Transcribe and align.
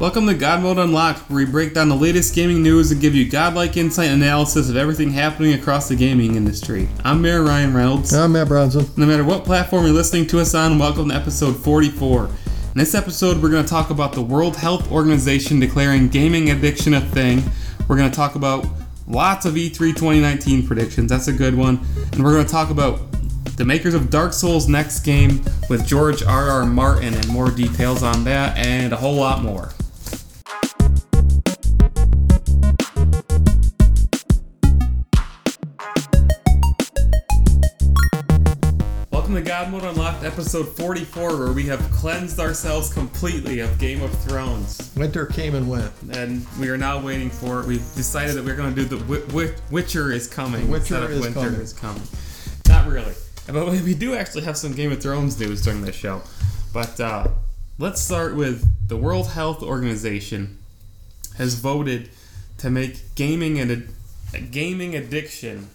Welcome 0.00 0.26
to 0.26 0.34
God 0.34 0.60
Mode 0.60 0.78
Unlocked, 0.78 1.30
where 1.30 1.36
we 1.36 1.44
break 1.44 1.72
down 1.72 1.88
the 1.88 1.94
latest 1.94 2.34
gaming 2.34 2.64
news 2.64 2.90
and 2.90 3.00
give 3.00 3.14
you 3.14 3.30
godlike 3.30 3.76
insight 3.76 4.08
and 4.08 4.20
analysis 4.20 4.68
of 4.68 4.76
everything 4.76 5.12
happening 5.12 5.54
across 5.54 5.88
the 5.88 5.94
gaming 5.94 6.34
industry. 6.34 6.88
I'm 7.04 7.22
Mayor 7.22 7.44
Ryan 7.44 7.72
Reynolds. 7.72 8.12
And 8.12 8.24
I'm 8.24 8.32
Matt 8.32 8.48
Bronson. 8.48 8.88
No 8.96 9.06
matter 9.06 9.22
what 9.22 9.44
platform 9.44 9.84
you're 9.84 9.94
listening 9.94 10.26
to 10.26 10.40
us 10.40 10.52
on, 10.52 10.80
welcome 10.80 11.10
to 11.10 11.14
episode 11.14 11.52
44. 11.52 12.24
In 12.24 12.32
this 12.74 12.96
episode, 12.96 13.40
we're 13.40 13.50
going 13.50 13.62
to 13.62 13.70
talk 13.70 13.90
about 13.90 14.14
the 14.14 14.20
World 14.20 14.56
Health 14.56 14.90
Organization 14.90 15.60
declaring 15.60 16.08
gaming 16.08 16.50
addiction 16.50 16.94
a 16.94 17.00
thing. 17.00 17.44
We're 17.86 17.96
going 17.96 18.10
to 18.10 18.16
talk 18.16 18.34
about 18.34 18.66
lots 19.06 19.46
of 19.46 19.56
E 19.56 19.70
E3 19.70 19.94
2019 19.94 20.66
predictions. 20.66 21.08
That's 21.08 21.28
a 21.28 21.32
good 21.32 21.54
one. 21.54 21.78
And 22.12 22.24
we're 22.24 22.32
going 22.32 22.44
to 22.44 22.52
talk 22.52 22.70
about 22.70 23.00
the 23.56 23.64
makers 23.64 23.94
of 23.94 24.10
Dark 24.10 24.32
Souls 24.32 24.66
next 24.68 25.04
game 25.04 25.40
with 25.70 25.86
George 25.86 26.24
R. 26.24 26.50
R. 26.50 26.66
Martin 26.66 27.14
and 27.14 27.28
more 27.28 27.52
details 27.52 28.02
on 28.02 28.24
that 28.24 28.58
and 28.58 28.92
a 28.92 28.96
whole 28.96 29.14
lot 29.14 29.40
more. 29.40 29.70
God 39.54 39.70
Mode 39.70 39.84
Unlocked, 39.84 40.24
episode 40.24 40.66
44, 40.76 41.36
where 41.36 41.52
we 41.52 41.62
have 41.66 41.78
cleansed 41.92 42.40
ourselves 42.40 42.92
completely 42.92 43.60
of 43.60 43.78
Game 43.78 44.02
of 44.02 44.12
Thrones. 44.24 44.90
Winter 44.96 45.26
came 45.26 45.54
and 45.54 45.70
went. 45.70 45.92
And 46.10 46.44
we 46.58 46.68
are 46.70 46.76
now 46.76 47.00
waiting 47.00 47.30
for 47.30 47.60
it. 47.60 47.66
We've 47.66 47.94
decided 47.94 48.34
that 48.34 48.44
we're 48.44 48.56
going 48.56 48.74
to 48.74 48.82
do 48.82 48.84
the 48.84 48.96
Wi- 49.04 49.24
Wi- 49.28 49.54
Witcher 49.70 50.10
is 50.10 50.26
coming 50.26 50.68
Witcher 50.68 50.96
instead 50.96 51.02
of 51.04 51.10
is 51.12 51.20
Winter 51.20 51.34
coming. 51.34 51.60
is 51.60 51.72
coming. 51.72 52.02
Not 52.68 52.88
really. 52.88 53.14
But 53.46 53.70
we 53.84 53.94
do 53.94 54.16
actually 54.16 54.42
have 54.42 54.56
some 54.56 54.72
Game 54.72 54.90
of 54.90 55.00
Thrones 55.00 55.38
news 55.38 55.62
during 55.62 55.82
this 55.82 55.94
show. 55.94 56.22
But 56.72 56.98
uh, 56.98 57.28
let's 57.78 58.00
start 58.00 58.34
with 58.34 58.88
the 58.88 58.96
World 58.96 59.28
Health 59.28 59.62
Organization 59.62 60.58
has 61.36 61.54
voted 61.54 62.10
to 62.58 62.70
make 62.70 63.14
gaming 63.14 63.60
and 63.60 63.88
a 64.34 64.40
gaming 64.40 64.96
addiction 64.96 65.68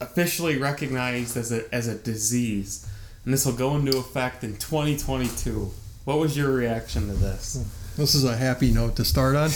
officially 0.00 0.56
recognized 0.56 1.36
as 1.36 1.52
a 1.52 1.74
as 1.74 1.86
a 1.86 1.96
disease, 1.98 2.86
and 3.24 3.34
this 3.34 3.44
will 3.46 3.52
go 3.52 3.76
into 3.76 3.96
effect 3.98 4.44
in 4.44 4.56
2022. 4.56 5.70
What 6.04 6.18
was 6.18 6.36
your 6.36 6.50
reaction 6.52 7.08
to 7.08 7.14
this? 7.14 7.64
This 7.96 8.14
is 8.14 8.24
a 8.24 8.36
happy 8.36 8.72
note 8.72 8.96
to 8.96 9.04
start 9.04 9.36
on. 9.36 9.50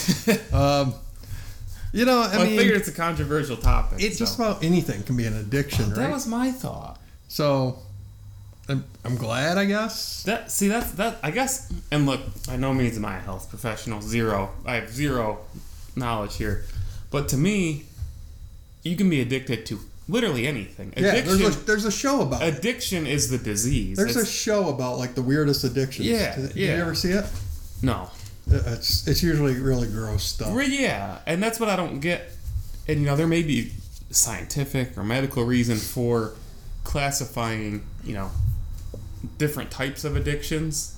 um, 0.53 0.95
you 1.93 2.05
know, 2.05 2.21
I 2.21 2.37
Well, 2.37 2.41
I, 2.41 2.45
mean, 2.47 2.59
figured 2.59 2.77
it's 2.77 2.89
a 2.89 2.93
controversial 2.93 3.57
topic. 3.57 4.03
it's 4.03 4.19
so. 4.19 4.25
just 4.25 4.39
about 4.39 4.63
anything 4.63 5.03
can 5.05 5.17
be 5.17 5.27
an 5.27 5.37
addiction, 5.37 5.91
that 5.91 5.97
right? 5.97 6.07
That 6.09 6.13
was 6.13 6.27
my 6.27 6.51
thought. 6.51 7.01
so, 7.29 7.79
I'm, 8.69 8.85
I'm 9.05 9.17
glad, 9.17 9.59
I 9.59 9.65
guess. 9.65 10.23
That 10.25 10.51
see 10.51 10.69
that's 10.69 10.93
that 10.93 11.19
I 11.23 11.31
guess 11.31 11.71
and 11.91 12.07
look, 12.07 12.21
by 12.47 12.57
no 12.57 12.73
means 12.73 12.97
am 12.97 13.05
I 13.05 13.19
a 13.19 13.21
health 13.21 13.49
professional. 13.51 14.01
Zero. 14.01 14.51
I 14.65 14.77
have 14.77 14.91
zero 14.91 15.41
knowledge 15.97 16.37
here. 16.37 16.65
But 17.11 17.29
to 17.29 17.37
me, 17.37 17.85
you 18.83 18.97
can 18.97 19.09
be 19.09 19.21
addicted 19.21 19.67
to 19.67 19.81
literally 20.09 20.47
anything. 20.47 20.93
Yeah, 20.97 21.13
Addiction 21.15 21.39
there's 21.39 21.57
a, 21.57 21.61
there's 21.61 21.85
a 21.85 21.91
show 21.91 22.21
about 22.23 22.43
addiction 22.43 23.07
is 23.07 23.31
the 23.31 23.39
disease. 23.39 23.97
There's 23.97 24.17
a 24.17 24.27
show 24.27 24.69
about 24.69 24.99
like 24.99 25.15
the 25.15 25.23
weirdest 25.23 25.65
addictions. 25.65 26.07
Yeah, 26.09 26.37
Did, 26.37 26.49
did 26.55 26.57
you 26.57 26.69
ever 26.83 26.95
see 26.95 27.11
it? 27.11 27.25
no. 27.83 28.11
It's 28.47 29.09
it's 29.09 29.23
usually 29.23 29.59
really 29.59 29.89
gross 29.89 30.23
stuff. 30.25 30.55
Yeah, 30.69 31.19
and 31.27 31.43
that's 31.43 31.59
what 31.59 31.71
I 31.71 31.77
don't 31.77 32.01
get. 32.01 32.29
And 32.87 33.01
you 33.01 33.07
know, 33.07 33.17
there 33.17 33.27
may 33.27 33.43
be 33.43 33.73
scientific 34.11 34.99
or 34.99 35.03
medical 35.03 35.45
reason 35.45 35.79
for 35.79 36.35
classifying, 36.85 37.85
you 38.05 38.13
know, 38.15 38.31
different 39.39 39.71
types 39.71 40.05
of 40.05 40.15
addictions. 40.17 40.97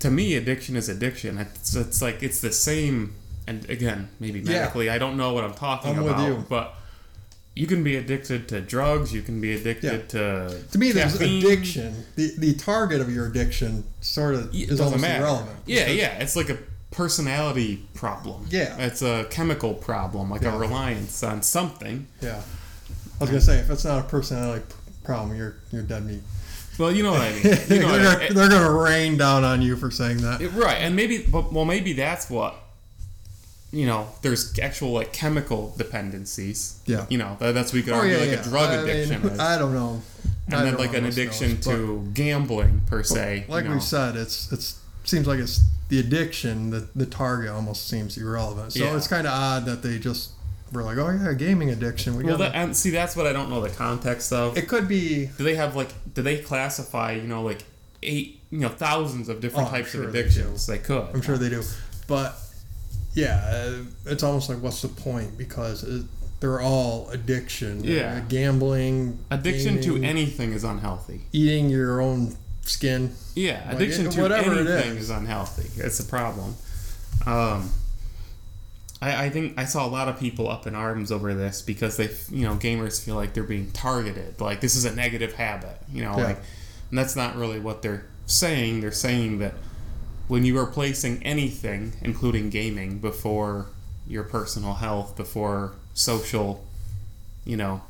To 0.00 0.10
me, 0.10 0.34
addiction 0.34 0.76
is 0.76 0.88
addiction. 0.88 1.38
It's, 1.38 1.76
it's 1.76 2.00
like 2.02 2.22
it's 2.22 2.40
the 2.40 2.52
same. 2.52 3.14
And 3.46 3.68
again, 3.70 4.08
maybe 4.20 4.40
Yeah. 4.40 4.60
medically, 4.60 4.90
I 4.90 4.98
don't 4.98 5.16
know 5.16 5.32
what 5.32 5.44
I'm 5.44 5.54
talking 5.54 5.90
I'm 5.98 6.04
with 6.04 6.12
about. 6.14 6.26
you. 6.26 6.44
But 6.48 6.74
you 7.58 7.66
can 7.66 7.82
be 7.82 7.96
addicted 7.96 8.48
to 8.48 8.60
drugs. 8.60 9.12
You 9.12 9.22
can 9.22 9.40
be 9.40 9.52
addicted 9.54 9.92
Yeah. 9.92 10.06
to. 10.48 10.62
To 10.72 10.78
me, 10.78 10.92
there's 10.92 11.14
addiction. 11.20 12.04
The 12.16 12.32
the 12.38 12.54
target 12.54 13.00
of 13.00 13.12
your 13.12 13.26
addiction 13.26 13.84
sort 14.00 14.34
of 14.34 14.54
It 14.54 14.70
is 14.70 14.80
almost 14.80 15.02
matter. 15.02 15.24
irrelevant. 15.24 15.58
Yeah, 15.66 15.84
because- 15.84 15.96
yeah. 15.96 16.18
It's 16.22 16.36
like 16.36 16.50
a 16.50 16.58
personality 16.90 17.86
problem. 17.94 18.46
Yeah. 18.50 18.76
It's 18.78 19.02
a 19.02 19.26
chemical 19.30 19.74
problem, 19.74 20.30
like 20.30 20.42
Yeah. 20.42 20.54
a 20.54 20.58
reliance 20.58 21.22
on 21.22 21.42
something. 21.42 22.06
Yeah. 22.20 22.40
I 23.20 23.24
was 23.24 23.30
gonna 23.30 23.40
say 23.40 23.58
if 23.58 23.70
it's 23.70 23.84
not 23.84 23.98
a 24.00 24.08
personality 24.08 24.64
problem, 25.04 25.36
you're 25.36 25.56
you're 25.72 25.82
dead 25.82 26.04
meat. 26.06 26.22
Well, 26.78 26.92
you 26.92 27.02
know 27.02 27.10
what 27.12 27.22
I 27.22 27.32
mean. 27.32 27.42
they're, 27.42 27.66
You 27.74 27.80
know 27.80 27.88
what 27.90 28.00
I 28.00 28.14
gonna, 28.28 28.34
they're 28.34 28.48
gonna 28.48 28.70
rain 28.70 29.16
down 29.16 29.42
on 29.42 29.62
you 29.62 29.74
for 29.76 29.90
saying 29.90 30.18
that. 30.18 30.40
It- 30.40 30.52
right, 30.52 30.76
and 30.76 30.94
maybe, 30.94 31.18
but 31.18 31.52
well, 31.52 31.64
maybe 31.64 31.92
that's 31.94 32.30
what. 32.30 32.54
You 33.70 33.86
know, 33.86 34.08
there's 34.22 34.58
actual 34.58 34.92
like 34.92 35.12
chemical 35.12 35.74
dependencies. 35.76 36.80
Yeah. 36.86 37.04
You 37.10 37.18
know, 37.18 37.36
that, 37.40 37.52
that's 37.52 37.70
what 37.72 37.74
we 37.74 37.82
could 37.82 37.92
oh, 37.92 37.96
argue 37.98 38.16
like 38.16 38.30
a 38.30 38.42
drug 38.42 38.70
Oh, 38.70 38.72
I 38.72 38.76
mean, 38.78 38.88
addiction 38.88 39.22
is. 39.28 39.38
I 39.38 39.58
don't 39.58 39.74
know. 39.74 40.00
and 40.46 40.54
I 40.54 40.64
then 40.64 40.76
like 40.76 40.94
an 40.94 41.04
addiction 41.04 41.60
skills, 41.60 41.76
to 41.76 42.10
gambling 42.14 42.80
per 42.86 43.02
se. 43.02 43.44
Like 43.48 43.66
you 43.66 43.74
we 43.74 43.80
said, 43.80 44.16
it's 44.16 44.50
it's 44.52 44.80
seems 45.04 45.26
like 45.26 45.38
it's 45.38 45.62
the 45.90 46.00
addiction. 46.00 46.70
The 46.70 46.88
the 46.94 47.06
target 47.06 47.50
almost 47.50 47.88
seems 47.88 48.16
irrelevant. 48.16 48.72
So 48.72 48.84
Yeah. 48.84 48.96
it's 48.96 49.06
kind 49.06 49.26
of 49.26 49.32
odd 49.34 49.66
that 49.66 49.82
they 49.82 49.98
just 49.98 50.30
were 50.72 50.82
like, 50.82 50.96
oh 50.98 51.10
yeah, 51.10 51.34
gaming 51.34 51.68
addiction. 51.70 52.16
We 52.16 52.24
Well, 52.24 52.38
that, 52.38 52.54
and 52.54 52.74
see, 52.76 52.90
that's 52.90 53.16
what 53.16 53.26
I 53.26 53.32
don't 53.34 53.50
know 53.50 53.60
the 53.60 53.68
context 53.70 54.32
of. 54.32 54.56
it. 54.56 54.66
Could 54.68 54.88
be. 54.88 55.26
do 55.36 55.44
they 55.44 55.56
have 55.56 55.76
like? 55.76 55.90
Do 56.14 56.22
they 56.22 56.38
classify? 56.38 57.12
You 57.12 57.22
know, 57.28 57.42
like 57.42 57.64
eight, 58.02 58.40
you 58.50 58.60
know, 58.60 58.68
thousands 58.70 59.28
of 59.28 59.40
different 59.42 59.68
Oh, 59.68 59.70
types 59.72 59.90
sure 59.90 60.04
of 60.04 60.12
they 60.14 60.20
addictions. 60.20 60.66
They, 60.66 60.78
could. 60.78 61.08
I'm 61.12 61.20
sure 61.20 61.36
they 61.36 61.48
do, 61.50 61.62
but 62.06 62.34
yeah, 63.14 63.42
uh, 63.52 63.82
it's 64.06 64.22
almost 64.22 64.48
like 64.48 64.58
what's 64.62 64.82
the 64.82 64.88
point 64.88 65.36
because 65.38 65.82
it, 65.84 66.04
they're 66.40 66.60
all 66.60 67.08
addiction. 67.10 67.82
Yeah. 67.82 68.20
Gambling. 68.28 69.18
Addiction 69.30 69.80
to 69.82 70.02
anything 70.02 70.52
is 70.52 70.64
unhealthy. 70.64 71.22
eating 71.32 71.68
your 71.68 72.00
own 72.00 72.36
skin. 72.62 73.12
Yeah, 73.34 73.62
Like, 73.66 73.76
addiction 73.76 74.06
it- 74.06 74.12
to 74.12 74.22
whatever 74.22 74.52
it 74.52 74.66
anything 74.68 74.96
is. 74.96 75.04
is. 75.04 75.10
unhealthy. 75.10 75.68
It's 75.82 75.98
a 76.00 76.04
problem. 76.04 76.54
Um, 77.26 77.70
I, 79.00 79.26
I 79.26 79.30
think 79.30 79.58
I 79.58 79.64
saw 79.64 79.86
a 79.86 79.90
lot 79.90 80.08
of 80.08 80.18
people 80.18 80.48
up 80.48 80.66
in 80.66 80.74
arms 80.74 81.10
over 81.12 81.32
this 81.34 81.62
because 81.62 81.96
they, 81.96 82.08
you 82.30 82.44
know, 82.46 82.54
gamers 82.56 83.02
feel 83.04 83.14
like 83.14 83.32
they're 83.34 83.42
being 83.44 83.70
targeted. 83.72 84.40
Like 84.40 84.60
this 84.60 84.74
is 84.76 84.84
a 84.84 84.94
negative 84.94 85.34
habit, 85.34 85.76
you 85.92 86.02
know, 86.02 86.16
Yeah. 86.16 86.24
like, 86.24 86.38
and 86.90 86.98
that's 86.98 87.14
not 87.16 87.36
really 87.36 87.60
what 87.60 87.82
they're 87.82 88.06
saying. 88.26 88.80
They're 88.80 88.90
saying 88.92 89.38
that 89.38 89.54
when 90.28 90.44
you 90.44 90.58
are 90.58 90.66
placing 90.66 91.22
anything, 91.22 91.92
including 92.02 92.50
gaming, 92.50 92.98
before 92.98 93.66
your 94.06 94.22
personal 94.24 94.74
health, 94.74 95.16
before 95.16 95.72
social, 95.94 96.64
you 97.44 97.56
know, 97.56 97.80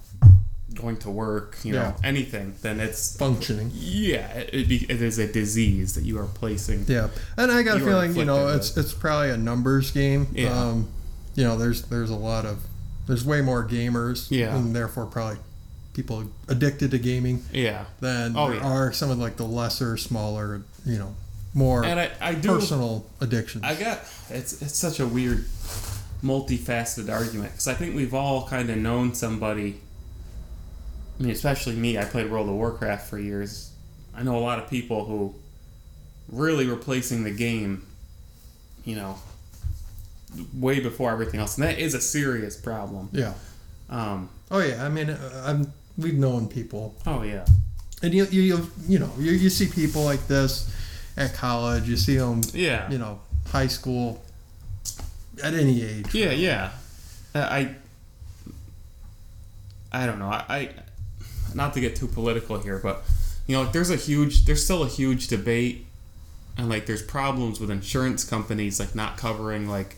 going 0.75 0.97
to 0.98 1.10
work, 1.10 1.56
you 1.65 1.72
know, 1.72 1.94
anything, 2.04 2.54
then 2.62 2.78
it's 2.81 3.16
Functioning. 3.16 3.71
yeah, 3.75 4.32
it, 4.34 4.69
be, 4.69 4.84
it 4.88 5.00
is 5.03 5.19
a 5.19 5.31
disease 5.32 5.94
that 5.94 6.04
you 6.04 6.19
are 6.19 6.27
placing. 6.27 6.84
Yeah, 6.87 7.09
and 7.37 7.50
I 7.50 7.62
got 7.62 7.78
a 7.78 7.81
feeling 7.81 8.15
you 8.15 8.25
know 8.25 8.48
it's 8.48 8.77
it's 8.77 8.93
probably 8.93 9.31
a 9.31 9.37
numbers 9.37 9.91
game. 9.91 10.28
Yeah. 10.32 10.50
Um, 10.59 10.88
you 11.34 11.44
know, 11.44 11.56
there's 11.56 11.82
there's 11.84 12.10
a 12.10 12.16
lot 12.16 12.44
of 12.47 12.65
there's 13.06 13.25
way 13.25 13.41
more 13.41 13.66
gamers. 13.66 14.27
Yeah. 14.31 14.54
And 14.56 14.75
therefore, 14.77 15.06
probably 15.06 15.38
people 15.94 16.25
addicted 16.48 16.91
to 16.93 16.98
gaming 16.98 17.43
Yeah, 17.53 17.87
than 18.00 18.37
Oh, 18.37 18.48
there 18.50 18.59
yeah. 18.59 18.66
are 18.72 18.93
some 18.93 19.10
of 19.10 19.19
like 19.19 19.37
the 19.37 19.44
lesser, 19.47 19.97
smaller, 19.97 20.62
you 20.84 20.98
know, 20.98 21.15
more 21.54 21.84
and 21.84 21.98
I, 21.98 22.10
I 22.20 22.34
do. 22.34 22.48
personal 22.48 23.06
addictions. 23.20 23.64
I 23.64 23.75
got 23.75 24.00
it's 24.31 24.60
it's 24.62 24.76
such 24.76 25.00
a 25.00 25.06
weird, 25.06 25.44
multifaceted 26.22 27.10
argument 27.10 27.53
because 27.53 27.69
I 27.69 27.75
think 27.75 27.94
we've 27.94 28.14
all 28.14 28.47
kind 28.47 28.70
of 28.70 28.76
known 28.76 29.14
somebody. 29.14 29.81
I 31.19 31.22
mean, 31.22 31.32
especially 31.32 31.75
me. 31.75 31.98
I 31.98 32.04
played 32.04 32.31
World 32.31 32.48
of 32.48 32.54
Warcraft 32.54 33.09
for 33.09 33.19
years. 33.19 33.72
I 34.14 34.22
know 34.22 34.36
a 34.36 34.41
lot 34.41 34.59
of 34.59 34.69
people 34.70 35.04
who 35.04 35.34
really 36.31 36.66
were 36.66 36.76
placing 36.76 37.24
the 37.24 37.30
game, 37.30 37.86
you 38.84 38.94
know, 38.97 39.18
way 40.54 40.80
before 40.80 41.10
everything 41.10 41.41
else, 41.41 41.56
and 41.56 41.66
that 41.66 41.78
is 41.78 41.94
a 41.94 42.01
serious 42.01 42.56
problem. 42.56 43.09
yeah. 43.12 43.34
Um, 43.91 44.28
Oh 44.51 44.60
yeah. 44.60 44.84
I 44.84 44.89
mean, 44.89 45.10
uh, 45.10 45.42
I'm, 45.47 45.72
we've 45.97 46.15
known 46.18 46.48
people, 46.48 46.94
oh 47.06 47.22
yeah, 47.22 47.44
and 48.03 48.15
you 48.15 48.24
you 48.27 48.42
you, 48.42 48.71
you 48.86 48.98
know 48.98 49.10
you, 49.18 49.33
you 49.33 49.51
see 49.51 49.66
people 49.66 50.04
like 50.04 50.27
this 50.28 50.72
at 51.18 51.34
college. 51.34 51.88
You 51.88 51.97
see 51.97 52.16
them, 52.16 52.41
yeah. 52.54 52.91
you 52.91 52.97
know, 52.97 53.20
high 53.48 53.66
school, 53.66 54.24
at 55.42 55.53
any 55.53 55.82
age. 55.82 56.15
Yeah, 56.15 56.30
yeah. 56.30 56.70
Uh, 57.34 57.41
I 57.41 57.74
I 59.92 60.06
don't 60.06 60.18
know. 60.18 60.28
I, 60.28 60.44
I 60.48 60.70
not 61.54 61.74
to 61.74 61.80
get 61.80 61.97
too 61.97 62.06
political 62.06 62.59
here, 62.60 62.78
but 62.78 63.03
you 63.47 63.56
know, 63.56 63.62
like, 63.62 63.72
there's 63.72 63.91
a 63.91 63.97
huge 63.97 64.44
there's 64.44 64.65
still 64.65 64.82
a 64.82 64.88
huge 64.88 65.28
debate 65.28 65.86
and 66.56 66.68
like 66.68 66.86
there's 66.86 67.03
problems 67.03 67.60
with 67.60 67.70
insurance 67.70 68.24
companies 68.24 68.80
like 68.80 68.94
not 68.94 69.16
covering 69.16 69.68
like 69.68 69.97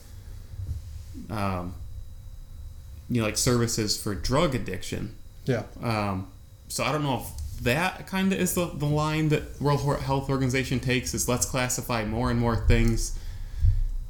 um 1.30 1.74
you 3.08 3.20
know 3.20 3.26
like 3.26 3.36
services 3.36 4.00
for 4.00 4.14
drug 4.14 4.54
addiction. 4.54 5.14
Yeah. 5.44 5.64
Um 5.82 6.28
so 6.68 6.84
I 6.84 6.92
don't 6.92 7.02
know 7.02 7.16
if 7.20 7.39
that 7.62 8.06
kind 8.06 8.32
of 8.32 8.38
is 8.40 8.54
the, 8.54 8.66
the 8.66 8.86
line 8.86 9.28
that 9.30 9.60
World 9.60 9.80
Health 10.00 10.30
Organization 10.30 10.80
takes 10.80 11.12
is 11.14 11.28
let's 11.28 11.44
classify 11.46 12.04
more 12.04 12.30
and 12.30 12.40
more 12.40 12.56
things 12.56 13.18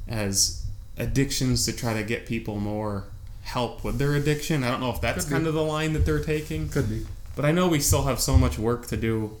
as 0.07 0.65
addictions 0.97 1.65
to 1.65 1.73
try 1.73 1.93
to 1.93 2.03
get 2.03 2.25
people 2.25 2.59
more 2.59 3.05
help 3.43 3.83
with 3.83 3.97
their 3.97 4.13
addiction. 4.15 4.63
I 4.63 4.69
don't 4.71 4.79
know 4.79 4.91
if 4.91 5.01
that's 5.01 5.25
kind 5.25 5.47
of 5.47 5.53
the 5.53 5.63
line 5.63 5.93
that 5.93 6.05
they're 6.05 6.23
taking, 6.23 6.69
Could 6.69 6.89
be. 6.89 7.05
but 7.35 7.43
I 7.45 7.51
know 7.51 7.67
we 7.67 7.79
still 7.79 8.03
have 8.03 8.19
so 8.19 8.37
much 8.37 8.57
work 8.59 8.87
to 8.87 8.97
do, 8.97 9.35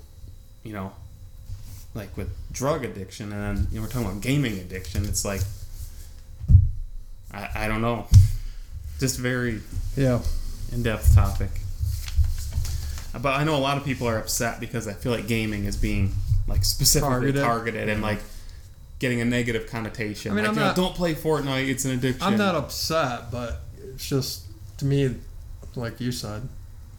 you 0.63 0.73
know, 0.73 0.91
like 1.93 2.15
with 2.17 2.29
drug 2.51 2.83
addiction, 2.83 3.31
and 3.31 3.57
then 3.57 3.67
you 3.71 3.75
know, 3.77 3.83
we're 3.83 3.91
talking 3.91 4.07
about 4.09 4.21
gaming 4.21 4.57
addiction. 4.59 5.05
It's 5.05 5.23
like, 5.23 5.41
I, 7.33 7.49
I 7.55 7.67
don't 7.67 7.81
know, 7.81 8.07
just 8.99 9.17
very 9.19 9.61
Yeah. 9.95 10.19
in-depth 10.71 11.13
topic. 11.15 11.49
But 13.19 13.39
I 13.39 13.43
know 13.43 13.55
a 13.55 13.59
lot 13.59 13.77
of 13.77 13.83
people 13.85 14.07
are 14.07 14.17
upset 14.17 14.59
because 14.59 14.87
I 14.87 14.93
feel 14.93 15.11
like 15.11 15.27
gaming 15.27 15.65
is 15.65 15.75
being 15.77 16.13
like 16.47 16.63
specifically 16.63 17.09
Targeted. 17.09 17.41
targeted, 17.43 17.89
and 17.89 18.01
like 18.01 18.19
getting 18.99 19.19
a 19.21 19.25
negative 19.25 19.67
connotation. 19.69 20.31
I 20.31 20.35
mean, 20.35 20.43
like, 20.43 20.49
I'm 20.51 20.55
you 20.55 20.59
know, 20.61 20.67
not- 20.67 20.75
don't 20.75 20.95
play 20.95 21.13
Fortnite; 21.15 21.67
it's 21.69 21.85
an 21.85 21.91
addiction. 21.91 22.23
I'm 22.23 22.37
not 22.37 22.55
upset, 22.55 23.31
but 23.31 23.61
it's 23.83 24.07
just 24.07 24.43
to 24.77 24.85
me, 24.85 25.15
like 25.75 25.99
you 25.99 26.11
said, 26.11 26.47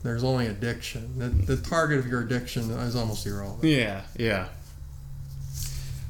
there's 0.02 0.22
only 0.24 0.46
addiction. 0.46 1.18
The, 1.18 1.54
the 1.56 1.62
target 1.62 1.98
of 1.98 2.06
your 2.06 2.20
addiction 2.22 2.70
is 2.70 2.94
almost 2.96 3.26
irrelevant. 3.26 3.64
Yeah, 3.64 4.02
yeah. 4.16 4.48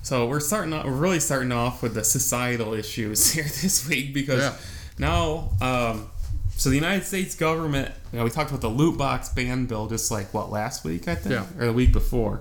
So 0.03 0.27
we're 0.27 0.41
starting. 0.41 0.73
Off, 0.73 0.85
we're 0.85 0.93
really 0.93 1.21
starting 1.21 1.53
off 1.53 1.83
with 1.83 1.95
the 1.95 2.05
societal 2.05 2.75
issues 2.75 3.31
here 3.35 3.45
this 3.45 3.89
week 3.89 4.13
because 4.13 4.41
Yeah. 4.41 4.55
now, 4.99 5.51
um, 5.61 6.09
so 6.63 6.71
the 6.71 6.77
United 6.77 7.05
States 7.05 7.35
government. 7.35 7.93
You 8.13 8.19
know, 8.21 8.25
we 8.25 8.31
talked 8.31 8.51
about 8.51 8.61
the 8.61 8.69
loot 8.71 8.97
box 8.97 9.29
ban 9.31 9.67
bill 9.67 9.89
just 9.89 10.13
like 10.13 10.33
what 10.33 10.49
last 10.49 10.85
week, 10.85 11.09
I 11.09 11.17
think, 11.17 11.33
Yeah. 11.35 11.47
or 11.59 11.67
the 11.67 11.73
week 11.73 11.93
before. 11.93 12.41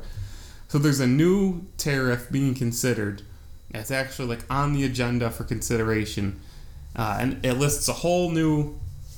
So 0.68 0.78
there's 0.78 1.00
a 1.00 1.08
new 1.08 1.64
tariff 1.78 2.30
being 2.30 2.54
considered. 2.54 3.24
It's 3.72 3.90
actually 3.90 4.28
like 4.28 4.42
on 4.48 4.74
the 4.74 4.84
agenda 4.84 5.32
for 5.32 5.44
consideration, 5.44 6.40
uh, 6.96 7.18
and 7.20 7.44
it 7.44 7.54
lists 7.54 7.88
a 7.88 7.94
whole 7.94 8.30
new, 8.30 8.76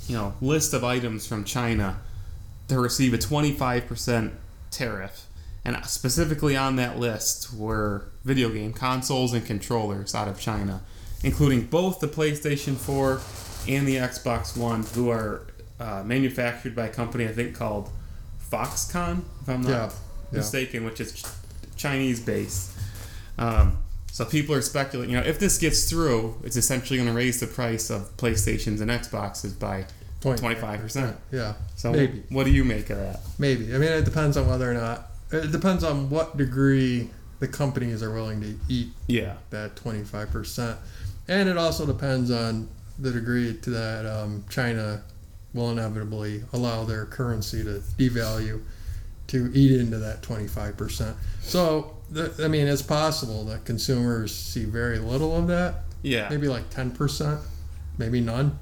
you 0.07 0.15
know, 0.15 0.35
list 0.39 0.73
of 0.73 0.85
items 0.85 1.27
from 1.27 1.43
China 1.43 1.97
to 2.69 2.79
receive 2.79 3.13
a 3.13 3.17
25% 3.17 4.31
tariff. 4.71 5.25
And 5.65 5.83
specifically 5.85 6.55
on 6.55 6.77
that 6.77 6.97
list 6.97 7.53
were 7.53 8.05
video 8.23 8.47
game 8.47 8.71
consoles 8.71 9.33
and 9.33 9.45
controllers 9.45 10.15
out 10.15 10.29
of 10.29 10.39
China, 10.39 10.81
including 11.23 11.65
both 11.65 11.99
the 11.99 12.07
PlayStation 12.07 12.77
4 12.77 13.19
and 13.67 13.87
the 13.87 13.95
Xbox 13.97 14.57
One, 14.57 14.83
who 14.83 15.09
are 15.09 15.47
uh, 15.79 16.03
manufactured 16.05 16.75
by 16.75 16.87
a 16.87 16.89
company 16.89 17.25
I 17.27 17.31
think 17.33 17.55
called 17.55 17.89
Foxconn, 18.51 19.21
if 19.41 19.49
I'm 19.49 19.61
not 19.61 19.69
Yeah, 19.69 19.89
yeah. 20.31 20.37
mistaken, 20.37 20.85
which 20.85 20.99
is 21.01 21.13
ch- 21.13 21.25
Chinese 21.75 22.19
based. 22.19 22.71
Um, 23.37 23.77
so 24.11 24.25
people 24.25 24.53
are 24.53 24.61
speculating, 24.61 25.15
you 25.15 25.19
know, 25.19 25.25
if 25.25 25.39
this 25.39 25.57
gets 25.57 25.89
through, 25.89 26.35
it's 26.43 26.55
essentially 26.55 26.97
going 26.97 27.09
to 27.09 27.15
raise 27.15 27.39
the 27.39 27.47
price 27.47 27.89
of 27.89 28.15
PlayStations 28.17 28.79
and 28.79 28.91
Xboxes 28.91 29.57
by 29.57 29.85
25%. 30.21 31.15
Yeah, 31.31 31.53
So 31.75 31.91
Maybe. 31.91 32.23
what 32.29 32.43
do 32.45 32.51
you 32.51 32.63
make 32.63 32.89
of 32.91 32.97
that? 32.97 33.19
maybe. 33.39 33.73
I 33.73 33.77
mean, 33.79 33.89
it 33.91 34.05
depends 34.05 34.37
on 34.37 34.47
whether 34.47 34.69
or 34.69 34.75
not. 34.75 35.09
It 35.31 35.51
depends 35.51 35.83
on 35.83 36.09
what 36.11 36.37
degree 36.37 37.09
the 37.39 37.47
companies 37.47 38.03
are 38.03 38.13
willing 38.13 38.39
to 38.41 38.55
eat 38.69 38.89
Yeah. 39.07 39.33
that 39.49 39.75
25%. 39.75 40.77
And 41.27 41.49
it 41.49 41.57
also 41.57 41.85
depends 41.87 42.29
on 42.29 42.69
the 42.99 43.11
degree 43.11 43.55
to 43.61 43.69
that 43.71 44.05
um, 44.05 44.43
China 44.49 45.03
will 45.53 45.71
inevitably 45.71 46.43
allow 46.53 46.83
their 46.83 47.05
currency 47.05 47.63
to 47.63 47.81
devalue 47.97 48.61
to 49.27 49.51
eat 49.53 49.79
into 49.79 49.97
that 49.99 50.21
25%. 50.21 51.13
So, 51.41 51.95
th- 52.13 52.39
I 52.39 52.47
mean, 52.47 52.67
it's 52.67 52.81
possible 52.81 53.45
that 53.45 53.65
consumers 53.65 54.33
see 54.35 54.65
very 54.65 54.99
little 54.99 55.35
of 55.37 55.47
that, 55.47 55.83
Yeah. 56.01 56.27
maybe 56.29 56.47
like 56.47 56.69
10%, 56.69 57.39
maybe 57.97 58.19
none, 58.21 58.59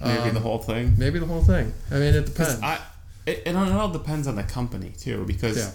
Maybe 0.00 0.28
Um, 0.28 0.34
the 0.34 0.40
whole 0.40 0.58
thing. 0.58 0.94
maybe 0.96 1.18
the 1.18 1.26
whole 1.26 1.42
thing. 1.42 1.74
I 1.90 1.94
mean, 1.94 2.14
it 2.14 2.26
depends. 2.26 2.60
I, 2.62 2.78
it, 3.26 3.42
it 3.46 3.56
all 3.56 3.90
depends 3.90 4.28
on 4.28 4.36
the 4.36 4.44
company 4.44 4.92
too, 4.96 5.24
because 5.26 5.56
Yeah. 5.56 5.70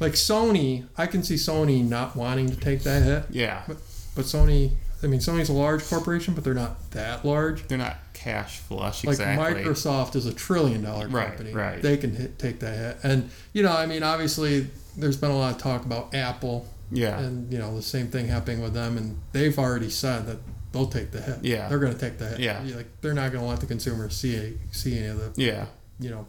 Like 0.00 0.12
Sony, 0.12 0.86
I 0.96 1.06
can 1.06 1.22
see 1.22 1.34
Sony 1.34 1.86
not 1.86 2.16
wanting 2.16 2.48
to 2.48 2.56
take 2.56 2.84
that 2.84 3.02
hit, 3.02 3.24
yeah, 3.30 3.64
But, 3.68 3.76
but 4.14 4.24
Sony, 4.24 4.70
I 5.02 5.06
mean, 5.06 5.20
Sony's 5.20 5.48
a 5.48 5.52
large 5.52 5.84
corporation, 5.84 6.34
but 6.34 6.42
they're 6.44 6.54
not 6.54 6.90
that 6.90 7.24
large. 7.24 7.66
they're 7.68 7.78
not 7.78 7.98
cash 8.14 8.58
flush 8.58 9.04
like 9.04 9.12
exactly. 9.14 9.62
Microsoft 9.62 10.16
is 10.16 10.26
a 10.26 10.32
trillion 10.34 10.82
dollar 10.82 11.06
Right, 11.08 11.28
company. 11.28 11.52
right. 11.52 11.80
They 11.80 11.96
can 11.96 12.16
hit, 12.16 12.38
take 12.38 12.58
that 12.60 12.76
hit. 12.76 12.96
And, 13.04 13.30
you 13.52 13.62
know, 13.62 13.72
I 13.72 13.86
mean, 13.86 14.02
obviously, 14.02 14.66
there's 14.96 15.16
been 15.16 15.30
a 15.30 15.36
lot 15.38 15.54
of 15.54 15.62
talk 15.62 15.84
about 15.84 16.14
Apple 16.14 16.66
yeah, 16.90 17.18
and, 17.20 17.52
you 17.52 17.58
know, 17.58 17.76
the 17.76 17.82
same 17.82 18.08
thing 18.08 18.26
happening 18.26 18.60
with 18.60 18.74
them. 18.74 18.96
And 18.96 19.20
they've 19.32 19.56
already 19.56 19.90
said 19.90 20.26
that 20.26 20.38
they'll 20.72 20.86
take 20.88 21.12
the 21.12 21.20
hit. 21.20 21.44
Yeah. 21.44 21.68
They're 21.68 21.78
going 21.78 21.92
to 21.92 21.98
take 21.98 22.18
the 22.18 22.28
hit. 22.30 22.40
Yeah. 22.40 22.60
Like, 22.74 22.88
they're 23.00 23.14
not 23.14 23.30
going 23.30 23.44
to 23.44 23.48
let 23.48 23.60
the 23.60 23.66
consumer 23.66 24.10
see, 24.10 24.58
see 24.72 24.98
any 24.98 25.06
of 25.08 25.18
the, 25.36 25.40
yeah, 25.42 25.66
you 26.00 26.10
know, 26.10 26.26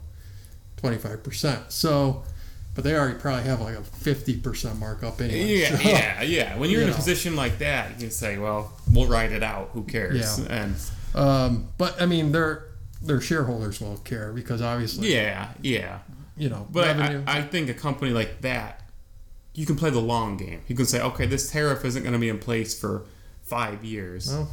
25%. 0.78 1.72
So, 1.72 2.24
but 2.80 2.86
they 2.90 2.96
already 2.96 3.20
probably 3.20 3.44
have 3.44 3.60
like 3.60 3.76
a 3.76 3.82
50% 3.82 4.80
markup 4.80 5.20
anyway. 5.20 5.58
yeah, 5.58 5.76
So- 5.76 5.90
yeah, 5.90 6.22
yeah. 6.22 6.58
When 6.58 6.70
you're 6.70 6.80
you 6.80 6.88
in 6.88 6.94
a 6.94 6.96
position 6.96 7.36
like 7.36 7.60
that, 7.60 7.90
you 7.96 7.98
can 8.08 8.12
say, 8.12 8.38
"Well, 8.38 8.72
we'll 8.90 9.06
ride 9.06 9.34
it 9.34 9.44
out. 9.44 9.72
Who 9.74 9.84
cares?" 9.84 10.40
Yeah. 10.40 10.46
And 10.50 10.76
Um, 11.14 11.68
but, 11.78 12.02
I 12.02 12.06
mean, 12.06 12.32
their, 12.32 12.68
their 13.02 13.20
shareholders 13.20 13.82
will 13.82 13.98
care 13.98 14.32
because 14.32 14.62
obviously, 14.62 15.14
yeah, 15.14 15.50
yeah. 15.62 16.00
you 16.38 16.48
know, 16.48 16.68
But. 16.72 16.98
I, 17.02 17.22
I 17.28 17.42
think 17.42 17.68
a 17.70 17.74
company 17.74 18.12
like 18.12 18.40
that, 18.44 18.82
you 19.54 19.66
can 19.66 19.76
play 19.76 19.90
the 19.90 20.00
long 20.00 20.38
game. 20.38 20.62
You 20.70 20.76
can 20.78 20.86
say, 20.86 21.02
"Okay, 21.02 21.26
this 21.26 21.52
tariff 21.52 21.84
isn't 21.84 22.04
going 22.04 22.14
to 22.14 22.20
be 22.20 22.30
in 22.30 22.40
place 22.40 22.80
for 22.80 23.04
five 23.44 23.84
years." 23.84 24.30
well, 24.30 24.50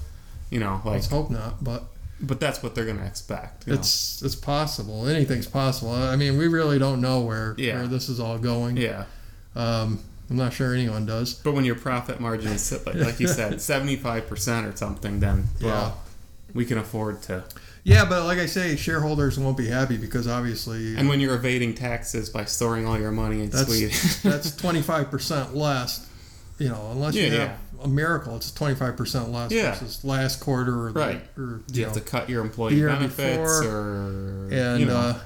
You 0.50 0.58
know, 0.58 0.80
like, 0.84 0.94
let's 0.94 1.06
hope 1.06 1.30
not. 1.30 1.62
But 1.62 1.84
but 2.20 2.40
that's 2.40 2.62
what 2.62 2.74
they're 2.74 2.84
going 2.86 2.98
to 2.98 3.04
expect. 3.06 3.66
you 3.66 3.72
know? 3.74 3.78
It's 3.78 4.22
it's 4.22 4.34
possible. 4.34 5.06
Anything's 5.06 5.46
possible. 5.46 5.92
I 5.92 6.16
mean, 6.16 6.38
we 6.38 6.48
really 6.48 6.78
don't 6.78 7.00
know 7.00 7.20
where 7.20 7.54
Yeah. 7.58 7.76
where 7.78 7.86
this 7.86 8.08
is 8.08 8.18
all 8.20 8.38
going. 8.38 8.76
yeah. 8.76 9.04
Um, 9.54 10.00
I'm 10.28 10.36
not 10.36 10.52
sure 10.52 10.74
anyone 10.74 11.06
does. 11.06 11.34
But 11.34 11.52
when 11.52 11.64
your 11.64 11.76
profit 11.76 12.18
margin 12.20 12.52
is 12.52 12.72
like, 12.84 12.96
like 12.96 13.20
you 13.20 13.28
said, 13.28 13.60
seventy 13.72 13.96
five 13.96 14.26
percent 14.28 14.66
or 14.66 14.74
something, 14.76 15.20
then 15.20 15.44
well, 15.62 15.98
we 16.52 16.64
can 16.64 16.78
afford 16.78 17.22
to. 17.22 17.44
Yeah, 17.84 18.04
but 18.04 18.24
like 18.24 18.38
I 18.38 18.46
say, 18.46 18.74
shareholders 18.74 19.38
won't 19.38 19.56
be 19.56 19.68
happy 19.68 19.96
because 19.96 20.26
obviously 20.26 20.96
And 20.96 21.08
when 21.08 21.20
you're 21.20 21.36
evading 21.36 21.74
taxes 21.74 22.28
by 22.28 22.44
storing 22.44 22.84
all 22.84 22.98
your 22.98 23.12
money 23.12 23.42
in 23.44 23.50
that's 23.50 23.68
Sweden, 23.68 23.94
that's 24.24 24.56
25 24.56 25.10
percent 25.10 25.54
less. 25.54 26.05
You 26.58 26.70
know, 26.70 26.88
unless 26.92 27.14
you 27.14 27.26
Yeah, 27.26 27.48
have 27.48 27.58
a 27.84 27.88
miracle, 27.88 28.36
it's 28.36 28.50
25 28.50 28.96
percent 28.96 29.30
less 29.30 29.50
Yeah. 29.52 29.72
versus 29.72 30.04
last 30.04 30.40
quarter 30.40 30.86
or 30.86 30.92
the, 30.92 30.98
Right. 31.00 31.22
or 31.36 31.60
do 31.70 31.78
you 31.80 31.84
have 31.84 31.94
to 31.94 32.00
cut 32.00 32.30
your 32.30 32.42
employee 32.42 32.80
benefits 32.80 33.16
before, 33.60 33.62
or 33.64 34.48
and 34.50 34.80
you 34.80 34.86
know, 34.86 34.96
uh, 34.96 35.18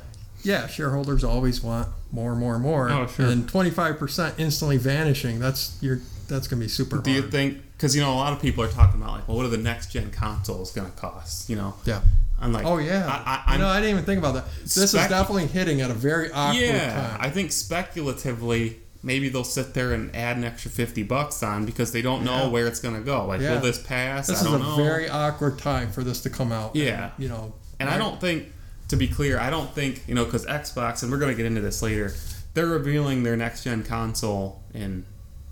yeah, 0.43 0.67
shareholders 0.67 1.23
always 1.23 1.63
want 1.63 1.89
more, 2.11 2.35
more, 2.35 2.59
more. 2.59 2.91
Oh, 2.91 3.07
sure. 3.07 3.27
And 3.27 3.49
25 3.49 3.99
percent 3.99 4.35
instantly 4.39 4.77
vanishing. 4.77 5.39
That's 5.39 5.77
your 5.81 6.01
that's 6.27 6.49
gonna 6.49 6.61
be 6.61 6.69
super. 6.69 6.99
do 6.99 7.11
you 7.13 7.23
think? 7.23 7.59
Because 7.77 7.95
you 7.95 8.03
know, 8.03 8.13
a 8.13 8.17
lot 8.17 8.33
of 8.33 8.41
people 8.43 8.63
are 8.65 8.69
talking 8.69 9.01
about 9.01 9.13
like, 9.13 9.29
well, 9.29 9.37
what 9.37 9.47
are 9.47 9.51
the 9.51 9.57
next 9.57 9.93
gen 9.93 10.11
consoles 10.11 10.71
going 10.73 10.91
to 10.91 10.97
cost? 10.97 11.49
You 11.49 11.57
know, 11.57 11.75
Yeah. 11.85 12.01
I'm 12.43 12.53
like, 12.53 12.65
Oh 12.67 12.79
yeah. 12.79 13.07
I, 13.07 13.43
I, 13.47 13.53
you 13.55 13.61
know, 13.61 13.69
I 13.69 13.81
didn't 13.81 13.91
even 13.93 14.05
think 14.05 14.19
about 14.19 14.35
that. 14.35 14.45
This 14.63 14.77
is 14.79 14.93
definitely 14.93 15.47
hitting 15.47 15.81
at 15.83 15.91
a 15.91 15.95
very 15.95 16.31
awkward 16.33 16.61
yeah, 16.61 16.95
time. 17.11 17.17
I 17.21 17.31
think 17.31 17.53
speculatively. 17.53 18.79
Maybe 19.03 19.29
they'll 19.31 19.45
sit 19.45 19.73
there 19.75 19.93
and 19.93 20.15
add 20.15 20.37
an 20.37 20.45
extra 20.45 20.71
fifty 20.71 21.03
bucks 21.03 21.43
on 21.43 21.65
because 21.65 21.93
they 21.93 22.03
don't 22.03 22.23
know 22.25 22.43
Yeah. 22.45 22.49
where 22.49 22.67
it's 22.67 22.81
gonna 22.81 23.01
go. 23.01 23.27
Like, 23.27 23.41
Yeah. 23.41 23.55
will 23.55 23.61
this 23.61 23.79
pass? 23.79 24.27
this 24.27 24.43
I 24.43 24.47
is 24.47 24.53
a 24.55 24.59
know. 24.59 24.77
very 24.77 25.09
awkward 25.09 25.59
time 25.59 25.91
for 25.91 26.05
this 26.05 26.21
to 26.23 26.31
come 26.31 26.53
out. 26.53 26.77
Yeah. 26.77 27.05
And, 27.05 27.13
you 27.19 27.29
know. 27.29 27.55
And 27.79 27.89
I 27.89 27.97
don't 27.97 28.21
think, 28.21 28.53
to 28.89 28.97
be 28.97 29.09
clear, 29.09 29.39
I 29.39 29.49
don't 29.49 29.75
think, 29.75 30.03
you 30.07 30.15
know, 30.15 30.25
because 30.27 30.45
Xbox, 30.45 31.03
and 31.03 31.11
we're 31.11 31.19
going 31.19 31.31
to 31.33 31.37
get 31.37 31.47
into 31.47 31.61
this 31.63 31.81
later, 31.81 32.13
they're 32.53 32.67
revealing 32.67 33.23
their 33.23 33.37
next 33.37 33.65
gen 33.65 33.85
console 33.85 34.63
in 34.75 35.07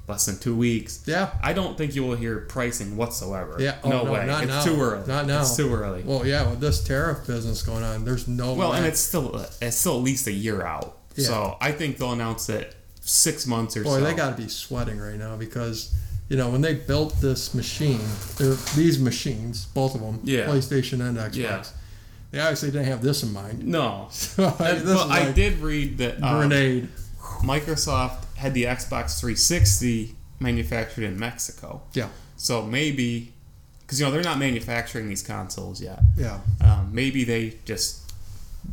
less 0.09 0.26
than 0.26 0.38
two 0.38 0.55
weeks. 0.57 1.00
Yeah. 1.07 1.31
I 1.43 1.52
don't 1.55 1.78
think 1.78 1.95
you 1.95 2.02
will 2.02 2.17
hear 2.17 2.40
pricing 2.40 2.97
whatsoever. 2.97 3.57
Yeah. 3.61 3.76
Oh, 3.85 3.88
no, 3.88 4.05
no, 4.05 4.12
way. 4.12 4.26
not 4.26 4.43
it's 4.43 4.52
now. 4.52 4.64
too 4.64 4.81
early. 4.81 5.07
Not 5.07 5.26
now. 5.26 5.40
It's 5.40 5.57
too 5.57 5.73
early. 5.73 6.02
Well, 6.05 6.26
yeah, 6.26 6.50
with 6.50 6.61
this 6.61 6.83
tariff 6.85 7.26
business 7.26 7.62
going 7.62 7.83
on, 7.85 8.05
there's 8.05 8.26
no. 8.28 8.52
Well, 8.55 8.73
way. 8.73 8.78
and 8.78 8.87
it's 8.87 9.00
still 9.00 9.37
it's 9.62 9.76
still 9.76 9.97
at 9.99 10.02
least 10.02 10.26
a 10.26 10.33
year 10.33 10.62
out. 10.67 10.99
Yeah. 11.14 11.26
So 11.26 11.57
I 11.61 11.73
think 11.73 11.99
they'll 11.99 12.12
announce 12.12 12.49
it 12.49 12.75
six 13.09 13.47
months 13.47 13.77
or 13.77 13.83
boy, 13.85 13.99
so. 13.99 14.05
they 14.05 14.15
got 14.15 14.37
to 14.37 14.43
be 14.43 14.49
sweating 14.49 14.99
right 14.99 15.17
now 15.17 15.37
because. 15.37 15.95
You 16.31 16.37
know, 16.37 16.50
when 16.50 16.61
they 16.61 16.75
built 16.75 17.23
this 17.23 17.55
machine, 17.55 18.03
these 18.77 18.99
machines, 18.99 19.65
both 19.65 19.95
of 19.95 20.03
them, 20.03 20.21
Yeah. 20.25 20.45
PlayStation 20.45 21.00
and 21.00 21.17
Xbox, 21.17 21.35
Yeah. 21.37 21.65
they 22.33 22.38
obviously 22.41 22.71
didn't 22.71 22.85
have 22.88 23.00
this 23.00 23.23
in 23.23 23.33
mind. 23.33 23.65
no. 23.67 24.09
So, 24.12 24.55
but 24.59 24.75
is 24.75 24.91
I 24.91 25.33
did 25.33 25.59
read 25.61 25.97
that 25.97 26.23
um, 26.23 26.37
grenade. 26.37 26.88
Microsoft 27.43 28.25
had 28.37 28.53
the 28.53 28.65
Xbox 28.65 29.19
360 29.21 30.15
manufactured 30.38 31.05
in 31.05 31.19
Mexico. 31.19 31.81
Yeah, 31.95 32.09
So 32.37 32.61
maybe, 32.61 33.33
because 33.81 33.99
you 33.99 34.05
know 34.05 34.12
they're 34.12 34.23
not 34.23 34.38
manufacturing 34.38 35.09
these 35.09 35.23
consoles 35.23 35.81
yet. 35.81 36.00
yeah. 36.15 36.41
Um, 36.61 36.91
maybe 36.93 37.25
they 37.25 37.55
just 37.65 38.12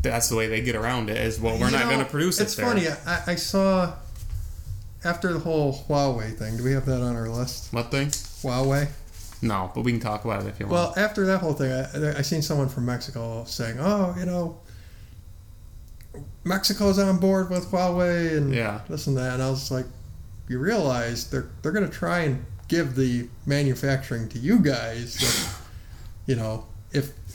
that's 0.02 0.28
the 0.28 0.36
way 0.36 0.48
they 0.48 0.60
get 0.62 0.76
around 0.76 1.10
it. 1.10 1.16
Is 1.16 1.40
well, 1.40 1.58
we're 1.58 1.68
You 1.68 1.72
not 1.78 1.86
going 1.86 2.00
to 2.00 2.06
produce 2.06 2.42
It's 2.42 2.54
it. 2.54 2.58
there. 2.58 2.66
funny. 2.66 2.88
I, 3.08 3.22
I 3.28 3.36
saw 3.36 3.94
after 5.06 5.32
the 5.32 5.40
whole 5.40 5.74
Huawei 5.88 6.36
thing. 6.36 6.58
Do 6.58 6.64
we 6.64 6.72
have 6.74 6.86
that 6.88 7.02
on 7.02 7.16
our 7.16 7.30
list? 7.30 7.72
What 7.72 7.92
thing? 7.92 8.08
Huawei. 8.10 8.90
No, 9.42 9.72
but 9.76 9.82
we 9.84 9.92
can 9.92 10.02
talk 10.02 10.26
about 10.26 10.44
it 10.44 10.48
if 10.48 10.60
you 10.60 10.66
want. 10.66 10.74
Well, 10.74 11.06
after 11.06 11.26
that 11.28 11.40
whole 11.40 11.54
thing, 11.54 11.72
I, 11.72 12.18
I 12.18 12.22
seen 12.22 12.42
someone 12.42 12.68
from 12.70 12.86
Mexico 12.86 13.44
saying, 13.46 13.78
"Oh, 13.80 14.16
you 14.18 14.26
know, 14.26 14.60
Mexico's 16.44 16.98
on 17.00 17.18
board 17.20 17.50
with 17.50 17.66
Huawei 17.72 18.38
and 18.38 18.54
Yeah. 18.54 18.82
this 18.90 19.08
and 19.08 19.18
that," 19.18 19.34
and 19.34 19.44
I 19.44 19.50
was 19.50 19.72
like, 19.72 19.86
"You 20.48 20.60
realize 20.60 21.28
they're 21.30 21.48
they're 21.62 21.72
going 21.74 21.88
to 21.88 21.94
try 21.94 22.20
and 22.22 22.46
give 22.68 22.96
the 22.96 23.28
manufacturing 23.46 24.30
to 24.30 24.40
you 24.40 24.60
guys, 24.60 25.16
that, 25.18 25.56
you 26.26 26.36
know." 26.36 26.66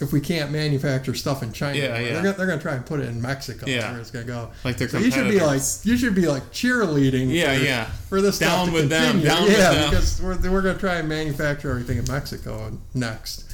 If, 0.00 0.12
we 0.12 0.21
can't 0.21 0.50
manufacture 0.50 1.14
stuff 1.14 1.42
in 1.42 1.52
China, 1.52 1.78
Yeah, 1.78 1.88
they're 1.88 2.02
yeah. 2.02 2.14
gonna, 2.23 2.33
they're 2.33 2.47
gonna 2.47 2.61
try 2.61 2.75
and 2.75 2.85
put 2.87 3.00
it 3.00 3.09
in 3.09 3.21
Mexico. 3.21 3.66
Yeah. 3.66 3.90
where 3.92 4.00
it's 4.00 4.11
gonna 4.11 4.25
go. 4.25 4.50
like 4.64 4.76
they're 4.76 4.88
So 4.88 4.99
you 4.99 5.11
should 5.11 5.28
be 5.28 5.40
like 5.40 5.62
you 5.85 5.97
should 5.97 6.14
be 6.14 6.26
like 6.26 6.45
cheerleading. 6.52 7.33
Yeah, 7.33 7.57
for, 7.59 7.64
yeah. 7.64 7.85
For 7.85 8.21
this 8.23 8.38
Down 8.38 8.50
stuff 8.50 8.66
to 8.69 8.73
with 8.73 8.88
them, 8.90 9.21
continue. 9.21 9.28
down 9.28 9.42
with 9.45 9.59
yeah, 9.59 9.73
them. 9.73 9.90
because 9.90 10.23
we're, 10.23 10.50
we're 10.50 10.62
gonna 10.62 10.78
try 10.78 10.97
and 10.97 11.09
manufacture 11.09 11.71
everything 11.71 11.99
in 11.99 12.04
Mexico 12.11 12.76
next. 12.95 13.45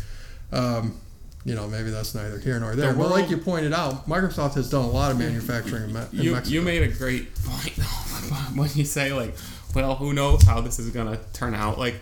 Um, 0.52 1.00
you 1.44 1.54
know, 1.54 1.68
maybe 1.68 1.90
that's 1.90 2.14
neither 2.14 2.38
here 2.38 2.58
nor 2.58 2.74
there. 2.74 2.92
The 2.92 2.98
but 2.98 3.10
like 3.10 3.30
you 3.30 3.36
pointed 3.38 3.72
out, 3.72 4.08
Microsoft 4.08 4.54
has 4.54 4.68
done 4.68 4.84
a 4.84 4.90
lot 4.90 5.12
of 5.12 5.18
manufacturing 5.18 5.90
in, 5.90 5.96
in 5.96 6.06
you, 6.12 6.32
Mexico. 6.32 6.54
you 6.54 6.62
made 6.62 6.82
a 6.82 6.88
great 6.88 7.34
point 7.44 7.72
when 8.56 8.68
you 8.74 8.84
say 8.84 9.12
like 9.12 9.34
well 9.74 9.94
who 9.96 10.12
knows 10.12 10.42
how 10.42 10.60
this 10.60 10.78
is 10.78 10.90
gonna 10.90 11.18
turn 11.32 11.54
out 11.54 11.78
like 11.78 11.96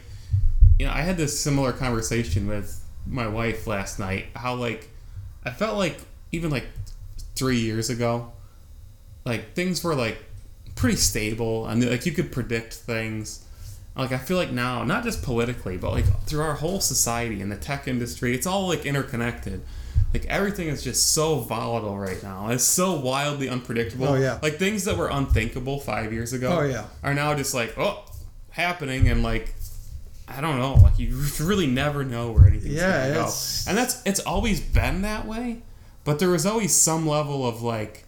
you 0.79 0.87
know 0.87 0.93
i 0.93 1.01
had 1.01 1.17
this 1.17 1.39
similar 1.39 1.73
conversation 1.73 2.47
with 2.47 2.81
my 3.07 3.27
wife 3.27 3.67
last 3.67 3.99
night 3.99 4.27
how 4.35 4.55
like 4.55 4.89
i 5.45 5.51
felt 5.51 5.77
like 5.77 5.99
even 6.33 6.51
like 6.51 6.67
three 7.37 7.59
years 7.59 7.91
ago 7.91 8.33
like 9.25 9.55
things 9.55 9.83
were 9.83 9.95
like 9.95 10.19
pretty 10.75 10.97
stable. 10.97 11.67
And 11.67 11.89
like 11.89 12.05
you 12.05 12.13
could 12.13 12.31
predict 12.33 12.75
things. 12.75 13.45
Like 13.97 14.13
i 14.13 14.19
feel 14.19 14.37
like 14.37 14.51
now 14.51 14.83
not 14.85 15.05
just 15.05 15.23
politically 15.23 15.77
but 15.77 15.93
like 15.93 16.05
through 16.27 16.43
our 16.43 16.55
whole 16.55 16.81
society 16.81 17.41
and 17.41 17.51
the 17.51 17.57
tech 17.57 17.87
industry 17.87 18.35
it's 18.35 18.47
all 18.47 18.69
like 18.69 18.85
interconnected. 18.85 19.63
Like 20.13 20.27
everything 20.27 20.69
is 20.69 20.83
just 20.85 21.13
so 21.13 21.37
volatile 21.41 21.97
right 21.99 22.23
now. 22.23 22.49
It's 22.51 22.65
so 22.65 22.95
wildly 22.95 23.49
unpredictable. 23.49 24.09
Oh, 24.09 24.15
yeah. 24.15 24.39
like 24.43 24.57
things 24.59 24.85
that 24.85 24.97
were 24.97 25.09
unthinkable 25.09 25.81
five 25.81 26.13
years 26.13 26.33
ago 26.33 26.59
Oh, 26.61 26.63
yeah. 26.65 26.85
are 27.03 27.15
now 27.15 27.35
just 27.35 27.55
like 27.55 27.79
oh 27.79 28.05
happening 28.51 29.09
and 29.09 29.23
like 29.23 29.55
I 30.29 30.41
don't 30.41 30.59
know 30.59 30.75
like 30.75 30.99
you 30.99 31.15
really 31.41 31.67
never 31.67 32.05
know 32.05 32.33
where 32.33 32.47
anything's 32.47 32.75
Yeah, 32.75 33.09
gonna 33.09 33.15
go 33.15 33.33
and 33.69 33.77
that's 33.79 34.03
it's 34.05 34.21
always 34.21 34.61
been 34.61 35.03
that 35.03 35.27
way 35.27 35.63
but 36.05 36.19
there 36.19 36.31
was 36.31 36.47
always 36.47 36.75
some 36.75 37.07
level 37.07 37.47
of 37.47 37.63
like 37.63 38.05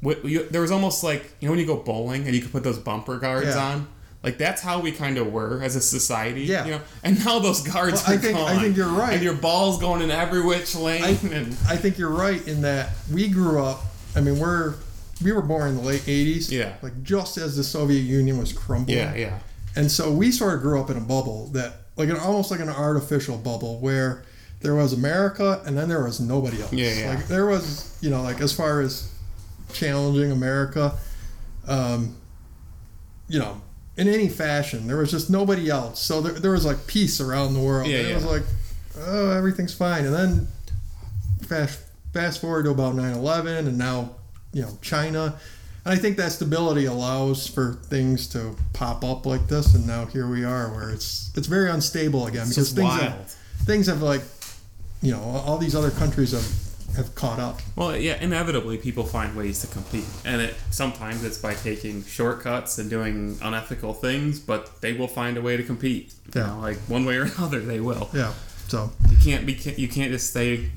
what 0.00 0.24
you, 0.24 0.46
there 0.50 0.60
was 0.60 0.70
almost 0.70 1.02
like 1.02 1.32
you 1.40 1.48
know 1.48 1.52
when 1.52 1.58
you 1.60 1.66
go 1.66 1.76
bowling 1.76 2.26
and 2.26 2.34
you 2.34 2.42
could 2.42 2.52
put 2.52 2.62
those 2.62 2.78
bumper 2.78 3.18
guards 3.18 3.48
Yeah. 3.56 3.64
on 3.72 3.88
like 4.22 4.38
that's 4.38 4.62
how 4.62 4.80
we 4.80 4.92
kind 4.92 5.18
of 5.18 5.32
were 5.32 5.60
as 5.62 5.76
a 5.76 5.80
society 5.80 6.42
Yeah. 6.42 6.64
you 6.64 6.70
know 6.72 6.80
and 7.02 7.24
now 7.24 7.38
those 7.38 7.62
guards 7.62 8.02
Well, 8.02 8.12
I 8.12 8.14
are 8.14 8.18
think- 8.18 8.36
gone 8.36 8.56
I 8.56 8.62
think 8.62 8.76
you're 8.76 8.88
right. 8.88 9.14
and 9.14 9.22
your 9.22 9.34
ball's 9.34 9.78
going 9.80 10.02
in 10.02 10.10
every 10.10 10.42
which 10.42 10.74
lane 10.74 11.02
I, 11.04 11.08
and 11.34 11.56
I 11.68 11.76
think 11.76 11.98
you're 11.98 12.10
right 12.10 12.46
in 12.46 12.62
that 12.62 12.90
we 13.12 13.28
grew 13.28 13.62
up. 13.62 13.82
I 14.16 14.20
mean, 14.20 14.38
we're 14.38 14.74
we 15.22 15.32
were 15.32 15.42
born 15.42 15.70
in 15.70 15.76
the 15.76 15.82
late 15.82 16.02
'80s. 16.02 16.50
Yeah. 16.50 16.74
Like 16.82 17.02
just 17.02 17.36
as 17.38 17.56
the 17.56 17.64
Soviet 17.64 18.00
Union 18.00 18.38
was 18.38 18.52
crumbling. 18.52 18.96
yeah 18.98 19.14
yeah 19.14 19.38
And 19.76 19.90
so 19.90 20.12
we 20.12 20.30
sort 20.30 20.54
of 20.54 20.60
grew 20.60 20.80
up 20.80 20.90
in 20.90 20.96
a 20.96 21.00
bubble 21.00 21.48
that, 21.48 21.74
like 21.96 22.08
an 22.08 22.16
almost 22.16 22.50
like 22.50 22.60
an 22.60 22.68
artificial 22.68 23.36
bubble 23.36 23.78
where 23.80 24.24
there 24.60 24.74
was 24.74 24.92
America 24.92 25.62
and 25.64 25.76
then 25.76 25.88
there 25.88 26.02
was 26.02 26.20
nobody 26.20 26.60
else. 26.60 26.72
Yeah, 26.72 26.92
yeah. 26.92 27.14
Like 27.14 27.26
there 27.26 27.46
was, 27.46 27.96
you 28.00 28.10
know, 28.10 28.22
like 28.22 28.40
as 28.40 28.52
far 28.52 28.80
as 28.80 29.12
challenging 29.72 30.32
America, 30.32 30.94
um, 31.68 32.16
you 33.28 33.38
know, 33.38 33.60
in 33.96 34.08
any 34.08 34.28
fashion, 34.28 34.86
there 34.86 34.96
was 34.96 35.10
just 35.10 35.30
nobody 35.30 35.70
else. 35.70 36.00
So 36.00 36.20
there, 36.20 36.32
there 36.32 36.50
was 36.52 36.64
like 36.64 36.86
peace 36.86 37.20
around 37.20 37.54
the 37.54 37.60
world. 37.60 37.88
Yeah, 37.88 37.98
and 37.98 38.08
it 38.08 38.14
was 38.14 38.24
like, 38.24 38.42
oh, 38.98 39.30
everything's 39.30 39.74
fine. 39.74 40.04
And 40.04 40.14
then 40.14 40.48
fast 41.42 41.80
fast 42.12 42.40
forward 42.40 42.64
to 42.64 42.70
about 42.70 42.94
9/11, 42.94 43.58
and 43.58 43.78
now, 43.78 44.16
you 44.52 44.62
know, 44.62 44.78
China. 44.82 45.38
And 45.84 45.92
I 45.92 45.96
think 45.96 46.16
that 46.16 46.32
stability 46.32 46.86
allows 46.86 47.46
for 47.46 47.74
things 47.88 48.26
to 48.28 48.56
pop 48.72 49.04
up 49.04 49.26
like 49.26 49.48
this, 49.48 49.74
and 49.74 49.86
now 49.86 50.06
here 50.06 50.26
we 50.26 50.44
are, 50.44 50.70
where 50.72 50.90
it's 50.90 51.30
it's 51.36 51.46
very 51.46 51.70
unstable 51.70 52.26
again 52.26 52.42
it's 52.46 52.50
because 52.50 52.68
just 52.68 52.76
things 52.76 52.88
wild 52.88 53.02
have, 53.02 53.30
things 53.66 53.86
have 53.88 54.00
like, 54.02 54.22
you 55.02 55.12
know, 55.12 55.20
all 55.20 55.58
these 55.58 55.74
other 55.74 55.90
countries 55.90 56.32
have 56.32 56.46
have 56.96 57.14
caught 57.16 57.38
up. 57.40 57.60
Well, 57.76 57.96
yeah, 57.96 58.16
inevitably 58.22 58.78
people 58.78 59.04
find 59.04 59.36
ways 59.36 59.60
to 59.60 59.66
compete, 59.66 60.06
and 60.24 60.40
it 60.40 60.54
sometimes 60.70 61.22
it's 61.24 61.36
by 61.38 61.52
taking 61.54 62.02
shortcuts 62.04 62.78
and 62.78 62.88
doing 62.88 63.36
unethical 63.42 63.92
things, 63.94 64.38
but 64.40 64.80
they 64.80 64.92
will 64.94 65.08
find 65.08 65.36
a 65.36 65.42
way 65.42 65.56
to 65.58 65.62
compete. 65.64 66.14
You 66.34 66.40
Yeah. 66.40 66.46
know, 66.46 66.60
like 66.60 66.78
one 66.88 67.04
way 67.04 67.16
or 67.18 67.24
another, 67.24 67.60
they 67.60 67.80
will. 67.80 68.08
Yeah. 68.14 68.32
So 68.68 68.90
You 69.10 69.18
can't 69.18 69.44
be 69.44 69.52
you 69.76 69.88
can't 69.88 70.10
just 70.12 70.30
stay 70.30 70.70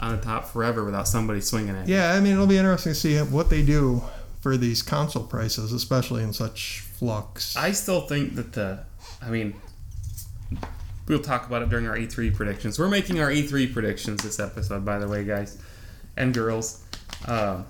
on 0.00 0.16
the 0.16 0.22
top 0.22 0.50
forever 0.52 0.84
without 0.84 1.08
somebody 1.08 1.40
swinging 1.40 1.74
at 1.76 1.88
you. 1.88 1.94
yeah, 1.94 2.12
I 2.12 2.20
mean, 2.20 2.32
it'll 2.34 2.46
be 2.46 2.58
interesting 2.58 2.92
to 2.92 2.98
see 2.98 3.16
what 3.18 3.48
they 3.48 3.62
do 3.62 4.02
for 4.44 4.58
these 4.58 4.82
console 4.82 5.24
prices, 5.24 5.72
especially 5.72 6.22
in 6.22 6.34
such 6.34 6.80
flux. 6.80 7.56
I 7.56 7.72
still 7.72 8.02
think 8.02 8.34
that 8.34 8.52
the, 8.52 8.80
I 9.22 9.30
mean, 9.30 9.54
we'll 11.08 11.22
talk 11.22 11.46
about 11.46 11.62
it 11.62 11.70
during 11.70 11.86
our 11.86 11.96
E3 11.96 12.34
predictions. 12.34 12.78
We're 12.78 12.88
making 12.88 13.18
our 13.20 13.30
E3 13.30 13.72
predictions 13.72 14.22
this 14.22 14.38
episode, 14.38 14.84
by 14.84 14.98
the 14.98 15.08
way, 15.08 15.24
guys 15.24 15.56
and 16.18 16.34
girls. 16.34 16.84
Um, 17.26 17.64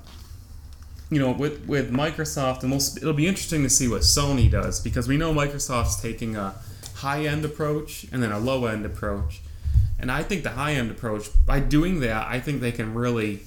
you 1.11 1.21
know, 1.21 1.31
with 1.31 1.65
with 1.69 1.93
Microsoft, 1.93 2.63
and 2.63 2.73
we'll, 2.73 2.81
it'll 2.97 3.13
be 3.13 3.29
interesting 3.29 3.63
to 3.63 3.71
see 3.71 3.87
what 3.87 4.01
Sony 4.01 4.51
does 4.51 4.81
because 4.81 5.07
we 5.07 5.17
know 5.17 5.33
Microsoft's 5.33 6.03
taking 6.03 6.35
a 6.35 6.57
high 6.97 7.25
end 7.25 7.45
approach 7.45 8.05
and 8.11 8.21
then 8.21 8.33
a 8.33 8.39
low 8.41 8.67
end 8.67 8.85
approach, 8.85 9.43
and 10.01 10.11
I 10.11 10.25
think 10.25 10.43
the 10.43 10.51
high 10.51 10.73
end 10.73 10.91
approach 10.91 11.29
by 11.47 11.61
doing 11.61 12.01
that, 12.01 12.27
I 12.27 12.41
think 12.41 12.61
they 12.61 12.73
can 12.73 12.95
really. 12.95 13.43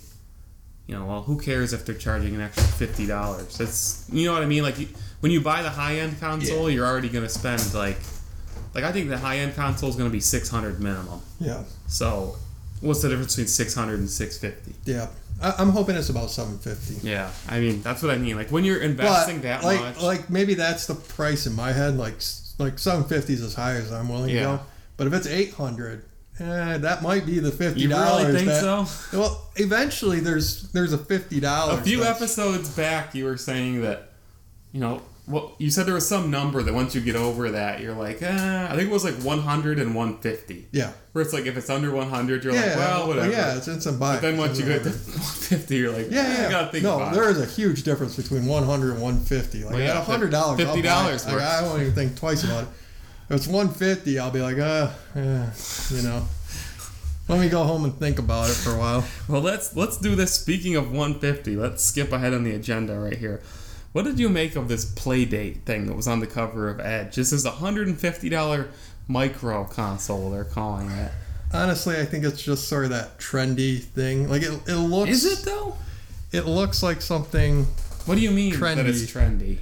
You 0.87 0.95
know, 0.97 1.05
well, 1.05 1.21
who 1.23 1.37
cares 1.37 1.73
if 1.73 1.85
they're 1.85 1.95
charging 1.95 2.33
an 2.35 2.41
extra 2.41 2.63
fifty 2.63 3.05
dollars? 3.05 3.59
It's 3.59 4.07
you 4.11 4.25
know 4.25 4.33
what 4.33 4.41
I 4.43 4.45
mean. 4.45 4.63
Like 4.63 4.79
you, 4.79 4.87
when 5.19 5.31
you 5.31 5.41
buy 5.41 5.61
the 5.61 5.69
high 5.69 5.97
end 5.97 6.19
console, 6.19 6.69
you're 6.69 6.85
already 6.85 7.09
gonna 7.09 7.27
spend 7.29 7.73
like, 7.73 7.97
like 8.73 8.83
I 8.85 8.91
think 8.93 9.09
the 9.09 9.17
high 9.17 9.39
end 9.39 9.53
console 9.55 9.89
is 9.89 9.95
gonna 9.97 10.09
be 10.09 10.21
six 10.21 10.47
hundred 10.49 10.79
minimum. 10.79 11.19
yeah. 11.39 11.63
So, 11.87 12.35
what's 12.81 13.01
the 13.01 13.09
difference 13.09 13.33
between 13.35 13.47
600 13.47 13.99
and 13.99 14.09
650? 14.09 14.91
Yeah. 14.91 15.07
I, 15.41 15.53
I'm 15.61 15.69
hoping 15.69 15.95
it's 15.95 16.09
about 16.09 16.31
750. 16.31 17.05
Yeah, 17.07 17.31
I 17.49 17.59
mean 17.59 17.81
that's 17.81 18.01
what 18.01 18.11
I 18.13 18.17
mean. 18.17 18.35
Like 18.37 18.49
when 18.51 18.63
you're 18.63 18.81
investing 18.81 19.41
that 19.41 19.63
like, 19.63 19.79
much, 19.81 20.01
like 20.01 20.29
maybe 20.29 20.53
that's 20.53 20.87
the 20.87 20.95
price 20.95 21.45
in 21.47 21.53
my 21.55 21.71
head. 21.73 21.97
Like, 21.97 22.15
like 22.59 22.79
750 22.79 23.33
is 23.33 23.41
as 23.43 23.53
high 23.55 23.73
as 23.73 23.91
I'm 23.91 24.07
willing 24.09 24.29
Yeah. 24.29 24.39
to 24.39 24.45
go. 24.57 24.59
But 24.95 25.07
if 25.07 25.13
it's 25.13 25.27
800, 25.27 26.03
eh, 26.39 26.77
that 26.77 27.01
might 27.01 27.25
be 27.25 27.39
the 27.39 27.51
50 27.51 27.87
dollars. 27.87 28.21
you 28.21 28.27
really 28.27 28.37
think 28.39 28.47
that, 28.49 28.87
so? 28.87 29.17
Well, 29.17 29.49
eventually 29.55 30.19
there's 30.19 30.63
there's 30.71 30.93
a 30.93 30.97
50 30.97 31.39
dollars. 31.39 31.79
A 31.79 31.83
few 31.83 32.03
episodes 32.03 32.69
back, 32.69 33.13
you 33.15 33.25
were 33.25 33.37
saying 33.37 33.81
that, 33.81 34.13
you 34.71 34.79
know, 34.79 35.01
well, 35.29 35.55
you 35.57 35.69
said 35.69 35.85
there 35.85 35.93
was 35.93 36.07
some 36.07 36.31
number 36.31 36.63
that 36.63 36.73
once 36.73 36.95
you 36.95 37.01
get 37.01 37.17
over 37.17 37.51
that, 37.51 37.81
you're 37.81 37.93
like, 37.93 38.21
eh, 38.21 38.67
I 38.71 38.75
think 38.77 38.89
it 38.89 38.93
was 38.93 39.03
like 39.03 39.15
100 39.15 39.77
and 39.77 39.93
150. 39.93 40.67
Yeah. 40.71 40.93
Where 41.11 41.21
it's 41.21 41.33
like 41.33 41.45
if 41.47 41.57
it's 41.57 41.69
under 41.69 41.91
100, 41.91 42.45
you're 42.45 42.53
Yeah. 42.53 42.61
like, 42.61 42.75
well, 42.77 43.07
whatever. 43.09 43.29
yeah, 43.31 43.57
it's 43.57 43.67
instant 43.67 43.99
buy. 43.99 44.13
But 44.15 44.21
then 44.21 44.37
once 44.37 44.57
you 44.57 44.63
get 44.65 44.83
to 44.83 44.89
150, 44.89 45.75
you're 45.75 45.91
like, 45.91 46.07
Yeah, 46.11 46.21
eh, 46.21 46.41
yeah. 46.43 46.47
I 46.47 46.51
gotta 46.51 46.71
think 46.71 46.83
no, 46.85 47.09
there 47.11 47.27
it. 47.29 47.31
is 47.35 47.41
a 47.41 47.45
huge 47.45 47.83
difference 47.83 48.15
between 48.15 48.45
100 48.45 48.91
and 48.93 49.01
150. 49.01 49.63
Like 49.65 49.73
Well, 49.73 49.81
yeah, 49.81 49.97
at 49.99 50.05
hundred 50.05 50.31
dollars, 50.31 50.61
$50 50.61 51.25
Like. 51.27 51.41
I 51.41 51.61
won't 51.63 51.81
even 51.81 51.93
think 51.93 52.15
twice 52.15 52.45
about 52.45 52.63
it. 52.63 52.69
If 53.29 53.35
it's 53.35 53.47
150, 53.47 54.19
I'll 54.19 54.31
be 54.31 54.41
like, 54.41 54.57
uh, 54.57 54.89
eh, 55.15 55.45
you 55.89 56.01
know. 56.01 56.25
Let 57.27 57.41
me 57.41 57.49
go 57.49 57.65
home 57.65 57.83
and 57.83 57.93
think 57.93 58.19
about 58.19 58.49
it 58.49 58.53
for 58.53 58.71
a 58.71 58.77
while. 58.77 59.05
Well, 59.27 59.41
let's 59.41 59.75
let's 59.75 59.97
do 59.97 60.15
this. 60.15 60.33
Speaking 60.33 60.77
of 60.77 60.91
150, 60.91 61.57
let's 61.57 61.83
skip 61.83 62.13
ahead 62.13 62.33
on 62.33 62.45
the 62.45 62.55
agenda 62.55 62.97
right 62.97 63.17
here. 63.17 63.41
What 63.91 64.05
did 64.05 64.17
you 64.17 64.29
make 64.29 64.55
of 64.55 64.69
this 64.69 64.85
Playdate 64.85 65.63
thing 65.63 65.87
that 65.87 65.93
was 65.93 66.07
on 66.07 66.21
the 66.21 66.27
cover 66.27 66.69
of 66.69 66.79
Edge? 66.79 67.15
This 67.15 67.33
is 67.33 67.43
a 67.43 67.51
hundred 67.51 67.87
and 67.87 67.99
fifty 67.99 68.29
dollar 68.29 68.69
micro 69.09 69.65
console. 69.65 70.29
They're 70.29 70.45
calling 70.45 70.89
it. 70.91 71.11
Honestly, 71.53 71.97
I 71.97 72.05
think 72.05 72.23
it's 72.23 72.41
just 72.41 72.69
sort 72.69 72.85
of 72.85 72.91
that 72.91 73.17
trendy 73.19 73.81
thing. 73.81 74.29
Like 74.29 74.43
it, 74.43 74.57
it 74.65 74.75
looks. 74.75 75.11
Is 75.11 75.25
it 75.25 75.43
though? 75.43 75.75
It 76.31 76.45
looks 76.45 76.81
like 76.81 77.01
something. 77.01 77.65
What 78.05 78.15
do 78.15 78.21
you 78.21 78.31
mean 78.31 78.51
that 78.51 78.59
Trendy. 78.77 78.87
it's 78.87 79.11
trendy? 79.11 79.57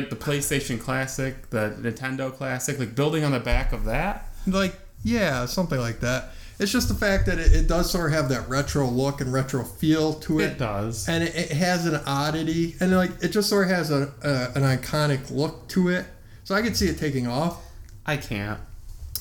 Like 0.00 0.10
the 0.10 0.16
PlayStation 0.16 0.78
Classic, 0.80 1.48
the 1.50 1.74
Nintendo 1.80 2.32
Classic, 2.32 2.78
like 2.78 2.94
building 2.94 3.24
on 3.24 3.32
the 3.32 3.40
back 3.40 3.72
of 3.72 3.84
that. 3.84 4.26
Like 4.46 4.74
yeah, 5.02 5.46
something 5.46 5.78
like 5.80 6.00
that. 6.00 6.30
It's 6.58 6.72
just 6.72 6.88
the 6.88 6.94
fact 6.94 7.26
that 7.26 7.38
it, 7.38 7.52
it 7.54 7.66
does 7.68 7.90
sort 7.90 8.06
of 8.06 8.12
have 8.18 8.28
that 8.30 8.48
retro 8.48 8.86
look 8.88 9.20
and 9.20 9.30
retro 9.32 9.62
feel 9.62 10.14
to 10.20 10.40
It 10.40 10.52
it, 10.52 10.58
does. 10.58 11.06
and 11.08 11.22
it, 11.22 11.34
it 11.34 11.50
has 11.52 11.86
an 11.86 11.96
oddity, 12.06 12.74
and 12.80 12.94
like 12.96 13.10
it 13.22 13.28
just 13.28 13.48
sort 13.48 13.64
of 13.64 13.70
has 13.76 13.90
a, 13.90 14.12
a 14.22 14.58
an 14.58 14.62
iconic 14.78 15.30
look 15.30 15.68
to 15.68 15.88
it. 15.88 16.04
So 16.44 16.54
I 16.54 16.62
could 16.62 16.76
see 16.76 16.86
it 16.88 16.98
taking 16.98 17.26
off. 17.26 17.62
I 18.06 18.16
can't 18.16 18.60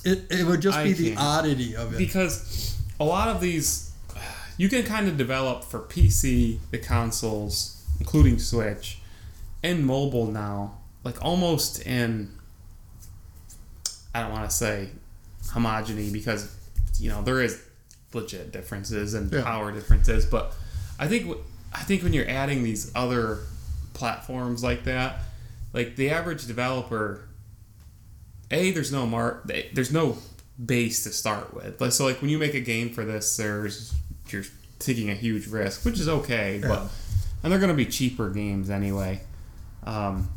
It, 0.04 0.26
it 0.30 0.46
would 0.46 0.62
just 0.62 0.78
I 0.78 0.84
be 0.84 0.94
the 0.94 1.16
oddity 1.18 1.76
of 1.76 1.94
it. 1.94 1.98
because 1.98 2.78
a 3.00 3.04
lot 3.04 3.28
of 3.30 3.42
these 3.42 3.92
you 4.58 4.70
can 4.70 4.84
kind 4.84 5.08
of 5.08 5.18
develop 5.18 5.64
for 5.64 5.80
PC, 5.80 6.60
the 6.72 6.78
consoles, 6.78 7.84
including 8.00 8.40
Switch, 8.40 9.00
and 9.66 9.86
mobile 9.86 10.28
now, 10.28 10.78
like 11.04 11.24
almost 11.26 11.82
in 11.86 12.32
I 14.14 14.22
don't 14.22 14.32
want 14.32 14.50
to 14.50 14.56
say 14.56 14.90
homogeny 15.48 16.12
because 16.14 16.56
you 17.00 17.10
know 17.10 17.22
there 17.22 17.42
is 17.42 17.62
legit 18.14 18.52
differences 18.52 19.14
and 19.14 19.32
Yeah. 19.32 19.44
power 19.44 19.72
differences, 19.72 20.26
but 20.26 20.54
I 21.00 21.08
think 21.08 21.36
I 21.74 21.80
think 21.84 22.04
when 22.04 22.14
you're 22.14 22.30
adding 22.30 22.64
these 22.64 22.92
other 22.96 23.40
platforms 23.94 24.64
like 24.64 24.84
that, 24.86 25.20
like 25.74 25.96
the 25.96 26.10
average 26.12 26.46
developer, 26.48 27.28
a 28.52 28.72
there's 28.72 28.92
no 28.92 29.06
mark, 29.06 29.52
there's 29.74 29.92
no 29.92 30.18
base 30.64 31.04
to 31.04 31.10
start 31.12 31.54
with. 31.54 31.82
Like, 31.82 31.92
So 31.92 32.06
like 32.06 32.22
when 32.22 32.30
you 32.30 32.38
make 32.38 32.54
a 32.54 32.62
game 32.62 32.92
for 32.94 33.04
this, 33.04 33.36
there's 33.36 33.94
you're 34.30 34.46
taking 34.80 35.10
a 35.10 35.16
huge 35.16 35.48
risk, 35.48 35.84
which 35.86 36.00
is 36.00 36.08
okay, 36.08 36.62
but 36.62 36.90
and 37.44 37.52
they're 37.52 37.60
gonna 37.60 37.74
be 37.74 37.86
cheaper 37.86 38.30
games 38.30 38.70
anyway. 38.70 39.22
Um, 39.86 40.30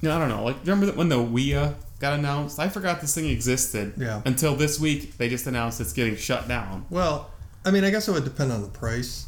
you 0.00 0.08
know, 0.08 0.16
I 0.16 0.18
don't 0.18 0.28
know. 0.28 0.44
Like 0.44 0.60
remember 0.60 0.86
that 0.86 0.96
when 0.96 1.08
the 1.08 1.16
Wii 1.18 1.74
got 2.00 2.18
announced? 2.18 2.58
I 2.58 2.68
forgot 2.68 3.00
this 3.00 3.14
thing 3.14 3.26
existed. 3.26 3.94
Yeah. 3.96 4.22
Until 4.24 4.54
this 4.56 4.78
week, 4.80 5.16
they 5.18 5.28
just 5.28 5.46
announced 5.46 5.80
it's 5.80 5.92
getting 5.92 6.16
shut 6.16 6.46
down. 6.48 6.86
Well, 6.90 7.30
I 7.64 7.70
mean, 7.70 7.84
I 7.84 7.90
guess 7.90 8.06
it 8.08 8.12
would 8.12 8.24
depend 8.24 8.52
on 8.52 8.62
the 8.62 8.68
price. 8.68 9.26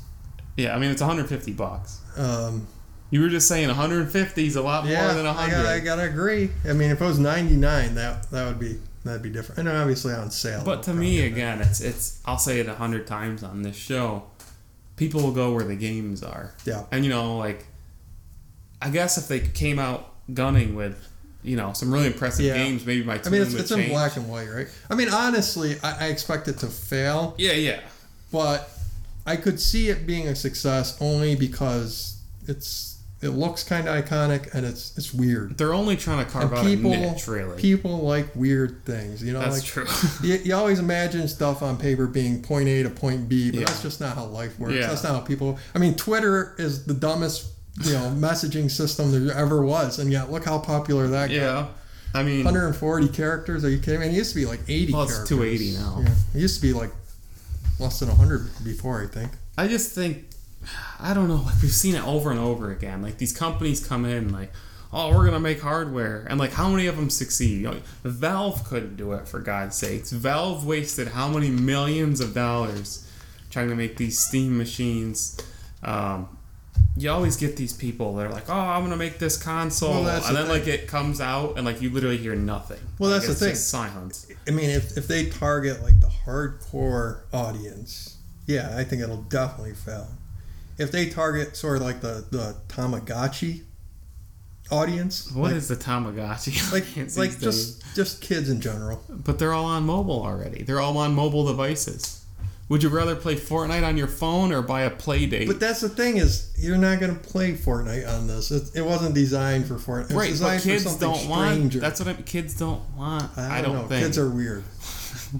Yeah, 0.56 0.74
I 0.74 0.78
mean 0.78 0.90
it's 0.90 1.00
150 1.00 1.52
bucks. 1.52 2.00
Um, 2.16 2.66
You 3.10 3.20
were 3.22 3.28
just 3.28 3.48
saying 3.48 3.68
150 3.68 4.46
is 4.46 4.56
a 4.56 4.62
lot 4.62 4.84
yeah, 4.86 5.04
more 5.06 5.14
than 5.14 5.26
I 5.26 5.30
100. 5.34 5.50
gotta, 5.56 5.68
I 5.70 5.80
gotta 5.80 6.02
agree. 6.02 6.50
I 6.68 6.72
mean, 6.72 6.90
if 6.90 7.00
it 7.00 7.04
was 7.04 7.18
ninety 7.18 7.56
nine, 7.56 7.94
that 7.94 8.30
that 8.30 8.46
would 8.46 8.58
be 8.58 8.78
that'd 9.04 9.22
be 9.22 9.30
different. 9.30 9.60
And 9.60 9.68
obviously 9.68 10.12
on 10.12 10.30
sale. 10.30 10.62
But 10.64 10.82
to 10.84 10.92
me, 10.94 11.20
again, 11.26 11.60
it's 11.60 11.80
it's. 11.80 12.20
I'll 12.26 12.38
say 12.38 12.60
it 12.60 12.68
a 12.68 12.74
hundred 12.74 13.06
times 13.06 13.42
on 13.42 13.62
this 13.62 13.76
show. 13.76 14.24
People 14.96 15.22
will 15.22 15.32
go 15.32 15.52
where 15.54 15.64
the 15.64 15.76
games 15.76 16.22
are, 16.24 16.54
yeah, 16.64 16.84
and 16.90 17.04
you 17.04 17.10
know, 17.10 17.36
like, 17.38 17.66
I 18.80 18.90
guess 18.90 19.18
if 19.18 19.28
they 19.28 19.40
came 19.40 19.78
out 19.78 20.12
gunning 20.32 20.74
with, 20.74 21.08
you 21.42 21.56
know, 21.56 21.72
some 21.72 21.92
really 21.92 22.06
impressive 22.06 22.44
Yeah. 22.44 22.54
games, 22.56 22.84
maybe 22.86 23.02
my 23.04 23.20
I 23.24 23.28
mean, 23.28 23.42
it's, 23.42 23.54
it's 23.54 23.70
in 23.70 23.88
black 23.88 24.16
and 24.16 24.28
white, 24.28 24.48
right? 24.48 24.68
I 24.90 24.94
mean, 24.94 25.08
honestly, 25.08 25.76
I, 25.82 26.06
I 26.06 26.08
expect 26.08 26.48
it 26.48 26.58
to 26.58 26.66
fail, 26.66 27.34
Yeah, 27.38 27.52
yeah. 27.52 27.80
but 28.32 28.70
I 29.26 29.36
could 29.36 29.60
see 29.60 29.88
it 29.88 30.06
being 30.06 30.28
a 30.28 30.34
success 30.36 30.96
only 31.00 31.34
because 31.34 32.18
it's 32.46 32.94
it 33.20 33.30
looks 33.30 33.64
kind 33.64 33.88
of 33.88 34.04
iconic 34.04 34.54
and 34.54 34.64
it's 34.64 34.96
it's 34.96 35.12
weird. 35.12 35.58
They're 35.58 35.74
only 35.74 35.96
trying 35.96 36.24
to 36.24 36.30
carve 36.30 36.52
And 36.52 36.58
out 36.60 36.64
people- 36.64 36.92
a 36.92 36.96
niche, 36.98 37.26
really. 37.26 37.60
People 37.60 37.98
like 37.98 38.28
weird 38.36 38.84
things, 38.84 39.22
you 39.24 39.32
know. 39.32 39.40
That's 39.40 39.56
like, 39.56 39.64
true. 39.64 39.86
You, 40.22 40.36
you 40.36 40.54
always 40.54 40.78
imagine 40.78 41.26
stuff 41.26 41.60
on 41.60 41.78
paper 41.78 42.06
being 42.06 42.42
point 42.42 42.68
A 42.68 42.84
to 42.84 42.90
point 42.90 43.28
B, 43.28 43.50
but 43.50 43.58
Yeah. 43.60 43.66
that's 43.66 43.82
just 43.82 44.00
not 44.00 44.14
how 44.14 44.24
life 44.26 44.56
works. 44.60 44.74
Yeah. 44.74 44.86
That's 44.86 45.02
not 45.02 45.14
how 45.14 45.20
people. 45.20 45.58
I 45.74 45.78
mean, 45.80 45.94
Twitter 45.96 46.54
is 46.58 46.84
the 46.86 46.94
dumbest, 46.94 47.46
you 47.84 47.92
know, 47.92 48.12
messaging 48.16 48.70
system 48.70 49.12
there 49.12 49.34
ever 49.36 49.62
was, 49.64 49.98
and 49.98 50.10
yet 50.10 50.30
look 50.30 50.44
how 50.44 50.58
popular 50.58 51.06
that 51.08 51.28
got. 51.28 51.34
yeah, 51.34 51.66
I 52.14 52.22
mean, 52.22 52.44
140 52.44 53.08
characters? 53.08 53.64
Are 53.64 53.70
you 53.70 53.78
kidding? 53.78 54.00
me? 54.00 54.06
it 54.06 54.12
used 54.12 54.30
to 54.30 54.36
be 54.36 54.46
like 54.46 54.60
80 54.68 54.92
Well, 54.92 55.02
it's 55.02 55.12
characters. 55.14 55.28
280 55.38 55.72
now. 55.78 56.02
Yeah. 56.02 56.14
It 56.34 56.40
used 56.40 56.56
to 56.56 56.62
be 56.62 56.72
like 56.72 56.90
less 57.78 58.00
than 58.00 58.08
100 58.08 58.64
before, 58.64 59.02
I 59.02 59.06
think. 59.06 59.32
I 59.56 59.68
just 59.68 59.94
think 59.94 60.24
I 61.00 61.14
don't 61.14 61.28
know. 61.28 61.36
Like 61.46 61.62
we've 61.62 61.70
seen 61.72 61.94
it 61.94 62.06
over 62.06 62.30
and 62.30 62.40
over 62.40 62.70
again. 62.70 63.02
Like 63.02 63.18
these 63.18 63.36
companies 63.36 63.86
come 63.86 64.04
in 64.04 64.32
like, 64.32 64.52
oh, 64.92 65.14
we're 65.16 65.24
gonna 65.24 65.38
make 65.40 65.60
hardware, 65.60 66.26
and 66.28 66.38
like 66.38 66.52
how 66.52 66.68
many 66.68 66.86
of 66.86 66.96
them 66.96 67.10
succeed? 67.10 67.60
You 67.62 67.70
know, 67.70 67.76
Valve 68.02 68.64
couldn't 68.64 68.96
do 68.96 69.12
it 69.12 69.28
for 69.28 69.38
God's 69.38 69.76
sakes. 69.76 70.10
Valve 70.10 70.66
wasted 70.66 71.08
how 71.08 71.28
many 71.28 71.50
millions 71.50 72.20
of 72.20 72.34
dollars 72.34 73.08
trying 73.50 73.68
to 73.68 73.74
make 73.76 73.96
these 73.96 74.18
Steam 74.18 74.58
machines. 74.58 75.38
Um, 75.82 76.28
you 76.98 77.10
always 77.10 77.36
get 77.36 77.56
these 77.56 77.72
people 77.72 78.14
that 78.16 78.26
are 78.26 78.32
like, 78.32 78.48
oh, 78.48 78.52
I'm 78.52 78.82
gonna 78.82 78.96
make 78.96 79.18
this 79.18 79.40
console, 79.40 80.02
Well, 80.04 80.08
and 80.26 80.36
the 80.36 80.40
then 80.40 80.48
like 80.48 80.66
it 80.66 80.88
comes 80.88 81.20
out 81.20 81.56
and 81.56 81.64
like 81.64 81.80
you 81.80 81.90
literally 81.90 82.16
hear 82.18 82.34
nothing. 82.34 82.80
Well, 82.98 83.10
Like, 83.10 83.22
that's 83.22 83.38
the 83.38 83.44
thing. 83.46 83.54
Just 83.54 83.68
silence. 83.68 84.26
I 84.46 84.50
mean, 84.50 84.70
if, 84.70 84.96
if 84.96 85.06
they 85.06 85.26
target 85.28 85.82
like 85.82 86.00
the 86.00 86.10
hardcore 86.26 87.20
audience, 87.32 88.16
yeah, 88.46 88.74
I 88.76 88.84
think 88.84 89.02
it'll 89.02 89.22
definitely 89.22 89.74
fail. 89.74 90.08
If 90.78 90.90
they 90.92 91.08
target 91.08 91.56
sort 91.56 91.76
of 91.78 91.82
like 91.82 92.00
the, 92.00 92.24
the 92.30 92.56
Tamagotchi 92.68 93.62
audience, 94.70 95.30
What 95.32 95.48
like, 95.48 95.56
is 95.56 95.68
the 95.68 95.76
Tamagotchi? 95.76 96.72
like 96.72 97.16
like 97.16 97.30
days? 97.30 97.40
just 97.40 97.94
just 97.96 98.20
kids 98.22 98.48
in 98.50 98.60
general. 98.60 99.02
But 99.08 99.38
they're 99.38 99.52
all 99.52 99.64
on 99.64 99.84
mobile 99.84 100.22
already. 100.22 100.62
They're 100.62 100.80
all 100.80 100.96
on 100.98 101.14
mobile 101.14 101.46
devices. 101.46 102.17
Would 102.68 102.82
you 102.82 102.90
rather 102.90 103.16
play 103.16 103.34
Fortnite 103.34 103.86
on 103.86 103.96
your 103.96 104.08
phone 104.08 104.52
or 104.52 104.60
buy 104.60 104.82
a 104.82 104.90
Playdate? 104.90 105.46
But 105.46 105.58
that's 105.58 105.80
the 105.80 105.88
thing 105.88 106.18
is, 106.18 106.52
you're 106.58 106.76
not 106.76 107.00
going 107.00 107.14
to 107.18 107.20
play 107.20 107.54
Fortnite 107.54 108.06
on 108.06 108.26
this. 108.26 108.50
It, 108.50 108.76
it 108.76 108.82
wasn't 108.82 109.14
designed 109.14 109.66
for 109.66 109.74
Fortnite. 109.76 110.10
It 110.10 110.14
right, 110.14 110.34
but 110.38 110.60
kids 110.62 110.96
don't 110.96 111.28
want. 111.28 111.72
That's 111.72 112.00
what 112.00 112.08
I, 112.08 112.14
kids 112.22 112.54
don't 112.58 112.82
want. 112.94 113.30
I 113.38 113.58
I 113.58 113.62
don't, 113.62 113.72
don't, 113.72 113.82
know. 113.82 113.88
think. 113.88 114.04
Kids 114.04 114.18
are 114.18 114.28
weird. 114.28 114.64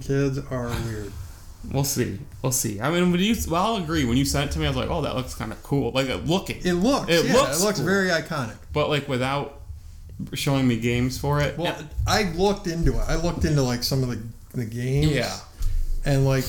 Kids 0.01 0.39
are 0.51 0.69
weird. 0.87 1.13
we'll 1.71 1.85
see. 1.85 2.19
We'll 2.41 2.53
see. 2.53 2.81
I 2.81 2.91
mean, 2.91 3.13
when 3.13 3.21
you, 3.21 3.37
well, 3.51 3.75
I'll 3.75 3.83
agree. 3.83 4.07
When 4.07 4.17
you 4.17 4.25
sent 4.25 4.51
it 4.51 4.53
to 4.55 4.59
me, 4.59 4.65
I 4.65 4.69
was 4.71 4.77
like, 4.79 4.89
oh, 4.89 5.03
that 5.03 5.15
looks 5.15 5.35
kind 5.35 5.53
of 5.53 5.63
cool. 5.63 5.91
Like 5.93 6.09
uh, 6.09 6.15
looking, 6.25 6.57
It 6.65 6.75
looks. 6.75 7.11
It 7.11 7.27
yeah, 7.27 7.35
looks 7.35 7.61
It 7.61 7.65
looks 7.65 7.79
cool. 7.79 7.87
very 7.87 8.09
iconic. 8.09 8.57
but 8.73 8.89
like 8.89 9.07
without 9.07 9.61
showing 10.33 10.67
me 10.67 10.79
games 10.79 11.19
for 11.19 11.43
it. 11.43 11.59
Well, 11.59 11.77
I 12.07 12.33
looked 12.33 12.67
into 12.67 12.93
it. 12.95 13.05
I 13.07 13.17
looked 13.17 13.45
into 13.45 13.63
like 13.63 13.83
some 13.83 14.03
of 14.03 14.09
the 14.09 14.19
the 14.57 14.65
games. 14.65 15.13
yeah. 15.13 15.37
And 16.07 16.25
like 16.25 16.45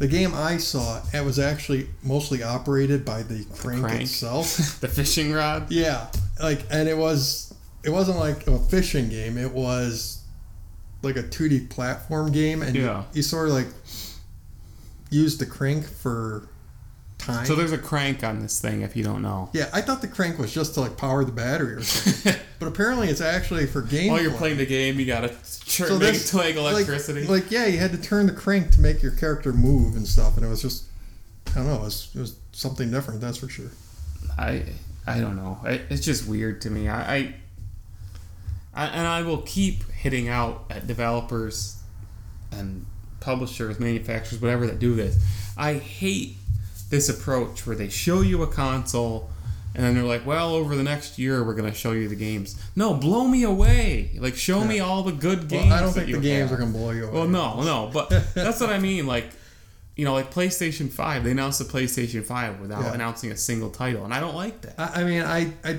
the 0.00 0.08
game 0.08 0.34
I 0.34 0.56
saw, 0.56 1.00
it 1.14 1.24
was 1.24 1.38
actually 1.38 1.86
mostly 2.02 2.42
operated 2.42 3.04
by 3.04 3.22
the 3.22 3.44
crank, 3.54 3.82
crank. 3.82 4.00
itself. 4.02 4.56
the 4.80 4.88
fishing 4.88 5.32
rod. 5.32 5.70
yeah, 5.70 6.08
like 6.42 6.64
and 6.70 6.88
it 6.88 6.96
was 6.98 7.54
it 7.84 7.90
wasn't 7.90 8.18
like 8.18 8.46
a 8.48 8.58
fishing 8.58 9.08
game. 9.08 9.38
It 9.38 9.52
was 9.52 10.22
like 11.02 11.16
a 11.16 11.22
2D 11.22 11.70
platform 11.70 12.32
game, 12.32 12.60
and 12.62 12.74
you- 12.74 13.04
you, 13.14 13.22
sort 13.22 13.48
of 13.48 13.54
like 13.54 13.68
used 15.10 15.38
the 15.40 15.46
crank 15.46 15.86
for 15.86 16.48
time. 17.20 17.46
So 17.46 17.54
there's 17.54 17.72
a 17.72 17.78
crank 17.78 18.24
on 18.24 18.40
this 18.40 18.60
thing. 18.60 18.82
If 18.82 18.96
you 18.96 19.04
don't 19.04 19.22
know. 19.22 19.50
yeah, 19.52 19.68
I 19.72 19.80
thought 19.80 20.00
the 20.00 20.08
crank 20.08 20.38
was 20.38 20.52
just 20.52 20.74
to 20.74 20.80
like 20.80 20.96
power 20.96 21.24
the 21.24 21.32
battery 21.32 21.74
or 21.74 21.82
something, 21.82 22.34
but 22.58 22.66
apparently 22.66 23.08
it's 23.08 23.20
actually 23.20 23.66
for 23.66 23.82
game. 23.82 24.10
While 24.10 24.20
you're 24.22 24.32
playing 24.32 24.56
the 24.58 24.66
game, 24.66 24.98
you 24.98 25.06
gotta 25.06 25.28
chur- 25.66 25.86
So 25.88 25.98
make 25.98 26.12
this- 26.12 26.28
it 26.28 26.30
to 26.30 26.36
like 26.38 26.56
electricity. 26.56 27.20
Like, 27.22 27.44
like, 27.44 27.50
yeah, 27.50 27.66
you 27.66 27.78
had 27.78 27.92
to 27.92 27.98
turn 28.00 28.26
the 28.26 28.32
crank 28.32 28.70
to 28.72 28.80
make 28.80 29.02
your 29.02 29.12
character 29.12 29.52
move 29.52 29.96
and 29.96 30.06
stuff, 30.06 30.36
and 30.36 30.44
it 30.44 30.48
was 30.48 30.62
just, 30.62 30.84
I 31.52 31.54
don't 31.56 31.66
know, 31.66 31.76
it 31.76 31.82
was, 31.82 32.10
it 32.14 32.18
was 32.20 32.36
something 32.52 32.90
different, 32.90 33.20
that's 33.20 33.38
for 33.38 33.48
sure. 33.48 33.70
I 34.38 34.64
I 35.06 35.18
don't 35.20 35.36
know. 35.36 35.58
It, 35.64 35.82
it's 35.90 36.04
just 36.04 36.26
weird 36.28 36.60
to 36.62 36.70
me. 36.70 36.88
I, 36.88 37.16
I, 37.16 37.34
I 38.74 38.86
and 38.86 39.06
I 39.06 39.22
will 39.22 39.42
keep 39.42 39.90
hitting 39.90 40.28
out 40.28 40.64
at 40.70 40.86
developers 40.86 41.76
and 42.52 42.86
publishers, 43.20 43.78
manufacturers, 43.80 44.40
whatever 44.40 44.66
that 44.66 44.78
do 44.78 44.94
this. 44.94 45.18
I 45.56 45.74
hate 45.74 46.36
this 46.90 47.08
approach 47.08 47.66
where 47.66 47.76
they 47.76 47.88
show 47.88 48.20
you 48.20 48.42
a 48.42 48.46
console 48.46 49.30
and 49.74 49.84
then 49.84 49.94
they're 49.94 50.02
like, 50.02 50.26
"Well, 50.26 50.52
over 50.54 50.74
the 50.74 50.82
next 50.82 51.16
year, 51.18 51.44
we're 51.44 51.54
gonna 51.54 51.72
show 51.72 51.92
you 51.92 52.08
the 52.08 52.16
games." 52.16 52.56
No, 52.74 52.92
blow 52.92 53.28
me 53.28 53.44
away. 53.44 54.10
Like, 54.18 54.34
show 54.34 54.64
me 54.64 54.80
all 54.80 55.04
the 55.04 55.12
good 55.12 55.46
games. 55.48 55.66
Well, 55.66 55.72
I 55.72 55.80
don't 55.80 55.92
think 55.92 56.06
the 56.10 56.18
games 56.18 56.50
have. 56.50 56.58
are 56.58 56.60
going 56.60 56.72
to 56.72 56.78
blow 56.78 56.90
you 56.90 57.04
away. 57.04 57.12
Well, 57.14 57.28
no, 57.28 57.62
no, 57.62 57.88
but 57.92 58.08
that's 58.34 58.60
what 58.60 58.70
I 58.70 58.80
mean. 58.80 59.06
Like, 59.06 59.30
you 59.94 60.04
know, 60.04 60.12
like 60.12 60.34
PlayStation 60.34 60.90
Five, 60.90 61.22
they 61.22 61.30
announced 61.30 61.60
the 61.60 61.66
PlayStation 61.66 62.24
Five 62.24 62.58
without 62.58 62.82
Yeah. 62.82 62.94
announcing 62.94 63.30
a 63.30 63.36
single 63.36 63.70
title, 63.70 64.04
and 64.04 64.12
I 64.12 64.18
don't 64.18 64.34
like 64.34 64.60
that. 64.62 64.74
I, 64.76 65.02
I 65.02 65.04
mean, 65.04 65.22
I, 65.22 65.52
I, 65.62 65.78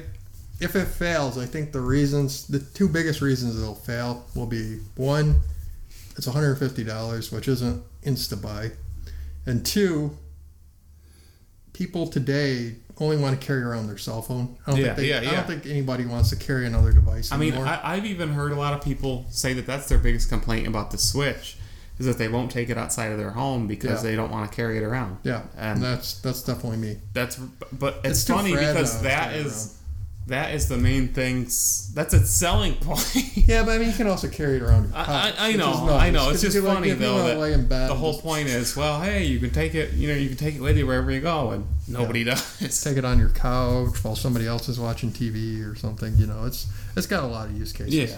if 0.62 0.78
it 0.78 0.88
fails, 0.88 1.38
I 1.38 1.46
think 1.46 1.74
the 1.74 1.82
reasons, 1.82 2.48
the 2.48 2.60
two 2.60 2.88
biggest 2.88 3.20
reasons 3.20 3.62
it'll 3.62 3.76
fail 3.76 4.26
will 4.36 4.46
be 4.48 4.80
one, 4.96 5.42
it's 6.16 6.28
$150, 6.28 7.32
which 7.34 7.48
isn't 7.50 7.84
insta 8.06 8.42
buy, 8.42 8.72
and 9.46 9.66
two, 9.66 10.18
people 11.74 12.08
today 12.08 12.76
only 13.00 13.18
want 13.18 13.40
to 13.40 13.46
carry 13.46 13.62
around 13.64 13.88
their 13.88 13.98
cell 13.98 14.22
phone. 14.22 14.56
I 14.68 14.72
don't 14.72 14.80
Yeah, 14.80 14.86
think 14.88 14.98
they, 14.98 15.10
yeah, 15.10 15.32
I 15.32 15.36
don't 15.36 15.48
think 15.48 15.66
anybody 15.66 16.06
wants 16.06 16.30
to 16.30 16.36
carry 16.36 16.68
another 16.68 16.92
device 16.92 17.32
I 17.32 17.38
mean, 17.38 17.54
anymore. 17.54 17.68
I, 17.68 17.80
I've 17.96 18.06
even 18.06 18.30
heard 18.30 18.52
a 18.52 18.56
lot 18.56 18.74
of 18.74 18.82
people 18.84 19.26
say 19.30 19.54
that 19.54 19.66
that's 19.66 19.88
their 19.90 19.98
biggest 19.98 20.30
complaint 20.30 20.68
about 20.68 20.92
the 20.92 20.98
Switch 21.00 21.58
is 22.00 22.06
that 22.06 22.18
they 22.18 22.28
won't 22.28 22.52
take 22.52 22.70
it 22.70 22.78
outside 22.78 23.12
of 23.12 23.18
their 23.18 23.32
home 23.32 23.68
because 23.68 24.04
Yeah. 24.04 24.10
they 24.12 24.16
don't 24.16 24.32
want 24.32 24.50
to 24.50 24.56
carry 24.56 24.78
it 24.78 24.84
around. 24.84 25.18
yeah, 25.24 25.44
and 25.58 25.82
that's 25.82 26.20
that's 26.22 26.42
definitely 26.44 26.78
me. 26.78 26.98
That's 27.14 27.36
but 27.38 28.00
it's, 28.04 28.20
It's 28.22 28.28
funny 28.28 28.52
because 28.52 29.02
that 29.02 29.02
is 29.02 29.02
that 29.02 29.30
carry 29.32 29.46
is 29.46 29.78
that 30.28 30.54
is 30.54 30.68
the 30.70 30.78
main 30.78 31.10
thing. 31.10 31.44
That's 31.94 32.14
its 32.14 32.30
selling 32.30 32.76
point. 32.76 33.06
Yeah, 33.52 33.64
but 33.66 33.72
I 33.72 33.78
mean, 33.80 33.90
you 33.90 33.96
can 33.96 34.08
also 34.08 34.30
carry 34.30 34.58
it 34.58 34.62
around 34.62 34.86
your 34.86 34.96
I. 34.96 35.34
I, 35.38 35.50
I 35.50 35.52
know, 35.54 35.72
is 35.72 35.78
I 35.80 36.10
nice, 36.10 36.14
know. 36.14 36.30
It's 36.30 36.42
just 36.42 36.56
like, 36.58 36.74
funny 36.76 36.90
you 36.90 36.96
though 36.96 37.24
that 37.24 37.38
lay 37.38 37.54
in 37.54 37.66
bed 37.68 37.90
the 37.90 37.96
whole 37.96 38.14
just 38.14 38.24
point 38.24 38.48
is, 38.48 38.78
well, 38.78 39.02
hey, 39.02 39.26
you 39.26 39.40
can 39.40 39.50
take 39.50 39.74
it. 39.76 39.94
You 39.94 40.08
know, 40.10 40.14
you 40.14 40.30
can 40.30 40.38
take 40.38 40.56
it 40.56 40.62
with 40.62 40.78
you 40.78 40.86
wherever 40.88 41.12
you 41.12 41.20
go, 41.20 41.50
and 41.52 41.66
nobody 41.88 42.24
does. 42.26 42.82
take 42.84 42.98
it 42.98 43.04
on 43.04 43.20
your 43.20 43.30
couch 43.30 44.04
while 44.04 44.16
somebody 44.16 44.48
else 44.48 44.70
is 44.70 44.80
watching 44.80 45.12
TV 45.12 45.70
or 45.70 45.76
something. 45.76 46.16
You 46.18 46.28
know, 46.28 46.46
it's 46.46 46.68
it's 46.96 47.08
got 47.08 47.24
a 47.24 47.28
lot 47.28 47.48
of 47.50 47.58
use 47.58 47.74
cases. 47.74 47.94
Yeah, 47.94 48.16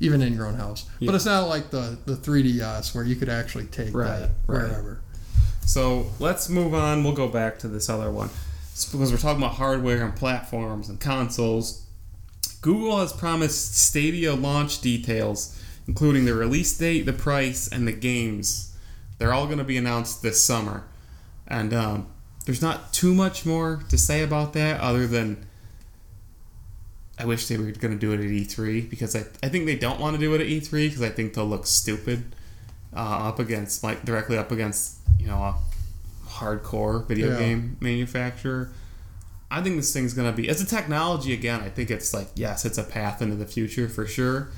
even 0.00 0.20
in 0.22 0.32
your 0.34 0.46
own 0.46 0.54
house. 0.54 0.86
Yeah. 0.98 1.06
But 1.06 1.14
it's 1.16 1.26
not 1.26 1.48
like 1.48 1.70
the 1.70 1.98
the 2.06 2.14
3DS 2.16 2.94
where 2.94 3.04
you 3.04 3.14
could 3.14 3.28
actually 3.28 3.66
take 3.66 3.94
Right, 3.94 4.18
that 4.20 4.30
right. 4.48 4.62
wherever. 4.68 5.00
So 5.66 6.06
let's 6.18 6.48
move 6.48 6.74
on. 6.74 7.04
We'll 7.04 7.12
go 7.14 7.28
back 7.28 7.58
to 7.60 7.68
this 7.68 7.88
other 7.88 8.10
one. 8.10 8.30
It's 8.72 8.90
because 8.90 9.12
we're 9.12 9.18
talking 9.18 9.42
about 9.42 9.54
hardware 9.54 10.04
and 10.04 10.16
platforms 10.16 10.88
and 10.88 10.98
consoles. 10.98 11.86
Google 12.60 12.98
has 12.98 13.12
promised 13.12 13.76
Stadia 13.76 14.34
launch 14.34 14.80
details 14.80 15.58
including 15.86 16.24
the 16.24 16.34
release 16.34 16.76
date, 16.76 17.06
the 17.06 17.12
price, 17.12 17.68
and 17.68 17.86
the 17.86 17.92
games. 17.92 18.74
They're 19.18 19.32
all 19.32 19.46
going 19.46 19.58
to 19.58 19.64
be 19.64 19.76
announced 19.76 20.22
this 20.22 20.42
summer. 20.42 20.84
And 21.46 21.74
um, 21.74 22.06
there's 22.46 22.62
not 22.62 22.92
too 22.92 23.14
much 23.14 23.44
more 23.44 23.82
to 23.88 23.98
say 23.98 24.22
about 24.22 24.52
that 24.54 24.80
other 24.80 25.06
than 25.06 25.46
I 27.18 27.24
wish 27.24 27.46
they 27.46 27.56
were 27.56 27.70
going 27.72 27.92
to 27.92 27.98
do 27.98 28.12
it 28.12 28.20
at 28.20 28.26
E3 28.26 28.88
because 28.88 29.14
I, 29.14 29.24
I 29.42 29.48
think 29.48 29.66
they 29.66 29.76
don't 29.76 30.00
want 30.00 30.14
to 30.16 30.20
do 30.20 30.34
it 30.34 30.40
at 30.40 30.46
E3 30.46 30.70
because 30.88 31.02
I 31.02 31.10
think 31.10 31.34
they'll 31.34 31.46
look 31.46 31.66
stupid 31.66 32.34
uh, 32.94 33.28
up 33.28 33.38
against, 33.38 33.84
like, 33.84 34.04
directly 34.04 34.38
up 34.38 34.50
against, 34.50 34.98
you 35.18 35.26
know, 35.26 35.56
hardcore 36.42 37.06
video 37.06 37.30
Yeah. 37.30 37.38
game 37.38 37.76
manufacturer. 37.80 38.70
I 39.50 39.60
think 39.62 39.76
this 39.76 39.92
thing's 39.92 40.14
gonna 40.14 40.32
be 40.32 40.48
as 40.48 40.60
a 40.62 40.66
technology 40.66 41.32
again. 41.32 41.60
I 41.60 41.68
think 41.68 41.90
it's 41.90 42.12
like 42.14 42.28
yes, 42.34 42.64
it's 42.64 42.78
a 42.78 42.84
path 42.84 43.20
into 43.22 43.36
the 43.36 43.46
future 43.46 43.88
for 43.88 44.06
sure. 44.06 44.48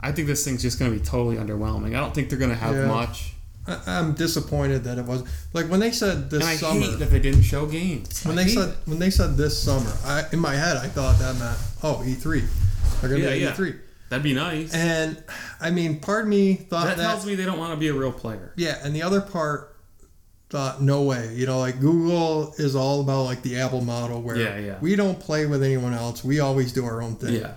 I 0.00 0.10
think 0.12 0.26
this 0.28 0.44
thing's 0.44 0.62
just 0.62 0.78
gonna 0.78 0.90
be 0.92 1.00
totally 1.00 1.36
underwhelming. 1.36 1.88
I 1.96 2.00
don't 2.00 2.14
think 2.14 2.28
they're 2.30 2.38
gonna 2.38 2.54
have 2.54 2.74
Yeah. 2.74 2.86
much. 2.86 3.34
I, 3.66 3.78
I'm 3.86 4.14
disappointed 4.14 4.82
that 4.84 4.98
it 4.98 5.04
was 5.04 5.22
like 5.52 5.66
when 5.70 5.78
they 5.80 5.92
said 5.92 6.30
this 6.30 6.40
And 6.42 6.48
I 6.50 6.56
summer. 6.56 6.80
hate 6.80 6.98
that 6.98 7.10
they 7.12 7.20
didn't 7.20 7.42
show 7.42 7.66
games. 7.66 8.24
when 8.24 8.36
I 8.38 8.44
they 8.44 8.50
said 8.50 8.68
it. 8.70 8.74
when 8.86 8.98
they 8.98 9.10
said 9.10 9.36
this 9.36 9.56
summer, 9.56 9.92
I 10.04 10.24
in 10.32 10.40
my 10.40 10.54
head 10.54 10.76
I 10.76 10.88
thought 10.88 11.18
that 11.20 11.36
meant 11.38 11.58
oh 11.82 12.02
E3, 12.04 12.42
they're 13.00 13.10
gonna 13.10 13.22
Yeah, 13.22 13.30
be 13.34 13.38
yeah. 13.40 13.52
E3, 13.52 13.76
that'd 14.08 14.22
be 14.24 14.34
nice. 14.34 14.72
and 14.74 15.22
I 15.60 15.70
mean 15.70 16.00
part 16.00 16.22
of 16.24 16.28
me 16.28 16.54
thought 16.54 16.86
that 16.86 16.96
that, 16.96 17.06
tells 17.06 17.24
me 17.26 17.34
they 17.36 17.44
don't 17.44 17.58
want 17.58 17.72
to 17.72 17.76
be 17.76 17.88
a 17.88 17.94
real 17.94 18.12
player. 18.12 18.52
yeah, 18.56 18.78
and 18.82 18.94
the 18.96 19.02
other 19.02 19.20
part 19.20 19.71
thought 20.52 20.82
no 20.82 21.02
way, 21.02 21.32
you 21.34 21.46
know, 21.46 21.58
like 21.58 21.80
Google 21.80 22.54
is 22.58 22.76
all 22.76 23.00
about 23.00 23.22
like 23.24 23.40
the 23.42 23.56
Apple 23.58 23.80
model 23.80 24.20
where 24.20 24.36
Yeah, 24.36 24.58
yeah. 24.58 24.78
we 24.80 24.94
don't 24.96 25.18
play 25.18 25.46
with 25.46 25.62
anyone 25.62 25.94
else, 25.94 26.22
we 26.22 26.40
always 26.40 26.72
do 26.72 26.84
our 26.84 27.00
own 27.02 27.16
thing, 27.16 27.34
Yeah, 27.34 27.54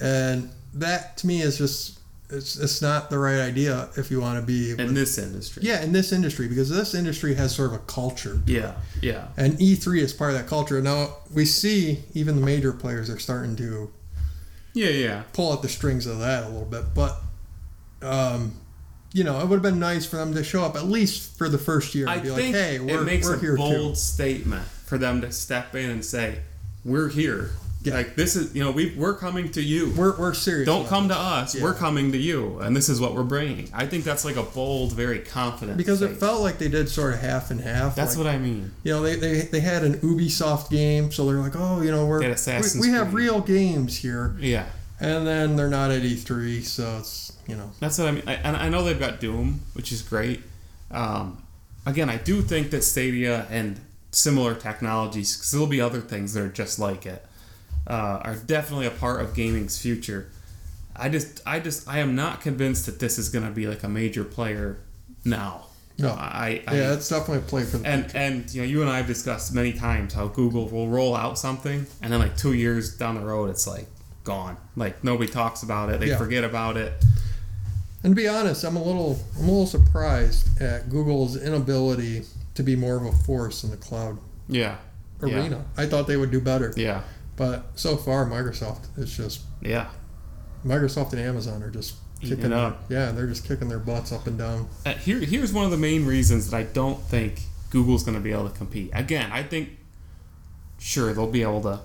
and 0.00 0.50
that 0.74 1.16
to 1.18 1.26
me 1.26 1.40
is 1.42 1.56
just 1.58 1.98
it's 2.30 2.58
it's 2.58 2.82
not 2.82 3.08
the 3.08 3.18
right 3.18 3.40
idea 3.40 3.88
if 3.96 4.10
you 4.10 4.20
want 4.20 4.38
to 4.38 4.44
be 4.46 4.72
in 4.72 4.92
this 4.92 5.16
industry. 5.16 5.62
yeah 5.64 5.80
in 5.82 5.92
this 5.92 6.12
industry 6.12 6.46
because 6.46 6.68
this 6.68 6.94
industry 6.94 7.32
has 7.34 7.54
sort 7.56 7.68
of 7.72 7.76
a 7.76 7.84
culture 7.86 8.38
yeah, 8.46 8.74
yeah. 9.00 9.28
And 9.38 9.54
E3 9.58 9.98
is 10.02 10.12
part 10.12 10.32
of 10.32 10.36
that 10.38 10.46
culture. 10.46 10.82
Now 10.82 11.16
we 11.34 11.46
see 11.46 12.00
even 12.12 12.36
the 12.38 12.44
major 12.44 12.72
players 12.74 13.08
are 13.08 13.18
starting 13.18 13.56
to 13.56 13.90
Yeah, 14.74 14.90
yeah. 14.90 15.22
pull 15.32 15.54
at 15.54 15.62
the 15.62 15.68
strings 15.70 16.06
of 16.06 16.18
that 16.18 16.44
a 16.44 16.48
little 16.48 16.66
bit, 16.76 16.84
but 16.94 17.16
um, 18.02 18.52
you 19.12 19.24
know, 19.24 19.40
it 19.40 19.46
would 19.46 19.56
have 19.56 19.62
been 19.62 19.80
nice 19.80 20.06
for 20.06 20.16
them 20.16 20.34
to 20.34 20.44
show 20.44 20.64
up 20.64 20.76
at 20.76 20.84
least 20.84 21.36
for 21.38 21.48
the 21.48 21.58
first 21.58 21.94
year 21.94 22.08
and 22.08 22.20
I 22.20 22.22
be 22.22 22.30
like, 22.30 22.44
"Hey, 22.44 22.78
we're, 22.78 23.02
it 23.02 23.04
makes 23.04 23.26
we're 23.26 23.36
a 23.36 23.40
here 23.40 23.56
bold 23.56 23.94
too." 23.94 24.00
statement 24.00 24.66
for 24.66 24.98
them 24.98 25.20
to 25.22 25.32
step 25.32 25.74
in 25.74 25.90
and 25.90 26.04
say, 26.04 26.40
"We're 26.84 27.08
here." 27.08 27.50
Yeah. 27.82 27.94
Like 27.94 28.16
this 28.16 28.34
is, 28.34 28.54
you 28.54 28.62
know, 28.62 28.70
we 28.72 28.94
we're 28.96 29.14
coming 29.14 29.50
to 29.52 29.62
you. 29.62 29.92
We're, 29.96 30.16
we're 30.18 30.34
serious. 30.34 30.66
Don't 30.66 30.88
come 30.88 31.08
this. 31.08 31.16
to 31.16 31.22
us. 31.22 31.54
Yeah. 31.54 31.62
We're 31.62 31.74
coming 31.74 32.12
to 32.12 32.18
you, 32.18 32.58
and 32.58 32.76
this 32.76 32.88
is 32.88 33.00
what 33.00 33.14
we're 33.14 33.22
bringing. 33.22 33.70
I 33.72 33.86
think 33.86 34.04
that's 34.04 34.24
like 34.24 34.36
a 34.36 34.42
bold, 34.42 34.92
very 34.92 35.20
confident. 35.20 35.78
because 35.78 36.02
it 36.02 36.16
felt 36.16 36.42
like 36.42 36.58
they 36.58 36.68
did 36.68 36.88
sort 36.88 37.14
of 37.14 37.20
half 37.20 37.50
and 37.50 37.60
half. 37.60 37.94
That's 37.94 38.16
like, 38.16 38.26
what 38.26 38.34
I 38.34 38.38
mean. 38.38 38.72
you 38.82 38.92
know. 38.92 39.02
They, 39.02 39.14
they 39.16 39.40
they 39.42 39.60
had 39.60 39.84
an 39.84 39.94
Ubisoft 40.00 40.70
game, 40.70 41.12
so 41.12 41.26
they're 41.26 41.40
like, 41.40 41.54
"Oh, 41.54 41.80
you 41.80 41.90
know, 41.92 42.06
we're 42.06 42.20
we, 42.20 42.80
we 42.80 42.88
have 42.90 43.14
real 43.14 43.40
games 43.40 43.96
here," 43.96 44.36
Yeah, 44.40 44.66
and 45.00 45.26
then 45.26 45.56
they're 45.56 45.68
not 45.68 45.90
at 45.90 46.02
E3, 46.02 46.62
so 46.64 46.98
it's 46.98 47.36
you 47.46 47.56
know. 47.56 47.70
that's 47.80 47.98
what 47.98 48.08
I 48.08 48.10
mean. 48.12 48.24
I, 48.26 48.34
and 48.34 48.56
I 48.56 48.68
know 48.68 48.84
they've 48.84 48.98
got 48.98 49.20
Doom, 49.20 49.60
which 49.74 49.92
is 49.92 50.02
great. 50.02 50.42
Um, 50.90 51.42
again, 51.86 52.10
I 52.10 52.16
do 52.16 52.42
think 52.42 52.70
that 52.70 52.82
Stadia 52.82 53.46
and 53.50 53.80
similar 54.10 54.54
technologies, 54.54 55.36
because 55.36 55.50
there'll 55.52 55.66
be 55.66 55.80
other 55.80 56.00
things 56.00 56.34
that 56.34 56.42
are 56.42 56.48
just 56.48 56.78
like 56.78 57.06
it, 57.06 57.24
uh, 57.86 58.20
are 58.22 58.36
definitely 58.36 58.86
a 58.86 58.90
part 58.90 59.20
of 59.20 59.34
gaming's 59.34 59.80
future. 59.80 60.30
I 60.96 61.08
just, 61.08 61.40
I 61.46 61.60
just, 61.60 61.88
I 61.88 62.00
am 62.00 62.16
not 62.16 62.40
convinced 62.40 62.86
that 62.86 62.98
this 62.98 63.18
is 63.18 63.28
going 63.28 63.44
to 63.44 63.52
be 63.52 63.66
like 63.66 63.84
a 63.84 63.88
major 63.88 64.24
player 64.24 64.78
now. 65.24 65.66
No. 65.98 66.10
I, 66.10 66.62
I 66.66 66.76
Yeah, 66.76 66.92
it's 66.94 67.08
definitely 67.08 67.38
a 67.38 67.48
play 67.48 67.64
for 67.64 67.78
the 67.78 67.88
and 67.88 68.14
and 68.14 68.54
you 68.54 68.62
know 68.62 68.68
you 68.68 68.82
and 68.82 68.90
I 68.90 68.98
have 68.98 69.08
discussed 69.08 69.52
many 69.52 69.72
times 69.72 70.14
how 70.14 70.28
Google 70.28 70.68
will 70.68 70.88
roll 70.88 71.16
out 71.16 71.38
something 71.38 71.86
and 72.00 72.12
then 72.12 72.20
like 72.20 72.36
two 72.36 72.52
years 72.52 72.96
down 72.96 73.16
the 73.16 73.20
road 73.20 73.50
it's 73.50 73.66
like 73.66 73.86
gone. 74.24 74.56
Like 74.76 75.02
nobody 75.02 75.30
talks 75.30 75.62
about 75.62 75.90
it. 75.90 76.00
They 76.00 76.08
Yeah. 76.08 76.18
forget 76.18 76.44
about 76.44 76.76
it. 76.76 76.92
And 78.02 78.12
to 78.12 78.16
be 78.16 78.28
honest, 78.28 78.64
I'm 78.64 78.76
a 78.76 78.82
little 78.82 79.18
I'm 79.36 79.44
a 79.44 79.50
little 79.50 79.66
surprised 79.66 80.60
at 80.60 80.88
Google's 80.88 81.36
inability 81.36 82.24
to 82.54 82.62
be 82.62 82.76
more 82.76 82.96
of 82.96 83.04
a 83.06 83.12
force 83.12 83.64
in 83.64 83.70
the 83.70 83.76
cloud 83.76 84.18
yeah. 84.48 84.76
Arena. 85.22 85.64
I 85.76 85.86
thought 85.86 86.06
they 86.06 86.16
would 86.16 86.30
do 86.30 86.40
better, 86.40 86.72
yeah. 86.76 87.02
But 87.36 87.66
so 87.74 87.96
far 87.96 88.26
Microsoft 88.26 88.86
is 88.98 89.16
just 89.16 89.40
yeah. 89.60 89.88
Microsoft 90.64 91.12
and 91.12 91.20
Amazon 91.20 91.62
are 91.62 91.70
just 91.70 91.94
kicking 92.20 92.52
up. 92.52 92.84
Yeah, 92.88 93.12
they're 93.12 93.26
just 93.26 93.46
kicking 93.46 93.68
their 93.68 93.78
butts 93.78 94.12
up 94.12 94.26
and 94.26 94.36
down. 94.38 94.68
Uh, 94.84 94.94
here 94.94 95.20
here's 95.20 95.52
one 95.52 95.64
of 95.64 95.70
the 95.70 95.76
main 95.76 96.04
reasons 96.04 96.50
that 96.50 96.56
I 96.56 96.64
don't 96.64 97.00
think 97.00 97.40
Google's 97.70 98.02
going 98.02 98.16
to 98.16 98.22
be 98.22 98.32
able 98.32 98.48
to 98.48 98.56
compete. 98.56 98.90
Again 98.92 99.30
I 99.32 99.42
think 99.42 99.70
sure 100.78 101.12
they'll 101.12 101.26
be 101.26 101.42
able 101.42 101.62
to 101.62 101.80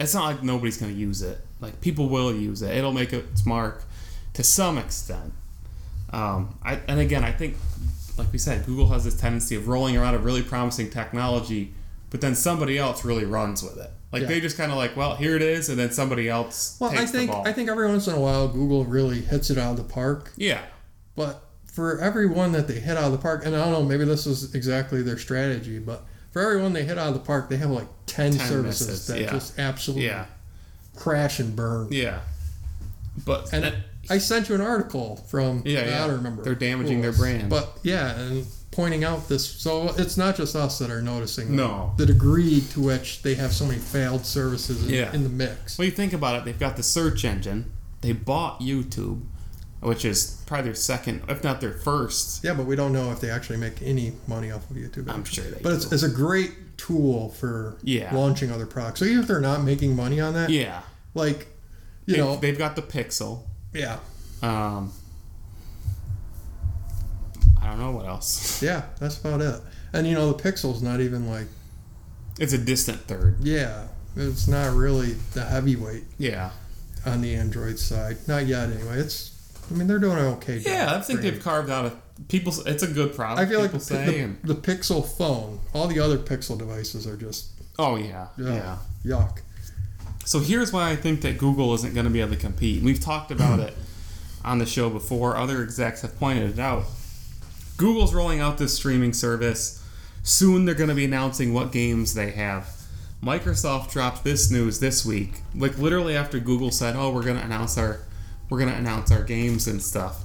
it's 0.00 0.14
not 0.14 0.24
like 0.24 0.42
nobody's 0.42 0.76
going 0.78 0.92
to 0.92 0.98
use 0.98 1.22
it. 1.22 1.38
Like 1.60 1.80
people 1.80 2.08
will 2.08 2.34
use 2.34 2.62
it. 2.62 2.74
It'll 2.76 2.92
make 2.92 3.12
its 3.12 3.44
mark 3.46 3.84
to 4.34 4.42
some 4.42 4.78
extent. 4.78 5.32
Um, 6.12 6.58
I, 6.64 6.80
and 6.88 6.98
again 6.98 7.22
i 7.22 7.30
think 7.30 7.54
like 8.18 8.32
we 8.32 8.38
said 8.38 8.66
google 8.66 8.88
has 8.88 9.04
this 9.04 9.14
tendency 9.14 9.54
of 9.54 9.68
rolling 9.68 9.96
around 9.96 10.14
a 10.16 10.18
really 10.18 10.42
promising 10.42 10.90
technology 10.90 11.72
but 12.10 12.20
then 12.20 12.34
somebody 12.34 12.76
else 12.78 13.04
really 13.04 13.24
runs 13.24 13.62
with 13.62 13.78
it. 13.78 13.92
Like 14.10 14.22
Yeah. 14.22 14.28
they 14.28 14.40
just 14.40 14.56
kind 14.56 14.72
of 14.72 14.76
like 14.76 14.96
well 14.96 15.14
here 15.14 15.36
it 15.36 15.42
is 15.42 15.68
and 15.68 15.78
then 15.78 15.92
somebody 15.92 16.28
else 16.28 16.76
Well, 16.80 16.90
takes 16.90 17.02
I 17.02 17.06
think 17.06 17.30
I 17.30 17.52
think 17.52 17.68
every 17.70 17.86
once 17.86 18.08
in 18.08 18.14
a 18.14 18.18
while 18.20 18.48
Google 18.48 18.84
really 18.84 19.20
hits 19.20 19.50
it 19.50 19.58
out 19.58 19.70
of 19.72 19.76
the 19.76 19.84
park, 19.84 20.32
yeah. 20.36 20.62
But 21.14 21.44
for 21.72 22.00
every 22.00 22.26
one 22.26 22.50
that 22.52 22.66
they 22.66 22.80
hit 22.80 22.96
out 22.96 23.04
of 23.04 23.12
the 23.12 23.18
park, 23.18 23.46
and 23.46 23.54
I 23.54 23.60
don't 23.60 23.72
know, 23.72 23.82
maybe 23.84 24.04
this 24.04 24.26
is 24.26 24.52
exactly 24.56 25.02
their 25.02 25.18
strategy, 25.18 25.78
but 25.78 26.04
for 26.30 26.42
every 26.42 26.60
one 26.62 26.72
they 26.72 26.84
hit 26.84 26.98
out 26.98 27.08
of 27.08 27.14
the 27.14 27.20
park, 27.20 27.48
they 27.48 27.56
have 27.56 27.70
like 27.70 27.88
10, 28.06 28.32
10 28.32 28.48
services 28.48 28.88
misses, 28.88 29.06
that 29.08 29.20
yeah. 29.20 29.30
just 29.30 29.58
absolutely 29.58 30.06
yeah 30.06 30.26
crash 30.96 31.38
and 31.40 31.54
burn. 31.56 31.88
yeah 31.90 32.20
but 33.24 33.52
And 33.52 33.64
that- 33.64 33.74
I 34.08 34.18
sent 34.18 34.48
you 34.48 34.54
an 34.54 34.60
article 34.60 35.16
from 35.28 35.62
Yeah, 35.64 35.80
I 35.80 35.84
yeah. 35.84 36.06
don't 36.06 36.16
remember. 36.16 36.42
They're 36.42 36.54
damaging 36.54 36.98
it 36.98 37.02
their 37.02 37.12
brand. 37.12 37.48
But 37.50 37.78
yeah, 37.82 38.18
and 38.18 38.46
pointing 38.72 39.04
out 39.04 39.28
this 39.28 39.46
so 39.46 39.94
it's 39.98 40.16
not 40.16 40.36
just 40.36 40.56
us 40.56 40.78
that 40.78 40.90
are 40.90 41.02
noticing 41.02 41.54
No. 41.54 41.92
the 41.96 42.06
degree 42.06 42.60
to 42.72 42.80
which 42.80 43.22
they 43.22 43.34
have 43.34 43.52
so 43.52 43.66
many 43.66 43.78
failed 43.78 44.24
services 44.26 44.84
in, 44.84 44.94
Yeah. 44.94 45.12
in 45.12 45.22
the 45.22 45.28
mix. 45.28 45.78
Well, 45.78 45.84
you 45.84 45.90
think 45.92 46.12
about 46.12 46.36
it, 46.36 46.44
they've 46.44 46.58
got 46.58 46.76
the 46.76 46.82
search 46.82 47.24
engine. 47.24 47.70
They 48.00 48.12
bought 48.12 48.60
YouTube, 48.60 49.22
which 49.80 50.04
is 50.04 50.42
probably 50.46 50.64
their 50.66 50.74
second, 50.74 51.22
if 51.28 51.42
not 51.42 51.60
their 51.60 51.72
first. 51.72 52.44
Yeah, 52.44 52.54
but 52.54 52.66
we 52.66 52.76
don't 52.76 52.92
know 52.92 53.10
if 53.12 53.20
they 53.20 53.30
actually 53.30 53.56
make 53.58 53.80
any 53.82 54.12
money 54.26 54.50
off 54.50 54.70
of 54.70 54.76
YouTube. 54.76 55.08
I'm 55.10 55.24
sure 55.24 55.44
they 55.44 55.60
But 55.62 55.72
it's, 55.72 55.86
do. 55.86 55.94
it's 55.94 56.02
a 56.04 56.08
great 56.10 56.76
tool 56.76 57.30
for 57.30 57.76
Yeah. 57.82 58.14
launching 58.14 58.50
other 58.52 58.66
products. 58.66 59.00
So 59.00 59.06
even 59.06 59.20
if 59.20 59.26
they're 59.26 59.40
not 59.40 59.64
making 59.64 59.96
money 59.96 60.20
on 60.20 60.34
that, 60.34 60.50
Yeah. 60.50 60.82
like 61.14 61.48
you 62.06 62.16
They- 62.16 62.20
know, 62.22 62.36
they've 62.36 62.56
got 62.58 62.76
the 62.76 62.82
Pixel. 62.82 63.42
yeah, 63.72 63.98
Um, 64.42 64.92
I 67.60 67.66
don't 67.68 67.78
know 67.78 67.90
what 67.92 68.06
else. 68.06 68.62
yeah, 68.62 68.84
that's 68.98 69.18
about 69.18 69.40
it. 69.42 69.60
And 69.92 70.06
you 70.06 70.14
know, 70.14 70.32
the 70.32 70.42
Pixel's 70.42 70.82
not 70.82 71.00
even 71.00 71.28
like 71.28 71.46
It's 72.38 72.52
a 72.52 72.58
distant 72.58 73.06
third. 73.06 73.36
yeah, 73.42 73.88
it's 74.16 74.48
not 74.48 74.74
really 74.74 75.16
the 75.34 75.44
heavyweight 75.44 76.04
Yeah. 76.18 76.50
on 77.04 77.20
the 77.20 77.34
Android 77.34 77.78
side. 77.78 78.16
Not 78.26 78.46
yet, 78.46 78.70
anyway. 78.70 78.98
It's 78.98 79.29
I 79.70 79.74
mean 79.74 79.86
they're 79.86 79.98
doing 79.98 80.18
an 80.18 80.26
okay 80.34 80.58
job. 80.58 80.66
Yeah, 80.66 80.96
I 80.96 81.00
think 81.00 81.20
they've 81.20 81.42
carved 81.42 81.70
out 81.70 81.86
a 81.86 81.92
people. 82.28 82.52
It's 82.66 82.82
a 82.82 82.88
good 82.88 83.14
product. 83.14 83.40
I 83.40 83.50
feel 83.50 83.60
like 83.60 83.72
the, 83.72 83.80
say. 83.80 84.26
the, 84.42 84.54
the 84.54 84.60
Pixel 84.60 85.06
phone, 85.06 85.60
all 85.72 85.86
the 85.86 86.00
other 86.00 86.18
Pixel 86.18 86.58
devices 86.58 87.06
are 87.06 87.16
just 87.16 87.50
oh 87.78 87.96
yeah, 87.96 88.28
yeah, 88.36 88.76
yeah. 89.04 89.16
yuck. 89.16 89.40
So 90.24 90.40
here's 90.40 90.72
why 90.72 90.90
I 90.90 90.96
think 90.96 91.22
that 91.22 91.38
Google 91.38 91.74
isn't 91.74 91.94
going 91.94 92.04
to 92.04 92.10
be 92.10 92.20
able 92.20 92.32
to 92.32 92.38
compete. 92.38 92.82
We've 92.82 93.00
talked 93.00 93.30
about 93.30 93.60
it 93.68 93.74
on 94.44 94.58
the 94.58 94.66
show 94.66 94.90
before. 94.90 95.36
Other 95.36 95.62
execs 95.62 96.02
have 96.02 96.18
pointed 96.18 96.50
it 96.50 96.58
out. 96.58 96.84
Google's 97.76 98.12
rolling 98.12 98.40
out 98.40 98.58
this 98.58 98.74
streaming 98.74 99.12
service. 99.12 99.82
Soon 100.22 100.66
they're 100.66 100.74
going 100.74 100.90
to 100.90 100.94
be 100.94 101.06
announcing 101.06 101.54
what 101.54 101.72
games 101.72 102.14
they 102.14 102.32
have. 102.32 102.76
Microsoft 103.22 103.90
dropped 103.90 104.24
this 104.24 104.50
news 104.50 104.80
this 104.80 105.04
week, 105.04 105.40
like 105.54 105.78
literally 105.78 106.16
after 106.16 106.38
Google 106.38 106.70
said, 106.70 106.96
"Oh, 106.96 107.10
we're 107.10 107.22
going 107.22 107.36
to 107.36 107.44
announce 107.44 107.76
our 107.76 108.00
we're 108.50 108.58
going 108.58 108.70
to 108.70 108.78
announce 108.78 109.10
our 109.10 109.22
games 109.22 109.66
and 109.66 109.82
stuff." 109.82 110.24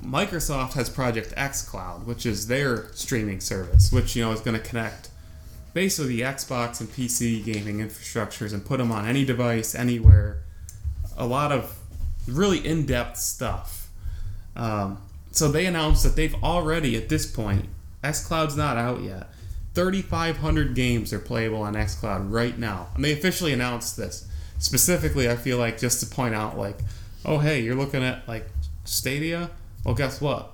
Microsoft 0.00 0.72
has 0.72 0.88
Project 0.90 1.34
xCloud, 1.36 2.06
which 2.06 2.26
is 2.26 2.48
their 2.48 2.90
streaming 2.94 3.40
service, 3.40 3.92
which 3.92 4.16
you 4.16 4.24
know 4.24 4.32
is 4.32 4.40
going 4.40 4.58
to 4.58 4.66
connect 4.66 5.10
basically 5.74 6.16
the 6.16 6.22
Xbox 6.22 6.80
and 6.80 6.88
PC 6.88 7.44
gaming 7.44 7.78
infrastructures 7.78 8.52
and 8.52 8.64
put 8.64 8.78
them 8.78 8.92
on 8.92 9.06
any 9.06 9.24
device, 9.24 9.74
anywhere. 9.74 10.42
A 11.16 11.26
lot 11.26 11.52
of 11.52 11.78
really 12.26 12.58
in 12.58 12.86
depth 12.86 13.18
stuff. 13.18 13.90
Um, 14.54 14.98
so 15.30 15.48
they 15.48 15.66
announced 15.66 16.02
that 16.04 16.16
they've 16.16 16.34
already, 16.42 16.96
at 16.96 17.08
this 17.08 17.30
point, 17.30 17.66
xCloud's 18.04 18.56
not 18.56 18.76
out 18.76 19.02
yet. 19.02 19.28
3,500 19.74 20.74
games 20.74 21.12
are 21.12 21.18
playable 21.18 21.62
on 21.62 21.74
xCloud 21.74 22.30
right 22.30 22.58
now. 22.58 22.88
And 22.94 23.04
they 23.04 23.12
officially 23.12 23.54
announced 23.54 23.96
this. 23.96 24.28
Specifically, 24.58 25.30
I 25.30 25.36
feel 25.36 25.56
like 25.56 25.78
just 25.78 26.00
to 26.00 26.14
point 26.14 26.34
out, 26.34 26.58
like, 26.58 26.78
oh 27.24 27.38
hey, 27.38 27.60
you're 27.62 27.74
looking 27.76 28.02
at 28.02 28.26
like 28.28 28.46
Stadia. 28.84 29.50
Well, 29.84 29.94
guess 29.94 30.20
what? 30.20 30.52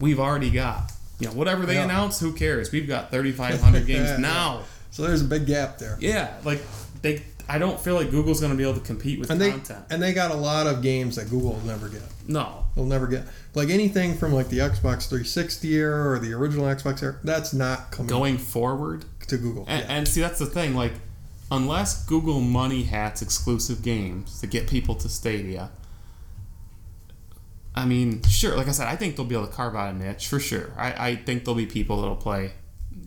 We've 0.00 0.20
already 0.20 0.50
got 0.50 0.92
you 1.18 1.26
know 1.28 1.32
whatever 1.34 1.66
they 1.66 1.74
Yeah. 1.74 1.84
announce. 1.84 2.20
Who 2.20 2.32
cares? 2.32 2.70
We've 2.72 2.86
got 2.88 3.10
3,500 3.10 3.86
games 3.86 4.08
Yeah. 4.10 4.16
now. 4.18 4.62
So 4.90 5.02
there's 5.02 5.22
a 5.22 5.26
big 5.26 5.46
gap 5.46 5.78
there. 5.78 5.96
Yeah, 6.00 6.32
like 6.44 6.62
they. 7.02 7.22
I 7.50 7.56
don't 7.56 7.80
feel 7.80 7.94
like 7.94 8.10
Google's 8.10 8.40
going 8.40 8.52
to 8.52 8.58
be 8.58 8.62
able 8.62 8.74
to 8.74 8.80
compete 8.84 9.18
with 9.18 9.30
And 9.30 9.40
they 9.40 9.50
content. 9.52 9.82
and 9.88 10.02
they 10.02 10.12
got 10.12 10.30
a 10.32 10.36
lot 10.36 10.66
of 10.66 10.82
games 10.82 11.16
that 11.16 11.30
Google 11.30 11.52
will 11.54 11.64
never 11.66 11.88
get. 11.88 12.02
no. 12.26 12.64
They'll 12.76 12.84
never 12.86 13.06
get 13.08 13.24
like 13.54 13.70
anything 13.70 14.16
from 14.18 14.32
like 14.34 14.50
the 14.50 14.58
Xbox 14.58 15.08
360 15.08 15.74
era 15.74 16.10
or 16.12 16.18
the 16.20 16.32
original 16.34 16.66
Xbox 16.66 17.02
era. 17.02 17.16
That's 17.24 17.52
not 17.54 17.90
coming 17.90 18.06
Going 18.08 18.38
forward, 18.38 19.04
to 19.26 19.36
Google. 19.38 19.64
and, 19.66 19.80
Yeah. 19.84 19.92
and 19.96 20.06
see 20.06 20.20
that's 20.20 20.38
the 20.38 20.46
thing. 20.46 20.74
Like, 20.76 20.92
unless 21.50 22.04
Google 22.04 22.40
money 22.40 22.82
hats 22.84 23.22
exclusive 23.22 23.82
games 23.82 24.38
to 24.40 24.46
get 24.46 24.68
people 24.68 24.94
to 24.96 25.08
Stadia. 25.08 25.70
I 27.78 27.84
mean, 27.86 28.22
sure. 28.24 28.56
Like 28.56 28.68
I 28.68 28.72
said, 28.72 28.88
I 28.88 28.96
think 28.96 29.16
they'll 29.16 29.24
be 29.26 29.34
able 29.34 29.46
to 29.46 29.52
carve 29.52 29.74
out 29.76 29.94
a 29.94 29.96
niche 29.96 30.26
for 30.28 30.40
sure. 30.40 30.72
I, 30.76 31.10
I 31.10 31.16
think 31.16 31.44
there'll 31.44 31.56
be 31.56 31.66
people 31.66 32.00
that'll 32.00 32.16
play, 32.16 32.52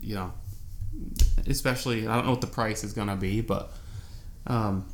you 0.00 0.14
know, 0.14 0.32
especially 1.46 2.06
I 2.06 2.14
don't 2.16 2.24
know 2.24 2.30
what 2.32 2.40
the 2.40 2.46
price 2.46 2.82
is 2.84 2.92
gonna 2.92 3.16
be, 3.16 3.40
but 3.40 3.70
um, 4.46 4.86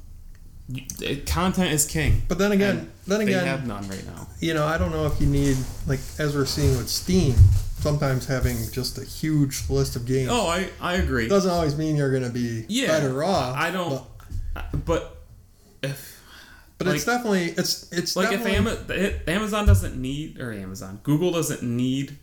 content 1.26 1.72
is 1.72 1.86
king. 1.86 2.22
But 2.28 2.38
then 2.38 2.52
again, 2.52 2.90
then 3.06 3.18
they 3.20 3.32
again, 3.32 3.46
have 3.46 3.66
none 3.66 3.88
right 3.88 4.04
now. 4.06 4.26
you 4.40 4.54
know, 4.54 4.66
I 4.66 4.78
don't 4.78 4.90
know 4.90 5.06
if 5.06 5.20
you 5.20 5.26
need 5.26 5.56
like 5.86 6.00
as 6.18 6.34
we're 6.34 6.44
seeing 6.46 6.76
with 6.76 6.88
Steam, 6.88 7.34
sometimes 7.78 8.26
having 8.26 8.56
just 8.72 8.98
a 8.98 9.04
huge 9.04 9.68
list 9.70 9.96
of 9.96 10.04
games 10.06 10.30
Oh, 10.32 10.46
I 10.48 10.68
I 10.80 10.94
agree. 10.94 11.28
doesn't 11.28 11.50
always 11.50 11.76
mean 11.76 11.96
you're 11.96 12.10
going 12.10 12.24
to 12.24 12.30
be 12.30 12.64
Yeah, 12.68 12.88
better 12.88 13.22
off. 13.24 13.56
I 13.56 13.70
don't. 13.70 14.02
But, 14.54 14.84
But 14.84 15.16
if 15.82 16.17
but 16.78 16.86
like- 16.86 16.96
it's 16.96 17.04
definitely 17.04 17.46
it's 17.56 17.90
it's 17.92 18.16
like 18.16 18.32
if 18.32 18.46
Ama- 18.46 18.78
it- 18.88 19.28
Amazon 19.28 19.66
doesn't 19.66 20.00
need 20.00 20.40
or 20.40 20.52
Amazon 20.52 21.00
Google 21.02 21.32
doesn't 21.32 21.62
need 21.62 22.16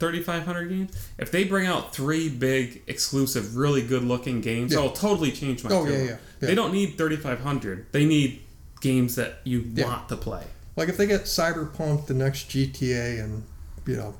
3500 0.00 0.68
games 0.68 1.08
if 1.18 1.30
they 1.30 1.44
bring 1.44 1.66
out 1.66 1.94
three 1.94 2.28
big 2.28 2.82
exclusive 2.86 3.56
really 3.56 3.82
good 3.82 4.02
looking 4.02 4.40
games 4.40 4.72
Yeah. 4.72 4.78
that'll 4.80 4.92
totally 4.92 5.30
change 5.32 5.62
my 5.64 5.70
Oh, 5.72 5.84
yeah, 5.86 5.96
yeah, 5.96 6.04
yeah. 6.04 6.16
they 6.40 6.54
don't 6.54 6.72
need 6.72 6.98
3500 6.98 7.86
they 7.92 8.04
need 8.04 8.42
games 8.80 9.14
that 9.16 9.38
you 9.44 9.70
Yeah. 9.74 9.86
want 9.86 10.08
to 10.10 10.16
play 10.16 10.44
like 10.76 10.88
if 10.88 10.96
they 10.96 11.06
get 11.06 11.22
Cyberpunk, 11.24 12.06
the 12.06 12.14
next 12.14 12.48
GTA, 12.50 13.20
and 13.22 13.44
you 13.86 13.94
know, 13.96 14.14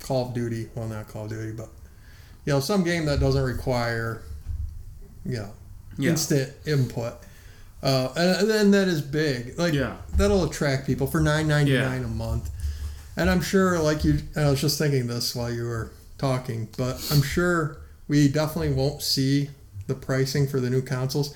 Call 0.00 0.28
of 0.28 0.34
Duty. 0.34 0.68
Well, 0.74 0.86
not 0.88 1.08
Call 1.08 1.24
of 1.24 1.30
Duty, 1.30 1.52
but 1.52 1.70
you 2.44 2.52
know, 2.52 2.60
some 2.60 2.84
game 2.84 3.06
that 3.06 3.18
doesn't 3.18 3.42
require, 3.42 4.20
you 5.24 5.38
know, 5.38 5.50
yeah 5.96 6.10
instant 6.10 6.52
input. 6.66 7.14
Uh, 7.82 8.12
and, 8.16 8.40
and 8.40 8.50
then 8.50 8.70
that 8.72 8.88
is 8.88 9.00
big. 9.00 9.58
Like 9.58 9.72
yeah 9.74 9.96
that'll 10.16 10.44
attract 10.44 10.86
people 10.86 11.06
for 11.06 11.20
nine 11.20 11.46
ninety 11.46 11.76
nine 11.78 12.00
Yeah. 12.00 12.06
a 12.06 12.10
month. 12.10 12.50
And 13.16 13.28
I'm 13.28 13.40
sure, 13.40 13.78
like 13.80 14.04
you, 14.04 14.18
I 14.36 14.48
was 14.48 14.60
just 14.60 14.78
thinking 14.78 15.06
this 15.08 15.34
while 15.34 15.52
you 15.52 15.64
were 15.64 15.90
talking, 16.18 16.68
but 16.76 16.94
I'm 17.12 17.20
sure 17.22 17.78
we 18.06 18.28
definitely 18.28 18.72
won't 18.72 19.02
see 19.02 19.50
the 19.88 19.94
pricing 19.94 20.46
for 20.46 20.60
the 20.60 20.70
new 20.70 20.82
consoles 20.82 21.34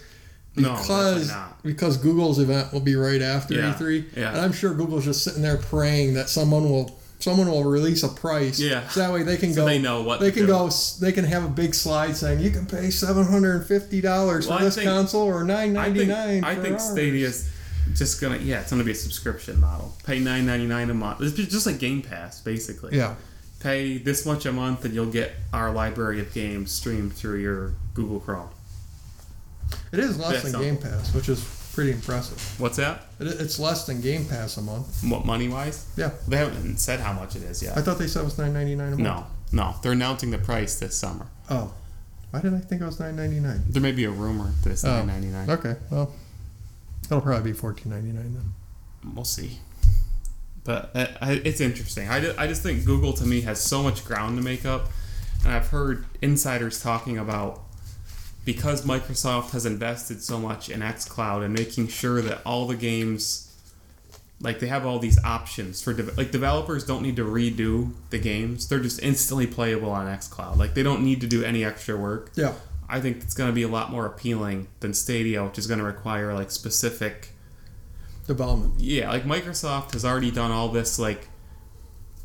No, 0.57 0.75
because 0.77 1.29
not. 1.29 1.61
because 1.65 1.97
Google's 1.97 2.39
event 2.39 2.73
will 2.73 2.81
be 2.81 2.95
right 2.95 3.21
after 3.23 3.55
Yeah, 3.55 3.75
E3, 3.75 4.17
yeah. 4.17 4.31
and 4.31 4.41
I'm 4.41 4.53
sure 4.53 4.73
Google's 4.75 5.05
just 5.05 5.25
sitting 5.25 5.43
there 5.43 5.57
praying 5.57 6.15
that 6.15 6.29
someone 6.29 6.69
will 6.71 6.99
someone 7.23 7.49
will 7.51 7.65
release 7.65 8.03
a 8.03 8.09
price, 8.09 8.59
Yeah. 8.61 8.87
so 8.89 9.01
that 9.01 9.13
way 9.13 9.23
they 9.23 9.37
can 9.37 9.53
so 9.55 9.63
go 9.63 9.67
they 9.67 9.79
know 9.79 10.03
what 10.03 10.21
they 10.21 10.31
can 10.33 10.47
go. 10.47 10.69
They 11.01 11.13
can 11.13 11.25
have 11.25 11.45
a 11.45 11.49
big 11.49 11.75
slide 11.75 12.17
saying 12.17 12.41
you 12.41 12.51
can 12.51 12.67
pay 12.67 12.91
seven 12.91 13.25
hundred 13.25 13.57
and 13.57 13.67
fifty 13.67 14.01
dollars 14.01 14.47
Well, 14.47 14.59
for 14.59 14.63
I 14.63 14.65
this 14.67 14.75
think- 14.75 14.89
console 14.89 15.23
or 15.29 15.45
nine 15.45 15.77
I 15.77 15.93
think 15.93 16.09
nine. 16.09 16.45
I 16.45 16.55
think 16.57 16.81
Stadia's 16.81 17.49
just 17.95 18.21
gonna 18.21 18.39
yeah 18.39 18.61
it's 18.61 18.71
gonna 18.71 18.85
be 18.85 18.93
a 18.93 18.95
subscription 18.95 19.61
model 19.61 19.93
pay 20.05 20.21
9.99 20.21 20.91
a 20.91 20.95
month 20.95 21.21
it's 21.21 21.35
just 21.35 21.67
like 21.67 21.79
Game 21.81 22.01
Pass 22.01 22.41
basically 22.41 22.97
Yeah, 22.97 23.17
pay 23.61 23.99
this 23.99 24.25
much 24.25 24.47
a 24.47 24.53
month 24.53 24.85
and 24.85 24.95
you'll 24.95 25.07
get 25.11 25.33
our 25.53 25.73
library 25.73 26.21
of 26.21 26.33
games 26.33 26.71
streamed 26.71 27.13
through 27.13 27.41
your 27.41 27.73
Google 27.95 28.21
Chrome. 28.21 28.49
it 29.93 29.99
is 29.99 30.17
less 30.19 30.31
That's 30.31 30.43
than 30.45 30.53
something. 30.53 30.75
Game 30.75 30.83
Pass, 30.83 31.13
which 31.15 31.29
is 31.29 31.41
pretty 31.73 31.93
impressive. 31.93 32.39
What's 32.61 32.77
that? 32.77 33.07
It, 33.19 33.27
it's 33.41 33.59
less 33.59 33.87
than 33.87 34.01
Game 34.01 34.25
Pass 34.27 34.57
a 34.57 34.63
month. 34.63 35.03
What 35.05 35.25
money 35.25 35.49
wise? 35.49 35.87
Yeah, 35.97 36.11
They 36.29 36.37
haven't 36.37 36.77
said 36.79 37.01
how 37.01 37.13
much 37.13 37.35
it 37.37 37.43
is 37.43 37.63
yet. 37.63 37.77
I 37.77 37.83
thought 37.83 37.99
they 37.99 38.07
said 38.07 38.21
it 38.23 38.25
was 38.27 38.39
nine 38.39 38.53
ninety 38.53 38.75
nine 38.75 38.93
a 38.95 38.97
month. 38.97 39.01
No, 39.01 39.27
no, 39.53 39.75
they're 39.83 39.93
announcing 39.93 40.31
the 40.31 40.39
price 40.39 40.79
this 40.79 40.97
summer. 40.97 41.27
Oh, 41.51 41.73
why 42.31 42.41
did 42.41 42.55
I 42.55 42.59
think 42.61 42.81
it 42.83 42.85
was 42.85 43.01
nine 43.01 43.17
ninety 43.17 43.41
nine? 43.41 43.63
There 43.69 43.83
may 43.83 43.93
be 43.93 44.05
a 44.05 44.11
rumor 44.11 44.53
that 44.63 44.71
it's 44.71 44.85
Oh. 44.85 44.99
nine 44.99 45.07
ninety 45.07 45.29
nine. 45.29 45.51
Okay, 45.51 45.77
well, 45.91 46.13
it'll 47.07 47.21
probably 47.21 47.53
be 47.53 47.57
fourteen 47.59 47.93
ninety 47.93 48.13
nine 48.13 48.35
then. 48.35 49.13
We'll 49.15 49.25
see. 49.25 49.59
But 50.65 50.93
uh, 50.95 51.07
it's 51.45 51.61
interesting. 51.61 52.09
I, 52.09 52.35
I 52.41 52.47
just 52.47 52.63
think 52.63 52.85
Google 52.85 53.13
to 53.15 53.25
me 53.25 53.41
has 53.41 53.61
so 53.61 53.83
much 53.83 54.05
ground 54.05 54.37
to 54.39 54.45
make 54.45 54.65
up, 54.65 54.89
and 55.45 55.53
I've 55.53 55.69
heard 55.69 56.05
insiders 56.23 56.81
talking 56.81 57.19
about 57.19 57.62
because 58.45 58.85
Microsoft 58.85 59.51
has 59.51 59.65
invested 59.67 60.23
so 60.23 60.39
much 60.39 60.69
in 60.69 60.81
xCloud 60.81 61.45
and 61.45 61.55
making 61.55 61.89
sure 61.89 62.21
that 62.23 62.41
all 62.45 62.67
the 62.67 62.77
games 62.77 63.49
like 64.41 64.59
they 64.59 64.67
have 64.67 64.85
all 64.85 64.99
these 64.99 65.23
options 65.23 65.81
for 65.81 65.93
de- 65.93 66.11
like 66.17 66.33
developers 66.33 66.85
don't 66.85 67.03
need 67.03 67.15
to 67.17 67.25
redo 67.25 67.93
the 68.11 68.19
games. 68.19 68.67
They're 68.69 68.81
just 68.81 69.01
instantly 69.03 69.47
playable 69.47 69.91
on 69.91 70.07
xcloud 70.19 70.57
like 70.57 70.75
they 70.75 70.83
don't 70.83 71.05
need 71.05 71.21
to 71.21 71.27
do 71.27 71.45
any 71.45 71.65
extra 71.65 71.97
work. 71.97 72.31
Yeah, 72.35 72.55
i 72.89 73.01
think 73.01 73.19
it's 73.23 73.35
going 73.35 73.49
to 73.49 73.55
be 73.55 73.63
a 73.63 73.69
lot 73.69 73.91
more 73.91 74.05
appealing 74.05 74.67
than 74.81 74.93
stadia 74.93 75.45
which 75.45 75.57
is 75.59 75.67
going 75.67 75.79
to 75.79 75.85
require 75.85 76.35
like 76.35 76.51
specific 76.51 77.31
development. 78.27 78.75
yeah 78.79 79.09
like 79.09 79.25
microsoft 79.25 79.93
has 79.95 80.05
already 80.05 80.31
done 80.31 80.51
all 80.51 80.69
this 80.69 80.99
like 80.99 81.29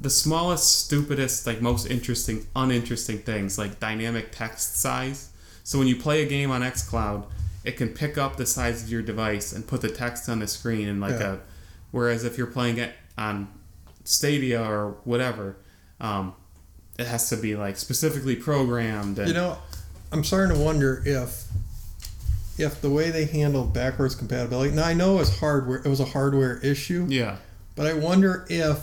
the 0.01 0.09
smallest 0.09 0.85
stupidest 0.85 1.47
like 1.47 1.61
most 1.61 1.85
interesting 1.85 2.45
uninteresting 2.55 3.19
things 3.19 3.57
like 3.57 3.79
dynamic 3.79 4.27
text 4.31 4.77
size 4.77 5.29
so 5.67 5.77
when 5.77 5.87
you 5.87 5.95
play 5.97 6.23
a 6.23 6.25
game 6.25 6.49
on 6.49 6.61
xcloud 6.61 7.25
it 7.65 7.73
can 7.75 7.89
pick 7.89 8.17
up 8.17 8.37
the 8.37 8.45
size 8.45 8.81
of 8.83 8.89
your 8.89 9.01
device 9.01 9.51
and 9.51 9.67
put 9.67 9.81
the 9.81 9.89
text 9.89 10.29
on 10.29 10.39
the 10.39 10.47
screen 10.47 10.87
in 10.87 10.99
like 11.01 11.19
Yeah. 11.19 11.33
a 11.33 11.37
whereas 11.91 12.23
if 12.23 12.37
you're 12.37 12.47
playing 12.47 12.77
it 12.77 12.93
on 13.17 13.47
stadia 14.05 14.61
or 14.63 14.97
whatever 15.03 15.57
um, 15.99 16.33
it 16.97 17.05
has 17.07 17.27
to 17.29 17.35
be 17.37 17.55
like 17.55 17.75
specifically 17.77 18.35
programmed 18.35 19.19
and 19.19 19.27
You 19.27 19.33
know, 19.33 19.57
I'm 20.11 20.23
starting 20.23 20.55
to 20.57 20.63
wonder 20.63 21.01
if 21.05 21.43
if 22.57 22.81
the 22.81 22.89
way 22.89 23.11
they 23.11 23.25
handled 23.25 23.73
backwards 23.73 24.15
compatibility. 24.15 24.73
Now 24.73 24.85
I 24.87 24.93
know 24.93 25.15
it 25.15 25.19
was 25.19 25.39
hardware. 25.39 25.77
It 25.83 25.87
was 25.87 25.99
a 25.99 26.05
hardware 26.05 26.57
issue, 26.63 27.05
yeah 27.09 27.37
but 27.75 27.85
I 27.85 27.93
wonder 27.93 28.45
if 28.49 28.79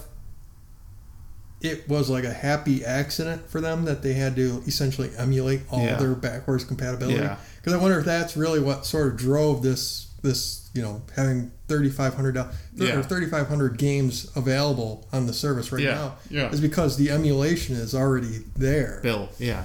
it 1.65 1.89
was 1.89 2.11
like 2.11 2.25
a 2.25 2.33
happy 2.33 2.85
accident 2.85 3.49
for 3.49 3.61
them 3.61 3.87
that 3.87 4.03
they 4.03 4.13
had 4.13 4.37
to 4.37 4.63
essentially 4.67 5.11
emulate 5.17 5.63
all 5.71 5.83
Yeah. 5.83 5.97
their 5.97 6.15
backwards 6.15 6.63
compatibility. 6.65 7.19
Yeah. 7.19 7.37
Because 7.57 7.73
I 7.73 7.79
wonder 7.79 7.99
if 7.99 8.05
that's 8.05 8.37
really 8.37 8.61
what 8.61 8.85
sort 8.87 9.09
of 9.09 9.17
drove 9.17 9.63
this 9.63 10.07
this 10.23 10.69
you 10.75 10.81
know 10.83 11.03
having 11.17 11.51
3,500 11.69 12.33
dollars 12.35 12.55
Yeah. 12.75 12.97
or 12.99 13.03
3,500 13.03 13.77
games 13.79 14.27
available 14.35 15.07
on 15.13 15.27
the 15.27 15.33
service 15.35 15.71
right 15.73 15.83
Yeah, 15.83 15.95
now 15.95 16.15
yeah. 16.31 16.51
is 16.51 16.61
because 16.61 16.97
the 16.97 17.11
emulation 17.11 17.77
is 17.77 17.95
already 17.95 18.43
there. 18.57 19.01
bill 19.03 19.29
yeah 19.39 19.65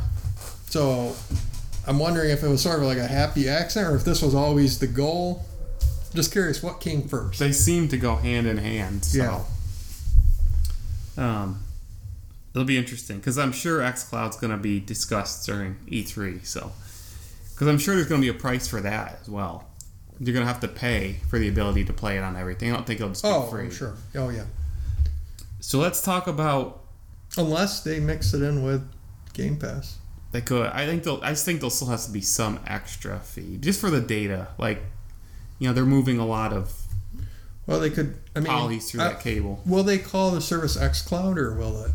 So 0.69 1.15
I'm 1.88 1.97
wondering 1.97 2.29
if 2.31 2.43
it 2.43 2.47
was 2.47 2.62
sort 2.62 2.79
of 2.79 2.85
like 2.85 2.97
a 2.97 3.07
happy 3.07 3.47
accident 3.49 3.91
or 3.91 3.95
if 3.95 4.03
this 4.05 4.21
was 4.21 4.35
always 4.35 4.79
the 4.79 4.88
goal. 4.88 5.43
Just 6.13 6.31
curious, 6.31 6.62
what 6.63 6.79
came 6.81 7.07
first? 7.07 7.39
they 7.39 7.51
seem 7.51 7.88
to 7.89 7.97
go 7.97 8.15
hand 8.17 8.45
in 8.47 8.57
hand. 8.57 9.03
So. 9.05 9.45
Um, 11.17 11.59
it'll 12.60 12.67
be 12.67 12.78
interesting 12.78 13.17
because 13.17 13.38
I'm 13.38 13.52
sure 13.52 13.80
xCloud's 13.80 14.36
going 14.38 14.52
to 14.52 14.58
be 14.58 14.80
discussed 14.80 15.45
during 15.45 15.78
E3. 15.88 16.45
So, 16.45 16.72
because 17.54 17.67
I'm 17.67 17.78
sure 17.78 17.95
there's 17.95 18.08
going 18.08 18.22
to 18.22 18.26
be 18.32 18.36
a 18.38 18.39
price 18.39 18.67
for 18.67 18.82
that 18.82 19.19
as 19.22 19.30
well. 19.30 19.65
You're 20.19 20.34
going 20.34 20.45
to 20.45 20.52
have 20.52 20.60
to 20.62 20.67
pay 20.67 21.17
for 21.30 21.39
the 21.39 21.48
ability 21.48 21.86
to 21.86 21.93
play 21.93 22.17
it 22.17 22.22
on 22.22 22.36
everything. 22.36 22.72
I 22.72 22.76
don't 22.76 22.86
think 22.86 23.00
it'll 23.00 23.12
just 23.12 23.24
be 23.24 23.30
Oh, 23.30 23.43
free. 23.43 23.65
I'm 23.65 23.72
sure. 23.72 23.95
Oh, 24.15 24.30
yeah. 24.30 24.43
So 25.62 25.80
let's 25.80 26.02
talk 26.02 26.28
about. 26.28 26.84
Unless 27.38 27.84
they 27.84 28.00
mix 28.00 28.34
it 28.34 28.41
in 28.41 28.63
with 28.63 28.82
Game 29.34 29.58
Pass. 29.58 29.98
They 30.32 30.41
could. 30.41 30.67
I 30.67 30.86
think 30.86 31.04
they'll. 31.04 31.19
I 31.24 31.30
just 31.30 31.45
think 31.45 31.60
there'll 31.60 31.69
still 31.72 31.88
has 31.89 32.06
to 32.08 32.12
be 32.12 32.22
some 32.22 32.60
extra 32.67 33.19
fee 33.19 33.58
just 33.60 33.80
for 33.80 33.89
the 33.89 34.02
data. 34.02 34.50
Like, 34.58 34.82
you 35.60 35.67
know, 35.67 35.74
they're 35.74 35.86
moving 35.86 36.17
a 36.19 36.26
lot 36.26 36.52
of 36.54 36.74
Well, 37.65 37.80
they 37.80 37.89
could. 37.89 38.17
I 38.36 38.39
mean, 38.41 38.52
polys 38.52 38.89
through 38.89 39.02
I- 39.02 39.10
that 39.10 39.22
cable. 39.22 39.62
will 39.65 39.84
they 39.84 39.98
call 40.00 40.32
the 40.32 40.41
service 40.41 40.76
xCloud 40.76 41.38
or 41.38 41.54
will 41.56 41.84
it? 41.86 41.91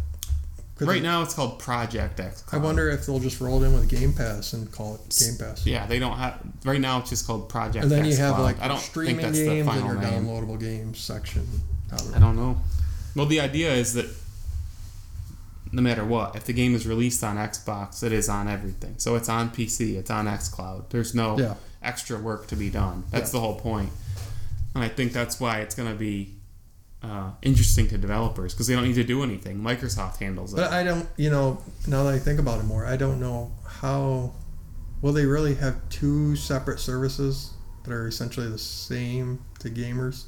Right 0.80 1.02
now, 1.02 1.22
it's 1.22 1.34
called 1.34 1.60
Project 1.60 2.18
X. 2.18 2.42
I 2.50 2.56
wonder 2.56 2.90
if 2.90 3.06
they'll 3.06 3.20
just 3.20 3.40
roll 3.40 3.62
it 3.62 3.66
in 3.66 3.74
with 3.74 3.88
Game 3.88 4.12
Pass 4.12 4.54
and 4.54 4.70
call 4.72 4.96
it 4.96 5.16
Game 5.18 5.36
Pass. 5.38 5.64
Yeah, 5.64 5.86
they 5.86 5.98
don't 6.00 6.16
have. 6.16 6.40
Right 6.64 6.80
now, 6.80 6.98
it's 6.98 7.10
just 7.10 7.26
called 7.26 7.48
Project. 7.48 7.84
And 7.84 7.92
then 7.92 8.04
you 8.04 8.16
have 8.16 8.34
Cloud. 8.34 8.42
like 8.42 8.60
I 8.60 8.66
don't 8.68 8.78
streaming 8.80 9.16
think 9.16 9.26
that's 9.28 9.38
the 9.38 9.44
games 9.46 9.68
and 9.68 9.84
your 9.84 9.94
name. 9.94 10.24
downloadable 10.26 10.58
games 10.58 10.98
section. 10.98 11.46
I 12.14 12.18
don't 12.18 12.34
know. 12.36 12.56
Well, 13.14 13.26
the 13.26 13.38
idea 13.40 13.72
is 13.72 13.94
that 13.94 14.06
no 15.70 15.80
matter 15.80 16.04
what, 16.04 16.34
if 16.34 16.44
the 16.44 16.52
game 16.52 16.74
is 16.74 16.86
released 16.86 17.22
on 17.22 17.36
Xbox, 17.36 18.02
it 18.02 18.12
is 18.12 18.28
on 18.28 18.48
everything. 18.48 18.94
So 18.98 19.14
it's 19.14 19.28
on 19.28 19.50
PC, 19.50 19.96
it's 19.96 20.10
on 20.10 20.26
XCloud. 20.26 20.90
There's 20.90 21.14
no 21.14 21.38
Yeah. 21.38 21.54
extra 21.82 22.18
work 22.18 22.48
to 22.48 22.56
be 22.56 22.68
done. 22.70 23.04
That's 23.10 23.30
Yeah. 23.30 23.38
the 23.38 23.40
whole 23.40 23.60
point. 23.60 23.90
and 24.74 24.82
I 24.82 24.88
think 24.88 25.12
that's 25.12 25.38
why 25.38 25.58
it's 25.60 25.76
going 25.76 25.88
to 25.88 25.94
be 25.96 26.34
uh, 27.04 27.30
interesting 27.42 27.86
to 27.88 27.98
developers 27.98 28.54
because 28.54 28.66
they 28.66 28.74
don't 28.74 28.84
need 28.84 28.94
to 28.94 29.04
do 29.04 29.22
anything. 29.22 29.58
Microsoft 29.58 30.18
handles 30.18 30.54
it. 30.54 30.56
But 30.56 30.72
I 30.72 30.82
don't, 30.82 31.06
you 31.16 31.30
know, 31.30 31.62
now 31.86 32.04
that 32.04 32.14
I 32.14 32.18
think 32.18 32.40
about 32.40 32.60
it 32.60 32.64
more, 32.64 32.86
I 32.86 32.96
don't 32.96 33.20
know 33.20 33.52
how. 33.66 34.32
Will 35.02 35.12
they 35.12 35.26
really 35.26 35.54
have 35.56 35.76
two 35.90 36.34
separate 36.34 36.80
services 36.80 37.52
that 37.82 37.92
are 37.92 38.08
essentially 38.08 38.48
the 38.48 38.56
same 38.58 39.44
to 39.58 39.68
gamers? 39.68 40.24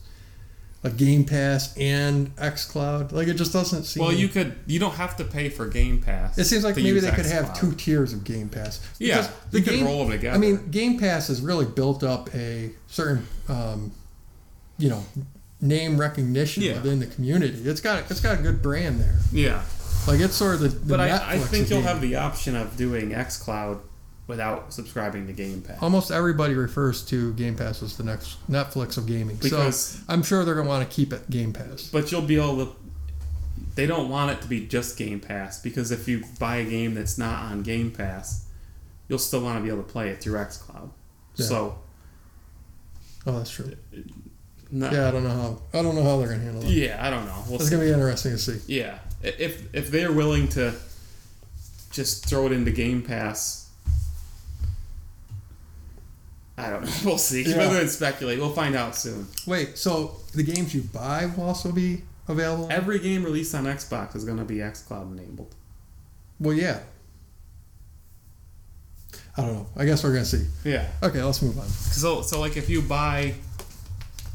Like 0.84 0.98
Game 0.98 1.24
Pass 1.24 1.74
and 1.78 2.36
xCloud? 2.36 3.10
Like, 3.10 3.26
it 3.26 3.34
just 3.34 3.54
doesn't 3.54 3.84
seem. 3.84 4.02
well, 4.04 4.12
you 4.12 4.28
could. 4.28 4.54
You 4.66 4.78
don't 4.78 4.94
have 4.94 5.16
to 5.16 5.24
pay 5.24 5.48
for 5.48 5.66
Game 5.66 6.02
Pass. 6.02 6.36
It 6.36 6.44
seems 6.44 6.62
like 6.62 6.76
maybe 6.76 7.00
they 7.00 7.10
could 7.10 7.26
have 7.26 7.58
two 7.58 7.72
tiers 7.72 8.12
of 8.12 8.22
Game 8.24 8.50
Pass. 8.50 8.86
Yeah, 8.98 9.26
you 9.50 9.62
could 9.62 9.80
roll 9.80 10.00
them 10.00 10.10
together. 10.10 10.36
I 10.36 10.38
mean, 10.38 10.70
Game 10.70 10.98
Pass 10.98 11.28
has 11.28 11.40
really 11.40 11.64
built 11.64 12.04
up 12.04 12.32
a 12.34 12.70
certain, 12.86 13.26
um, 13.48 13.92
you 14.78 14.90
know, 14.90 15.02
name 15.60 15.98
recognition 15.98 16.62
Yeah. 16.62 16.74
within 16.74 16.98
the 17.00 17.06
community. 17.06 17.60
It's 17.68 17.80
got 17.80 18.10
it's 18.10 18.20
got 18.20 18.38
a 18.38 18.42
good 18.42 18.60
brand 18.62 19.00
there. 19.00 19.16
yeah, 19.32 19.62
Like 20.06 20.20
it's 20.20 20.34
sort 20.34 20.54
of 20.56 20.60
the. 20.60 20.68
the 20.68 20.88
but 20.88 21.00
I, 21.00 21.34
I 21.34 21.38
think 21.38 21.70
you'll 21.70 21.82
have 21.82 22.00
the 22.00 22.16
option 22.16 22.54
of 22.56 22.76
doing 22.76 23.10
XCloud 23.10 23.80
without 24.26 24.72
subscribing 24.72 25.26
to 25.28 25.32
Game 25.32 25.62
Pass. 25.62 25.78
Almost 25.80 26.10
everybody 26.10 26.54
refers 26.54 27.02
to 27.06 27.32
Game 27.34 27.54
Pass 27.56 27.82
as 27.82 27.96
the 27.96 28.02
next 28.02 28.36
Netflix 28.50 28.98
of 28.98 29.06
gaming. 29.06 29.36
Because- 29.36 29.76
so 29.78 29.98
I'm 30.08 30.22
sure 30.24 30.44
they're 30.44 30.54
going 30.56 30.66
to 30.66 30.70
want 30.70 30.88
to 30.88 30.94
keep 30.94 31.12
it 31.12 31.30
Game 31.30 31.52
Pass. 31.52 31.88
But 31.92 32.10
you'll 32.10 32.22
be 32.22 32.36
able 32.36 32.66
to. 32.66 32.72
They 33.76 33.86
don't 33.86 34.08
want 34.08 34.30
it 34.32 34.40
to 34.42 34.48
be 34.48 34.66
just 34.66 34.96
Game 34.98 35.20
Pass 35.20 35.60
because 35.62 35.90
if 35.92 36.08
you 36.08 36.24
buy 36.38 36.56
a 36.56 36.64
game 36.64 36.94
that's 36.94 37.18
not 37.18 37.44
on 37.52 37.62
Game 37.62 37.90
Pass, 37.90 38.46
you'll 39.08 39.18
still 39.18 39.42
want 39.42 39.58
to 39.58 39.62
be 39.62 39.68
able 39.68 39.82
to 39.84 39.88
play 39.88 40.08
it 40.08 40.20
through 40.20 40.38
XCloud. 40.38 40.90
Yeah. 41.36 41.46
So, 41.46 41.78
Oh, 43.26 43.38
that's 43.38 43.50
true. 43.50 43.72
Not, 44.78 44.92
Yeah, 44.92 45.08
I 45.08 45.10
don't 45.10 45.24
know 45.24 45.30
how 45.30 45.62
I 45.78 45.82
don't 45.82 45.94
know 45.94 46.02
how 46.02 46.18
they're 46.18 46.28
going 46.28 46.40
to 46.40 46.44
handle 46.46 46.62
it. 46.64 46.68
yeah, 46.70 46.98
I 47.04 47.10
don't 47.10 47.24
know. 47.26 47.42
We'll 47.48 47.56
It's 47.56 47.64
see. 47.66 47.70
going 47.76 47.82
to 47.82 47.86
be 47.88 47.92
interesting 47.94 48.32
to 48.32 48.38
see. 48.38 48.60
Yeah, 48.72 48.98
if 49.22 49.74
if 49.74 49.90
they're 49.90 50.12
willing 50.12 50.48
to 50.48 50.74
just 51.90 52.26
throw 52.28 52.46
it 52.46 52.52
into 52.52 52.70
Game 52.70 53.02
Pass, 53.02 53.68
I 56.58 56.70
don't 56.70 56.84
know. 56.84 56.92
We'll 57.04 57.18
see. 57.18 57.42
Yeah. 57.42 57.56
Rather 57.58 57.78
than 57.78 57.88
speculate, 57.88 58.38
we'll 58.38 58.52
find 58.52 58.74
out 58.74 58.96
soon. 58.96 59.26
Wait, 59.46 59.76
so 59.78 60.16
the 60.34 60.42
games 60.42 60.74
you 60.74 60.82
buy 60.82 61.26
will 61.36 61.44
also 61.44 61.70
be 61.72 62.02
available? 62.28 62.68
Every 62.70 62.98
game 62.98 63.24
released 63.24 63.54
on 63.54 63.64
Xbox 63.64 64.16
is 64.16 64.24
going 64.24 64.38
to 64.38 64.44
be 64.44 64.56
XCloud 64.56 65.12
enabled. 65.18 65.54
well, 66.40 66.54
yeah. 66.54 66.80
I 69.38 69.42
don't 69.42 69.52
know. 69.54 69.66
I 69.76 69.84
guess 69.84 70.02
we're 70.02 70.12
going 70.12 70.24
to 70.24 70.28
see. 70.30 70.46
Yeah. 70.64 70.88
Okay, 71.02 71.22
let's 71.22 71.42
move 71.42 71.58
on. 71.58 71.66
So 71.68 72.22
so 72.22 72.40
like 72.40 72.56
if 72.56 72.70
you 72.70 72.80
buy 72.80 73.34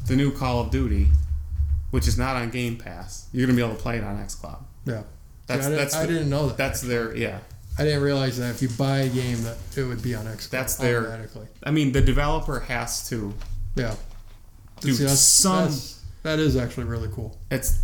the 0.06 0.16
new 0.16 0.32
Call 0.32 0.60
of 0.60 0.70
Duty, 0.70 1.08
which 1.90 2.08
is 2.08 2.18
not 2.18 2.36
on 2.36 2.50
Game 2.50 2.76
Pass, 2.76 3.28
you're 3.32 3.46
going 3.46 3.56
to 3.56 3.62
be 3.62 3.66
able 3.66 3.76
to 3.76 3.82
play 3.82 3.98
it 3.98 4.04
on 4.04 4.16
XCloud. 4.18 4.62
Yeah. 4.84 5.02
That's 5.46 5.62
See, 5.62 5.66
I, 5.66 5.70
didn't, 5.70 5.76
that's 5.78 5.94
I 5.96 6.06
didn't 6.06 6.30
know 6.30 6.48
that. 6.48 6.56
that's 6.56 6.80
their 6.80 7.16
yeah. 7.16 7.38
I 7.78 7.84
didn't 7.84 8.02
realize 8.02 8.38
that 8.38 8.50
if 8.50 8.60
you 8.62 8.68
buy 8.68 8.98
a 8.98 9.08
game 9.08 9.42
that 9.44 9.56
it 9.76 9.82
would 9.84 10.02
be 10.02 10.14
on 10.14 10.26
Xbox 10.26 10.50
That's 10.50 10.74
their- 10.76 11.00
automatically. 11.06 11.46
I 11.62 11.70
mean, 11.70 11.92
the 11.92 12.00
developer 12.02 12.60
has 12.60 13.08
to 13.08 13.32
Yeah. 13.76 13.94
do 14.80 14.92
See, 14.92 15.02
that's- 15.04 15.20
some 15.20 15.56
that's- 15.64 16.00
that 16.22 16.38
is 16.38 16.56
actually 16.56 16.84
really 16.84 17.08
cool. 17.12 17.38
It's 17.50 17.78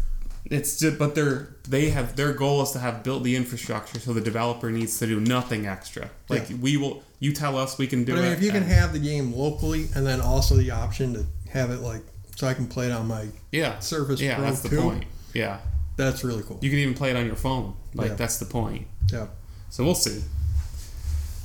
it's 0.45 0.79
just 0.79 0.99
but 0.99 1.15
they're 1.15 1.57
they 1.69 1.91
have 1.91 2.17
their 2.17 2.33
goal 2.33 2.63
is 2.63 2.71
to 2.71 2.79
have 2.79 3.03
built 3.03 3.23
the 3.25 3.35
infrastructure 3.37 3.99
so 4.01 4.13
the 4.15 4.21
developer 4.21 4.71
needs 4.71 4.99
to 4.99 5.07
do 5.07 5.21
nothing 5.21 5.67
extra. 5.67 6.09
Like 6.29 6.49
Yeah. 6.49 6.57
we 6.57 6.77
will 6.77 7.03
you 7.19 7.33
tell 7.33 7.57
us 7.59 7.77
we 7.79 7.87
can 7.87 8.05
do 8.05 8.13
it. 8.13 8.17
But 8.17 8.21
I 8.21 8.23
mean, 8.25 8.33
it. 8.33 8.39
if 8.39 8.43
you 8.45 8.53
can 8.53 8.63
have 8.63 8.93
the 8.93 8.99
game 9.01 9.35
locally 9.35 9.89
and 9.95 10.07
then 10.07 10.21
also 10.21 10.57
the 10.57 10.71
option 10.71 11.15
to 11.15 11.27
have 11.51 11.71
it 11.71 11.81
like 11.81 12.03
so 12.37 12.47
I 12.47 12.55
can 12.55 12.67
play 12.67 12.87
it 12.87 12.93
on 12.93 13.07
my 13.09 13.29
yeah 13.53 13.79
Surface 13.81 14.21
yeah 14.21 14.37
Pro 14.37 14.45
that's 14.45 14.61
the 14.61 14.69
2, 14.71 14.81
point 14.81 15.05
yeah 15.35 15.59
that's 15.97 16.23
really 16.23 16.43
cool. 16.45 16.59
you 16.63 16.71
can 16.71 16.79
even 16.79 16.95
play 16.95 17.11
it 17.11 17.17
on 17.17 17.27
your 17.27 17.35
phone 17.37 17.75
like 17.95 18.11
Yeah. 18.11 18.15
that's 18.15 18.39
the 18.39 18.45
point 18.47 18.87
Yeah. 19.13 19.27
so 19.71 19.85
we'll 19.85 19.95
see. 19.95 20.23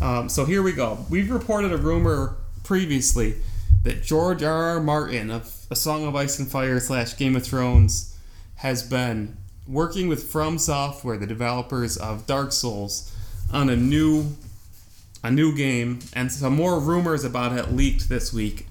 Um, 0.01 0.27
so 0.29 0.45
here 0.45 0.61
we 0.61 0.73
go. 0.73 1.05
We've 1.09 1.31
reported 1.31 1.71
a 1.71 1.77
rumor 1.77 2.35
previously 2.63 3.35
that 3.83 4.03
George 4.03 4.43
R. 4.43 4.53
R. 4.75 4.79
Martin 4.81 5.31
of 5.31 5.65
A 5.71 5.75
Song 5.75 6.05
of 6.05 6.15
Ice 6.15 6.39
and 6.39 6.47
Fire 6.49 6.79
slash 6.79 7.15
Game 7.17 7.35
of 7.35 7.43
Thrones 7.45 8.15
has 8.55 8.83
been 8.83 9.37
working 9.67 10.07
with 10.09 10.23
From 10.29 10.57
Software, 10.57 11.17
the 11.17 11.27
developers 11.27 11.95
of 11.97 12.25
Dark 12.27 12.51
Souls, 12.51 13.15
on 13.51 13.69
a 13.69 13.75
new 13.77 14.35
a 15.23 15.31
new 15.31 15.55
game, 15.55 15.99
and 16.13 16.29
some 16.31 16.53
more 16.55 16.79
rumors 16.81 17.23
about 17.23 17.57
it 17.57 17.71
leaked 17.71 18.09
this 18.09 18.33
week. 18.33 18.67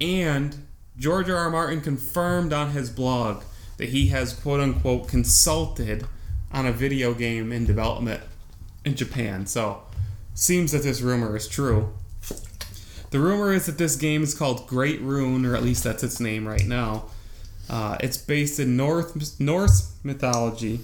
And 0.00 0.66
George 0.96 1.28
R. 1.28 1.36
R. 1.36 1.50
Martin 1.50 1.80
confirmed 1.80 2.52
on 2.52 2.70
his 2.70 2.90
blog 2.90 3.42
that 3.76 3.90
he 3.90 4.08
has 4.08 4.32
quote 4.32 4.60
unquote 4.60 5.08
consulted 5.08 6.06
on 6.52 6.66
a 6.66 6.72
video 6.72 7.14
game 7.14 7.52
in 7.52 7.64
development 7.64 8.22
in 8.84 8.94
Japan. 8.94 9.46
So 9.46 9.82
seems 10.34 10.72
that 10.72 10.82
this 10.82 11.00
rumor 11.00 11.36
is 11.36 11.48
true. 11.48 11.92
The 13.10 13.18
rumor 13.18 13.52
is 13.52 13.66
that 13.66 13.78
this 13.78 13.96
game 13.96 14.22
is 14.22 14.34
called 14.34 14.66
Great 14.66 15.00
Rune, 15.00 15.44
or 15.44 15.56
at 15.56 15.62
least 15.62 15.84
that's 15.84 16.02
its 16.02 16.20
name 16.20 16.46
right 16.46 16.66
now. 16.66 17.06
Uh, 17.68 17.96
it's 18.00 18.16
based 18.16 18.60
in 18.60 18.76
North 18.76 19.40
Norse 19.40 19.94
mythology, 20.02 20.80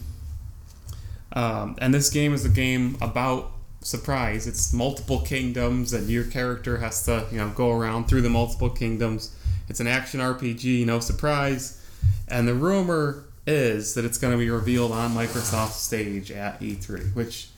um, 1.32 1.76
and 1.78 1.92
this 1.92 2.10
game 2.10 2.32
is 2.32 2.44
a 2.44 2.48
game 2.48 2.96
about 3.00 3.52
surprise. 3.86 4.46
It's 4.46 4.72
multiple 4.72 5.20
kingdoms, 5.20 5.92
and 5.92 6.08
your 6.08 6.24
character 6.24 6.78
has 6.78 7.04
to 7.04 7.26
you 7.30 7.38
know 7.38 7.50
go 7.50 7.70
around 7.72 8.08
through 8.08 8.22
the 8.22 8.30
multiple 8.30 8.70
kingdoms. 8.70 9.34
It's 9.68 9.80
an 9.80 9.86
action 9.86 10.20
RPG, 10.20 10.84
no 10.86 11.00
surprise. 11.00 11.80
And 12.28 12.46
the 12.46 12.54
rumor 12.54 13.24
is 13.46 13.94
that 13.94 14.04
it's 14.04 14.18
going 14.18 14.32
to 14.32 14.38
be 14.38 14.50
revealed 14.50 14.92
on 14.92 15.12
Microsoft's 15.12 15.76
stage 15.76 16.30
at 16.30 16.60
E3, 16.60 17.14
which 17.14 17.48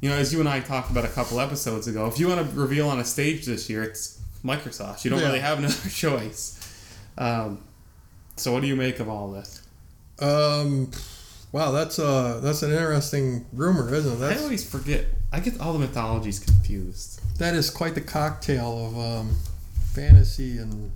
you 0.00 0.10
know, 0.10 0.16
as 0.16 0.32
you 0.32 0.40
and 0.40 0.48
I 0.48 0.60
talked 0.60 0.90
about 0.90 1.04
a 1.06 1.08
couple 1.08 1.40
episodes 1.40 1.86
ago, 1.88 2.06
if 2.06 2.18
you 2.18 2.28
want 2.28 2.46
to 2.50 2.56
reveal 2.58 2.88
on 2.88 3.00
a 3.00 3.04
stage 3.04 3.46
this 3.46 3.68
year, 3.70 3.82
it's 3.82 4.20
Microsoft. 4.44 5.04
You 5.04 5.10
don't 5.10 5.20
Yeah. 5.20 5.26
really 5.26 5.40
have 5.40 5.58
another 5.58 5.88
choice. 5.90 6.52
Um, 7.18 7.60
so, 8.36 8.52
what 8.52 8.60
do 8.60 8.68
you 8.68 8.76
make 8.76 9.00
of 9.00 9.08
all 9.08 9.30
this? 9.32 9.62
Um, 10.18 10.90
wow, 11.52 11.70
that's 11.72 11.98
uh 11.98 12.40
that's 12.42 12.62
an 12.62 12.70
interesting 12.72 13.46
rumor, 13.52 13.92
isn't 13.94 14.22
it? 14.22 14.36
I 14.38 14.42
always 14.42 14.68
forget. 14.68 15.06
I 15.32 15.40
get 15.40 15.60
all 15.60 15.72
the 15.72 15.78
mythologies 15.78 16.38
confused. 16.38 17.20
that 17.38 17.54
is 17.54 17.68
quite 17.70 17.94
the 17.94 18.00
cocktail 18.00 18.86
of 18.86 18.98
um, 18.98 19.34
fantasy 19.92 20.58
and 20.58 20.90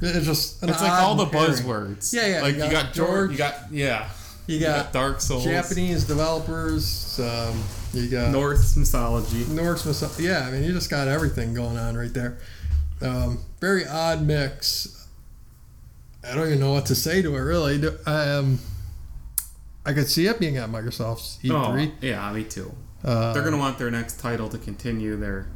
it's 0.00 0.26
just 0.26 0.62
an 0.62 0.68
It's 0.70 0.80
like 0.82 0.92
all 0.92 1.14
the 1.14 1.26
pairing. 1.26 1.52
buzzwords. 1.52 2.12
Yeah, 2.12 2.26
yeah, 2.26 2.42
Like 2.42 2.56
you 2.56 2.64
you 2.64 2.70
got 2.70 2.84
got 2.86 2.92
George. 2.94 3.08
George, 3.08 3.30
You 3.32 3.38
got 3.38 3.54
yeah. 3.72 4.08
You 4.48 4.56
You 4.56 4.60
got 4.60 4.84
got 4.86 4.92
Dark 4.92 5.20
Souls. 5.20 5.44
Japanese 5.44 6.04
developers. 6.04 7.20
Um, 7.20 7.62
you 7.92 8.08
got 8.08 8.30
Norse 8.32 8.76
mythology. 8.76 9.44
Norse 9.46 9.84
myth- 9.86 10.18
Yeah, 10.20 10.46
I 10.46 10.50
mean, 10.50 10.64
you 10.64 10.72
just 10.72 10.90
got 10.90 11.06
everything 11.08 11.54
going 11.54 11.76
on 11.78 11.96
right 11.96 12.12
there. 12.12 12.38
Um, 13.00 13.38
very 13.60 13.86
odd 13.86 14.22
mix. 14.26 15.06
I 16.28 16.34
don't 16.34 16.46
even 16.48 16.60
know 16.60 16.72
what 16.72 16.86
to 16.86 16.94
say 16.96 17.22
to 17.22 17.36
it, 17.36 17.40
really. 17.40 17.80
Um, 18.06 18.58
I 19.86 19.92
could 19.92 20.08
see 20.08 20.26
it 20.26 20.38
being 20.40 20.56
at 20.56 20.68
Microsoft's 20.70 21.38
E3. 21.42 21.52
Oh, 21.52 21.92
yeah, 22.00 22.32
me 22.32 22.42
too. 22.44 22.72
Uh, 23.04 23.32
They're 23.32 23.42
gonna 23.44 23.58
want 23.58 23.78
their 23.78 23.90
next 23.90 24.20
title 24.20 24.48
to 24.50 24.58
continue 24.58 25.16
their, 25.16 25.46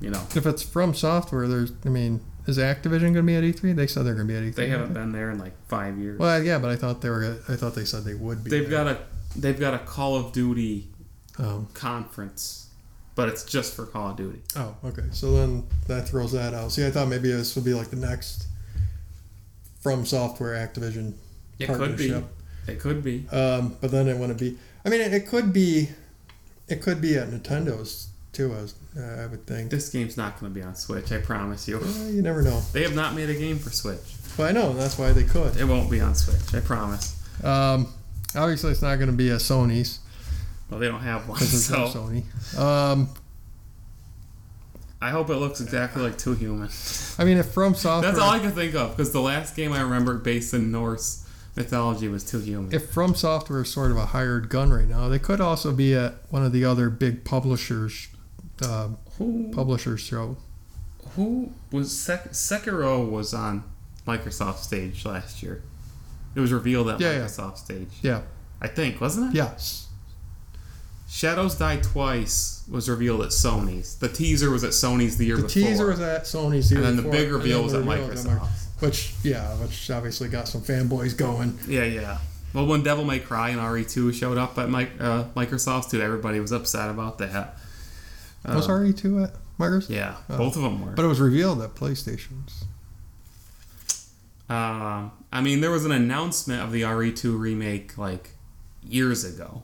you 0.00 0.10
know, 0.10 0.22
If 0.34 0.46
it's 0.46 0.62
from 0.62 0.94
software, 0.94 1.46
there's. 1.46 1.72
I 1.84 1.88
mean, 1.90 2.20
is 2.46 2.56
Activision 2.58 3.00
going 3.12 3.14
to 3.14 3.22
be 3.22 3.34
at 3.36 3.44
E3? 3.44 3.76
They 3.76 3.86
said 3.86 4.06
they're 4.06 4.14
going 4.14 4.26
to 4.26 4.32
be 4.32 4.36
at 4.38 4.42
E3. 4.44 4.54
they 4.56 4.68
haven't 4.68 4.94
been 4.94 5.12
there 5.12 5.30
in 5.30 5.38
like 5.38 5.52
five 5.68 5.98
years. 5.98 6.18
Well, 6.18 6.42
yeah, 6.42 6.58
but 6.58 6.70
I 6.70 6.76
thought 6.76 7.02
they 7.02 7.10
were. 7.10 7.38
I 7.48 7.54
thought 7.56 7.74
they 7.74 7.84
said 7.84 8.04
they 8.04 8.14
would 8.14 8.42
be. 8.42 8.50
They've 8.50 8.68
there. 8.68 8.84
got 8.84 8.96
a 8.96 8.98
they've 9.38 9.60
got 9.60 9.74
a 9.74 9.78
Call 9.80 10.16
of 10.16 10.32
Duty 10.32 10.88
Um, 11.38 11.68
conference, 11.74 12.70
but 13.14 13.28
it's 13.28 13.44
just 13.44 13.74
for 13.76 13.84
Call 13.84 14.10
of 14.12 14.16
Duty. 14.16 14.40
oh, 14.56 14.74
okay. 14.86 15.04
So 15.12 15.32
then 15.36 15.64
that 15.86 16.08
throws 16.08 16.32
that 16.32 16.54
out. 16.54 16.72
See, 16.72 16.86
I 16.86 16.90
thought 16.90 17.08
maybe 17.08 17.30
this 17.30 17.54
would 17.54 17.64
be 17.66 17.74
like 17.74 17.90
the 17.90 17.96
next 17.96 18.46
from 19.80 20.04
software 20.06 20.54
Activision 20.54 21.14
It 21.58 21.66
could 21.66 21.96
be. 21.96 22.08
partnership. 22.10 22.24
It 22.66 22.78
could 22.80 23.02
be. 23.04 23.26
Um, 23.30 23.76
but 23.80 23.90
then 23.90 24.08
it 24.08 24.16
wouldn't 24.16 24.38
be. 24.38 24.58
I 24.84 24.88
mean, 24.88 25.00
it, 25.02 25.12
it 25.12 25.26
could 25.26 25.52
be. 25.52 25.90
It 26.70 26.82
could 26.82 27.00
be 27.00 27.16
at 27.16 27.28
Nintendo's 27.28 28.08
too. 28.32 28.54
As 28.54 28.74
uh, 28.96 29.22
I 29.22 29.26
would 29.26 29.46
think. 29.46 29.70
This 29.70 29.88
game's 29.90 30.16
not 30.16 30.38
going 30.40 30.52
to 30.52 30.58
be 30.58 30.64
on 30.64 30.74
Switch. 30.74 31.12
I 31.12 31.18
promise 31.18 31.66
you. 31.68 31.78
Uh, 31.78 32.08
you 32.08 32.22
never 32.22 32.42
know. 32.42 32.60
They 32.72 32.82
have 32.82 32.94
not 32.94 33.14
made 33.14 33.28
a 33.28 33.34
game 33.34 33.58
for 33.58 33.70
Switch. 33.70 33.98
But 34.36 34.50
I 34.50 34.52
know 34.52 34.72
that's 34.72 34.98
why 34.98 35.12
they 35.12 35.24
could. 35.24 35.56
It 35.56 35.64
won't 35.64 35.90
be 35.90 36.00
on 36.00 36.14
Switch. 36.14 36.54
I 36.54 36.64
promise. 36.64 37.16
Um, 37.44 37.92
obviously, 38.36 38.70
it's 38.70 38.82
not 38.82 38.96
going 38.96 39.10
to 39.10 39.16
be 39.16 39.30
a 39.30 39.36
Sony's 39.36 39.98
Well, 40.70 40.78
they 40.78 40.88
don't 40.88 41.00
have 41.00 41.28
one, 41.28 41.38
because 41.38 41.68
there's 41.68 41.94
no 41.94 42.00
Sony. 42.00 42.58
Um, 42.58 43.08
I 45.02 45.10
hope 45.10 45.30
it 45.30 45.36
looks 45.36 45.60
exactly 45.60 46.02
like 46.02 46.18
Too 46.18 46.34
Human. 46.34 46.68
I 47.18 47.24
mean, 47.24 47.38
if 47.38 47.46
From 47.46 47.74
Software, 47.74 48.12
That's 48.12 48.22
all 48.22 48.30
I 48.30 48.38
can 48.38 48.52
think 48.52 48.74
of 48.74 48.96
because 48.96 49.12
the 49.12 49.20
last 49.20 49.56
game 49.56 49.72
I 49.72 49.80
remember 49.80 50.14
based 50.14 50.52
in 50.52 50.70
Norse 50.70 51.19
mythology 51.56 52.08
was 52.08 52.24
Too 52.24 52.38
Human. 52.40 52.72
if 52.72 52.90
From 52.90 53.14
Software 53.14 53.62
is 53.62 53.70
sort 53.72 53.90
of 53.90 53.96
a 53.96 54.06
hired 54.06 54.48
gun 54.48 54.72
right 54.72 54.88
now, 54.88 55.08
they 55.08 55.18
could 55.18 55.40
also 55.40 55.72
be 55.72 55.94
at 55.94 56.14
one 56.30 56.44
of 56.44 56.52
the 56.52 56.64
other 56.64 56.90
big 56.90 57.24
publishers, 57.24 58.08
uh, 58.62 58.88
who 59.18 59.50
publishers 59.52 60.00
show. 60.00 60.36
who 61.16 61.50
was 61.72 61.96
Sek- 61.98 62.30
Sekiro 62.32 63.08
was 63.10 63.34
on 63.34 63.64
Microsoft 64.06 64.58
stage 64.58 65.04
last 65.04 65.42
year. 65.42 65.62
It 66.36 66.40
was 66.40 66.52
revealed 66.52 66.88
at 66.88 67.00
Yeah, 67.00 67.12
yeah. 67.12 67.18
Microsoft 67.26 67.58
stage. 67.58 67.88
Yeah. 68.02 68.22
I 68.62 68.68
think, 68.68 69.00
wasn't 69.00 69.32
it? 69.34 69.36
Yes. 69.36 69.88
Shadows 71.08 71.56
Die 71.56 71.76
Twice 71.78 72.62
was 72.70 72.88
revealed 72.88 73.22
at 73.22 73.30
Sony's. 73.30 73.96
The 73.96 74.08
teaser 74.08 74.48
was 74.50 74.62
at 74.62 74.70
Sony's 74.70 75.16
the 75.16 75.26
year 75.26 75.36
The 75.36 75.42
before. 75.42 75.62
The 75.62 75.68
teaser 75.68 75.86
was 75.88 76.00
at 76.00 76.22
Sony's 76.22 76.70
the 76.70 76.76
and 76.76 76.84
year 76.84 76.92
the 76.96 77.02
before, 77.02 77.10
and 77.10 77.12
then 77.12 77.12
the 77.12 77.18
at 77.18 77.32
reveal 77.32 77.62
was 77.64 77.74
at 77.74 77.84
Microsoft. 77.84 78.48
Mic- 78.80 78.90
Which, 78.90 79.14
yeah, 79.22 79.54
which 79.56 79.90
obviously 79.90 80.28
got 80.28 80.48
some 80.48 80.62
fanboys 80.62 81.16
going. 81.16 81.58
Yeah, 81.68 81.84
yeah. 81.84 82.18
Well, 82.52 82.66
when 82.66 82.82
Devil 82.82 83.04
May 83.04 83.20
Cry 83.20 83.50
and 83.50 83.60
RE2 83.60 84.12
showed 84.12 84.38
up 84.38 84.58
at 84.58 84.68
Mi- 84.70 84.88
uh, 84.98 85.24
Microsoft 85.36 85.90
too, 85.90 86.00
everybody 86.00 86.40
was 86.40 86.50
upset 86.52 86.90
about 86.90 87.18
that. 87.18 87.56
was 88.44 88.68
Uh, 88.68 88.72
RE2 88.72 89.24
at 89.24 89.34
Microsoft? 89.58 89.90
Yeah, 89.90 90.16
Oh. 90.28 90.38
both 90.38 90.56
of 90.56 90.62
them 90.62 90.84
were. 90.84 90.92
But 90.92 91.04
it 91.04 91.08
was 91.08 91.20
revealed 91.20 91.60
at 91.62 91.74
PlayStation's. 91.74 92.64
Um, 94.48 95.12
I 95.32 95.40
mean, 95.42 95.60
there 95.60 95.70
was 95.70 95.84
an 95.84 95.92
announcement 95.92 96.60
of 96.62 96.72
the 96.72 96.82
RE2 96.82 97.38
remake 97.38 97.96
like 97.96 98.30
years 98.82 99.24
ago, 99.24 99.62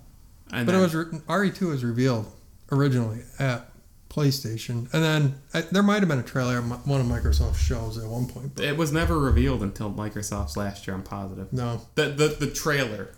and 0.53 0.64
But 0.67 0.77
it 0.77 0.79
was 0.79 0.95
re- 0.95 1.07
RE2 1.29 1.69
was 1.69 1.83
revealed 1.85 2.31
originally 2.71 3.23
at 3.39 3.69
PlayStation, 4.17 4.93
and 4.95 5.05
then 5.05 5.35
uh, 5.53 5.62
there 5.71 5.83
might 5.83 6.01
have 6.01 6.09
been 6.09 6.19
a 6.19 6.23
trailer 6.23 6.57
at 6.57 6.62
one 6.64 7.01
of 7.01 7.07
Microsoft's 7.07 7.61
shows 7.61 7.99
at 7.99 8.09
one 8.09 8.27
point. 8.27 8.59
It 8.59 8.77
was 8.77 8.91
never 8.93 9.19
revealed 9.19 9.62
until 9.62 9.91
Microsoft's 9.93 10.57
last 10.57 10.87
year. 10.87 10.97
I'm 10.97 11.03
positive. 11.03 11.53
no, 11.53 11.83
The 11.97 12.07
the, 12.09 12.29
the 12.29 12.51
trailer. 12.51 13.11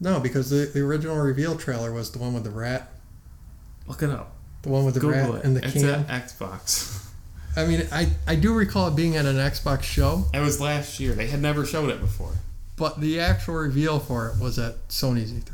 no, 0.00 0.20
because 0.20 0.50
the, 0.50 0.70
the 0.72 0.80
original 0.80 1.16
reveal 1.16 1.56
trailer 1.56 1.92
was 1.92 2.12
the 2.12 2.18
one 2.18 2.34
with 2.34 2.44
the 2.44 2.50
rat, 2.50 2.90
Look 3.86 4.02
it 4.02 4.10
up. 4.10 4.36
the 4.62 4.68
one 4.68 4.84
with 4.84 4.94
the 4.94 5.00
Google 5.00 5.32
rat 5.32 5.40
it. 5.40 5.44
and 5.46 5.56
the 5.56 5.64
it's 5.64 5.72
can. 5.72 5.86
at 5.86 6.06
Xbox. 6.08 7.06
I 7.56 7.64
mean, 7.66 7.86
I 7.90 8.08
I 8.26 8.34
do 8.36 8.52
recall 8.54 8.88
it 8.88 8.94
being 8.96 9.16
at 9.16 9.24
an 9.24 9.36
Xbox 9.36 9.82
show, 9.82 10.26
it 10.34 10.40
was 10.40 10.60
last 10.60 11.00
year. 11.00 11.14
They 11.14 11.26
had 11.28 11.40
never 11.40 11.64
showed 11.64 11.88
it 11.90 12.00
before. 12.00 12.32
but 12.76 13.00
the 13.00 13.18
actual 13.18 13.54
reveal 13.54 13.98
for 13.98 14.28
it 14.28 14.38
was 14.38 14.58
at 14.58 14.86
Sony's 14.88 15.32
E3, 15.32 15.50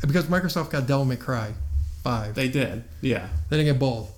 because 0.00 0.24
Microsoft 0.24 0.70
got 0.70 0.86
Devil 0.86 1.04
May 1.04 1.16
Cry 1.16 1.52
five. 2.04 2.34
They 2.36 2.48
did. 2.48 2.84
Yeah. 3.00 3.26
They 3.50 3.56
didn't 3.56 3.72
get 3.72 3.80
both. 3.80 4.12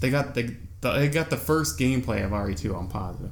They 0.00 0.10
got 0.10 0.34
the, 0.34 0.56
the 0.80 0.90
they 0.92 1.08
got 1.08 1.30
the 1.30 1.36
first 1.36 1.78
gameplay 1.78 2.24
of 2.24 2.32
RE2. 2.32 2.76
I'm 2.76 2.88
positive. 2.88 3.30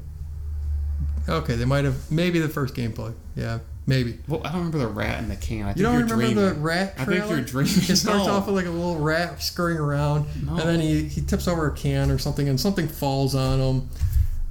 Okay, 1.28 1.56
they 1.56 1.64
might 1.64 1.84
have 1.84 2.10
maybe 2.10 2.38
the 2.38 2.48
first 2.48 2.74
gameplay. 2.74 3.12
Yeah, 3.36 3.58
maybe. 3.86 4.18
Well, 4.28 4.40
I 4.44 4.48
don't 4.52 4.58
remember 4.58 4.78
the 4.78 4.86
rat 4.86 5.18
in 5.22 5.28
the 5.28 5.36
can. 5.36 5.62
I 5.62 5.68
think 5.68 5.78
You 5.78 5.82
don't 5.84 5.92
you're 5.94 6.02
remember 6.04 6.24
dreaming. 6.34 6.54
the 6.54 6.60
rat 6.60 6.94
I 6.98 7.04
think 7.04 7.28
you're 7.28 7.40
dreaming. 7.42 7.72
It 7.72 7.96
starts 7.96 8.26
No. 8.26 8.32
off 8.32 8.46
with 8.46 8.54
like 8.54 8.66
a 8.66 8.70
little 8.70 8.98
rat 8.98 9.42
scurrying 9.42 9.78
around, 9.78 10.26
No. 10.46 10.52
and 10.56 10.60
then 10.68 10.80
he, 10.80 11.04
he 11.04 11.20
tips 11.20 11.46
over 11.48 11.66
a 11.66 11.72
can 11.74 12.10
or 12.10 12.16
something, 12.18 12.48
and 12.48 12.58
something 12.60 12.88
falls 12.88 13.34
on 13.34 13.58
him, 13.60 13.88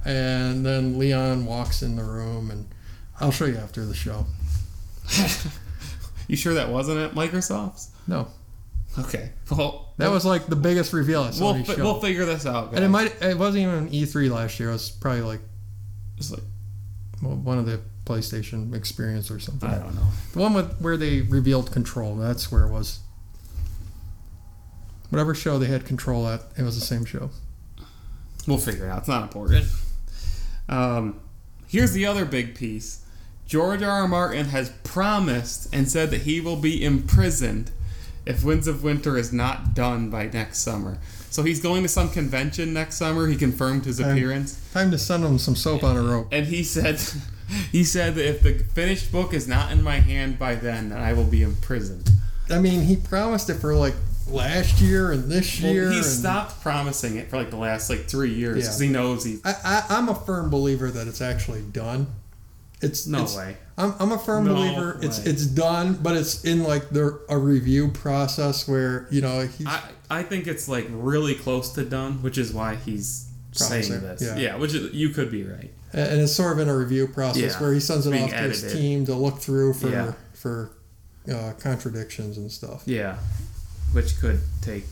and 0.04 0.64
then 0.66 0.98
Leon 0.98 1.46
walks 1.46 1.82
in 1.82 1.96
the 1.96 2.04
room, 2.04 2.50
and 2.50 2.66
I'll 3.20 3.32
show 3.32 3.44
you 3.46 3.56
after 3.56 3.84
the 3.84 3.94
show. 3.94 4.26
you 6.28 6.36
sure 6.36 6.54
that 6.54 6.68
wasn't 6.68 6.98
at 6.98 7.12
Microsoft's? 7.14 7.90
No, 8.06 8.28
Okay. 8.98 9.30
Well, 9.50 9.92
that 9.98 10.10
was 10.10 10.24
like 10.24 10.46
the 10.46 10.56
biggest 10.56 10.92
reveal 10.92 11.22
we'll, 11.22 11.32
Sony's 11.32 11.66
fi- 11.66 11.74
show, 11.76 11.84
we'll 11.84 12.00
figure 12.00 12.24
this 12.24 12.46
out. 12.46 12.74
and 12.74 12.84
it 12.84 12.88
might 12.88 13.20
it 13.22 13.36
wasn't 13.38 13.62
even 13.62 13.90
E3 13.90 14.30
last 14.30 14.58
year. 14.60 14.70
It 14.70 14.72
was 14.72 14.90
probably 14.90 15.22
like 15.22 15.40
It's 16.16 16.30
like, 16.30 16.42
well, 17.22 17.36
one 17.36 17.58
of 17.58 17.66
the 17.66 17.80
PlayStation 18.04 18.74
Experience 18.74 19.30
or 19.30 19.38
something. 19.38 19.68
I 19.68 19.78
don't 19.78 19.94
know. 19.94 20.06
The 20.32 20.38
one 20.38 20.54
with 20.54 20.80
where 20.80 20.96
they 20.96 21.20
revealed 21.22 21.70
Control. 21.70 22.16
That's 22.16 22.50
where 22.50 22.64
it 22.64 22.70
was. 22.70 23.00
Whatever 25.10 25.34
show 25.34 25.58
they 25.58 25.66
had 25.66 25.84
Control 25.86 26.26
at, 26.28 26.42
it 26.56 26.62
was 26.62 26.78
the 26.78 26.84
same 26.84 27.04
show. 27.04 27.30
We'll 28.46 28.58
figure 28.58 28.86
it 28.86 28.90
out. 28.90 28.98
It's 29.00 29.08
not 29.08 29.22
important. 29.22 29.66
Um, 30.68 31.20
here's 31.66 31.92
the 31.92 32.06
other 32.06 32.24
big 32.24 32.54
piece. 32.54 33.04
George 33.46 33.82
R. 33.82 34.02
R. 34.02 34.08
Martin 34.08 34.46
has 34.46 34.70
promised 34.84 35.68
and 35.74 35.88
said 35.88 36.10
that 36.10 36.22
he 36.22 36.40
will 36.40 36.56
be 36.56 36.84
imprisoned 36.84 37.70
if 38.28 38.44
Winds 38.44 38.68
of 38.68 38.84
Winter 38.84 39.16
is 39.16 39.32
not 39.32 39.74
done 39.74 40.10
by 40.10 40.26
next 40.26 40.58
summer. 40.58 40.98
So 41.30 41.42
he's 41.42 41.60
going 41.60 41.82
to 41.82 41.88
some 41.88 42.10
convention 42.10 42.72
next 42.72 42.96
summer. 42.96 43.26
He 43.26 43.36
confirmed 43.36 43.84
his 43.84 44.00
Um, 44.00 44.10
appearance, 44.10 44.58
Time 44.72 44.90
to 44.90 44.98
send 44.98 45.24
him 45.24 45.38
some 45.38 45.56
soap 45.56 45.82
on 45.84 45.96
a 45.96 46.02
rope. 46.02 46.28
and 46.30 46.46
he 46.46 46.62
said, 46.62 47.00
he 47.72 47.82
said 47.84 48.14
that 48.14 48.26
if 48.28 48.40
the 48.42 48.54
finished 48.74 49.10
book 49.10 49.32
is 49.34 49.48
not 49.48 49.72
in 49.72 49.82
my 49.82 49.96
hand 50.00 50.38
by 50.38 50.54
then, 50.54 50.90
then 50.90 50.98
I 50.98 51.12
will 51.14 51.24
be 51.24 51.42
imprisoned. 51.42 52.10
I 52.50 52.58
mean, 52.58 52.82
he 52.82 52.96
promised 52.96 53.50
it 53.50 53.54
for 53.56 53.74
like 53.74 53.94
last 54.28 54.80
year 54.80 55.10
and 55.12 55.30
this 55.30 55.60
Well, 55.62 55.72
year. 55.72 55.90
he 55.90 55.96
and 55.96 56.04
stopped 56.06 56.62
promising 56.62 57.16
it 57.16 57.30
for 57.30 57.36
like 57.38 57.50
the 57.50 57.56
last 57.56 57.88
like 57.90 58.08
three 58.08 58.32
years 58.34 58.56
Yeah. 58.58 58.62
because 58.64 58.78
he 58.78 58.88
knows 58.88 59.24
he. 59.24 59.38
I, 59.44 59.54
I, 59.64 59.84
I'm 59.96 60.08
a 60.08 60.14
firm 60.14 60.50
believer 60.50 60.90
that 60.90 61.06
it's 61.08 61.20
actually 61.22 61.62
done. 61.62 62.06
It's 62.82 63.06
No 63.06 63.18
it's- 63.18 63.36
way. 63.36 63.56
I'm, 63.78 63.94
I'm 64.00 64.12
a 64.12 64.18
firm 64.18 64.44
No 64.44 64.54
believer 64.54 64.98
it's 65.02 65.18
way. 65.24 65.30
it's 65.30 65.46
done, 65.46 65.94
but 66.02 66.16
it's 66.16 66.44
in 66.44 66.62
like 66.64 66.90
the 66.90 67.20
a 67.28 67.38
review 67.38 67.88
process 67.88 68.66
where 68.68 69.06
you 69.10 69.20
know 69.22 69.46
he's 69.46 69.66
I, 69.66 69.82
I 70.10 70.22
think 70.24 70.46
it's 70.46 70.68
like 70.68 70.86
really 70.90 71.34
close 71.34 71.72
to 71.74 71.84
done, 71.84 72.22
which 72.22 72.36
is 72.38 72.52
why 72.52 72.74
he's 72.74 73.28
saying 73.52 73.88
this. 74.02 74.20
yeah. 74.22 74.36
Yeah. 74.36 74.56
which 74.56 74.74
is, 74.74 74.92
you 74.94 75.08
could 75.10 75.30
be 75.30 75.44
right. 75.44 75.70
and 75.92 76.20
it's 76.20 76.32
sort 76.32 76.52
of 76.52 76.58
in 76.58 76.68
a 76.68 76.76
review 76.76 77.06
process 77.08 77.54
Yeah, 77.54 77.60
where 77.60 77.72
he 77.72 77.80
sends 77.80 78.06
it 78.06 78.10
being 78.10 78.24
off 78.24 78.30
to 78.30 78.36
his 78.36 78.72
team 78.72 79.06
to 79.06 79.14
look 79.14 79.38
through 79.38 79.74
for 79.74 79.88
Yeah. 79.88 80.12
for 80.34 80.70
uh, 81.32 81.52
contradictions 81.60 82.36
and 82.38 82.50
stuff. 82.52 82.82
Yeah, 82.86 83.18
which 83.92 84.18
could 84.20 84.40
take 84.62 84.84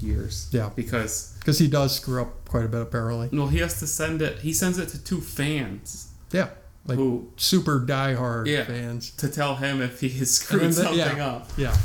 years. 0.00 0.48
Yeah. 0.52 0.70
because 0.74 1.34
Because 1.38 1.58
he 1.58 1.68
does 1.68 1.94
screw 1.96 2.22
up 2.22 2.48
quite 2.48 2.64
a 2.64 2.68
bit 2.68 2.82
apparently. 2.82 3.28
well, 3.36 3.48
he 3.48 3.58
has 3.58 3.78
to 3.80 3.86
send 3.86 4.20
it. 4.22 4.38
He 4.40 4.52
sends 4.52 4.78
it 4.78 4.88
to 4.90 4.98
two 5.02 5.20
fans 5.20 6.08
Yeah, 6.32 6.48
like 6.86 6.96
who 6.98 7.30
super 7.36 7.80
diehard 7.80 8.46
Yeah. 8.46 8.64
fans. 8.64 9.10
to 9.18 9.28
tell 9.28 9.54
him 9.56 9.80
if 9.80 10.00
he 10.00 10.08
has 10.10 10.30
screwed 10.32 10.62
then- 10.62 10.72
something 10.72 10.98
yeah. 11.18 11.26
up, 11.26 11.50
Yeah, 11.56 11.76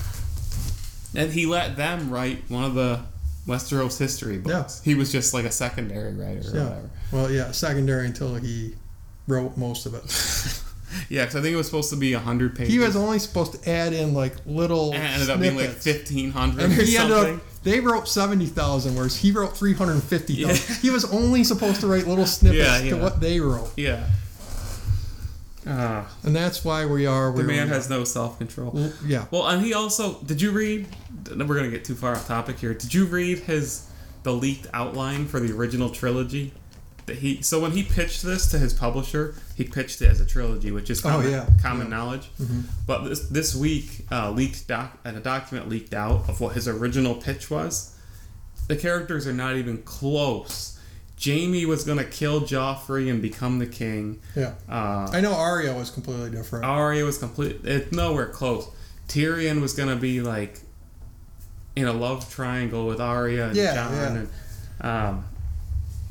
and 1.15 1.31
he 1.31 1.45
let 1.45 1.77
them 1.77 2.09
write 2.09 2.43
one 2.49 2.63
of 2.63 2.73
the 2.75 3.01
Westeros 3.47 3.97
history 3.97 4.37
books. 4.37 4.81
He 4.83 4.93
was 4.95 5.11
just 5.11 5.33
like 5.33 5.45
a 5.45 5.51
secondary 5.51 6.13
writer 6.13 6.41
or 6.51 6.55
Yeah. 6.55 6.63
whatever. 6.65 6.89
well, 7.11 7.31
yeah, 7.31 7.51
secondary 7.51 8.05
until 8.07 8.35
he 8.35 8.75
wrote 9.27 9.55
most 9.57 9.85
of 9.85 9.93
it. 9.93 10.03
Yeah, 11.09 11.23
because 11.25 11.35
I 11.35 11.41
think 11.41 11.53
it 11.53 11.57
was 11.57 11.65
supposed 11.65 11.89
to 11.89 11.97
be 11.97 12.13
hundred 12.13 12.55
pages. 12.55 12.71
He 12.73 12.79
was 12.79 12.95
only 12.95 13.19
supposed 13.19 13.51
to 13.61 13.69
add 13.69 13.91
in 13.91 14.13
like 14.13 14.33
little. 14.45 14.93
and 14.93 15.03
ended 15.03 15.29
up 15.29 15.39
being 15.41 15.57
like 15.57 15.69
fifteen 15.71 16.31
hundred 16.31 16.63
And 16.63 16.79
or 16.79 16.81
he 16.81 16.97
ended 16.97 17.17
up. 17.35 17.41
They 17.63 17.81
wrote 17.81 18.07
seventy 18.07 18.45
thousand, 18.45 18.95
words. 18.95 19.17
he 19.17 19.31
wrote 19.31 19.55
three 19.55 19.73
hundred 19.73 20.01
fifty 20.01 20.43
thousand. 20.43 20.75
Yeah. 20.75 20.81
He 20.81 20.89
was 20.89 21.03
only 21.11 21.43
supposed 21.43 21.81
to 21.81 21.87
write 21.87 22.07
little 22.07 22.25
snippets 22.25 22.83
Yeah, 22.85 22.89
to 22.91 22.97
what 23.01 23.19
they 23.19 23.41
wrote, 23.41 23.69
Yeah. 23.75 24.07
Ah, 25.67 26.07
and 26.23 26.35
that's 26.35 26.63
why 26.63 26.85
we 26.85 27.05
are. 27.05 27.31
the 27.31 27.43
man 27.43 27.67
has 27.67 27.89
no 27.89 28.03
self 28.03 28.37
control. 28.37 28.71
Well, 28.71 28.93
yeah. 29.05 29.25
Well, 29.31 29.47
and 29.47 29.63
he 29.63 29.73
also 29.73 30.19
did 30.23 30.41
you 30.41 30.51
read? 30.51 30.87
We're 31.29 31.45
gonna 31.55 31.69
get 31.69 31.83
too 31.85 31.95
far 31.95 32.13
off 32.15 32.27
topic 32.27 32.59
here. 32.59 32.73
Did 32.73 32.93
you 32.93 33.05
read 33.05 33.39
his 33.39 33.85
the 34.23 34.31
leaked 34.33 34.67
outline 34.73 35.27
for 35.27 35.39
the 35.39 35.53
original 35.53 35.89
trilogy? 35.89 36.53
That 37.05 37.17
he 37.17 37.41
so 37.41 37.59
when 37.61 37.71
he 37.71 37.83
pitched 37.83 38.21
this 38.23 38.49
to 38.51 38.57
his 38.59 38.73
publisher, 38.73 39.35
he 39.55 39.63
pitched 39.63 40.01
it 40.01 40.07
as 40.09 40.19
a 40.21 40.25
trilogy, 40.25 40.71
which 40.71 40.89
is 40.89 40.99
Oh, 41.05 41.09
common, 41.09 41.31
yeah. 41.31 41.45
common 41.61 41.87
Yeah. 41.89 41.97
knowledge. 41.97 42.29
Mhm. 42.41 42.63
But 42.85 43.05
this 43.05 43.19
this 43.29 43.55
week, 43.55 44.05
uh, 44.11 44.31
leaked 44.31 44.67
doc 44.67 44.97
and 45.05 45.15
a 45.17 45.21
document 45.21 45.69
leaked 45.69 45.93
out 45.93 46.25
of 46.29 46.39
what 46.41 46.55
his 46.55 46.67
original 46.67 47.15
pitch 47.15 47.49
was. 47.49 47.91
The 48.67 48.75
characters 48.75 49.25
are 49.27 49.33
not 49.33 49.55
even 49.55 49.77
close. 49.83 50.76
Jaime 51.23 51.65
was 51.65 51.83
gonna 51.83 52.03
kill 52.03 52.41
Joffrey 52.41 53.09
and 53.09 53.21
become 53.21 53.59
the 53.59 53.65
king. 53.65 54.19
Yeah. 54.35 54.53
Uh, 54.69 55.09
I 55.11 55.19
know 55.21 55.33
Arya 55.33 55.73
was 55.73 55.89
completely 55.89 56.29
different. 56.29 56.63
Arya 56.65 57.03
was 57.05 57.17
complete. 57.17 57.61
It's 57.63 57.91
nowhere 57.91 58.27
close. 58.27 58.67
Tyrion 59.07 59.61
was 59.61 59.73
gonna 59.73 59.95
be 59.95 60.21
like 60.21 60.59
in 61.75 61.85
a 61.87 61.93
love 61.93 62.29
triangle 62.31 62.85
with 62.87 62.99
Arya 63.01 63.47
and 63.47 63.55
Yeah, 63.55 63.73
Jon, 63.75 63.93
yeah. 63.93 64.07
and 64.07 64.29
um, 64.81 65.25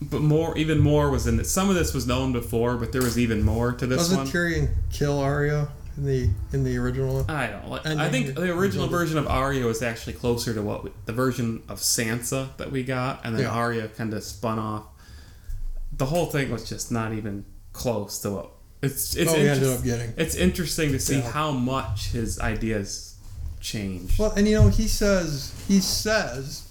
but 0.03 0.21
more, 0.21 0.57
even 0.59 0.79
more 0.81 1.11
was 1.11 1.27
in 1.27 1.39
it. 1.41 1.47
Some 1.47 1.69
of 1.71 1.75
this 1.77 1.95
was 1.95 2.07
known 2.07 2.33
before, 2.33 2.77
but 2.77 2.93
there 2.93 3.03
was 3.03 3.19
even 3.19 3.43
more 3.43 3.73
to 3.73 3.87
this 3.87 3.99
Doesn't 3.99 4.19
one. 4.19 4.27
Tyrion 4.27 4.69
kill 4.93 5.21
Arya 5.21 5.69
in 5.97 6.05
the 6.05 6.31
in 6.53 6.65
the 6.65 6.77
original? 6.79 7.25
I 7.29 7.47
don't. 7.47 7.69
Like, 7.69 7.83
And 7.85 8.01
I 8.03 8.09
think 8.11 8.35
the 8.35 8.53
original 8.53 8.89
version 8.89 9.19
of 9.19 9.27
Arya 9.29 9.65
was 9.65 9.83
actually 9.83 10.15
closer 10.15 10.53
to 10.53 10.63
what 10.63 10.83
we, 10.85 10.91
the 11.07 11.13
version 11.13 11.63
of 11.69 11.79
Sansa 11.79 12.49
that 12.57 12.73
we 12.73 12.83
got, 12.83 13.21
and 13.25 13.35
then 13.37 13.43
Yeah. 13.45 13.51
Arya 13.53 13.89
kind 13.89 14.13
of 14.13 14.23
spun 14.25 14.59
off. 14.59 14.85
The 15.99 16.07
whole 16.07 16.27
thing 16.27 16.51
was 16.51 16.69
just 16.69 16.93
not 16.93 17.13
even 17.13 17.45
close 17.73 18.19
to 18.21 18.31
what 18.31 18.51
it's. 18.83 19.17
It's 19.17 19.33
oh, 19.33 19.37
ended 19.37 19.69
up 19.69 19.83
getting. 19.83 20.13
It's 20.17 20.35
interesting 20.35 20.93
to 20.93 20.99
see 21.01 21.19
Yeah. 21.19 21.31
how 21.31 21.51
much 21.53 22.09
his 22.11 22.39
ideas 22.39 23.17
change. 23.61 24.19
Well, 24.19 24.33
and 24.33 24.47
you 24.47 24.55
know, 24.55 24.69
he 24.69 24.89
says 24.89 25.55
he 25.67 25.81
says, 25.81 26.69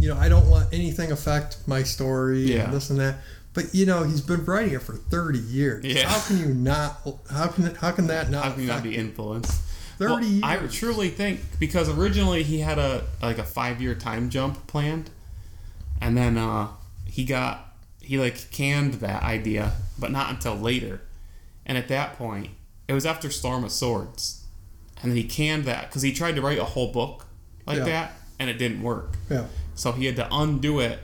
you 0.00 0.08
know, 0.08 0.16
I 0.16 0.28
don't 0.28 0.48
let 0.50 0.72
anything 0.72 1.12
affect 1.12 1.58
my 1.66 1.82
story 1.82 2.54
Yeah. 2.54 2.64
and 2.64 2.72
this 2.74 2.90
and 2.90 2.98
that. 3.00 3.18
But 3.54 3.74
you 3.74 3.86
know, 3.86 4.02
he's 4.02 4.20
been 4.22 4.44
writing 4.44 4.74
it 4.74 4.82
for 4.82 4.94
thirty 4.94 5.38
years. 5.38 5.84
Yeah. 5.84 6.08
How 6.08 6.26
can 6.26 6.38
you 6.38 6.54
not? 6.54 7.00
How 7.30 7.46
can 7.48 7.74
how 7.76 7.92
can 7.92 8.06
that 8.08 8.30
not? 8.30 8.44
How 8.44 8.52
can 8.52 8.62
you 8.62 8.68
not 8.68 8.82
be 8.82 8.96
influenced? 8.96 9.60
Thirty 9.98 10.12
Well, 10.12 10.22
years. 10.24 10.42
I 10.42 10.66
truly 10.68 11.10
think 11.10 11.40
because 11.60 11.88
originally 11.88 12.42
he 12.42 12.60
had 12.60 12.78
a 12.78 13.04
like 13.20 13.38
a 13.38 13.44
five 13.44 13.80
year 13.80 13.94
time 13.94 14.30
jump 14.30 14.66
planned, 14.66 15.10
and 16.00 16.16
then 16.16 16.36
uh, 16.38 16.68
he 17.04 17.24
got 17.24 17.71
he 18.02 18.18
like 18.18 18.50
canned 18.50 18.94
that 18.94 19.22
idea, 19.22 19.72
but 19.98 20.10
not 20.10 20.30
until 20.30 20.54
later. 20.54 21.00
And 21.66 21.78
at 21.78 21.88
that 21.88 22.16
point, 22.18 22.50
it 22.88 22.92
was 22.92 23.06
after 23.06 23.30
Storm 23.30 23.64
of 23.64 23.72
Swords, 23.72 24.44
and 25.02 25.10
then 25.10 25.16
he 25.16 25.24
canned 25.24 25.64
that 25.64 25.88
because 25.88 26.02
he 26.02 26.12
tried 26.12 26.36
to 26.36 26.42
write 26.42 26.58
a 26.58 26.64
whole 26.64 26.92
book 26.92 27.26
like 27.66 27.78
Yeah. 27.78 27.84
that, 27.84 28.12
and 28.38 28.50
it 28.50 28.58
didn't 28.58 28.82
work. 28.82 29.16
Yeah. 29.30 29.46
So 29.74 29.92
he 29.92 30.06
had 30.06 30.16
to 30.16 30.28
undo 30.30 30.80
it, 30.80 30.98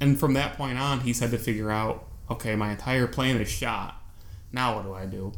and 0.00 0.18
from 0.20 0.34
that 0.34 0.56
point 0.56 0.78
on, 0.78 1.00
he's 1.00 1.20
had 1.20 1.30
to 1.30 1.38
figure 1.38 1.70
out, 1.70 2.06
okay, 2.30 2.54
my 2.54 2.70
entire 2.72 3.06
plan 3.06 3.36
is 3.40 3.48
shot. 3.48 4.00
Now 4.52 4.76
what 4.76 4.84
do 4.84 4.92
I 4.94 5.06
do? 5.06 5.32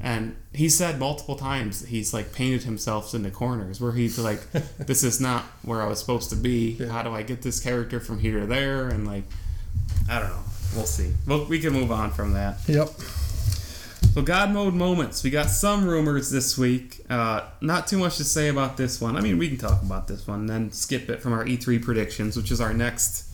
And 0.00 0.36
he 0.54 0.68
said 0.68 0.98
multiple 1.00 1.34
times 1.36 1.84
he's 1.86 2.14
like 2.14 2.32
painted 2.32 2.62
himself 2.62 3.12
into 3.14 3.30
corners 3.30 3.80
where 3.80 3.92
he's 3.92 4.16
like, 4.18 4.40
this 4.78 5.02
is 5.02 5.20
not 5.20 5.42
where 5.62 5.82
I 5.82 5.86
was 5.88 5.98
supposed 5.98 6.30
to 6.30 6.36
be. 6.36 6.76
Yeah. 6.78 6.86
How 6.88 7.02
do 7.02 7.10
I 7.10 7.22
get 7.22 7.42
this 7.42 7.58
character 7.60 7.98
from 8.00 8.20
here 8.20 8.40
to 8.40 8.46
there? 8.46 8.88
And 8.88 9.06
like, 9.06 9.24
I 10.08 10.20
don't 10.20 10.30
know. 10.30 10.42
We'll 10.74 10.86
see. 10.86 11.12
Well, 11.26 11.44
we 11.46 11.60
can 11.60 11.72
move 11.72 11.90
on 11.90 12.10
from 12.10 12.32
that. 12.34 12.58
Yep. 12.66 12.88
So 14.14 14.22
God 14.22 14.50
mode 14.50 14.74
moments. 14.74 15.22
We 15.22 15.30
got 15.30 15.48
some 15.48 15.86
rumors 15.86 16.30
this 16.30 16.58
week. 16.58 17.00
Uh, 17.08 17.42
not 17.60 17.86
too 17.86 17.98
much 17.98 18.16
to 18.16 18.24
say 18.24 18.48
about 18.48 18.76
this 18.76 19.00
one. 19.00 19.16
I 19.16 19.20
mean, 19.20 19.38
we 19.38 19.48
can 19.48 19.58
talk 19.58 19.82
about 19.82 20.08
this 20.08 20.26
one, 20.26 20.46
then 20.46 20.72
skip 20.72 21.08
it 21.08 21.22
from 21.22 21.32
our 21.32 21.44
E3 21.44 21.82
predictions, 21.82 22.36
which 22.36 22.50
is 22.50 22.60
our 22.60 22.72
next 22.74 23.30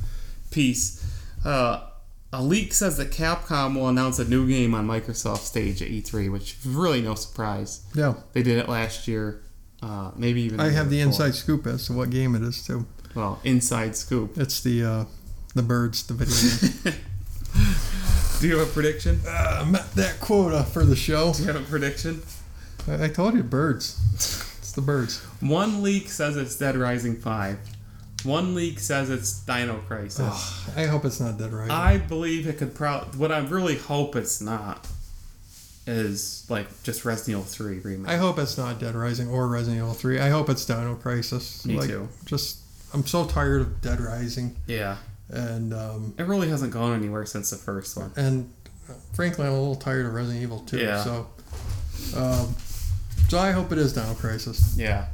piece. 0.50 1.04
Uh, 1.44 1.84
a 2.32 2.42
leak 2.42 2.72
says 2.72 2.96
that 2.96 3.10
Capcom 3.10 3.76
will 3.76 3.88
announce 3.88 4.18
a 4.18 4.24
new 4.24 4.46
game 4.48 4.74
on 4.74 4.86
Microsoft 4.86 5.38
stage 5.38 5.80
at 5.80 5.88
E3, 5.88 6.30
which 6.30 6.56
is 6.58 6.66
really 6.66 7.00
no 7.00 7.14
surprise. 7.14 7.82
Yeah. 7.94 8.14
They 8.32 8.42
did 8.42 8.58
it 8.58 8.68
last 8.68 9.06
year. 9.06 9.42
Uh, 9.82 10.10
maybe 10.16 10.42
even. 10.42 10.60
I 10.60 10.70
have 10.70 10.90
the 10.90 10.96
before. 10.96 11.08
inside 11.08 11.34
scoop 11.34 11.66
as 11.66 11.86
to 11.86 11.92
what 11.92 12.10
game 12.10 12.34
it 12.34 12.42
is 12.42 12.64
too. 12.66 12.86
Well, 13.14 13.40
inside 13.44 13.96
scoop. 13.96 14.36
It's 14.36 14.60
the 14.62 14.82
uh, 14.84 15.04
the 15.54 15.62
birds, 15.62 16.06
the 16.06 16.14
video 16.14 16.34
game. 16.84 16.94
Do 18.40 18.48
you 18.48 18.58
have 18.58 18.68
a 18.68 18.72
prediction? 18.72 19.20
uh, 19.26 19.64
met 19.68 19.90
that 19.94 20.20
quota 20.20 20.64
for 20.64 20.84
the 20.84 20.96
show. 20.96 21.32
Do 21.32 21.42
you 21.42 21.52
have 21.52 21.62
a 21.62 21.64
prediction? 21.64 22.22
I, 22.88 23.04
I 23.04 23.08
told 23.08 23.34
you 23.34 23.42
birds. 23.42 24.00
It's 24.14 24.72
the 24.72 24.82
birds. 24.82 25.20
One 25.40 25.82
leak 25.82 26.08
says 26.08 26.36
it's 26.36 26.56
Dead 26.56 26.76
Rising 26.76 27.16
5. 27.16 27.58
One 28.24 28.54
leak 28.54 28.80
says 28.80 29.10
it's 29.10 29.40
Dino 29.40 29.78
Crisis. 29.86 30.68
I 30.76 30.86
hope 30.86 31.04
it's 31.04 31.20
not 31.20 31.38
Dead 31.38 31.52
Rising. 31.52 31.70
I 31.70 31.98
believe 31.98 32.46
it 32.46 32.58
could 32.58 32.74
probably. 32.74 33.18
What 33.18 33.30
I 33.30 33.38
really 33.38 33.76
hope 33.76 34.16
it's 34.16 34.40
not 34.40 34.88
is 35.86 36.46
like 36.48 36.66
just 36.82 37.04
Resident 37.04 37.40
Evil 37.40 37.44
3 37.44 37.78
remake. 37.80 38.10
I 38.10 38.16
hope 38.16 38.38
it's 38.38 38.56
not 38.56 38.80
Dead 38.80 38.94
Rising 38.94 39.28
or 39.28 39.46
Resident 39.46 39.82
Evil 39.82 39.94
3. 39.94 40.20
I 40.20 40.30
hope 40.30 40.48
it's 40.48 40.64
Dino 40.64 40.94
Crisis. 40.94 41.64
Me 41.66 41.78
like, 41.78 41.88
too. 41.88 42.08
Just, 42.24 42.60
I'm 42.94 43.06
so 43.06 43.26
tired 43.26 43.60
of 43.60 43.82
Dead 43.82 44.00
Rising, 44.00 44.56
yeah, 44.66 44.96
and 45.30 45.72
um, 45.74 46.14
it 46.18 46.24
really 46.24 46.48
hasn't 46.48 46.72
gone 46.72 46.94
anywhere 46.94 47.26
since 47.26 47.50
the 47.50 47.56
first 47.56 47.96
one. 47.96 48.12
and 48.16 48.52
uh, 48.88 48.92
frankly, 49.14 49.46
I'm 49.46 49.52
a 49.52 49.58
little 49.58 49.76
tired 49.76 50.06
of 50.06 50.12
Resident 50.14 50.42
Evil 50.42 50.60
2. 50.60 50.78
Yeah. 50.78 51.02
So, 51.02 51.26
um, 52.16 52.54
so 53.28 53.38
I 53.38 53.52
hope 53.52 53.72
it 53.72 53.78
is 53.78 53.94
Dino 53.94 54.12
Crisis. 54.14 54.76
Yeah. 54.76 55.06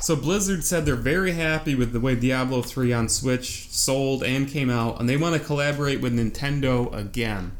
So 0.00 0.14
Blizzard 0.14 0.62
said 0.62 0.84
they're 0.84 0.94
very 0.94 1.32
happy 1.32 1.74
with 1.74 1.92
the 1.92 1.98
way 2.00 2.14
Diablo 2.14 2.62
3 2.62 2.92
on 2.92 3.08
Switch 3.08 3.70
sold 3.70 4.22
and 4.22 4.46
came 4.46 4.68
out, 4.70 5.00
and 5.00 5.08
they 5.08 5.16
want 5.16 5.34
to 5.34 5.40
collaborate 5.40 6.00
with 6.00 6.14
Nintendo 6.14 6.94
again, 6.94 7.52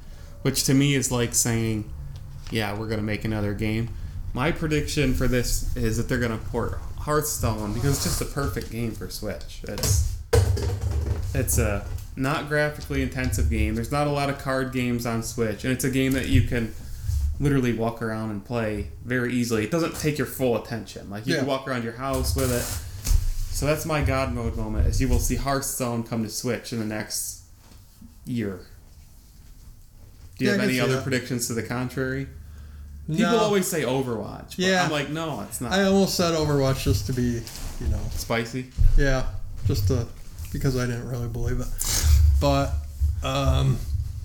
which 0.42 0.64
to 0.64 0.74
me 0.74 0.94
is 0.94 1.10
like 1.10 1.34
saying, 1.34 1.90
"Yeah, 2.50 2.78
we're 2.78 2.88
gonna 2.88 3.02
make 3.02 3.24
another 3.24 3.54
game." 3.54 3.88
My 4.34 4.52
prediction 4.52 5.14
for 5.14 5.26
this 5.26 5.74
is 5.76 5.96
that 5.96 6.08
they're 6.08 6.20
gonna 6.20 6.36
port 6.36 6.78
Hearthstone 6.98 7.72
because 7.72 7.96
it's 7.96 8.04
just 8.04 8.20
a 8.20 8.26
perfect 8.26 8.70
game 8.70 8.92
for 8.92 9.08
Switch. 9.08 9.62
It's 9.66 10.12
it's 11.36 11.58
a 11.58 11.86
not 12.16 12.48
graphically 12.48 13.02
intensive 13.02 13.50
game. 13.50 13.74
There's 13.74 13.92
not 13.92 14.06
a 14.06 14.10
lot 14.10 14.30
of 14.30 14.38
card 14.38 14.72
games 14.72 15.04
on 15.06 15.22
Switch, 15.22 15.64
and 15.64 15.72
it's 15.72 15.84
a 15.84 15.90
game 15.90 16.12
that 16.12 16.28
you 16.28 16.42
can 16.42 16.74
literally 17.38 17.74
walk 17.74 18.00
around 18.00 18.30
and 18.30 18.44
play 18.44 18.88
very 19.04 19.34
easily. 19.34 19.64
It 19.64 19.70
doesn't 19.70 19.96
take 19.96 20.16
your 20.16 20.26
full 20.26 20.56
attention. 20.62 21.10
Like 21.10 21.26
you 21.26 21.36
can 21.36 21.46
walk 21.46 21.68
around 21.68 21.84
your 21.84 21.92
house 21.92 22.34
with 22.34 22.50
it. 22.52 22.62
So 23.54 23.66
that's 23.66 23.84
my 23.86 24.02
God 24.02 24.32
mode 24.32 24.56
moment. 24.56 24.86
Is 24.86 25.00
you 25.00 25.08
will 25.08 25.18
see 25.18 25.36
Hearthstone 25.36 26.02
come 26.02 26.22
to 26.24 26.30
Switch 26.30 26.72
in 26.72 26.78
the 26.78 26.84
next 26.86 27.42
year. 28.24 28.60
Do 30.38 30.44
you 30.44 30.50
Yeah, 30.50 30.56
have 30.58 30.68
any 30.68 30.80
other 30.80 30.94
that. 30.96 31.02
predictions 31.02 31.46
to 31.48 31.54
the 31.54 31.62
contrary? 31.62 32.28
People 33.06 33.30
No, 33.32 33.38
always 33.38 33.66
say 33.66 33.82
Overwatch. 33.82 34.56
But 34.56 34.58
Yeah. 34.58 34.84
I'm 34.84 34.90
like, 34.90 35.10
no, 35.10 35.40
it's 35.42 35.60
not 35.60 35.72
I 35.72 35.84
almost 35.84 36.14
said 36.16 36.34
Overwatch 36.34 36.82
just 36.82 37.06
to 37.06 37.12
be, 37.12 37.40
you 37.80 37.88
know, 37.88 38.00
spicy. 38.14 38.70
yeah, 38.98 39.26
just 39.66 39.86
to 39.88 40.06
because 40.52 40.76
I 40.76 40.86
didn't 40.86 41.08
really 41.08 41.28
believe 41.28 41.60
it. 41.60 41.66
But 42.40 42.72
um, 43.22 43.78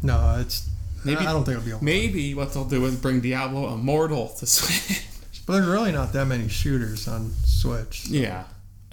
no, 0.03 0.37
it's. 0.39 0.67
Maybe- 1.03 1.17
I 1.19 1.31
don't 1.31 1.43
think 1.45 1.57
it'll 1.65 1.79
be. 1.79 1.83
Maybe 1.85 2.33
what 2.35 2.53
they'll 2.53 2.65
do 2.65 2.85
is 2.85 2.95
bring 2.95 3.21
Diablo 3.21 3.73
Immortal 3.73 4.29
to 4.39 4.45
Switch. 4.45 5.05
But 5.47 5.53
there's 5.53 5.67
really 5.67 5.91
not 5.91 6.13
that 6.13 6.25
many 6.25 6.47
shooters 6.49 7.07
on 7.07 7.31
Switch, 7.45 8.07
yeah, 8.07 8.43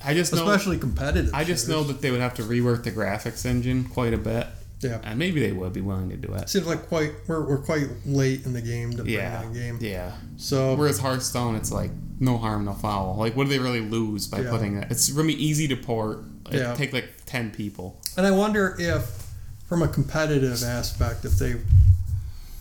I 0.05 0.15
just 0.15 0.33
know. 0.35 0.43
especially 0.49 0.79
competitive. 0.79 1.33
I 1.35 1.45
just 1.45 1.69
know 1.69 1.83
that 1.85 2.01
they 2.01 2.11
would 2.11 2.21
have 2.21 2.35
to 2.35 2.43
rework 2.43 2.85
the 2.85 2.91
graphics 2.91 3.45
engine 3.45 3.85
quite 3.85 4.15
a 4.15 4.19
bit, 4.19 4.47
Yeah, 4.81 4.99
and 5.05 5.19
maybe 5.19 5.41
they 5.41 5.53
would 5.53 5.75
be 5.75 5.83
willing 5.83 6.09
to 6.09 6.17
do 6.17 6.33
it. 6.35 6.49
seems 6.49 6.67
like 6.67 6.89
quite 6.89 7.13
we're, 7.27 7.47
we're 7.47 7.59
quite 7.59 7.87
late 8.07 8.47
in 8.47 8.55
the 8.55 8.63
game 8.63 8.91
to 8.93 9.03
bring 9.03 9.09
Yeah, 9.15 9.43
that 9.43 9.53
game. 9.53 9.79
yeah. 9.83 10.13
So 10.39 10.75
Whereas 10.75 10.99
Hearthstone, 10.99 11.55
it's 11.55 11.71
like 11.71 11.91
no 12.19 12.39
harm, 12.39 12.65
no 12.65 12.73
foul. 12.73 13.17
Like, 13.17 13.37
what 13.37 13.45
do 13.45 13.51
they 13.51 13.59
really 13.59 13.83
lose 13.83 14.27
by 14.27 14.41
Yeah. 14.41 14.51
putting 14.51 14.81
that? 14.81 14.91
It's 14.91 15.11
really 15.11 15.35
easy 15.35 15.69
to 15.69 15.77
port. 15.77 16.21
It 16.51 16.59
Yeah. 16.59 16.75
take 16.75 16.93
like 16.93 17.11
ten 17.27 17.51
people. 17.51 18.01
And 18.17 18.27
I 18.27 18.31
wonder 18.31 18.75
if, 18.79 19.27
from 19.69 19.83
a 19.83 19.89
competitive 19.89 20.63
aspect, 20.63 21.25
if 21.25 21.33
they, 21.39 21.57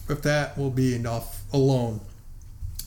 if 0.09 0.21
that 0.23 0.57
will 0.57 0.69
be 0.71 0.95
enough 0.95 1.41
alone, 1.53 2.01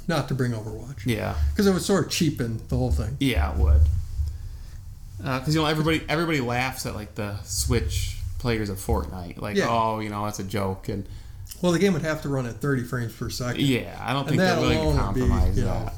not 0.09 0.29
to 0.29 0.35
bring 0.35 0.53
Overwatch, 0.53 1.05
Yeah, 1.07 1.35
because 1.51 1.67
it 1.67 1.73
would 1.73 1.83
sort 1.83 2.07
of 2.07 2.11
cheapen 2.13 2.61
the 2.69 2.77
whole 2.77 2.91
thing. 2.93 3.17
yeah, 3.21 3.51
it 3.53 3.57
would. 3.59 3.81
Uh, 5.23 5.39
because 5.39 5.55
you 5.55 5.61
know 5.61 5.67
everybody, 5.67 6.03
everybody 6.09 6.41
laughs 6.41 6.87
at 6.87 6.95
like 6.95 7.15
the 7.15 7.37
Switch 7.45 8.17
players 8.39 8.71
of 8.71 8.79
Fortnite. 8.79 9.41
Like, 9.41 9.57
Yeah. 9.57 9.67
oh, 9.69 10.01
you 10.01 10.09
know, 10.09 10.25
that's 10.25 10.39
a 10.39 10.45
joke, 10.45 10.89
and 10.89 11.07
Well, 11.61 11.73
the 11.73 11.79
game 11.79 11.93
would 11.93 12.03
have 12.03 12.23
to 12.23 12.29
run 12.31 12.47
at 12.47 12.61
30 12.61 12.85
frames 12.85 13.13
per 13.13 13.29
second. 13.29 13.61
yeah, 13.61 13.99
I 14.01 14.13
don't 14.15 14.27
think 14.27 14.39
that 14.41 14.55
to 14.55 14.61
alone 14.63 14.95
be, 14.95 14.99
compromise 14.99 15.57
that. 15.57 15.63
know- 15.63 15.93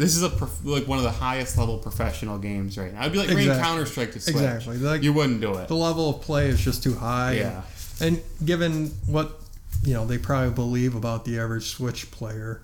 This 0.00 0.16
is 0.16 0.22
a 0.22 0.30
prof- 0.30 0.64
like 0.64 0.88
one 0.88 0.98
of 0.98 1.04
the 1.04 1.10
highest 1.10 1.58
level 1.58 1.76
professional 1.78 2.38
games 2.38 2.78
right 2.78 2.92
now. 2.92 3.02
I'd 3.02 3.12
be 3.12 3.18
like 3.18 3.26
bringing 3.28 3.48
Exactly. 3.48 3.62
Counter 3.70 3.86
Strike 3.86 4.12
to 4.12 4.20
Switch. 4.20 4.34
Exactly. 4.36 4.78
Like 4.78 5.02
You 5.02 5.12
wouldn't 5.12 5.40
do 5.40 5.54
it. 5.58 5.68
the 5.68 5.74
level 5.76 6.08
of 6.10 6.22
play 6.22 6.48
is 6.48 6.58
just 6.60 6.82
too 6.82 6.94
high. 6.94 7.34
Yeah. 7.34 7.62
And 8.00 8.22
given 8.44 8.86
what 9.06 9.38
you 9.84 9.94
know, 9.94 10.06
they 10.06 10.18
probably 10.18 10.50
believe 10.54 10.94
about 10.94 11.24
the 11.24 11.38
average 11.38 11.68
Switch 11.68 12.10
player, 12.10 12.62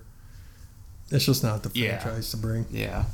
it's 1.11 1.25
just 1.25 1.43
not 1.43 1.63
the 1.63 1.71
Yeah. 1.79 1.99
franchise 1.99 2.31
to 2.31 2.37
bring. 2.37 2.65
Yeah. 2.71 3.05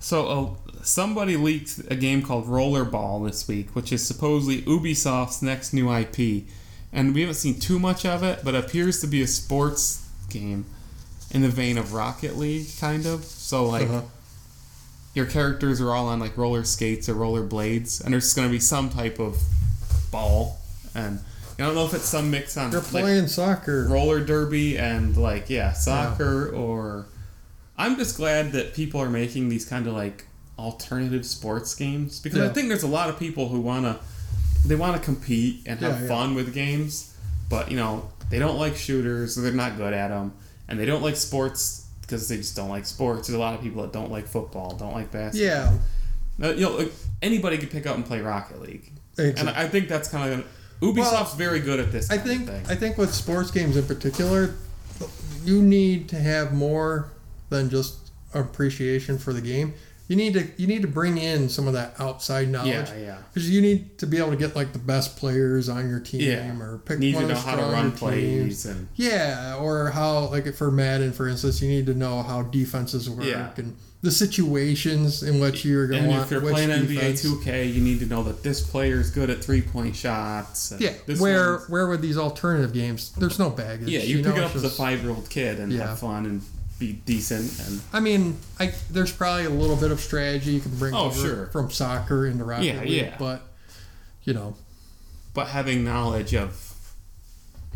So 0.00 0.26
uh, 0.26 0.82
somebody 0.82 1.36
leaked 1.36 1.80
a 1.90 1.94
game 1.96 2.22
called 2.22 2.46
Rollerball 2.46 3.24
this 3.26 3.46
week, 3.46 3.74
which 3.76 3.92
is 3.92 4.04
supposedly 4.06 4.62
Ubisoft's 4.62 5.42
next 5.42 5.72
new 5.72 5.92
IP, 5.92 6.44
and 6.92 7.14
we 7.14 7.20
haven't 7.20 7.36
seen 7.36 7.58
too 7.60 7.78
much 7.78 8.04
of 8.04 8.22
it, 8.24 8.40
but 8.44 8.54
it 8.54 8.64
appears 8.64 9.00
to 9.00 9.06
be 9.06 9.22
a 9.22 9.26
sports 9.28 10.08
game 10.28 10.64
in 11.32 11.42
the 11.42 11.48
vein 11.48 11.78
of 11.78 11.92
Rocket 11.94 12.36
League, 12.36 12.66
kind 12.78 13.06
of. 13.06 13.24
So 13.24 13.66
like 13.66 13.88
Uh-huh. 13.88 14.02
your 15.14 15.26
characters 15.26 15.80
are 15.80 15.90
all 15.90 16.06
on 16.08 16.20
like 16.20 16.36
roller 16.36 16.64
skates 16.64 17.08
or 17.08 17.14
roller 17.14 17.42
blades, 17.42 18.00
and 18.00 18.12
there's 18.14 18.32
going 18.34 18.46
to 18.48 18.52
be 18.52 18.60
some 18.60 18.88
type 18.90 19.18
of 19.18 19.40
ball, 20.10 20.58
and 20.94 21.20
I 21.58 21.64
don't 21.66 21.74
know 21.74 21.84
if 21.86 21.94
it's 21.94 22.04
some 22.04 22.30
mix 22.30 22.56
on 22.56 22.70
They're 22.70 22.80
like, 22.80 22.88
playing 22.90 23.26
soccer. 23.28 23.86
roller 23.88 24.20
derby 24.24 24.76
and 24.78 25.16
like 25.16 25.48
yeah 25.48 25.72
soccer 25.72 26.48
or 26.50 27.06
i'm 27.78 27.96
just 27.96 28.16
glad 28.16 28.50
that 28.52 28.74
people 28.74 29.00
are 29.00 29.08
making 29.10 29.48
these 29.48 29.64
kind 29.64 29.86
of 29.86 29.92
like 29.94 30.24
alternative 30.58 31.24
sports 31.24 31.74
games 31.74 32.18
because 32.20 32.40
i 32.40 32.48
think 32.52 32.68
there's 32.68 32.82
a 32.82 32.88
lot 32.88 33.08
of 33.10 33.18
people 33.18 33.48
who 33.48 33.60
want 33.60 33.84
to 33.84 33.98
they 34.66 34.74
want 34.74 34.96
to 34.96 35.02
compete 35.02 35.60
and 35.66 35.78
have 35.80 35.92
Yeah, 35.96 36.02
yeah. 36.02 36.08
fun 36.08 36.34
with 36.34 36.52
games 36.52 37.16
but 37.48 37.70
you 37.70 37.76
know 37.76 38.10
they 38.28 38.38
don't 38.40 38.58
like 38.58 38.74
shooters 38.76 39.38
or 39.38 39.42
they're 39.42 39.52
not 39.52 39.76
good 39.76 39.92
at 39.92 40.08
them 40.08 40.32
and 40.72 40.80
they 40.80 40.86
don't 40.86 41.02
like 41.02 41.16
sports 41.16 41.86
because 42.00 42.26
they 42.28 42.38
just 42.38 42.56
don't 42.56 42.70
like 42.70 42.86
sports 42.86 43.28
there's 43.28 43.36
a 43.36 43.40
lot 43.40 43.54
of 43.54 43.60
people 43.60 43.82
that 43.82 43.92
don't 43.92 44.10
like 44.10 44.26
football 44.26 44.74
don't 44.74 44.94
like 44.94 45.10
basketball 45.12 45.78
Yeah. 46.38 46.50
you 46.54 46.60
know 46.60 46.88
anybody 47.20 47.58
could 47.58 47.70
pick 47.70 47.86
up 47.86 47.94
and 47.94 48.04
play 48.06 48.20
rocket 48.22 48.60
league 48.62 48.90
Exactly. 49.18 49.40
and 49.40 49.50
i 49.50 49.68
think 49.68 49.88
that's 49.88 50.08
kind 50.08 50.32
of 50.32 50.46
ubisoft's 50.80 51.34
very 51.34 51.60
good 51.60 51.78
at 51.78 51.92
this 51.92 52.10
I 52.10 52.16
think 52.18 52.48
of 52.48 52.54
thing 52.54 52.66
I 52.68 52.74
think 52.74 52.96
with 52.96 53.12
sports 53.14 53.50
games 53.50 53.76
in 53.76 53.84
particular, 53.86 54.54
you 55.44 55.60
need 55.62 56.08
to 56.08 56.16
have 56.16 56.52
more 56.54 57.12
than 57.50 57.68
just 57.70 58.10
appreciation 58.34 59.18
for 59.18 59.32
the 59.32 59.40
game. 59.42 59.74
You 60.12 60.16
need 60.18 60.34
to 60.34 60.46
you 60.58 60.66
need 60.66 60.82
to 60.82 60.88
bring 60.88 61.16
in 61.16 61.48
some 61.48 61.66
of 61.66 61.72
that 61.72 61.94
outside 61.98 62.50
knowledge 62.50 62.68
Yeah, 62.90 62.96
yeah. 62.98 63.16
because 63.32 63.48
you 63.48 63.62
need 63.62 63.96
to 63.96 64.06
be 64.06 64.18
able 64.18 64.28
to 64.32 64.36
get 64.36 64.54
like 64.54 64.74
the 64.74 64.78
best 64.78 65.16
players 65.16 65.70
on 65.70 65.88
your 65.88 66.00
team 66.00 66.20
Yeah. 66.20 66.60
or 66.60 66.76
pick 66.84 66.98
Need 66.98 67.14
one 67.14 67.28
to 67.28 67.32
know 67.32 67.40
how 67.40 67.56
to 67.56 67.62
run 67.62 67.92
plays 67.92 68.66
and 68.66 68.88
Yeah, 68.94 69.56
or 69.58 69.88
how 69.88 70.26
like 70.28 70.52
for 70.54 70.70
Madden, 70.70 71.12
for 71.14 71.28
instance, 71.28 71.62
you 71.62 71.68
need 71.70 71.86
to 71.86 71.94
know 71.94 72.22
how 72.22 72.42
defenses 72.42 73.08
work 73.08 73.24
Yeah. 73.26 73.52
and 73.56 73.74
the 74.02 74.10
situations 74.10 75.22
in 75.22 75.40
which 75.40 75.64
you're 75.64 75.86
going 75.86 76.02
to 76.02 76.08
and 76.08 76.16
want 76.18 76.24
if 76.26 76.30
you're 76.32 76.40
playing 76.42 76.68
defense. 76.86 77.24
NBA 77.24 77.42
2K, 77.44 77.72
you 77.72 77.80
need 77.80 78.00
to 78.00 78.06
know 78.06 78.22
that 78.24 78.42
this 78.42 78.60
player 78.60 79.00
is 79.00 79.08
good 79.10 79.30
at 79.30 79.42
three 79.42 79.62
point 79.62 79.96
shots. 79.96 80.74
Yeah, 80.78 80.92
this 81.06 81.20
where 81.20 81.58
where 81.68 81.88
with 81.88 82.02
these 82.02 82.18
alternative 82.18 82.72
games, 82.74 83.12
there's 83.16 83.38
no 83.38 83.48
baggage. 83.48 83.88
yeah, 83.88 84.00
you, 84.00 84.16
pick 84.18 84.26
know, 84.26 84.42
it 84.42 84.44
up 84.44 84.54
it's 84.54 84.56
as 84.56 84.64
a 84.64 84.70
five 84.70 85.00
year 85.02 85.10
old 85.12 85.30
kid 85.30 85.58
and 85.58 85.72
Yeah. 85.72 85.86
have 85.88 86.00
fun 86.00 86.26
and 86.26 86.42
be 86.86 86.92
decent 86.94 87.60
and 87.66 87.80
I 87.92 88.00
mean, 88.00 88.38
I 88.58 88.72
there's 88.90 89.12
probably 89.12 89.44
a 89.44 89.50
little 89.50 89.76
bit 89.76 89.90
of 89.92 90.00
strategy 90.00 90.52
you 90.52 90.60
can 90.60 90.76
bring 90.76 90.94
Oh, 90.94 91.06
over 91.06 91.18
sure. 91.20 91.46
from 91.48 91.70
soccer 91.70 92.26
into 92.26 92.44
Rocket 92.44 92.64
Yeah, 92.64 92.80
League, 92.80 92.90
yeah. 92.90 93.16
but 93.18 93.42
you 94.24 94.34
know, 94.34 94.54
but 95.34 95.48
having 95.48 95.84
knowledge 95.84 96.34
of 96.34 96.68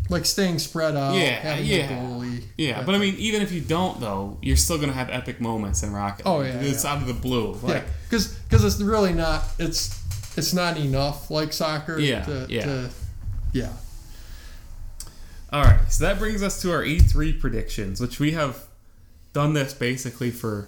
like 0.09 0.25
staying 0.25 0.59
spread 0.59 0.95
out, 0.95 1.15
Yeah, 1.15 1.39
having 1.39 1.65
yeah. 1.65 1.89
goalie. 1.89 2.43
yeah. 2.57 2.81
But 2.83 2.95
I 2.95 2.97
mean, 2.97 3.15
even 3.17 3.41
if 3.41 3.51
you 3.51 3.61
don't 3.61 3.99
though, 3.99 4.37
you're 4.41 4.55
still 4.57 4.77
gonna 4.77 4.93
have 4.93 5.09
epic 5.09 5.39
moments 5.41 5.83
in 5.83 5.91
Rocket. 5.93 6.23
Oh, 6.25 6.41
yeah, 6.41 6.59
it's 6.61 6.83
yeah. 6.83 6.91
out 6.91 7.01
of 7.01 7.07
the 7.07 7.13
blue. 7.13 7.57
Yeah, 7.63 7.67
Like, 7.75 7.83
because 8.09 8.27
because 8.49 8.63
it's 8.63 8.81
really 8.81 9.13
not 9.13 9.43
it's 9.59 10.01
it's 10.37 10.53
not 10.53 10.77
enough 10.77 11.29
like 11.31 11.51
soccer. 11.53 11.97
Yeah, 11.99 12.23
to, 12.23 12.45
yeah. 12.49 12.65
To, 12.65 12.89
yeah. 13.53 13.69
All 15.51 15.63
right, 15.63 15.89
so 15.89 16.03
that 16.03 16.19
brings 16.19 16.43
us 16.43 16.61
to 16.61 16.71
our 16.73 16.83
E3 16.83 17.39
predictions, 17.39 18.01
which 18.01 18.19
we 18.19 18.31
have 18.31 18.66
done 19.33 19.53
this 19.53 19.73
basically 19.73 20.31
for 20.31 20.67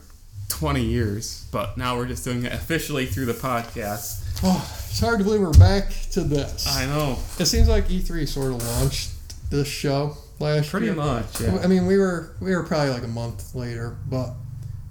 20 0.49 0.84
years, 0.84 1.47
but 1.51 1.78
now 1.78 1.95
we're 1.97 2.07
just 2.07 2.24
doing 2.24 2.43
it 2.45 2.51
officially 2.53 3.05
through 3.05 3.26
the 3.26 3.34
podcast. 3.34 4.26
Oh, 4.43 4.66
it's 4.89 4.99
hard 4.99 5.20
to 5.20 5.24
believe 5.24 5.41
we're 5.41 5.51
back 5.53 5.89
to 6.12 6.22
this. 6.22 6.66
I 6.68 6.86
know, 6.86 7.18
It 7.39 7.45
seems 7.45 7.68
like 7.68 7.88
E3 7.88 8.28
sort 8.28 8.53
of 8.53 8.66
launched 8.66 9.12
this 9.51 9.68
show 9.68 10.16
last 10.39 10.70
pretty 10.72 10.88
year. 10.88 10.95
much. 10.95 11.41
I 11.41 11.68
mean, 11.68 11.86
we 11.86 11.97
were 11.97 12.32
we 12.39 12.55
were 12.55 12.64
probably 12.64 12.89
like 12.91 13.03
a 13.03 13.07
month 13.07 13.53
later, 13.55 13.97
but 14.10 14.32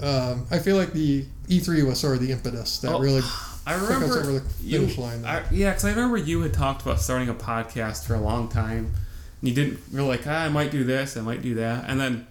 um, 0.01 0.47
I 0.51 0.59
feel 0.59 0.77
like 0.77 0.93
the 0.93 1.25
E3 1.49 1.87
was 1.87 1.99
sort 1.99 2.17
of 2.17 2.21
the 2.23 2.31
impetus 2.31 2.79
that 2.81 2.93
Oh, 2.93 3.01
really 3.01 3.23
I 3.67 3.75
remember 3.75 4.19
over 4.21 4.33
the 4.39 4.43
you, 4.63 4.81
finish 4.81 4.97
line. 4.99 5.25
I, 5.25 5.43
yeah, 5.51 5.71
because 5.71 5.85
I 5.85 5.91
remember 5.91 6.17
you 6.19 6.41
had 6.43 6.55
talked 6.55 6.83
about 6.83 7.01
starting 7.01 7.29
a 7.29 7.35
podcast 7.35 8.07
for 8.07 8.15
a 8.15 8.21
long 8.21 8.49
time. 8.49 8.93
And 9.41 9.49
you 9.49 9.55
didn't. 9.55 9.81
You're 9.93 10.03
like, 10.03 10.27
ah, 10.27 10.45
I 10.45 10.49
might 10.51 10.71
do 10.71 10.85
this, 10.85 11.17
I 11.17 11.21
might 11.21 11.43
do 11.43 11.55
that, 11.57 11.85
and 11.89 11.99
then 12.01 12.27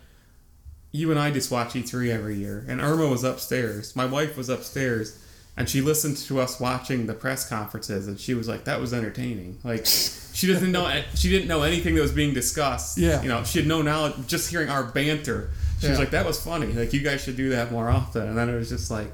you 0.91 1.11
and 1.11 1.19
I 1.19 1.31
just 1.31 1.51
watch 1.51 1.73
E3 1.73 2.09
every 2.09 2.35
year. 2.37 2.65
And 2.67 2.81
Irma 2.81 3.07
was 3.07 3.23
upstairs. 3.23 3.95
My 3.95 4.05
wife 4.05 4.37
was 4.37 4.49
upstairs, 4.49 5.17
and 5.55 5.69
she 5.69 5.81
listened 5.81 6.17
to 6.17 6.39
us 6.39 6.59
watching 6.59 7.07
the 7.07 7.13
press 7.13 7.47
conferences, 7.47 8.07
and 8.07 8.19
she 8.19 8.33
was 8.33 8.47
like, 8.47 8.63
"That 8.65 8.79
was 8.79 8.93
entertaining." 8.93 9.59
Like, 9.63 9.85
she 9.85 10.47
doesn't 10.47 10.71
know. 10.71 11.03
She 11.15 11.29
didn't 11.29 11.47
know 11.47 11.63
anything 11.63 11.95
that 11.95 12.01
was 12.01 12.11
being 12.11 12.33
discussed. 12.33 12.97
Yeah. 12.97 13.21
You 13.21 13.29
know, 13.29 13.43
she 13.43 13.59
had 13.59 13.67
no 13.67 13.81
knowledge. 13.81 14.13
Just 14.27 14.49
hearing 14.49 14.69
our 14.69 14.83
banter, 14.83 15.49
she 15.81 15.89
was 15.89 15.99
like, 15.99 16.11
"That 16.11 16.25
was 16.25 16.39
funny. 16.41 16.67
Like, 16.67 16.93
you 16.93 17.01
guys 17.01 17.21
should 17.21 17.37
do 17.37 17.49
that 17.49 17.71
more 17.71 17.89
often." 17.89 18.23
And 18.27 18.37
then 18.37 18.49
it 18.49 18.55
was 18.55 18.69
just 18.69 18.89
like, 18.91 19.11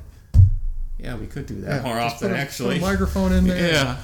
"Yeah, 0.99 1.15
we 1.15 1.27
could 1.27 1.45
do 1.45 1.61
that 1.61 1.77
Yeah, 1.77 1.83
more 1.83 1.95
just 1.99 2.15
often, 2.15 2.29
put 2.29 2.37
a, 2.37 2.39
actually." 2.39 2.79
Microphone 2.79 3.31
in 3.33 3.47
there. 3.47 3.71
Yeah. 3.71 3.97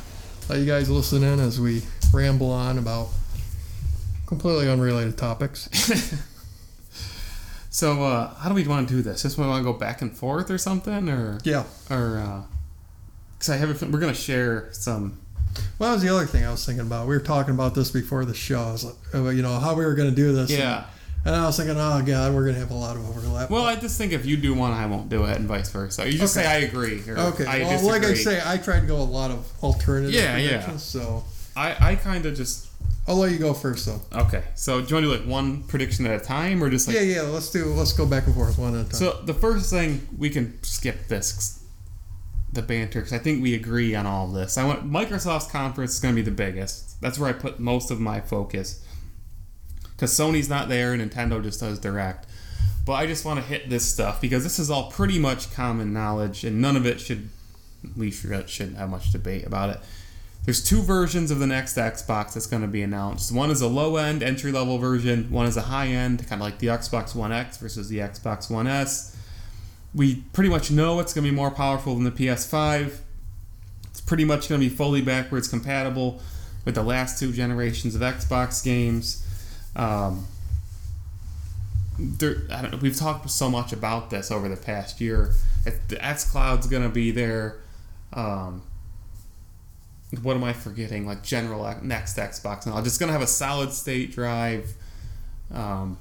Let 0.50 0.60
you 0.60 0.66
guys 0.66 0.90
listen 0.90 1.24
in 1.24 1.40
as 1.40 1.60
we 1.60 1.84
ramble 2.12 2.50
on 2.52 2.78
about 2.80 3.10
completely 4.26 4.70
unrelated 4.70 5.18
topics. 5.18 5.70
So, 7.70 8.04
uh, 8.04 8.34
how 8.36 8.50
do 8.50 8.56
we 8.56 8.66
want 8.68 8.88
to 8.90 8.94
do 8.96 9.02
this? 9.02 9.22
Just 9.22 9.38
we 9.38 9.46
want 9.46 9.64
to 9.64 9.72
go 9.72 9.78
back 9.78 10.02
and 10.02 10.16
forth 10.16 10.50
or 10.50 10.58
something, 10.58 11.08
or 11.10 11.38
Yeah. 11.44 11.64
or 11.90 12.44
because 13.38 13.50
I 13.50 13.58
have 13.58 13.82
a, 13.82 13.86
we're 13.86 14.00
gonna 14.00 14.14
share 14.14 14.70
some. 14.72 15.20
Well, 15.78 15.90
that 15.90 15.94
was 15.96 16.04
the 16.04 16.10
other 16.10 16.26
thing 16.26 16.46
I 16.46 16.52
was 16.52 16.66
thinking 16.66 16.86
about. 16.86 17.08
We 17.08 17.16
were 17.16 17.22
talking 17.24 17.54
about 17.54 17.76
this 17.76 17.90
before 17.92 18.26
the 18.26 18.34
show. 18.34 18.62
I 18.62 18.72
was 18.72 18.84
like, 18.86 18.96
uh, 19.14 19.30
you 19.30 19.42
know, 19.42 19.60
how 19.60 19.74
we 19.76 19.84
were 19.86 19.94
going 19.96 20.10
to 20.10 20.16
do 20.16 20.32
this. 20.34 20.52
Yeah. 20.52 20.86
And 21.26 21.36
I 21.36 21.46
was 21.48 21.58
thinking, 21.58 21.76
oh, 21.78 22.02
God, 22.06 22.34
we're 22.34 22.44
going 22.44 22.54
to 22.54 22.60
have 22.60 22.70
a 22.72 22.76
lot 22.76 22.96
of 22.96 23.10
overlap. 23.10 23.50
Well, 23.50 23.66
I 23.66 23.76
just 23.76 23.98
think 23.98 24.14
if 24.14 24.26
you 24.26 24.38
do 24.38 24.54
one, 24.54 24.72
I 24.72 24.86
won't 24.86 25.10
do 25.10 25.26
it, 25.26 25.36
and 25.38 25.48
vice 25.48 25.70
versa. 25.70 26.06
You 26.10 26.18
just 26.18 26.38
Okay. 26.38 26.46
say 26.46 26.50
I 26.52 26.58
agree. 26.60 27.02
Okay. 27.10 27.46
I 27.46 27.60
well, 27.64 27.84
like 27.88 28.04
I 28.06 28.14
say, 28.14 28.40
I 28.46 28.58
tried 28.58 28.82
to 28.82 28.86
go 28.88 28.98
a 28.98 29.04
lot 29.04 29.32
of 29.32 29.52
alternative 29.64 30.14
Yeah, 30.14 30.38
yeah. 30.38 30.78
so 30.78 31.26
I 31.58 31.92
I 31.92 31.96
kind 31.96 32.26
of 32.28 32.36
just 32.36 32.68
I'll 33.08 33.16
let 33.16 33.32
you 33.32 33.39
go 33.39 33.54
first, 33.56 33.86
though. 33.88 34.02
okay. 34.22 34.43
So 34.56 34.82
do 34.82 34.88
you 34.88 34.93
want 34.95 35.06
to 35.06 35.12
do 35.18 35.18
like 35.18 35.28
one 35.28 35.64
prediction 35.64 36.06
at 36.06 36.22
a 36.22 36.24
time, 36.24 36.64
or 36.64 36.70
just 36.70 36.88
like 36.88 36.95
yeah, 36.95 37.02
yeah. 37.02 37.22
Let's 37.24 37.50
do. 37.50 37.66
Let's 37.66 37.93
go 37.93 38.06
back 38.06 38.28
and 38.28 38.36
forth 38.36 38.58
one 38.60 38.76
at 38.76 38.82
a 38.82 38.89
time. 38.89 38.93
So 38.93 39.22
the 39.26 39.34
first 39.34 39.70
thing 39.72 40.08
we 40.18 40.30
can 40.30 40.62
skip 40.64 41.08
this, 41.08 41.64
the 42.54 42.62
banter, 42.62 43.00
because 43.00 43.14
I 43.14 43.18
think 43.18 43.41
we 43.41 43.56
agree 43.56 43.95
on 43.95 44.06
all 44.06 44.28
of 44.28 44.34
this. 44.34 44.58
I 44.60 44.66
want 44.66 44.89
Microsoft's 44.91 45.47
conference 45.52 45.95
is 45.95 46.00
going 46.00 46.14
to 46.16 46.22
be 46.22 46.26
the 46.26 46.36
biggest. 46.36 47.02
That's 47.02 47.18
where 47.18 47.30
I 47.30 47.34
put 47.34 47.60
most 47.60 47.89
of 47.89 48.00
my 48.00 48.22
focus, 48.22 48.86
because 49.95 50.12
Sony's 50.12 50.50
not 50.50 50.70
there, 50.70 50.93
and 50.93 51.02
Nintendo 51.12 51.41
just 51.41 51.60
does 51.62 51.80
direct. 51.80 52.28
But 52.86 52.93
I 52.93 53.08
just 53.08 53.26
want 53.26 53.39
to 53.39 53.45
hit 53.45 53.70
this 53.70 53.86
stuff 53.91 54.20
because 54.22 54.43
this 54.43 54.58
is 54.60 54.70
all 54.72 54.91
pretty 54.91 55.18
much 55.20 55.52
common 55.54 55.93
knowledge, 55.93 56.43
and 56.43 56.62
none 56.62 56.76
of 56.76 56.86
it 56.86 57.00
should 57.02 57.30
we 57.95 58.12
should- 58.12 58.50
shouldn't 58.50 58.78
have 58.78 58.89
much 58.89 59.12
debate 59.12 59.45
about 59.45 59.70
it. 59.72 59.80
There's 60.46 60.64
two 60.64 60.82
versions 60.82 61.32
of 61.32 61.40
the 61.40 61.48
next 61.48 61.76
Xbox 61.76 62.34
that's 62.34 62.48
going 62.48 62.62
to 62.62 62.68
be 62.68 62.82
announced. 62.82 63.32
One 63.32 63.52
is 63.52 63.62
a 63.62 63.68
low 63.68 63.98
end, 63.98 64.24
entry 64.24 64.52
level 64.52 64.78
version. 64.78 65.30
One 65.30 65.46
is 65.46 65.58
a 65.58 65.62
high 65.62 65.88
end, 65.88 66.28
kind 66.28 66.42
of 66.42 66.46
like 66.46 66.60
the 66.60 66.68
Xbox 66.68 67.14
One 67.14 67.32
X 67.32 67.58
versus 67.58 67.90
the 67.90 68.00
Xbox 68.00 68.50
One 68.50 68.66
S. 68.66 69.16
We 69.94 70.24
pretty 70.34 70.50
much 70.50 70.72
know 70.72 71.00
it's 71.00 71.14
going 71.14 71.26
to 71.26 71.30
be 71.30 71.36
more 71.36 71.52
powerful 71.52 71.94
than 71.96 72.04
the 72.04 72.12
PS5. 72.12 73.00
It's 73.90 74.02
pretty 74.02 74.26
much 74.26 74.50
going 74.50 74.62
to 74.62 74.70
be 74.70 74.74
fully 74.74 75.02
backwards 75.02 75.48
compatible 75.48 76.22
with 76.66 76.76
the 76.76 76.84
last 76.84 77.20
two 77.20 77.32
generations 77.32 77.96
of 77.96 78.02
Xbox 78.02 78.64
games. 78.64 79.26
Um, 79.76 80.26
there, 82.00 82.38
we've 82.82 82.96
talked 82.96 83.30
so 83.30 83.50
much 83.50 83.74
about 83.74 84.10
this 84.10 84.32
over 84.32 84.48
the 84.48 84.58
past 84.58 85.02
year. 85.02 85.34
The 85.90 86.04
X 86.04 86.32
Cloud's 86.32 86.68
going 86.68 86.84
to 86.84 86.90
be 86.90 87.12
there. 87.12 87.60
Um, 88.14 88.64
what 90.22 90.36
am 90.36 90.43
I 90.43 90.53
forgetting? 90.53 91.05
Like 91.05 91.24
general 91.24 91.64
next 91.82 92.18
Xbox 92.18 92.66
knowledge. 92.66 92.88
It's 92.88 92.97
gonna 92.97 93.12
have 93.12 93.22
a 93.22 93.28
solid 93.28 93.72
state 93.72 94.12
drive. 94.12 94.74
Um, 95.53 95.97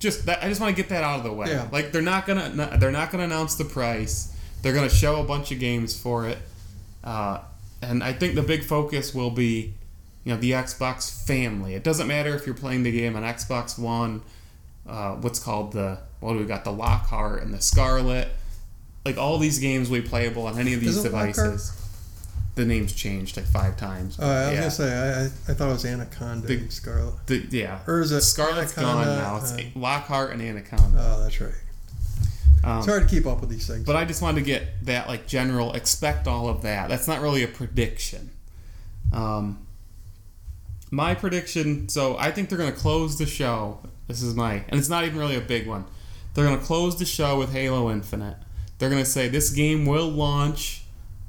just 0.00 0.26
that, 0.26 0.42
I 0.42 0.48
just 0.48 0.60
want 0.60 0.74
to 0.74 0.82
get 0.82 0.88
that 0.90 1.04
out 1.04 1.18
of 1.18 1.24
the 1.24 1.32
way. 1.32 1.48
Yeah. 1.48 1.68
Like 1.70 1.92
they're 1.92 2.02
not 2.02 2.26
gonna 2.26 2.76
they're 2.78 2.90
not 2.90 3.10
gonna 3.10 3.24
announce 3.24 3.54
the 3.54 3.64
price. 3.64 4.36
They're 4.62 4.74
gonna 4.74 4.88
show 4.88 5.20
a 5.20 5.24
bunch 5.24 5.52
of 5.52 5.60
games 5.60 5.98
for 5.98 6.26
it, 6.26 6.38
uh, 7.04 7.40
and 7.80 8.02
I 8.02 8.12
think 8.12 8.34
the 8.34 8.42
big 8.42 8.64
focus 8.64 9.14
will 9.14 9.30
be, 9.30 9.74
you 10.24 10.34
know, 10.34 10.40
the 10.40 10.52
Xbox 10.52 11.24
family. 11.26 11.74
It 11.74 11.84
doesn't 11.84 12.08
matter 12.08 12.34
if 12.34 12.46
you're 12.46 12.54
playing 12.54 12.82
the 12.82 12.92
game 12.92 13.14
on 13.16 13.22
Xbox 13.22 13.78
One, 13.78 14.22
uh, 14.88 15.12
what's 15.14 15.38
called 15.38 15.72
the 15.72 15.98
what 16.18 16.32
do 16.32 16.40
we 16.40 16.44
got 16.44 16.64
the 16.64 16.72
Lockhart 16.72 17.42
and 17.42 17.54
the 17.54 17.60
Scarlett. 17.60 18.28
Like 19.04 19.18
all 19.18 19.38
these 19.38 19.58
games 19.60 19.90
will 19.90 20.00
be 20.00 20.08
playable 20.08 20.46
on 20.46 20.58
any 20.58 20.74
of 20.74 20.80
these 20.80 20.96
Is 20.96 21.04
it 21.04 21.12
Lockhart? 21.12 21.60
The 22.54 22.66
name's 22.66 22.92
changed 22.92 23.38
like 23.38 23.46
five 23.46 23.78
times. 23.78 24.18
Uh, 24.18 24.24
I 24.24 24.26
was 24.26 24.52
yeah. 24.52 24.58
gonna 24.58 24.70
say 24.70 24.92
I, 24.92 25.24
I, 25.24 25.54
thought 25.54 25.70
it 25.70 25.72
was 25.72 25.86
Anaconda 25.86 26.46
The- 26.46 26.70
Scarlett. 26.70 27.26
The, 27.26 27.46
yeah. 27.50 27.80
Or 27.86 28.00
is 28.00 28.12
it 28.12 28.20
Scarlett's 28.20 28.76
Anaconda, 28.76 29.04
gone 29.06 29.18
now. 29.18 29.36
It's 29.38 29.52
uh, 29.52 29.62
Lockhart 29.74 30.32
and 30.32 30.42
Anaconda. 30.42 30.98
Oh, 31.00 31.22
that's 31.22 31.40
right. 31.40 31.54
Um, 32.64 32.78
It's 32.78 32.86
hard 32.86 33.08
to 33.08 33.08
keep 33.08 33.26
up 33.26 33.40
with 33.40 33.48
these 33.48 33.66
things. 33.66 33.84
But 33.84 33.96
I 33.96 34.04
just 34.04 34.20
wanted 34.20 34.40
to 34.40 34.46
get 34.46 34.84
that 34.84 35.08
like 35.08 35.26
general. 35.26 35.72
Expect 35.72 36.28
all 36.28 36.48
of 36.48 36.62
that. 36.62 36.88
That's 36.88 37.08
not 37.08 37.20
really 37.20 37.42
a 37.42 37.48
prediction. 37.48 38.30
Um, 39.12 39.66
my 40.90 41.14
prediction. 41.14 41.88
So 41.88 42.16
I 42.18 42.30
think 42.30 42.48
they're 42.48 42.58
going 42.58 42.72
to 42.72 42.78
close 42.78 43.18
the 43.18 43.26
show. 43.26 43.80
This 44.06 44.22
is 44.22 44.34
my, 44.34 44.64
and 44.68 44.78
it's 44.78 44.88
not 44.88 45.04
even 45.04 45.18
really 45.18 45.36
a 45.36 45.40
big 45.40 45.66
one. 45.66 45.86
They're 46.34 46.46
going 46.46 46.58
to 46.58 46.64
close 46.64 46.98
the 46.98 47.04
show 47.04 47.38
with 47.38 47.52
Halo 47.52 47.90
Infinite. 47.90 48.36
They're 48.78 48.90
going 48.90 49.02
to 49.02 49.10
say 49.10 49.28
this 49.28 49.50
game 49.50 49.86
will 49.86 50.08
launch 50.08 50.81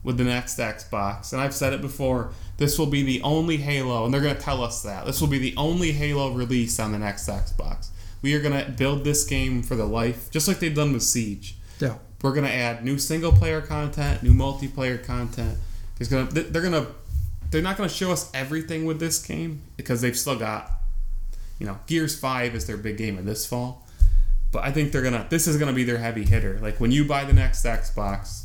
with 0.03 0.17
the 0.17 0.23
next 0.23 0.57
Xbox, 0.59 1.33
and 1.33 1.41
I've 1.41 1.53
said 1.53 1.73
it 1.73 1.81
before. 1.81 2.31
This 2.57 2.77
will 2.77 2.87
be 2.87 3.03
the 3.03 3.21
only 3.23 3.57
Halo, 3.57 4.05
and 4.05 4.13
they're 4.13 4.21
going 4.21 4.35
to 4.35 4.41
tell 4.41 4.63
us 4.63 4.83
that 4.83 5.05
this 5.05 5.19
will 5.19 5.27
be 5.27 5.39
the 5.39 5.55
only 5.57 5.91
Halo 5.91 6.31
release 6.31 6.79
on 6.79 6.91
the 6.91 6.99
next 6.99 7.27
Xbox. 7.27 7.89
We 8.21 8.35
are 8.35 8.41
going 8.41 8.63
to 8.63 8.71
build 8.71 9.03
this 9.03 9.23
game 9.25 9.63
for 9.63 9.75
the 9.75 9.85
life, 9.85 10.29
just 10.29 10.47
like 10.47 10.59
they've 10.59 10.73
done 10.73 10.93
with 10.93 11.03
Siege 11.03 11.55
yeah. 11.79 11.97
we're 12.21 12.33
gonna 12.33 12.47
add 12.47 12.83
new 12.83 12.97
single 12.97 13.31
player 13.31 13.61
content, 13.61 14.23
new 14.23 14.33
multiplayer 14.33 15.03
content. 15.03 15.57
There's 15.97 16.09
gonna 16.09 16.25
they're 16.25 16.61
gonna 16.61 16.87
they're 17.51 17.61
not 17.61 17.77
gonna 17.77 17.89
show 17.89 18.11
us 18.11 18.31
everything 18.33 18.85
with 18.85 18.99
this 18.99 19.23
game 19.23 19.61
because 19.77 20.01
they've 20.01 20.17
still 20.17 20.37
got 20.37 20.71
you 21.59 21.65
know 21.65 21.77
Gears 21.87 22.17
Five 22.17 22.55
is 22.55 22.65
their 22.67 22.77
big 22.77 22.97
game 22.97 23.17
of 23.17 23.25
this 23.25 23.45
fall, 23.45 23.87
but 24.51 24.63
I 24.63 24.71
think 24.71 24.91
they're 24.91 25.01
gonna 25.01 25.27
this 25.29 25.47
is 25.47 25.57
gonna 25.57 25.73
be 25.73 25.83
their 25.83 25.97
heavy 25.97 26.25
hitter. 26.25 26.59
Like 26.61 26.79
when 26.79 26.91
you 26.91 27.05
buy 27.05 27.25
the 27.25 27.33
next 27.33 27.65
Xbox, 27.65 28.42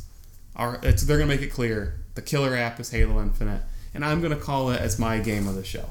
our 0.59 0.79
it's 0.83 1.01
they're 1.03 1.17
gonna 1.17 1.27
make 1.27 1.41
it 1.41 1.51
clear 1.51 1.95
the 2.15 2.21
killer 2.21 2.55
app 2.55 2.79
is 2.79 2.91
Halo 2.91 3.21
Infinite, 3.21 3.61
and 3.93 4.05
I'm 4.05 4.21
gonna 4.21 4.35
call 4.35 4.69
it 4.71 4.79
as 4.81 4.99
my 4.99 5.17
game 5.19 5.47
of 5.47 5.55
the 5.55 5.63
show. 5.63 5.89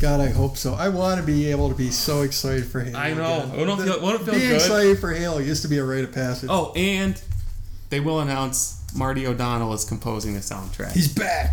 God, 0.00 0.18
I 0.20 0.30
hope 0.30 0.56
so. 0.56 0.74
I 0.74 0.88
want 0.88 1.20
to 1.20 1.26
be 1.26 1.48
able 1.52 1.68
to 1.68 1.76
be 1.76 1.90
so 1.90 2.22
excited 2.22 2.64
for 2.66 2.80
Halo. 2.80 2.98
I 2.98 3.14
know. 3.14 3.36
again. 3.44 3.56
Wouldn't 3.56 3.80
it 3.80 3.84
feel- 3.84 4.02
wouldn't 4.02 4.22
it 4.22 4.24
feel 4.24 4.34
Being 4.34 4.48
good? 4.48 4.54
excited 4.56 4.98
for 4.98 5.12
Halo 5.12 5.38
used 5.38 5.62
to 5.62 5.68
be 5.68 5.78
a 5.78 5.84
rite 5.84 6.02
of 6.02 6.12
passage. 6.12 6.48
Oh, 6.52 6.72
and 6.74 7.20
they 7.90 8.00
will 8.00 8.18
announce 8.20 8.80
Marty 8.96 9.26
O'Donnell 9.28 9.72
is 9.74 9.84
composing 9.84 10.34
the 10.34 10.40
soundtrack. 10.40 10.92
He's 10.92 11.12
back. 11.12 11.52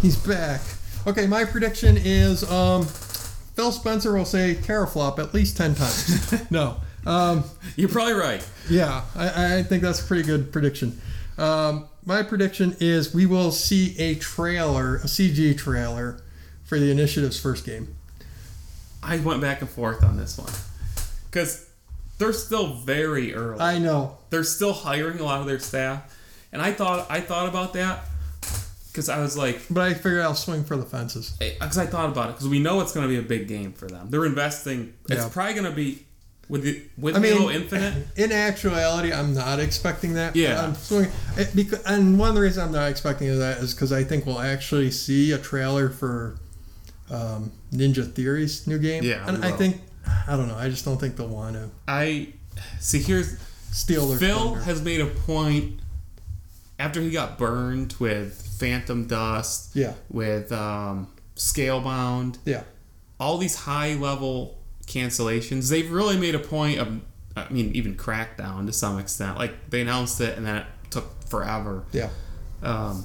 He's 0.00 0.16
back. 0.16 0.62
Okay, 1.06 1.26
my 1.26 1.44
prediction 1.44 1.98
is 1.98 2.48
um, 2.50 2.86
Phil 2.86 3.70
Spencer 3.72 4.14
will 4.14 4.24
say 4.24 4.54
teraflop 4.54 5.18
at 5.18 5.34
least 5.34 5.56
10 5.58 5.74
times. 5.74 6.32
no. 6.50 6.78
Um, 7.06 7.44
You're 7.76 7.88
probably 7.88 8.14
right. 8.14 8.46
yeah, 8.70 9.02
I, 9.16 9.56
I 9.58 9.62
think 9.62 9.82
that's 9.82 10.00
a 10.00 10.04
pretty 10.04 10.22
good 10.22 10.52
prediction. 10.52 11.00
Um, 11.38 11.88
my 12.04 12.22
prediction 12.22 12.76
is 12.80 13.14
we 13.14 13.26
will 13.26 13.50
see 13.52 13.96
a 13.98 14.14
trailer, 14.16 14.96
a 14.96 15.06
CG 15.06 15.56
trailer, 15.58 16.22
for 16.64 16.78
the 16.78 16.90
initiative's 16.90 17.38
first 17.40 17.64
game. 17.66 17.96
I 19.02 19.18
went 19.18 19.40
back 19.40 19.60
and 19.60 19.68
forth 19.70 20.02
on 20.04 20.16
this 20.16 20.38
one 20.38 20.52
because 21.30 21.68
they're 22.18 22.32
still 22.32 22.74
very 22.74 23.34
early. 23.34 23.60
I 23.60 23.78
know. 23.78 24.18
they're 24.30 24.44
still 24.44 24.72
hiring 24.72 25.18
a 25.18 25.24
lot 25.24 25.40
of 25.40 25.46
their 25.46 25.58
staff, 25.58 26.16
and 26.52 26.62
I 26.62 26.72
thought 26.72 27.06
I 27.10 27.20
thought 27.20 27.48
about 27.48 27.72
that 27.72 28.04
because 28.92 29.08
I 29.08 29.20
was 29.20 29.36
like, 29.36 29.60
But 29.70 29.80
I 29.82 29.94
figured 29.94 30.20
I'll 30.20 30.34
swing 30.34 30.62
for 30.64 30.76
the 30.76 30.84
fences. 30.84 31.30
because 31.40 31.78
I 31.78 31.86
thought 31.86 32.10
about 32.10 32.28
it 32.28 32.32
because 32.34 32.48
we 32.48 32.60
know 32.60 32.80
it's 32.80 32.92
going 32.92 33.08
to 33.08 33.12
be 33.12 33.18
a 33.18 33.22
big 33.26 33.48
game 33.48 33.72
for 33.72 33.88
them. 33.88 34.08
They're 34.10 34.26
investing. 34.26 34.92
It's 35.08 35.22
Yeah. 35.22 35.28
probably 35.32 35.54
going 35.54 35.66
to 35.66 35.72
be 35.72 36.06
with 36.52 36.64
the 36.64 36.82
with 36.98 37.16
I 37.16 37.18
mean, 37.18 37.32
Halo 37.32 37.50
Infinite. 37.50 38.06
In 38.14 38.30
actuality, 38.30 39.10
I'm 39.10 39.32
not 39.32 39.58
expecting 39.58 40.14
that. 40.14 40.36
Yeah. 40.36 40.62
I'm 40.62 40.74
swinging, 40.74 41.10
it, 41.38 41.56
because, 41.56 41.82
and 41.84 42.18
one 42.18 42.28
of 42.28 42.34
the 42.34 42.42
reasons 42.42 42.66
I'm 42.66 42.72
not 42.72 42.90
expecting 42.90 43.38
that 43.38 43.58
is 43.58 43.72
because 43.72 43.90
I 43.90 44.04
think 44.04 44.26
we'll 44.26 44.38
actually 44.38 44.90
see 44.90 45.32
a 45.32 45.38
trailer 45.38 45.88
for 45.88 46.36
um, 47.10 47.52
Ninja 47.72 48.06
Theory's 48.12 48.66
new 48.66 48.78
game. 48.78 49.02
Yeah, 49.02 49.26
and 49.26 49.42
I 49.42 49.52
think 49.52 49.80
I 50.28 50.36
don't 50.36 50.46
know. 50.46 50.56
I 50.56 50.68
just 50.68 50.84
don't 50.84 50.98
think 50.98 51.16
they'll 51.16 51.26
want 51.26 51.54
to 51.54 51.70
I 51.88 52.34
see. 52.80 52.98
Here's 52.98 53.38
steal 53.70 54.08
their 54.08 54.18
Phil 54.18 54.50
thunder. 54.50 54.60
has 54.64 54.82
made 54.82 55.00
a 55.00 55.06
point 55.06 55.80
after 56.78 57.00
he 57.00 57.10
got 57.10 57.38
burned 57.38 57.94
with 57.98 58.34
Phantom 58.60 59.06
Dust, 59.06 59.74
yeah, 59.74 59.94
with 60.10 60.52
um, 60.52 61.08
Scalebound, 61.34 62.36
yeah, 62.44 62.64
all 63.18 63.38
these 63.38 63.56
high 63.56 63.94
level 63.94 64.58
cancellations. 64.86 65.70
They've 65.70 65.90
really 65.90 66.16
made 66.16 66.34
a 66.34 66.38
point 66.38 66.78
of, 66.78 67.00
I 67.36 67.48
mean, 67.50 67.72
even 67.74 67.96
Crackdown 67.96 68.66
to 68.66 68.72
some 68.72 68.98
extent. 68.98 69.38
Like 69.38 69.70
they 69.70 69.80
announced 69.80 70.20
it 70.20 70.36
and 70.36 70.46
then 70.46 70.56
it 70.56 70.66
took 70.90 71.24
forever. 71.28 71.84
yeah. 71.92 72.10
Um, 72.62 73.04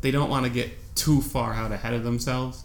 they 0.00 0.10
don't 0.10 0.30
want 0.30 0.46
to 0.46 0.50
get 0.50 0.70
too 0.94 1.20
far 1.20 1.52
out 1.52 1.72
ahead 1.72 1.92
of 1.92 2.04
themselves. 2.04 2.64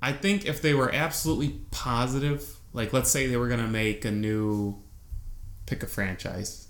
I 0.00 0.12
think 0.12 0.44
if 0.46 0.60
they 0.60 0.74
were 0.74 0.92
absolutely 0.92 1.60
positive, 1.70 2.56
like 2.72 2.92
let's 2.92 3.10
say 3.10 3.26
they 3.26 3.36
were 3.36 3.48
going 3.48 3.60
to 3.60 3.68
make 3.68 4.04
a 4.04 4.10
new, 4.10 4.76
pick 5.66 5.82
a 5.82 5.86
franchise, 5.86 6.68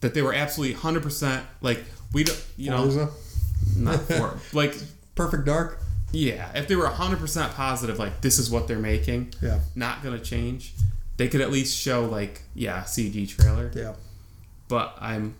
that 0.00 0.14
they 0.14 0.22
were 0.22 0.34
absolutely 0.34 0.76
100% 0.76 1.42
like, 1.60 1.84
we 2.12 2.24
don't, 2.24 2.44
you 2.56 2.70
know, 2.70 2.82
Forza, 2.82 3.08
not 3.76 4.00
for, 4.02 4.38
like, 4.52 4.74
Perfect 5.14 5.44
Dark. 5.44 5.79
Yeah, 6.12 6.50
if 6.54 6.68
they 6.68 6.76
were 6.76 6.86
100% 6.86 7.54
positive, 7.54 7.98
like, 7.98 8.20
this 8.20 8.38
is 8.38 8.50
what 8.50 8.68
they're 8.68 8.78
making, 8.78 9.34
Yeah, 9.40 9.60
not 9.74 10.02
going 10.02 10.18
to 10.18 10.24
change, 10.24 10.74
they 11.16 11.28
could 11.28 11.40
at 11.40 11.50
least 11.50 11.76
show, 11.76 12.06
like, 12.06 12.42
yeah, 12.54 12.82
CG 12.84 13.28
trailer. 13.28 13.70
yeah, 13.74 13.94
But 14.68 14.96
I'm, 15.00 15.34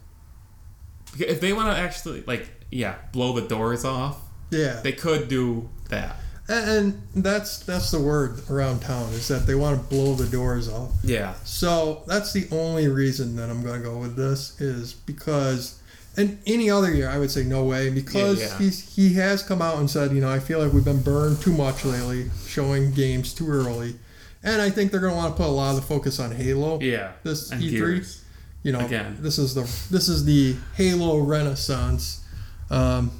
if 1.19 1.41
they 1.41 1.53
want 1.53 1.75
to 1.75 1.81
actually, 1.81 2.23
like, 2.27 2.49
yeah, 2.71 2.97
blow 3.13 3.33
the 3.39 3.47
doors 3.49 3.85
off, 3.85 4.19
yeah. 4.51 4.81
they 4.83 4.93
could 4.93 5.29
do 5.29 5.69
that. 5.89 6.17
and, 6.49 7.01
and 7.15 7.25
that's 7.25 7.61
that's 7.61 7.91
the 7.93 8.01
word 8.01 8.41
around 8.51 8.81
town 8.81 9.09
is 9.13 9.29
that 9.29 9.47
they 9.47 9.55
want 9.55 9.81
to 9.81 9.87
blow 9.89 10.15
the 10.15 10.27
doors 10.27 10.69
off. 10.69 10.91
Yeah. 11.05 11.35
So 11.45 12.03
that's 12.07 12.33
the 12.33 12.49
only 12.51 12.89
reason 12.89 13.37
that 13.37 13.49
I'm 13.51 13.63
going 13.63 13.81
to 13.81 13.89
go 13.89 13.99
with 13.99 14.17
this 14.17 14.61
is 14.61 14.93
because, 14.93 15.80
and 16.21 16.39
any 16.47 16.71
other 16.71 16.93
year 16.95 17.09
I 17.09 17.19
would 17.19 17.31
say 17.31 17.43
no 17.45 17.65
way 17.65 17.91
because 17.91 18.41
Yeah, 18.41 18.47
yeah. 18.49 18.59
he's 18.59 18.95
he 18.97 19.15
has 19.15 19.43
come 19.43 19.61
out 19.63 19.79
and 19.79 19.89
said 19.91 20.13
you 20.13 20.21
know 20.21 20.31
I 20.31 20.39
feel 20.39 20.63
like 20.63 20.73
we've 20.73 20.85
been 20.85 21.03
burned 21.03 21.41
too 21.41 21.53
much 21.53 21.85
lately, 21.85 22.31
showing 22.47 22.93
games 22.93 23.33
too 23.35 23.49
early, 23.49 23.97
and 24.43 24.61
I 24.63 24.71
think 24.71 24.91
they're 24.91 25.01
going 25.01 25.13
to 25.13 25.17
want 25.17 25.37
to 25.37 25.43
put 25.43 25.49
a 25.49 25.53
lot 25.53 25.71
of 25.71 25.77
the 25.77 25.83
focus 25.83 26.19
on 26.21 26.33
Halo. 26.33 26.79
Yeah. 26.81 27.13
This 27.23 27.51
E3, 27.53 28.21
you 28.63 28.73
know, 28.73 28.85
Again. 28.85 29.17
this 29.21 29.39
is 29.39 29.55
the 29.55 29.63
this 29.91 30.09
is 30.09 30.25
the 30.25 30.57
Halo 30.77 31.19
Renaissance. 31.21 32.25
Um, 32.71 33.11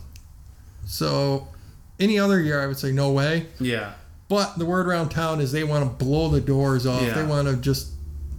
so 0.87 1.49
any 1.99 2.19
other 2.19 2.41
year 2.41 2.61
I 2.63 2.67
would 2.67 2.79
say 2.79 2.93
no 2.93 3.11
way. 3.13 3.47
Yeah. 3.61 3.93
But 4.29 4.59
the 4.59 4.65
word 4.65 4.87
around 4.87 5.09
town 5.09 5.41
is 5.41 5.51
they 5.53 5.65
want 5.65 5.85
to 5.99 6.05
blow 6.05 6.29
the 6.29 6.41
doors 6.41 6.87
off. 6.87 7.03
Yeah. 7.03 7.15
They 7.15 7.25
want 7.25 7.49
to 7.49 7.57
just 7.57 7.93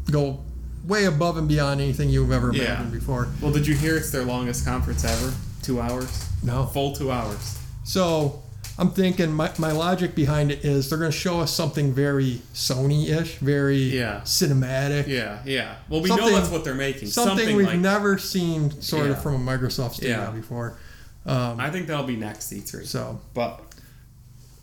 go 0.09 0.39
way 0.85 1.05
above 1.05 1.37
and 1.37 1.47
beyond 1.47 1.79
anything 1.81 2.09
you've 2.09 2.31
ever 2.31 2.51
Yeah. 2.53 2.63
imagined 2.75 2.91
before. 2.93 3.27
Well, 3.41 3.51
did 3.51 3.67
you 3.67 3.75
hear 3.75 3.97
it's 3.97 4.11
their 4.11 4.23
longest 4.25 4.65
conference 4.65 5.03
ever? 5.05 5.33
Two 5.61 5.79
hours? 5.79 6.25
No. 6.43 6.65
Full 6.67 6.95
two 6.95 7.11
hours. 7.11 7.57
So 7.83 8.41
I'm 8.79 8.89
thinking 8.91 9.31
my, 9.31 9.51
my 9.59 9.71
logic 9.71 10.15
behind 10.15 10.51
it 10.51 10.65
is 10.65 10.89
they're 10.89 10.97
going 10.97 11.11
to 11.11 11.17
show 11.17 11.39
us 11.39 11.53
something 11.53 11.93
very 11.93 12.41
Sony-ish, 12.53 13.35
very 13.37 13.77
Yeah. 13.77 14.21
cinematic, 14.21 15.07
Yeah, 15.07 15.39
yeah. 15.45 15.75
Well, 15.89 16.01
we 16.01 16.09
know 16.09 16.31
that's 16.31 16.49
what 16.49 16.63
they're 16.63 16.73
making. 16.73 17.09
something, 17.09 17.37
Something, 17.37 17.55
we've 17.57 17.67
like 17.67 17.79
never 17.79 18.17
seen 18.17 18.81
sort 18.81 19.05
Yeah. 19.07 19.11
of 19.13 19.21
from 19.21 19.35
a 19.47 19.51
Microsoft 19.51 19.95
studio 19.95 20.17
Yeah. 20.17 20.31
before. 20.31 20.77
Um, 21.25 21.59
I 21.59 21.69
think 21.69 21.85
that'll 21.87 22.05
be 22.05 22.15
next 22.15 22.51
E3. 22.51 22.85
so 22.87 23.19
But 23.35 23.61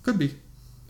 could 0.03 0.19
be, 0.19 0.35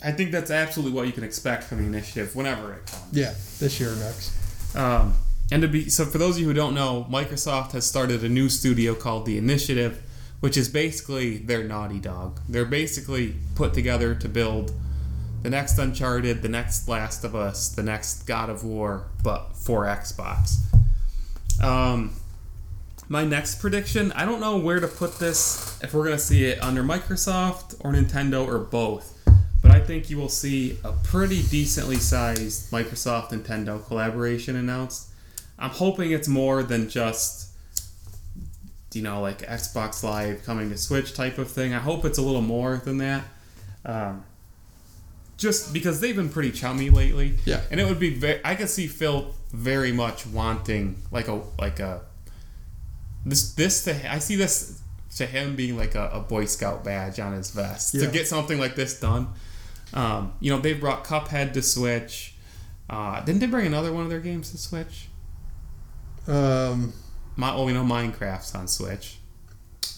I 0.02 0.12
think 0.12 0.30
that's 0.32 0.50
absolutely 0.50 0.96
what 0.96 1.06
you 1.06 1.12
can 1.12 1.24
expect 1.24 1.64
from 1.64 1.78
the 1.78 1.84
initiative 1.84 2.34
whenever 2.34 2.72
it 2.72 2.86
comes. 2.86 3.02
yeah, 3.12 3.34
this 3.58 3.78
year 3.80 3.92
or 3.92 3.96
next. 3.96 4.30
Um, 4.74 5.14
and 5.50 5.62
to 5.62 5.68
be 5.68 5.88
so, 5.88 6.04
for 6.04 6.18
those 6.18 6.36
of 6.36 6.42
you 6.42 6.48
who 6.48 6.54
don't 6.54 6.74
know, 6.74 7.06
Microsoft 7.10 7.72
has 7.72 7.86
started 7.86 8.22
a 8.22 8.28
new 8.28 8.48
studio 8.48 8.94
called 8.94 9.24
the 9.24 9.38
Initiative, 9.38 10.02
which 10.40 10.56
is 10.56 10.68
basically 10.68 11.38
their 11.38 11.64
Naughty 11.64 11.98
Dog. 11.98 12.40
They're 12.48 12.64
basically 12.64 13.34
put 13.54 13.72
together 13.72 14.14
to 14.14 14.28
build 14.28 14.72
the 15.42 15.50
next 15.50 15.78
Uncharted, 15.78 16.42
the 16.42 16.48
next 16.48 16.88
Last 16.88 17.24
of 17.24 17.34
Us, 17.34 17.70
the 17.70 17.82
next 17.82 18.26
God 18.26 18.50
of 18.50 18.64
War, 18.64 19.06
but 19.22 19.56
for 19.56 19.84
Xbox. 19.84 20.56
Um, 21.62 22.12
my 23.08 23.24
next 23.24 23.60
prediction, 23.60 24.12
I 24.12 24.26
don't 24.26 24.40
know 24.40 24.58
where 24.58 24.80
to 24.80 24.88
put 24.88 25.18
this. 25.18 25.82
If 25.82 25.94
we're 25.94 26.04
gonna 26.04 26.18
see 26.18 26.44
it 26.44 26.62
under 26.62 26.82
Microsoft 26.82 27.76
or 27.80 27.92
Nintendo 27.92 28.46
or 28.46 28.58
both, 28.58 29.17
but 29.62 29.70
I 29.70 29.80
think 29.80 30.08
you 30.10 30.16
will 30.18 30.28
see 30.28 30.78
a 30.84 30.92
pretty 30.92 31.42
decently 31.42 31.96
sized 31.96 32.70
Microsoft 32.70 33.30
Nintendo 33.30 33.84
collaboration 33.86 34.56
announced. 34.56 35.08
I'm 35.58 35.70
hoping 35.70 36.12
it's 36.12 36.28
more 36.28 36.62
than 36.62 36.88
just 36.88 37.46
you 38.94 39.02
know 39.02 39.20
like 39.20 39.40
Xbox 39.46 40.02
Live 40.02 40.44
coming 40.44 40.70
to 40.70 40.78
Switch 40.78 41.14
type 41.14 41.38
of 41.38 41.50
thing. 41.50 41.74
I 41.74 41.78
hope 41.78 42.04
it's 42.04 42.18
a 42.18 42.22
little 42.22 42.42
more 42.42 42.76
than 42.76 42.98
that. 42.98 43.24
Um, 43.84 44.24
just 45.36 45.72
because 45.72 46.00
they've 46.00 46.16
been 46.16 46.30
pretty 46.30 46.50
chummy 46.50 46.90
lately. 46.90 47.38
Yeah. 47.44 47.60
And 47.70 47.78
it 47.80 47.86
would 47.86 48.00
be 48.00 48.10
very, 48.14 48.40
I 48.44 48.54
could 48.56 48.68
see 48.68 48.86
Phil 48.88 49.34
very 49.52 49.92
much 49.92 50.26
wanting 50.26 50.96
like 51.10 51.28
a 51.28 51.40
like 51.58 51.80
a 51.80 52.02
this 53.24 53.52
this 53.54 53.84
to 53.84 54.12
I 54.12 54.18
see 54.18 54.36
this 54.36 54.80
to 55.16 55.26
him 55.26 55.56
being 55.56 55.76
like 55.76 55.94
a, 55.94 56.10
a 56.12 56.20
Boy 56.20 56.44
Scout 56.44 56.84
badge 56.84 57.18
on 57.18 57.32
his 57.32 57.50
vest 57.50 57.94
Yeah. 57.94 58.06
to 58.06 58.12
get 58.12 58.26
something 58.28 58.58
like 58.58 58.74
this 58.76 58.98
done. 59.00 59.28
Um, 59.94 60.32
you 60.40 60.50
know, 60.54 60.60
they 60.60 60.74
brought 60.74 61.04
Cuphead 61.04 61.52
to 61.54 61.62
Switch. 61.62 62.34
Uh, 62.90 63.20
didn't 63.22 63.40
they 63.40 63.46
bring 63.46 63.66
another 63.66 63.92
one 63.92 64.04
of 64.04 64.10
their 64.10 64.20
games 64.20 64.50
to 64.52 64.58
Switch? 64.58 65.08
Um, 66.26 66.92
My, 67.36 67.54
well, 67.54 67.64
we 67.64 67.72
know 67.72 67.84
Minecraft's 67.84 68.54
on 68.54 68.68
Switch. 68.68 69.18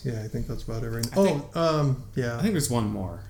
yeah, 0.05 0.23
I 0.23 0.29
think 0.29 0.47
that's 0.47 0.63
about 0.63 0.83
it 0.85 0.91
right 0.91 1.07
I 1.13 1.17
now. 1.17 1.25
think- 1.25 1.45
oh, 1.55 1.81
um, 1.81 2.05
yeah. 2.15 2.37
I 2.39 2.43
think 2.43 2.53
there's 2.53 2.71
one 2.71 2.89
more. 2.91 3.21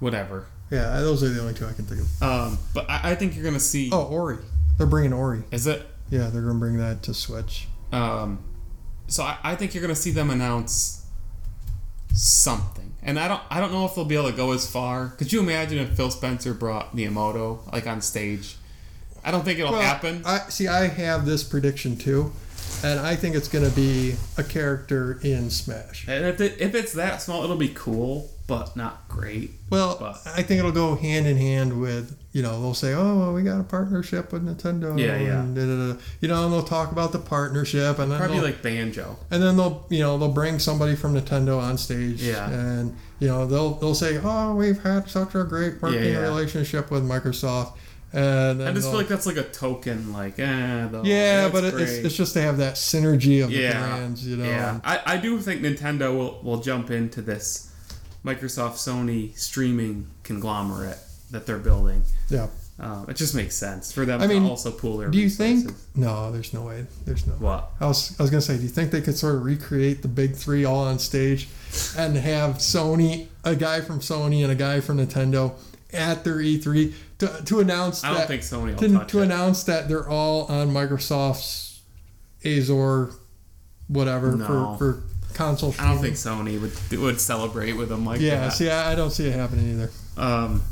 Whatever. 0.00 0.46
yeah, 0.70 1.00
those 1.00 1.22
are 1.22 1.28
the 1.28 1.40
only 1.40 1.54
two 1.54 1.66
I 1.66 1.72
can 1.72 1.84
think 1.86 2.00
of. 2.02 2.22
Um, 2.22 2.58
but 2.74 2.88
I, 2.90 3.12
I 3.12 3.14
think 3.14 3.34
you're 3.34 3.44
gonna 3.44 3.60
see. 3.60 3.90
Oh, 3.92 4.04
Ori. 4.04 4.38
They're 4.76 4.86
bringing 4.86 5.12
Ori. 5.12 5.42
Is 5.50 5.66
it? 5.66 5.86
Yeah, 6.10 6.28
they're 6.30 6.42
going 6.42 6.54
to 6.54 6.58
bring 6.60 6.76
that 6.78 7.02
to 7.04 7.14
Switch. 7.14 7.66
Um, 7.92 8.44
so 9.06 9.22
I, 9.22 9.38
I 9.42 9.56
think 9.56 9.72
you're 9.74 9.80
gonna 9.82 9.94
see 9.94 10.10
them 10.10 10.30
announce 10.30 11.03
something, 12.14 12.94
and 13.02 13.18
I 13.18 13.28
don't 13.28 13.42
I 13.50 13.60
don't 13.60 13.72
know 13.72 13.84
if 13.86 13.94
they'll 13.94 14.04
be 14.04 14.16
able 14.16 14.30
to 14.30 14.36
go 14.36 14.52
as 14.52 14.70
far. 14.70 15.08
Could 15.18 15.32
you 15.32 15.40
imagine 15.40 15.78
if 15.78 15.90
Phil 15.96 16.10
Spencer 16.10 16.54
brought 16.54 16.94
Miyamoto 16.96 17.70
like 17.72 17.86
on 17.86 18.00
stage? 18.00 18.56
I 19.24 19.30
don't 19.30 19.44
think 19.44 19.58
it'll 19.58 19.72
Well, 19.72 19.80
happen. 19.82 20.22
I 20.24 20.38
see. 20.50 20.68
I 20.68 20.86
have 20.88 21.24
this 21.26 21.42
prediction 21.42 21.96
too, 21.96 22.32
and 22.84 23.00
I 23.00 23.16
think 23.16 23.34
it's 23.34 23.48
going 23.48 23.68
to 23.68 23.74
be 23.74 24.14
a 24.36 24.44
character 24.44 25.18
in 25.22 25.48
Smash. 25.50 26.06
and 26.08 26.24
if 26.26 26.40
it, 26.40 26.60
if 26.60 26.74
it's 26.74 26.92
that 26.92 27.22
small, 27.22 27.42
it'll 27.42 27.56
be 27.56 27.68
cool, 27.74 28.30
but 28.46 28.76
not 28.76 29.08
great. 29.08 29.52
Well, 29.70 29.96
But- 29.98 30.20
I 30.26 30.42
think 30.42 30.58
it'll 30.58 30.70
go 30.72 30.96
hand 30.96 31.26
in 31.26 31.36
hand 31.36 31.80
with 31.80 32.16
you 32.32 32.42
know 32.42 32.60
they'll 32.60 32.74
say, 32.74 32.92
oh, 32.94 33.18
well, 33.18 33.32
we 33.32 33.42
got 33.42 33.60
a 33.60 33.64
partnership 33.64 34.32
with 34.32 34.44
Nintendo. 34.44 34.98
Yeah, 34.98 35.16
yeah. 35.18 35.40
and 35.40 35.54
da-da-da. 35.54 36.00
You 36.20 36.28
know, 36.28 36.44
and 36.44 36.52
they'll 36.52 36.62
talk 36.64 36.90
about 36.92 37.12
the 37.12 37.18
partnership, 37.20 37.98
and 37.98 38.10
then 38.10 38.18
Probably 38.18 38.40
like 38.40 38.60
banjo. 38.60 39.16
and 39.30 39.42
then 39.42 39.56
they'll 39.56 39.86
you 39.88 40.00
know 40.00 40.18
they'll 40.18 40.32
bring 40.32 40.58
somebody 40.58 40.94
from 40.96 41.14
Nintendo 41.14 41.58
on 41.60 41.78
stage. 41.78 42.22
Yeah. 42.22 42.50
and 42.50 42.96
you 43.20 43.28
know 43.28 43.46
they'll 43.46 43.74
they'll 43.74 43.94
say, 43.94 44.18
oh, 44.22 44.54
we've 44.56 44.82
had 44.82 45.08
such 45.08 45.34
a 45.34 45.44
great 45.44 45.80
working 45.80 46.02
Yeah, 46.02 46.10
yeah. 46.10 46.18
relationship 46.20 46.90
with 46.90 47.02
Microsoft. 47.08 47.72
And 48.12 48.62
I 48.62 48.72
just 48.72 48.88
feel 48.88 48.96
like 48.98 49.08
that's 49.08 49.26
like 49.26 49.38
a 49.38 49.42
token, 49.42 50.12
like 50.12 50.38
eh. 50.38 50.86
Though, 50.88 51.02
yeah, 51.04 51.48
but 51.48 51.64
it, 51.64 51.74
it's, 51.74 51.92
it's 51.92 52.16
just 52.16 52.34
to 52.34 52.42
have 52.42 52.58
that 52.58 52.74
synergy 52.74 53.42
of 53.42 53.50
the 53.50 53.56
Yeah. 53.56 53.72
brands, 53.96 54.24
you 54.24 54.36
know. 54.36 54.44
yeah. 54.44 54.78
I, 54.84 55.00
I 55.04 55.16
do 55.16 55.40
think 55.40 55.62
Nintendo 55.62 56.16
will 56.16 56.40
will 56.44 56.60
jump 56.60 56.92
into 56.92 57.22
this 57.22 57.70
Microsoft 58.24 58.74
Sony 58.74 59.36
streaming 59.38 60.06
conglomerate 60.22 60.98
that 61.30 61.46
they're 61.46 61.58
building. 61.58 62.02
yeah. 62.28 62.48
Um, 62.76 63.06
it 63.08 63.14
just 63.14 63.36
makes 63.36 63.54
sense 63.54 63.92
for 63.92 64.04
them 64.04 64.20
I 64.20 64.26
mean, 64.26 64.42
to 64.42 64.48
also 64.48 64.72
pool 64.72 64.96
their 64.98 65.08
Do 65.08 65.16
you 65.18 65.24
resources. 65.26 65.62
think? 65.64 65.76
No, 65.94 66.32
there's 66.32 66.52
no 66.52 66.62
way. 66.62 66.84
There's 67.04 67.24
no. 67.24 67.34
what? 67.34 67.70
I 67.80 67.86
was, 67.86 68.18
I 68.18 68.22
was 68.24 68.30
gonna 68.32 68.40
say, 68.40 68.56
do 68.56 68.64
you 68.64 68.68
think 68.68 68.90
they 68.90 69.00
could 69.00 69.16
sort 69.16 69.36
of 69.36 69.44
recreate 69.44 70.02
the 70.02 70.08
big 70.08 70.34
three 70.34 70.64
all 70.64 70.80
on 70.84 70.98
stage, 70.98 71.46
and 71.96 72.16
have 72.16 72.56
Sony, 72.56 73.28
a 73.44 73.54
guy 73.54 73.80
from 73.80 74.00
Sony 74.00 74.42
and 74.42 74.50
a 74.50 74.56
guy 74.56 74.80
from 74.80 74.98
Nintendo, 74.98 75.52
at 75.92 76.24
their 76.24 76.38
E3 76.38 76.92
to, 77.18 77.42
to 77.44 77.60
announce 77.60 78.02
I 78.02 78.08
don't 78.08 78.16
that 78.18 78.26
think 78.26 78.42
Sony 78.42 78.76
to, 78.78 79.04
to 79.06 79.22
announce 79.22 79.62
that 79.64 79.86
they're 79.88 80.08
all 80.08 80.46
on 80.46 80.70
Microsoft's 80.70 81.80
Azure, 82.44 83.10
whatever 83.86 84.34
No. 84.34 84.76
for 84.76 84.78
for 84.78 85.02
console. 85.34 85.74
I 85.78 85.92
don't 85.92 86.02
think. 86.02 86.14
Sony 86.14 86.60
would 86.60 86.98
would 87.00 87.20
celebrate 87.20 87.72
with 87.72 87.88
them 87.88 88.04
like 88.06 88.20
Yeah, 88.20 88.40
that. 88.40 88.52
see, 88.52 88.70
I, 88.70 88.92
I 88.92 88.94
don't 88.94 89.10
see 89.10 89.26
it 89.26 89.34
happening 89.34 89.70
either. 89.72 89.90
Um, 90.16 90.62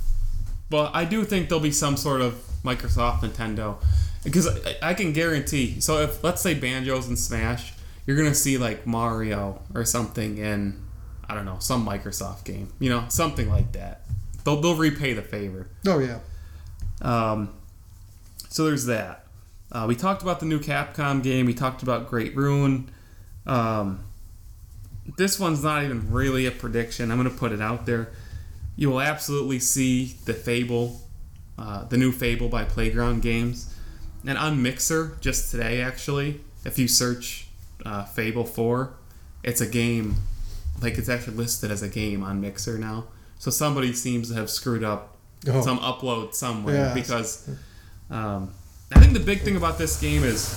but 0.71 0.95
I 0.95 1.05
do 1.05 1.25
think 1.25 1.49
there'll 1.49 1.61
be 1.63 1.73
some 1.73 1.97
sort 1.97 2.21
of 2.21 2.35
Microsoft 2.65 3.21
Nintendo 3.21 3.77
because 4.25 4.47
I, 4.49 4.91
I 4.91 4.95
can 4.95 5.13
guarantee. 5.13 5.81
So 5.81 5.99
if 6.01 6.23
let's 6.25 6.41
say 6.41 6.55
Banjo's 6.55 7.09
and 7.09 7.19
Smash, 7.19 7.73
you're 8.07 8.17
gonna 8.17 8.35
see 8.35 8.57
like 8.59 8.87
Mario 8.87 9.61
or 9.75 9.85
something 9.85 10.39
in 10.39 10.81
I 11.29 11.35
don't 11.35 11.45
know 11.45 11.57
some 11.61 11.87
Microsoft 11.87 12.45
game. 12.45 12.73
You 12.79 12.91
know 12.91 13.05
something 13.09 13.49
like 13.51 13.73
that. 13.73 14.03
They'll 14.45 14.61
they'll 14.61 14.77
repay 14.77 15.13
the 15.13 15.23
favor. 15.23 15.69
Oh 15.87 15.99
yeah, 15.99 16.19
Um, 17.01 17.51
so 18.49 18.65
there's 18.65 18.87
that. 18.87 19.27
Uh, 19.71 19.87
we 19.89 19.95
talked 19.97 20.23
about 20.23 20.39
the 20.41 20.47
new 20.47 20.59
Capcom 20.61 21.23
game. 21.23 21.47
We 21.47 21.55
talked 21.55 21.83
about 21.83 22.09
Great 22.11 22.37
Rune. 22.37 22.91
Um, 23.47 24.05
this 25.17 25.39
one's 25.39 25.63
not 25.63 25.83
even 25.85 26.11
really 26.11 26.47
a 26.47 26.51
prediction. 26.51 27.11
I'm 27.11 27.19
going 27.19 27.31
to 27.31 27.37
put 27.37 27.53
it 27.53 27.61
out 27.61 27.87
there. 27.87 28.11
You 28.77 28.91
will 28.91 29.01
absolutely 29.01 29.59
see 29.59 30.17
the 30.25 30.33
Fable, 30.35 31.01
uh, 31.59 31.85
the 31.85 31.97
new 31.97 32.13
Fable 32.13 32.49
by 32.49 32.65
Playground 32.65 33.23
Games. 33.23 33.75
And 34.27 34.39
on 34.39 34.63
Mixer, 34.63 35.17
just 35.21 35.51
today 35.51 35.81
actually, 35.83 36.41
if 36.65 36.79
you 36.79 36.87
search 36.89 37.47
uh, 37.85 38.05
Fable 38.05 38.45
4, 38.45 38.95
it's 39.43 39.61
a 39.61 39.67
game, 39.67 40.15
like 40.81 40.97
it's 40.99 41.09
actually 41.09 41.37
listed 41.37 41.71
as 41.71 41.83
a 41.83 41.89
game 41.89 42.23
on 42.23 42.41
Mixer 42.41 42.79
now. 42.79 43.07
So 43.39 43.51
somebody 43.51 43.93
seems 43.93 44.29
to 44.29 44.35
have 44.37 44.49
screwed 44.51 44.85
up 44.85 45.09
Oh. 45.49 45.61
some 45.61 45.81
upload 45.81 46.35
somewhere 46.37 46.77
Yeah. 46.77 46.95
because 46.95 47.51
um, 48.11 48.55
I 48.95 49.01
think 49.01 49.13
the 49.13 49.19
big 49.19 49.41
thing 49.41 49.57
about 49.57 49.77
this 49.77 50.01
game 50.01 50.23
is 50.23 50.57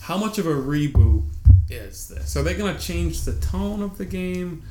how 0.00 0.16
much 0.18 0.38
of 0.38 0.46
a 0.46 0.50
reboot 0.52 1.22
is 1.70 2.08
this? 2.08 2.36
Are 2.36 2.42
they 2.42 2.54
going 2.54 2.74
to 2.74 2.80
change 2.80 3.22
the 3.22 3.32
tone 3.34 3.82
of 3.82 3.98
the 3.98 4.04
game? 4.04 4.62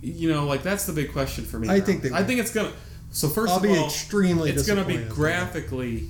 You 0.00 0.32
know, 0.32 0.46
like 0.46 0.62
that's 0.62 0.86
the 0.86 0.92
big 0.92 1.12
question 1.12 1.44
for 1.44 1.58
me. 1.58 1.68
I 1.68 1.78
now. 1.78 1.84
think 1.84 2.02
they 2.02 2.12
I 2.12 2.22
think 2.22 2.40
it's 2.40 2.52
gonna. 2.52 2.72
So 3.10 3.28
1st 3.28 3.48
I'll 3.48 3.56
of 3.56 3.62
be 3.62 3.70
all, 3.70 3.86
extremely. 3.86 4.50
it's 4.50 4.66
going 4.66 4.78
to 4.78 4.84
be 4.84 5.02
graphically 5.08 6.08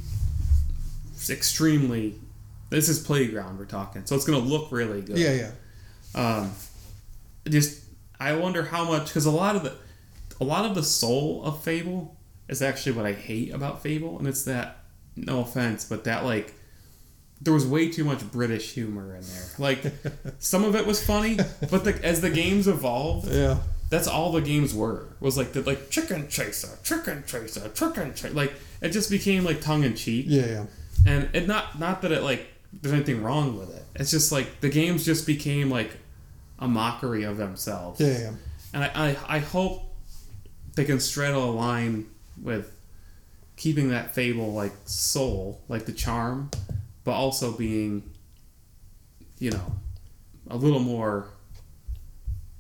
extremely. 1.31 2.15
This 2.71 2.89
is 2.89 2.99
playground 2.99 3.59
we're 3.59 3.65
talking, 3.65 4.05
so 4.05 4.15
it's 4.15 4.25
going 4.25 4.43
to 4.43 4.47
look 4.47 4.71
really 4.73 5.01
good. 5.01 5.17
Yeah, 5.17 5.33
yeah. 5.33 5.51
Um, 6.15 6.53
just 7.49 7.83
I 8.21 8.35
wonder 8.35 8.65
how 8.65 8.85
much 8.85 9.07
because 9.07 9.27
a 9.27 9.31
lot 9.31 9.57
of 9.57 9.63
the 9.63 9.75
a 10.41 10.45
lot 10.45 10.65
of 10.65 10.75
the 10.75 10.83
soul 10.83 11.43
of 11.45 11.63
Fable 11.63 12.17
is 12.49 12.63
actually 12.63 12.93
what 12.93 13.07
I 13.07 13.13
hate 13.13 13.53
about 13.53 13.83
Fable, 13.83 14.19
and 14.19 14.27
it's 14.27 14.45
that 14.45 14.79
no 15.17 15.41
offense, 15.41 15.85
but 15.85 16.05
that 16.05 16.25
like 16.25 16.55
there 17.41 17.55
was 17.55 17.67
way 17.67 17.89
too 17.91 18.05
much 18.05 18.29
British 18.33 18.73
humor 18.73 19.15
in 19.15 19.23
there. 19.23 19.45
Like 19.59 19.81
some 20.39 20.65
of 20.65 20.75
it 20.75 20.87
was 20.87 21.05
funny, 21.05 21.37
but 21.71 21.85
the, 21.85 21.99
as 22.05 22.21
the 22.21 22.31
games 22.31 22.67
evolved, 22.69 23.29
Yeah. 23.33 23.59
that's 23.91 24.09
all 24.09 24.33
the 24.33 24.41
games 24.41 24.75
were. 24.75 25.07
Was 25.21 25.37
like 25.39 25.53
the 25.53 25.63
like 25.63 25.91
chicken 25.91 26.29
chaser, 26.29 26.79
chicken 26.83 27.23
chaser, 27.27 27.69
chicken 27.71 28.13
chaser. 28.15 28.35
Like 28.35 28.53
it 28.81 28.91
just 28.91 29.11
became 29.11 29.45
like 29.45 29.61
tongue 29.61 29.85
in 29.85 29.95
cheek 29.95 30.27
Yeah, 30.29 30.47
yeah. 30.47 30.65
and 31.07 31.29
it 31.35 31.47
not 31.47 31.79
not 31.79 32.03
that 32.03 32.13
it 32.13 32.23
like 32.23 32.47
there's 32.73 32.93
anything 32.93 33.23
wrong 33.23 33.57
with 33.59 33.71
it. 33.75 33.85
It's 33.95 34.11
just 34.11 34.31
like 34.33 34.61
the 34.61 34.69
games 34.69 35.05
just 35.05 35.27
became 35.27 35.71
like 35.71 35.91
a 36.59 36.67
mockery 36.69 37.23
of 37.23 37.37
themselves. 37.37 38.01
Yeah, 38.01 38.19
yeah. 38.19 38.31
And 38.75 38.85
I, 38.85 38.91
I, 38.95 39.37
I 39.37 39.39
hope 39.39 39.85
they 40.75 40.85
can 40.85 41.01
straddle 41.01 41.51
a 41.51 41.53
line 41.53 42.07
with 42.43 42.75
keeping 43.57 43.89
that 43.91 44.15
fable 44.15 44.53
like 44.53 44.73
soul, 44.85 45.61
like 45.69 45.87
the 45.87 45.93
charm, 45.93 46.51
but 47.09 47.15
also 47.15 47.53
being, 47.53 48.03
you 49.39 49.51
know, 49.51 49.73
a 50.51 50.57
little 50.59 50.79
more. 50.81 51.27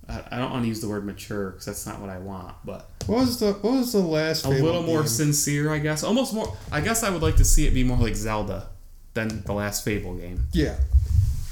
I, 0.09 0.23
I 0.33 0.39
don't 0.39 0.51
want 0.51 0.63
to 0.65 0.69
use 0.69 0.81
the 0.81 0.89
word 0.89 1.05
mature 1.05 1.51
because 1.51 1.67
that's 1.67 1.87
not 1.87 2.01
what 2.01 2.09
I 2.09 2.17
want, 2.19 2.55
but 2.65 2.89
What 3.07 3.19
was 3.19 3.39
the 3.39 3.53
What 3.53 3.75
was 3.75 3.93
the 3.93 3.99
last? 3.99 4.47
a 4.47 4.49
little 4.49 4.83
more 4.83 5.01
game? 5.01 5.09
sincere, 5.09 5.71
I 5.71 5.79
guess. 5.81 6.03
Almost 6.03 6.33
more. 6.33 6.57
I 6.73 6.81
guess 6.81 7.03
I 7.03 7.11
would 7.11 7.21
like 7.21 7.37
to 7.37 7.45
see 7.45 7.67
it 7.67 7.75
be 7.75 7.85
more 7.85 7.99
like 7.99 8.17
Zelda 8.17 8.69
than 9.13 9.43
the 9.43 9.53
last 9.53 9.85
Fable 9.85 10.15
game. 10.17 10.45
Yeah. 10.55 10.77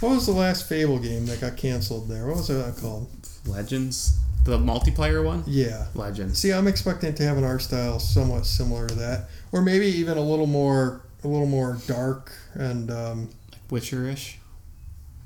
What 0.01 0.11
was 0.15 0.25
the 0.25 0.33
last 0.33 0.67
Fable 0.69 0.99
game 0.99 1.27
that 1.27 1.41
got 1.43 1.59
canceled 1.59 2.09
there? 2.09 2.27
What 2.27 2.37
was 2.39 2.49
that 2.49 2.77
called? 2.81 3.09
Legends, 3.47 4.19
the 4.45 4.57
multiplayer 4.59 5.23
one. 5.23 5.45
Yeah. 5.47 5.87
Legends. 5.95 6.39
See, 6.39 6.51
I'm 6.51 6.67
expecting 6.67 7.11
it 7.11 7.17
to 7.17 7.25
have 7.25 7.37
an 7.37 7.45
art 7.45 7.61
style 7.61 7.99
somewhat 7.99 8.47
similar 8.47 8.87
to 8.89 8.95
that, 8.95 9.29
or 9.53 9.61
maybe 9.61 9.87
even 9.87 10.17
a 10.17 10.23
little 10.23 10.47
more, 10.47 11.03
a 11.25 11.29
little 11.29 11.47
more 11.47 11.79
dark 11.87 12.33
and 12.55 12.91
um, 12.91 13.31
Witcher-ish. 13.71 14.39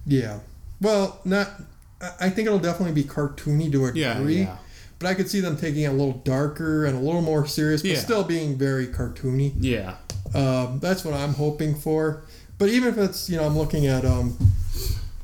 yeah. 0.06 0.40
Well, 0.80 1.20
not. 1.24 1.50
I- 2.18 2.30
think 2.30 2.46
it'll 2.46 2.58
definitely 2.58 2.94
be 2.94 3.06
cartoony 3.06 3.70
to 3.72 3.84
a 3.86 3.92
Yeah, 3.92 4.14
degree, 4.14 4.40
yeah, 4.42 4.56
but 4.98 5.08
I 5.08 5.14
could 5.14 5.28
see 5.28 5.40
them 5.40 5.58
taking 5.58 5.82
it 5.82 5.88
a 5.88 5.92
little 5.92 6.14
darker 6.24 6.86
and 6.86 6.96
a 6.96 7.00
little 7.00 7.20
more 7.20 7.46
serious, 7.46 7.82
but 7.82 7.90
Yeah. 7.90 7.98
still 7.98 8.24
being 8.24 8.56
very 8.56 8.86
cartoony. 8.86 9.52
yeah. 9.60 9.96
Um, 10.34 10.78
that's 10.80 11.04
what 11.04 11.12
I'm 11.12 11.34
hoping 11.34 11.74
for. 11.74 12.22
But 12.56 12.68
even 12.70 12.88
if 12.88 12.96
it's, 12.98 13.28
you 13.28 13.36
know, 13.36 13.44
I'm 13.44 13.58
looking 13.58 13.86
at 13.86 14.04
um, 14.06 14.36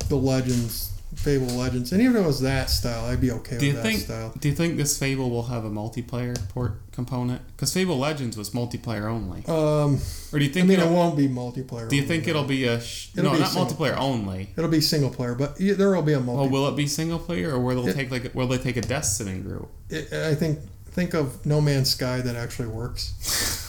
the 0.09 0.17
Legends, 0.17 0.91
Fable 1.15 1.47
Legends, 1.47 1.91
and 1.91 2.01
even 2.01 2.15
if 2.17 2.23
it 2.23 2.27
was 2.27 2.41
that 2.41 2.69
style, 2.69 3.05
I'd 3.05 3.21
be 3.21 3.31
okay 3.31 3.57
Do 3.57 3.65
you 3.65 3.73
with 3.73 3.81
that 3.83 3.89
think? 3.89 4.01
style. 4.01 4.33
Do 4.39 4.49
you 4.49 4.53
think 4.55 4.77
this 4.77 4.97
Fable 4.99 5.29
will 5.31 5.43
have 5.43 5.65
a 5.65 5.69
multiplayer 5.69 6.37
port 6.49 6.73
component? 6.97 7.41
Because 7.55 7.71
Fable 7.71 7.99
Legends 7.99 8.35
was 8.35 8.49
multiplayer 8.49 9.05
only. 9.05 9.45
Um, 9.45 9.99
Or 10.33 10.39
do 10.39 10.45
you 10.45 10.51
think? 10.51 10.65
I 10.65 10.67
mean, 10.67 10.79
it 10.79 10.89
won't 10.89 11.15
be 11.15 11.27
multiplayer. 11.29 11.87
Do 11.87 11.95
you 11.95 12.01
think 12.01 12.27
it'll 12.27 12.43
be 12.43 12.65
a? 12.65 12.81
Sh- 12.81 13.11
It'll 13.15 13.29
no, 13.31 13.33
be 13.33 13.39
not 13.39 13.49
single 13.51 13.75
multiplayer 13.75 13.95
only. 13.97 14.49
It'll 14.57 14.69
be 14.69 14.81
single 14.81 15.11
player, 15.11 15.35
but 15.35 15.61
yeah, 15.61 15.75
there 15.75 15.91
will 15.95 16.01
be 16.01 16.13
a 16.13 16.19
multiplayer. 16.19 16.35
Well, 16.35 16.49
will 16.49 16.67
it 16.69 16.75
be 16.75 16.87
single 16.87 17.19
player, 17.19 17.51
or 17.53 17.59
will 17.59 17.83
they 17.83 17.93
take 17.93 18.09
like? 18.09 18.33
Will 18.33 18.47
they 18.47 18.57
take 18.57 18.77
a 18.77 18.81
Destiny 18.81 19.39
group? 19.39 19.69
I 19.91 20.33
think 20.35 20.59
think 20.87 21.13
of 21.13 21.45
No 21.45 21.61
Man's 21.61 21.91
Sky 21.91 22.21
that 22.21 22.35
actually 22.35 22.69
works. 22.69 23.13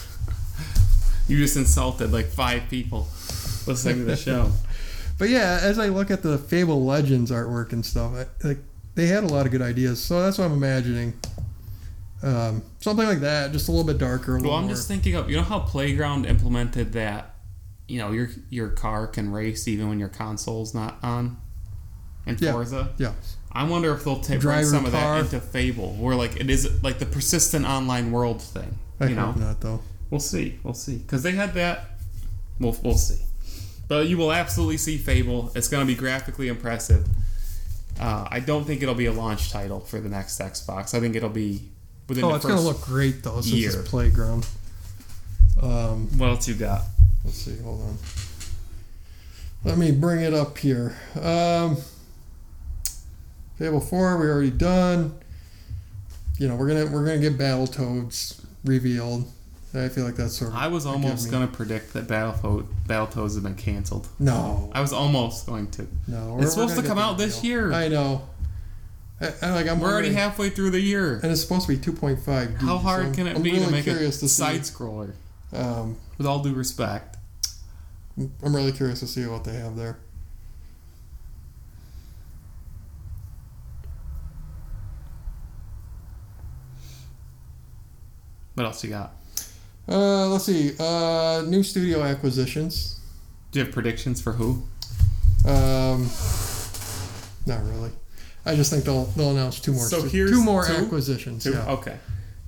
You 1.29 1.37
just 1.37 1.55
insulted 1.57 2.11
like 2.11 2.25
five 2.25 2.63
people 2.71 3.07
listening 3.67 3.97
to 3.99 4.03
the 4.05 4.15
show. 4.17 4.51
But 5.19 5.27
yeah, 5.29 5.59
as 5.61 5.77
I 5.77 5.89
look 5.89 6.09
at 6.11 6.23
the 6.23 6.37
Fable 6.37 6.85
Legends 6.85 7.29
artwork 7.29 7.73
and 7.73 7.85
stuff, 7.85 8.13
I, 8.15 8.47
like 8.47 8.57
they 8.95 9.07
had 9.07 9.25
a 9.25 9.27
lot 9.27 9.45
of 9.45 9.51
good 9.51 9.61
ideas. 9.61 10.01
So 10.01 10.21
that's 10.23 10.37
what 10.37 10.45
I'm 10.45 10.53
imagining. 10.53 11.13
Um, 12.21 12.61
something 12.79 13.05
like 13.07 13.19
that, 13.21 13.51
just 13.53 13.67
a 13.69 13.71
little 13.71 13.87
bit 13.87 13.97
darker. 13.97 14.35
A 14.37 14.41
Well, 14.41 14.53
I'm 14.53 14.63
more. 14.65 14.71
just 14.75 14.87
thinking 14.87 15.15
of 15.15 15.29
you 15.29 15.37
know 15.37 15.43
how 15.43 15.59
Playground 15.59 16.25
implemented 16.25 16.93
that. 16.93 17.35
You 17.87 17.99
know 17.99 18.11
your 18.11 18.29
your 18.49 18.69
car 18.69 19.07
can 19.07 19.31
race 19.31 19.67
even 19.67 19.89
when 19.89 19.99
your 19.99 20.09
console's 20.09 20.73
not 20.75 20.97
on. 21.01 21.37
In 22.25 22.37
Yeah. 22.39 22.51
Forza, 22.51 22.89
yeah. 22.97 23.13
I 23.51 23.63
wonder 23.63 23.91
if 23.95 24.03
they'll 24.03 24.19
take 24.19 24.41
bring 24.41 24.63
some 24.65 24.85
of 24.85 24.91
car. 24.91 25.23
that 25.23 25.33
into 25.33 25.39
Fable, 25.39 25.93
where 25.93 26.15
like 26.15 26.35
it 26.35 26.49
is 26.49 26.83
like 26.83 26.99
the 26.99 27.05
persistent 27.07 27.65
online 27.65 28.11
world 28.11 28.41
thing. 28.41 28.77
I 28.99 29.07
you 29.07 29.15
know, 29.15 29.31
not 29.31 29.61
though. 29.61 29.81
we'll 30.11 30.19
see, 30.19 30.59
we'll 30.61 30.73
see, 30.75 30.97
because 30.97 31.23
they 31.23 31.31
had 31.31 31.53
that. 31.55 31.85
We'll 32.59 32.77
we'll 32.83 32.97
see, 32.97 33.23
but 33.87 34.07
you 34.07 34.17
will 34.17 34.33
absolutely 34.33 34.77
see 34.77 34.97
Fable. 34.97 35.51
It's 35.55 35.67
going 35.69 35.81
to 35.87 35.87
be 35.91 35.97
graphically 35.97 36.49
impressive. 36.49 37.07
Uh, 37.99 38.27
I 38.29 38.39
don't 38.39 38.65
think 38.65 38.83
it'll 38.83 38.93
be 38.95 39.07
a 39.07 39.13
launch 39.13 39.51
title 39.51 39.79
for 39.79 39.99
the 39.99 40.09
next 40.09 40.39
Xbox. 40.39 40.93
I 40.93 40.99
think 40.99 41.15
it'll 41.15 41.29
be 41.29 41.69
within 42.09 42.23
Oh, 42.25 42.29
the 42.29 42.35
it's 42.35 42.43
first. 42.45 42.55
gonna 42.55 42.67
look 42.67 42.81
great 42.81 43.23
though, 43.23 43.41
since 43.41 43.53
year. 43.53 43.69
it's 43.79 43.89
playground. 43.89 44.45
Um, 45.61 46.07
what 46.17 46.29
else 46.29 46.47
you 46.47 46.55
got? 46.55 46.81
let's 47.23 47.37
see. 47.37 47.57
Hold 47.63 47.81
on. 47.81 47.97
Let 49.65 49.77
me 49.77 49.91
bring 49.91 50.21
it 50.21 50.33
up 50.33 50.57
here. 50.57 50.95
Um, 51.21 51.77
Fable 53.57 53.81
Four, 53.81 54.17
we 54.17 54.27
already 54.27 54.51
done. 54.51 55.13
You 56.37 56.47
know, 56.47 56.55
we're 56.55 56.67
gonna 56.67 56.85
we're 56.85 57.05
gonna 57.05 57.19
get 57.19 57.37
Battletoads 57.37 58.41
revealed. 58.63 59.29
I 59.73 59.87
feel 59.89 60.03
like 60.05 60.15
that's 60.15 60.35
sort 60.35 60.49
of 60.51 60.57
I 60.57 60.67
was 60.67 60.85
almost 60.87 61.29
going 61.29 61.47
to 61.47 61.53
predict 61.55 61.93
that 61.93 62.07
Battletoad, 62.07 62.65
Battletoads 62.87 63.35
have 63.35 63.43
been 63.43 63.53
canceled. 63.53 64.07
no, 64.17 64.71
I 64.73 64.81
was 64.81 64.91
almost 64.91 65.45
going 65.45 65.69
to. 65.71 65.85
no. 66.07 66.37
It's 66.41 66.53
supposed 66.53 66.75
to 66.75 66.81
come 66.81 66.97
out 66.97 67.19
this 67.19 67.43
year. 67.43 67.67
year. 67.69 67.73
I 67.73 67.87
know. 67.87 68.27
I, 69.21 69.33
I, 69.41 69.51
like 69.51 69.67
I'm 69.67 69.79
We're 69.79 69.91
already 69.91 70.13
halfway 70.13 70.49
through 70.49 70.71
the 70.71 70.79
year. 70.79 71.19
and 71.21 71.31
it's 71.31 71.41
supposed 71.41 71.67
to 71.67 71.75
be 71.75 71.77
2.5. 71.77 72.59
D, 72.59 72.65
How 72.65 72.77
hard 72.77 73.13
can 73.13 73.27
it 73.27 73.41
be 73.43 73.51
to 73.51 73.69
make 73.69 73.87
a 73.87 74.11
side 74.11 74.61
scroller? 74.61 75.13
Um, 75.51 75.97
With 76.17 76.25
all 76.27 76.41
due 76.41 76.53
respect. 76.53 77.17
I'm 78.17 78.55
really 78.55 78.71
curious 78.71 78.99
to 79.01 79.07
see 79.07 79.25
what 79.25 79.43
they 79.43 79.55
have 79.55 79.75
there. 79.75 79.97
What 88.55 88.65
else 88.65 88.83
you 88.83 88.89
got? 88.89 89.13
Uh, 89.87 90.27
let's 90.27 90.43
see. 90.43 90.75
Uh, 90.77 91.43
new 91.47 91.63
studio 91.63 92.03
acquisitions. 92.03 92.99
Do 93.51 93.59
you 93.59 93.65
have 93.65 93.73
predictions 93.73 94.21
for 94.21 94.33
who? 94.33 94.63
Um, 95.47 96.09
not 97.45 97.63
really. 97.63 97.91
I 98.49 98.55
just 98.55 98.71
think 98.71 98.83
they'll 98.83 99.05
they'll 99.05 99.31
announce 99.31 99.59
two 99.59 99.73
more. 99.73 99.85
So 99.85 100.01
here's 100.03 100.31
two 100.31 100.43
more 100.43 100.65
two? 100.65 100.73
acquisitions. 100.73 101.43
Two? 101.43 101.51
Yeah. 101.51 101.71
Okay. 101.71 101.97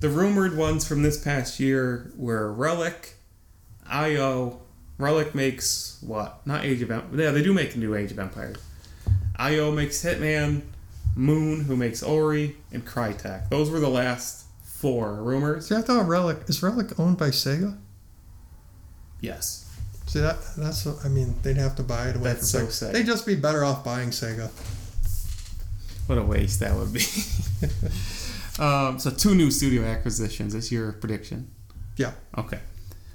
The 0.00 0.08
rumored 0.08 0.56
ones 0.56 0.86
from 0.86 1.02
this 1.02 1.22
past 1.22 1.60
year 1.60 2.10
were 2.16 2.52
Relic, 2.52 3.14
IO. 3.88 4.60
Relic 4.98 5.34
makes 5.34 5.98
what? 6.00 6.44
Not 6.46 6.64
Age 6.64 6.82
of 6.82 6.90
Empires. 6.90 7.20
Yeah, 7.20 7.30
they 7.30 7.42
do 7.42 7.52
make 7.54 7.74
a 7.74 7.78
new 7.78 7.94
Age 7.94 8.10
of 8.10 8.18
Empires. 8.18 8.56
IO 9.36 9.70
makes 9.70 10.02
Hitman, 10.04 10.62
Moon, 11.14 11.64
who 11.64 11.76
makes 11.76 12.02
Ori, 12.02 12.56
and 12.72 12.84
Crytek. 12.84 13.48
Those 13.48 13.70
were 13.70 13.80
the 13.80 13.88
last 13.88 14.44
four 14.64 15.14
rumors. 15.22 15.68
See, 15.68 15.76
I 15.76 15.82
thought 15.82 16.08
Relic 16.08 16.38
is 16.48 16.62
Relic 16.62 16.98
owned 16.98 17.16
by 17.16 17.28
Sega. 17.28 17.76
Yes. 19.20 19.70
See 20.06 20.18
that 20.18 20.38
that's 20.58 20.86
I 21.04 21.08
mean 21.08 21.36
they'd 21.42 21.56
have 21.56 21.76
to 21.76 21.82
buy 21.82 22.08
it 22.08 22.16
away 22.16 22.24
That's 22.34 22.50
from 22.50 22.68
so 22.68 22.86
Sega. 22.86 22.90
Sega. 22.90 22.92
They'd 22.92 23.06
just 23.06 23.24
be 23.24 23.36
better 23.36 23.64
off 23.64 23.84
buying 23.84 24.10
Sega. 24.10 24.50
What 26.06 26.18
a 26.18 26.22
waste 26.22 26.60
that 26.60 26.74
would 26.74 26.92
be. 26.92 27.00
um, 28.62 28.98
so 28.98 29.10
two 29.10 29.34
new 29.34 29.50
studio 29.50 29.84
acquisitions. 29.84 30.54
Is 30.54 30.70
your 30.72 30.92
prediction? 30.92 31.50
Yeah. 31.96 32.12
Okay. 32.36 32.58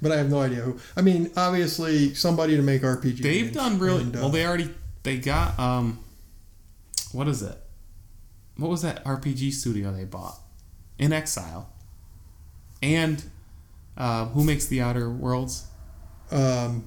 But 0.00 0.12
I 0.12 0.16
have 0.16 0.30
no 0.30 0.40
idea 0.40 0.60
who. 0.60 0.78
I 0.96 1.02
mean, 1.02 1.30
obviously 1.36 2.14
somebody 2.14 2.56
to 2.56 2.62
make 2.62 2.82
RPG. 2.82 3.20
They've 3.22 3.52
done 3.52 3.78
really 3.78 4.02
And, 4.02 4.16
uh, 4.16 4.20
well. 4.20 4.28
They 4.30 4.46
already 4.46 4.70
they 5.02 5.18
got 5.18 5.58
um, 5.58 5.98
what 7.12 7.28
is 7.28 7.42
it? 7.42 7.56
What 8.56 8.70
was 8.70 8.82
that 8.82 9.04
RPG 9.04 9.52
studio 9.52 9.92
they 9.92 10.04
bought? 10.04 10.38
inXile. 10.98 11.66
And 12.82 13.22
uh, 13.96 14.26
who 14.26 14.44
makes 14.44 14.66
the 14.66 14.80
Outer 14.80 15.10
Worlds? 15.10 15.66
um, 16.30 16.84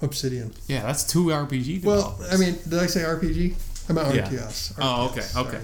Obsidian. 0.00 0.52
Yeah, 0.66 0.82
that's 0.82 1.04
two 1.04 1.26
RPG. 1.26 1.84
Well. 1.84 2.18
I 2.30 2.36
mean, 2.36 2.58
did 2.68 2.78
I 2.78 2.86
say 2.86 3.02
RPG? 3.02 3.54
I 3.98 4.02
meant 4.12 4.14
Yeah. 4.14 4.28
RTS. 4.28 4.74
Oh, 4.78 5.06
okay, 5.10 5.20
RTS, 5.20 5.36
okay. 5.46 5.60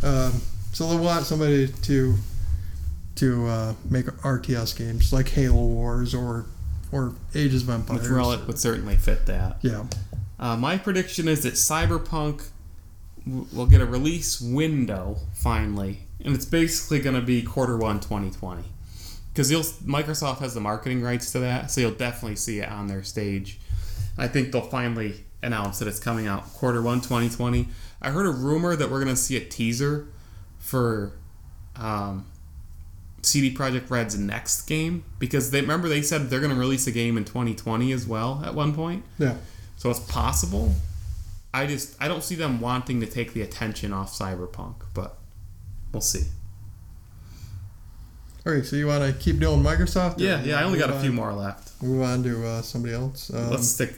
sorry. 0.00 0.16
Um, 0.26 0.40
so 0.72 0.88
they 0.88 0.96
want 0.96 1.26
somebody 1.26 1.68
to 1.68 2.14
to 3.16 3.46
uh, 3.46 3.74
make 3.90 4.06
RTS 4.06 4.76
games 4.76 5.12
like 5.12 5.28
Halo 5.28 5.64
Wars 5.64 6.14
or 6.14 6.46
or 6.90 7.14
Ages 7.34 7.62
of 7.62 7.70
Empires. 7.70 8.02
which 8.02 8.10
Relic 8.10 8.46
would 8.46 8.58
certainly 8.58 8.96
fit 8.96 9.26
that. 9.26 9.58
Yeah. 9.62 9.84
Uh, 10.38 10.56
my 10.56 10.76
prediction 10.76 11.28
is 11.28 11.42
that 11.44 11.54
Cyberpunk 11.54 12.48
w- 13.26 13.46
will 13.52 13.66
get 13.66 13.80
a 13.80 13.86
release 13.86 14.40
window 14.40 15.18
finally, 15.34 16.00
and 16.24 16.34
it's 16.34 16.44
basically 16.44 16.98
going 17.00 17.14
to 17.16 17.22
be 17.22 17.42
quarter 17.42 17.76
one 17.76 18.00
2020. 18.00 18.64
Because 19.32 19.50
you'll 19.50 19.62
Microsoft 19.62 20.38
has 20.40 20.52
the 20.52 20.60
marketing 20.60 21.00
rights 21.00 21.32
to 21.32 21.38
that, 21.38 21.70
so 21.70 21.80
you'll 21.80 21.90
definitely 21.92 22.36
see 22.36 22.58
it 22.60 22.68
on 22.68 22.88
their 22.88 23.02
stage. 23.02 23.58
I 24.18 24.28
think 24.28 24.52
they'll 24.52 24.60
finally 24.62 25.24
announce 25.42 25.78
that 25.78 25.88
it's 25.88 25.98
coming 25.98 26.26
out 26.26 26.44
quarter 26.54 26.80
one 26.80 27.00
2020. 27.00 27.68
I 28.00 28.10
heard 28.10 28.26
a 28.26 28.30
rumor 28.30 28.76
that 28.76 28.90
we're 28.90 29.02
going 29.02 29.14
to 29.14 29.20
see 29.20 29.36
a 29.36 29.44
teaser 29.44 30.08
for 30.58 31.12
um, 31.76 32.26
CD 33.22 33.54
Projekt 33.54 33.90
Red's 33.90 34.18
next 34.18 34.62
game 34.62 35.04
because 35.18 35.50
they 35.50 35.60
remember 35.60 35.88
they 35.88 36.02
said 36.02 36.30
they're 36.30 36.40
going 36.40 36.52
to 36.52 36.58
release 36.58 36.86
a 36.86 36.92
game 36.92 37.16
in 37.16 37.24
2020 37.24 37.92
as 37.92 38.06
well 38.06 38.42
at 38.44 38.54
one 38.54 38.74
point. 38.74 39.04
Yeah. 39.18 39.36
So 39.76 39.90
it's 39.90 40.00
possible. 40.00 40.74
I 41.54 41.66
just 41.66 42.00
I 42.00 42.08
don't 42.08 42.22
see 42.22 42.34
them 42.34 42.60
wanting 42.60 43.00
to 43.00 43.06
take 43.06 43.32
the 43.32 43.42
attention 43.42 43.92
off 43.92 44.12
Cyberpunk, 44.12 44.76
but 44.94 45.18
we'll 45.92 46.00
see. 46.00 46.24
Okay, 48.44 48.62
so 48.64 48.74
you 48.76 48.86
want 48.88 49.04
to 49.04 49.12
keep 49.22 49.38
doing 49.38 49.62
Microsoft? 49.62 50.16
Yeah, 50.18 50.42
yeah. 50.42 50.58
I 50.58 50.64
only 50.64 50.78
got 50.78 50.90
a 50.90 50.94
move 50.94 51.00
few 51.02 51.10
on- 51.10 51.16
more 51.16 51.32
left. 51.32 51.80
Move 51.82 52.02
on 52.02 52.22
to 52.24 52.46
uh, 52.46 52.62
somebody 52.62 52.94
else. 52.94 53.32
Um, 53.32 53.50
let's 53.50 53.68
stick. 53.68 53.94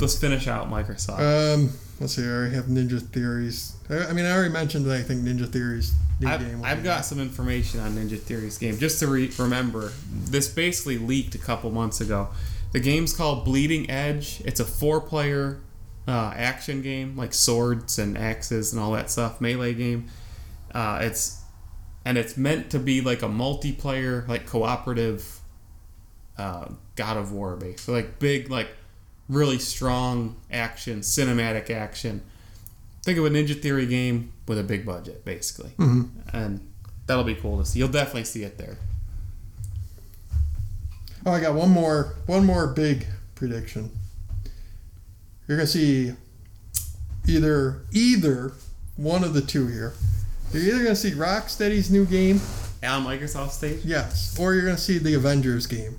Let's 0.00 0.18
finish 0.18 0.46
out 0.46 0.68
Microsoft. 0.70 1.18
um, 1.54 1.70
let's 2.00 2.14
see. 2.14 2.22
I 2.22 2.26
already 2.28 2.54
have 2.54 2.66
Ninja 2.66 3.00
Theory's. 3.00 3.76
I, 3.90 4.06
I 4.06 4.12
mean, 4.12 4.24
I 4.26 4.32
already 4.32 4.52
mentioned 4.52 4.84
that 4.86 4.96
I 4.98 5.02
think 5.02 5.22
Ninja 5.22 5.48
Theory's. 5.50 5.94
I've, 6.24 6.64
I've 6.64 6.82
got 6.84 7.04
some 7.04 7.20
information 7.20 7.80
on 7.80 7.92
Ninja 7.92 8.18
Theory's 8.18 8.58
game 8.58 8.76
just 8.78 8.98
to 9.00 9.06
re- 9.06 9.30
remember. 9.38 9.92
This 10.12 10.48
basically 10.48 10.98
leaked 10.98 11.34
a 11.34 11.38
couple 11.38 11.70
months 11.70 12.00
ago. 12.00 12.28
The 12.72 12.80
game's 12.80 13.14
called 13.16 13.44
Bleeding 13.44 13.88
Edge. 13.90 14.42
It's 14.44 14.58
a 14.60 14.64
four-player 14.64 15.60
uh, 16.06 16.32
action 16.34 16.82
game, 16.82 17.16
like 17.16 17.32
swords 17.32 17.98
and 17.98 18.18
axes 18.18 18.72
and 18.72 18.82
all 18.82 18.92
that 18.92 19.10
stuff, 19.10 19.40
melee 19.40 19.74
game. 19.74 20.08
Uh, 20.74 20.98
it's 21.02 21.37
and 22.08 22.16
it's 22.16 22.38
meant 22.38 22.70
to 22.70 22.78
be 22.78 23.02
like 23.02 23.20
a 23.20 23.26
multiplayer, 23.28 24.26
like 24.26 24.46
cooperative 24.46 25.40
uh, 26.38 26.66
God 26.96 27.18
of 27.18 27.32
War 27.32 27.54
base. 27.54 27.82
So 27.82 27.92
like 27.92 28.18
big, 28.18 28.50
like 28.50 28.68
really 29.28 29.58
strong 29.58 30.36
action, 30.50 31.00
cinematic 31.00 31.68
action. 31.68 32.22
Think 33.04 33.18
of 33.18 33.26
a 33.26 33.28
Ninja 33.28 33.60
Theory 33.60 33.84
game 33.84 34.32
with 34.46 34.58
a 34.58 34.62
big 34.62 34.86
budget, 34.86 35.22
basically, 35.26 35.70
Mhm. 35.76 36.08
and 36.32 36.66
that'll 37.06 37.24
be 37.24 37.34
cool 37.34 37.58
to 37.58 37.66
see. 37.66 37.78
You'll 37.78 37.88
definitely 37.88 38.24
see 38.24 38.42
it 38.42 38.56
there. 38.56 38.78
Oh, 41.26 41.32
I 41.32 41.40
got 41.40 41.54
one 41.54 41.68
more. 41.70 42.14
One 42.24 42.46
more 42.46 42.68
big 42.68 43.06
prediction. 43.34 43.90
You're 45.46 45.58
gonna 45.58 45.66
see 45.66 46.14
either 47.26 47.82
either 47.92 48.52
one 48.96 49.22
of 49.24 49.34
the 49.34 49.42
two 49.42 49.66
here. 49.66 49.92
You're 50.52 50.62
either 50.62 50.82
gonna 50.84 50.96
see 50.96 51.10
Rocksteady's 51.12 51.90
new 51.90 52.04
game, 52.06 52.40
On 52.82 53.04
Microsoft 53.04 53.50
stage, 53.50 53.84
yes, 53.84 54.36
or 54.38 54.54
you're 54.54 54.64
gonna 54.64 54.78
see 54.78 54.98
the 54.98 55.14
Avengers 55.14 55.66
game. 55.66 55.98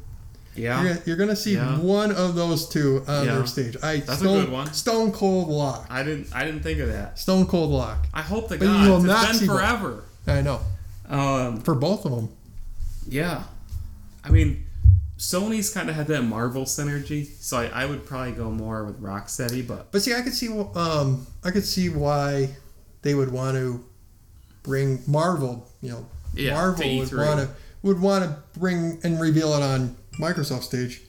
yeah, 0.55 0.81
You're, 0.81 0.89
gonna, 0.93 1.03
you're 1.05 1.17
gonna 1.17 1.35
see 1.35 1.53
Yeah. 1.55 1.77
one 1.79 2.11
of 2.11 2.35
those 2.35 2.67
two 2.67 3.03
on 3.07 3.25
Yeah. 3.25 3.35
their 3.35 3.45
stage. 3.45 3.77
I 3.83 3.97
That's 3.97 4.09
a 4.21 4.23
stone, 4.23 4.45
good 4.45 4.51
one. 4.51 4.73
Stone 4.73 5.11
Cold 5.11 5.49
Lock. 5.49 5.85
I 5.89 6.03
didn't, 6.03 6.27
I 6.33 6.43
didn't 6.45 6.63
think 6.63 6.79
of 6.79 6.87
that. 6.89 7.19
Stone 7.19 7.45
Cold 7.47 7.69
Lock. 7.71 8.07
I 8.13 8.21
hope 8.21 8.49
the 8.49 8.57
But 8.57 8.65
you 8.65 8.89
will 8.89 9.01
not 9.01 9.29
It's 9.29 9.39
see 9.39 9.45
been 9.47 9.55
forever. 9.55 10.03
I 10.27 10.41
know 10.41 10.61
Um, 11.09 11.61
for 11.61 11.75
both 11.75 12.05
of 12.05 12.11
them. 12.11 12.29
yeah, 13.07 13.43
I 14.23 14.29
mean, 14.29 14.65
Sony's 15.17 15.69
kind 15.69 15.89
of 15.89 15.95
had 15.95 16.07
that 16.07 16.23
Marvel 16.23 16.63
synergy, 16.65 17.27
so 17.41 17.57
I, 17.57 17.65
I 17.83 17.85
would 17.85 18.05
probably 18.05 18.31
go 18.31 18.49
more 18.51 18.85
with 18.85 19.01
Rocksteady, 19.01 19.65
but 19.67 19.91
But 19.91 20.01
see, 20.01 20.13
I 20.13 20.21
could 20.21 20.33
see 20.33 20.47
um, 20.75 21.27
I 21.43 21.51
could 21.51 21.65
see 21.65 21.89
why 21.89 22.55
they 23.01 23.13
would 23.15 23.31
want 23.31 23.55
to 23.57 23.83
bring 24.69 25.01
Marvel. 25.07 25.67
You 25.81 25.89
know, 25.91 26.05
Yeah, 26.33 26.53
Marvel 26.53 26.97
would 26.97 27.09
E3. 27.09 27.25
want 27.27 27.39
to 27.41 27.49
would 27.81 27.99
want 27.99 28.23
to 28.23 28.59
bring 28.59 28.99
and 29.03 29.19
reveal 29.19 29.53
it 29.55 29.63
on 29.63 29.95
Microsoft 30.19 30.63
stage 30.63 31.01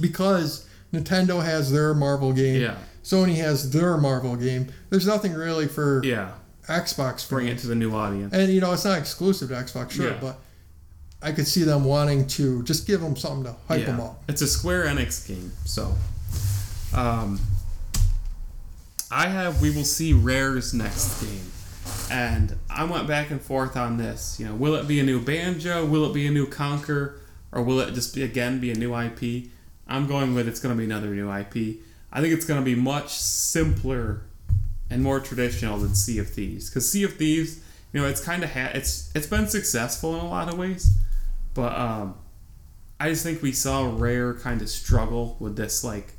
because 0.00 0.66
Nintendo 0.92 1.42
has 1.42 1.72
their 1.72 1.94
Marvel 1.94 2.32
game. 2.32 2.60
yeah, 2.60 2.76
Sony 3.02 3.36
has 3.36 3.70
their 3.70 3.96
Marvel 3.96 4.36
game. 4.36 4.70
There's 4.90 5.06
nothing 5.06 5.32
really 5.34 5.66
for 5.68 6.02
yeah, 6.04 6.32
Xbox 6.68 7.28
bring 7.28 7.46
it 7.48 7.58
to 7.58 7.66
the 7.66 7.74
new 7.74 7.92
audience. 7.94 8.34
And 8.34 8.52
you 8.52 8.60
know, 8.60 8.72
it's 8.72 8.84
not 8.84 8.98
exclusive 8.98 9.48
to 9.50 9.54
Xbox, 9.54 9.92
sure, 9.92 10.10
Yeah. 10.10 10.18
but 10.20 10.38
I 11.22 11.30
could 11.32 11.46
see 11.46 11.62
them 11.62 11.84
wanting 11.84 12.26
to 12.38 12.62
just 12.64 12.86
give 12.86 13.00
them 13.00 13.14
something 13.16 13.44
to 13.44 13.56
hype 13.68 13.86
them 13.86 14.00
up. 14.00 14.22
It's 14.28 14.42
a 14.42 14.46
Square 14.48 14.86
Enix 14.86 15.26
game, 15.28 15.52
so 15.64 15.94
um, 16.92 17.40
I 19.10 19.28
have 19.28 19.62
we 19.62 19.70
will 19.70 19.84
see 19.84 20.12
Rare's 20.12 20.74
next 20.74 21.22
game, 21.22 21.51
and 22.12 22.58
I 22.68 22.84
went 22.84 23.08
back 23.08 23.30
and 23.30 23.40
forth 23.40 23.74
on 23.74 23.96
this. 23.96 24.38
You 24.38 24.46
know, 24.46 24.54
will 24.54 24.74
it 24.74 24.86
be 24.86 25.00
a 25.00 25.02
new 25.02 25.20
Banjo? 25.20 25.86
Will 25.86 26.04
it 26.04 26.12
be 26.12 26.26
a 26.26 26.30
new 26.30 26.46
Conker? 26.46 27.18
Or 27.50 27.62
will 27.62 27.80
it 27.80 27.94
just 27.94 28.14
be 28.14 28.22
again 28.22 28.60
be 28.60 28.70
a 28.70 28.74
new 28.74 28.94
IP? 28.94 29.46
I'm 29.88 30.06
going 30.06 30.34
with 30.34 30.46
it's 30.46 30.60
going 30.60 30.74
to 30.74 30.78
be 30.78 30.84
another 30.84 31.08
new 31.08 31.32
IP. 31.32 31.78
I 32.12 32.20
think 32.20 32.34
it's 32.34 32.44
going 32.44 32.60
to 32.60 32.64
be 32.64 32.74
much 32.74 33.08
simpler 33.08 34.22
and 34.90 35.02
more 35.02 35.20
traditional 35.20 35.78
than 35.78 35.94
Sea 35.94 36.18
of 36.18 36.28
Thieves 36.28 36.68
because 36.68 36.90
Sea 36.90 37.04
of 37.04 37.14
Thieves, 37.14 37.60
you 37.92 38.00
know, 38.00 38.06
it's 38.06 38.22
kind 38.22 38.44
of 38.44 38.52
ha- 38.52 38.72
it's 38.74 39.10
it's 39.14 39.26
been 39.26 39.48
successful 39.48 40.14
in 40.14 40.20
a 40.20 40.28
lot 40.28 40.50
of 40.50 40.58
ways, 40.58 40.94
but 41.54 41.76
um, 41.78 42.14
I 43.00 43.08
just 43.08 43.22
think 43.22 43.40
we 43.40 43.52
saw 43.52 43.90
Rare 43.94 44.34
kind 44.34 44.60
of 44.60 44.68
struggle 44.68 45.36
with 45.40 45.56
this 45.56 45.82
like 45.82 46.12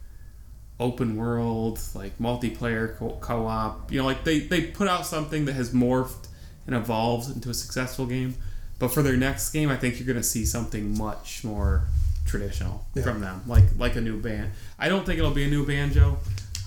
open 0.84 1.16
world, 1.18 1.80
like 1.96 2.18
multiplayer 2.20 2.98
co- 2.98 3.18
co-op. 3.22 3.92
You 3.92 4.00
know, 4.00 4.06
like 4.06 4.24
they 4.24 4.40
they 4.42 4.62
put 4.80 4.88
out 4.88 5.06
something 5.06 5.46
that 5.46 5.54
has 5.54 5.72
morphed 5.72 6.28
and 6.68 6.76
evolved 6.76 7.34
into 7.36 7.50
a 7.50 7.54
successful 7.54 8.06
game, 8.06 8.36
but 8.80 8.90
for 8.90 9.02
their 9.02 9.18
next 9.18 9.52
game, 9.52 9.70
I 9.70 9.78
think 9.78 9.98
you're 10.00 10.08
going 10.08 10.18
to 10.18 10.24
see 10.36 10.46
something 10.46 10.98
much 10.98 11.44
more 11.44 11.86
traditional 12.26 12.86
Yeah. 12.96 13.04
from 13.04 13.20
them, 13.22 13.42
like 13.48 13.64
like 13.78 13.96
a 13.96 14.02
new 14.02 14.20
band. 14.22 14.52
I 14.80 14.90
don't 14.90 15.06
think 15.06 15.20
it'll 15.20 15.32
be 15.32 15.44
a 15.46 15.50
new 15.50 15.66
banjo. 15.66 16.18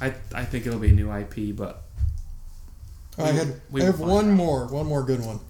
I 0.00 0.14
I 0.34 0.44
think 0.44 0.66
it'll 0.66 0.78
be 0.88 0.90
a 0.90 0.98
new 1.02 1.10
IP, 1.12 1.54
but 1.56 1.82
I 3.18 3.28
had 3.32 3.60
we 3.70 3.82
I 3.82 3.86
have 3.86 4.00
one 4.00 4.30
out. 4.30 4.34
more, 4.36 4.66
one 4.66 4.86
more 4.86 5.02
good 5.02 5.24
one 5.24 5.40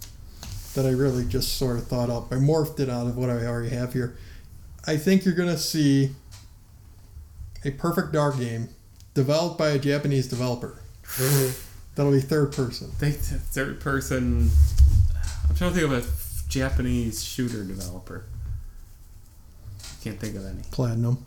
that 0.75 0.87
I 0.87 0.91
really 0.91 1.25
just 1.25 1.57
sort 1.57 1.79
of 1.79 1.87
thought 1.89 2.11
up. 2.11 2.31
I 2.33 2.37
morphed 2.37 2.79
it 2.81 2.89
out 2.89 3.07
of 3.07 3.17
what 3.17 3.31
I 3.31 3.45
already 3.47 3.71
have 3.71 3.93
here. 3.93 4.17
I 4.87 4.97
think 4.97 5.25
you're 5.25 5.35
gonna 5.35 5.59
see 5.59 6.15
a 7.67 7.73
perfect 7.73 8.13
dark 8.13 8.39
game 8.39 8.69
developed 9.15 9.59
by 9.59 9.71
a 9.71 9.79
Japanese 9.79 10.29
developer. 10.29 10.79
That'll 11.95 12.13
be 12.13 12.21
third 12.21 12.53
person. 12.53 12.91
They 13.01 13.11
third 13.11 13.81
person. 13.81 14.51
I'm 15.49 15.57
trying 15.57 15.73
to 15.73 15.81
think 15.81 15.93
of 15.93 16.05
a 16.05 16.49
Japanese 16.49 17.25
shooter 17.25 17.65
developer. 17.65 18.25
Can't 20.03 20.21
think 20.21 20.37
of 20.37 20.45
any. 20.47 20.63
Platinum. 20.71 21.25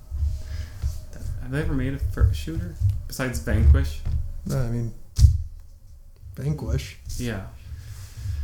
Have 1.41 1.51
they 1.51 1.61
ever 1.61 1.73
made 1.73 1.93
a 1.93 2.33
shooter 2.33 2.75
besides 3.07 3.39
Vanquish? 3.39 3.99
No, 4.45 4.59
I 4.59 4.69
mean, 4.69 4.93
Vanquish. 6.35 6.97
Yeah. 7.17 7.47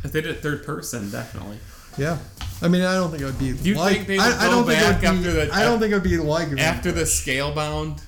If 0.02 0.12
they 0.12 0.20
did 0.20 0.32
it 0.32 0.42
third 0.42 0.64
person, 0.66 1.10
definitely. 1.10 1.58
Yeah. 1.98 2.18
I 2.62 2.68
mean, 2.68 2.82
I 2.82 2.94
don't 2.94 3.10
think 3.10 3.22
it 3.22 3.26
would 3.26 3.38
be 3.38 3.52
Do 3.52 3.68
you 3.68 3.74
like. 3.76 3.96
think 3.96 4.06
they 4.08 4.16
would 4.16 4.22
I, 4.26 4.38
I 4.40 4.44
go 4.46 4.50
don't 4.50 4.66
think 4.66 4.78
it 4.80 4.82
back 4.82 4.94
would 4.94 5.00
be. 5.22 5.28
after 5.28 5.32
the- 5.32 5.54
I 5.54 5.62
don't 5.62 5.78
think 5.78 5.90
it 5.92 5.94
would 5.94 6.02
be 6.02 6.16
like 6.18 6.58
After 6.58 6.92
the 6.92 7.02
Scalebound 7.02 8.00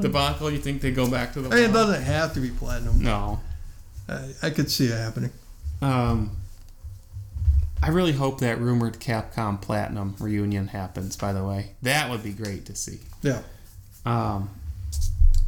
debacle, 0.00 0.50
you 0.50 0.58
think 0.58 0.80
they 0.82 0.90
go 0.90 1.08
back 1.10 1.32
to 1.34 1.40
the? 1.42 1.48
I 1.50 1.54
mean, 1.60 1.70
it 1.70 1.72
doesn't 1.72 2.02
have 2.02 2.34
to 2.34 2.40
be 2.40 2.50
platinum. 2.50 3.00
No. 3.02 3.40
I, 4.08 4.30
I 4.42 4.50
could 4.50 4.70
see 4.70 4.86
it 4.86 4.96
happening. 4.98 5.30
Um, 5.80 6.36
I 7.82 7.88
really 7.88 8.12
hope 8.12 8.40
that 8.40 8.58
rumored 8.60 8.98
Capcom 8.98 9.60
Platinum 9.60 10.16
reunion 10.18 10.68
happens. 10.68 11.16
By 11.16 11.32
the 11.32 11.44
way, 11.44 11.72
that 11.82 12.10
would 12.10 12.22
be 12.22 12.32
great 12.32 12.64
to 12.66 12.74
see. 12.74 13.00
Yeah. 13.22 13.42
Um, 14.06 14.50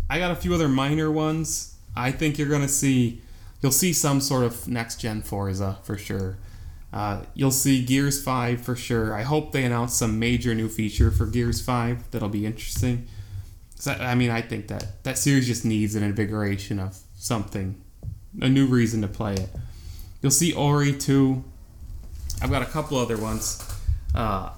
I 0.09 0.18
got 0.18 0.30
a 0.30 0.37
few 0.37 0.55
other 0.55 0.68
minor 0.68 1.11
ones. 1.11 1.74
I 1.97 2.12
think 2.12 2.39
you're 2.39 2.49
gonna 2.49 2.68
see, 2.68 3.22
you'll 3.62 3.72
see 3.72 3.93
some 3.93 4.20
sort 4.20 4.45
of 4.45 4.68
next 4.68 5.01
gen 5.01 5.22
Forza 5.22 5.78
for 5.82 5.97
sure. 5.99 6.37
Uh, 6.97 7.22
you'll 7.34 7.51
see 7.51 7.84
Gears 7.84 8.22
Five 8.22 8.62
for 8.62 8.74
sure. 8.74 9.12
I 9.14 9.22
hope 9.22 9.53
they 9.53 9.64
announce 9.64 9.92
some 9.94 10.18
major 10.18 10.55
new 10.55 10.68
feature 10.68 11.11
for 11.11 11.26
Gears 11.26 11.61
Five 11.61 12.11
that'll 12.11 12.30
be 12.30 12.47
interesting. 12.47 13.07
I, 13.86 14.12
I 14.12 14.14
mean, 14.14 14.30
I 14.30 14.40
think 14.40 14.68
that 14.68 15.03
that 15.05 15.18
series 15.18 15.47
just 15.47 15.64
needs 15.64 15.94
an 15.94 16.03
invigoration 16.03 16.78
of 16.78 16.97
something, 17.18 17.74
a 18.40 18.49
new 18.49 18.66
reason 18.66 19.03
to 19.03 19.09
play 19.09 19.34
it. 19.34 19.51
You'll 20.22 20.30
see 20.32 20.55
Ori 20.55 20.92
2. 20.97 21.44
I've 22.42 22.51
got 22.51 22.62
a 22.62 22.66
couple 22.66 22.97
other 22.99 23.18
ones. 23.18 23.62
Uh, 24.14 24.51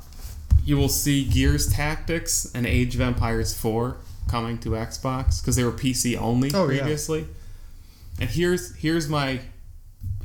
you 0.65 0.77
will 0.77 0.89
see 0.89 1.25
Gears 1.25 1.73
Tactics 1.73 2.51
and 2.55 2.67
Age 2.67 2.95
of 2.95 3.01
Empires 3.01 3.53
4 3.59 3.97
coming 4.29 4.59
to 4.59 4.71
Xbox 4.71 5.41
because 5.43 5.57
they 5.57 5.65
were 5.65 5.73
PC 5.73 6.17
only 6.17 6.51
Oh, 6.55 6.69
yeah. 6.69 6.79
previously. 6.83 7.27
And 8.21 8.31
here's 8.31 8.77
here's 8.77 9.09
my 9.09 9.41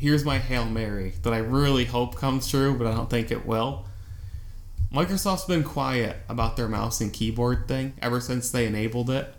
here's 0.04 0.26
my 0.26 0.38
hail 0.38 0.66
mary 0.66 1.14
that 1.22 1.32
I 1.32 1.38
really 1.38 1.86
hope 1.86 2.18
comes 2.18 2.50
true, 2.50 2.78
but 2.78 2.86
I 2.86 2.94
don't 2.94 3.10
think 3.10 3.32
it 3.32 3.46
will. 3.46 3.86
Microsoft's 4.94 5.46
been 5.46 5.64
quiet 5.64 6.18
about 6.28 6.58
their 6.58 6.68
mouse 6.68 7.00
and 7.00 7.14
keyboard 7.14 7.70
thing 7.70 7.94
ever 8.02 8.20
since 8.20 8.52
they 8.52 8.68
enabled 8.68 9.10
it, 9.10 9.34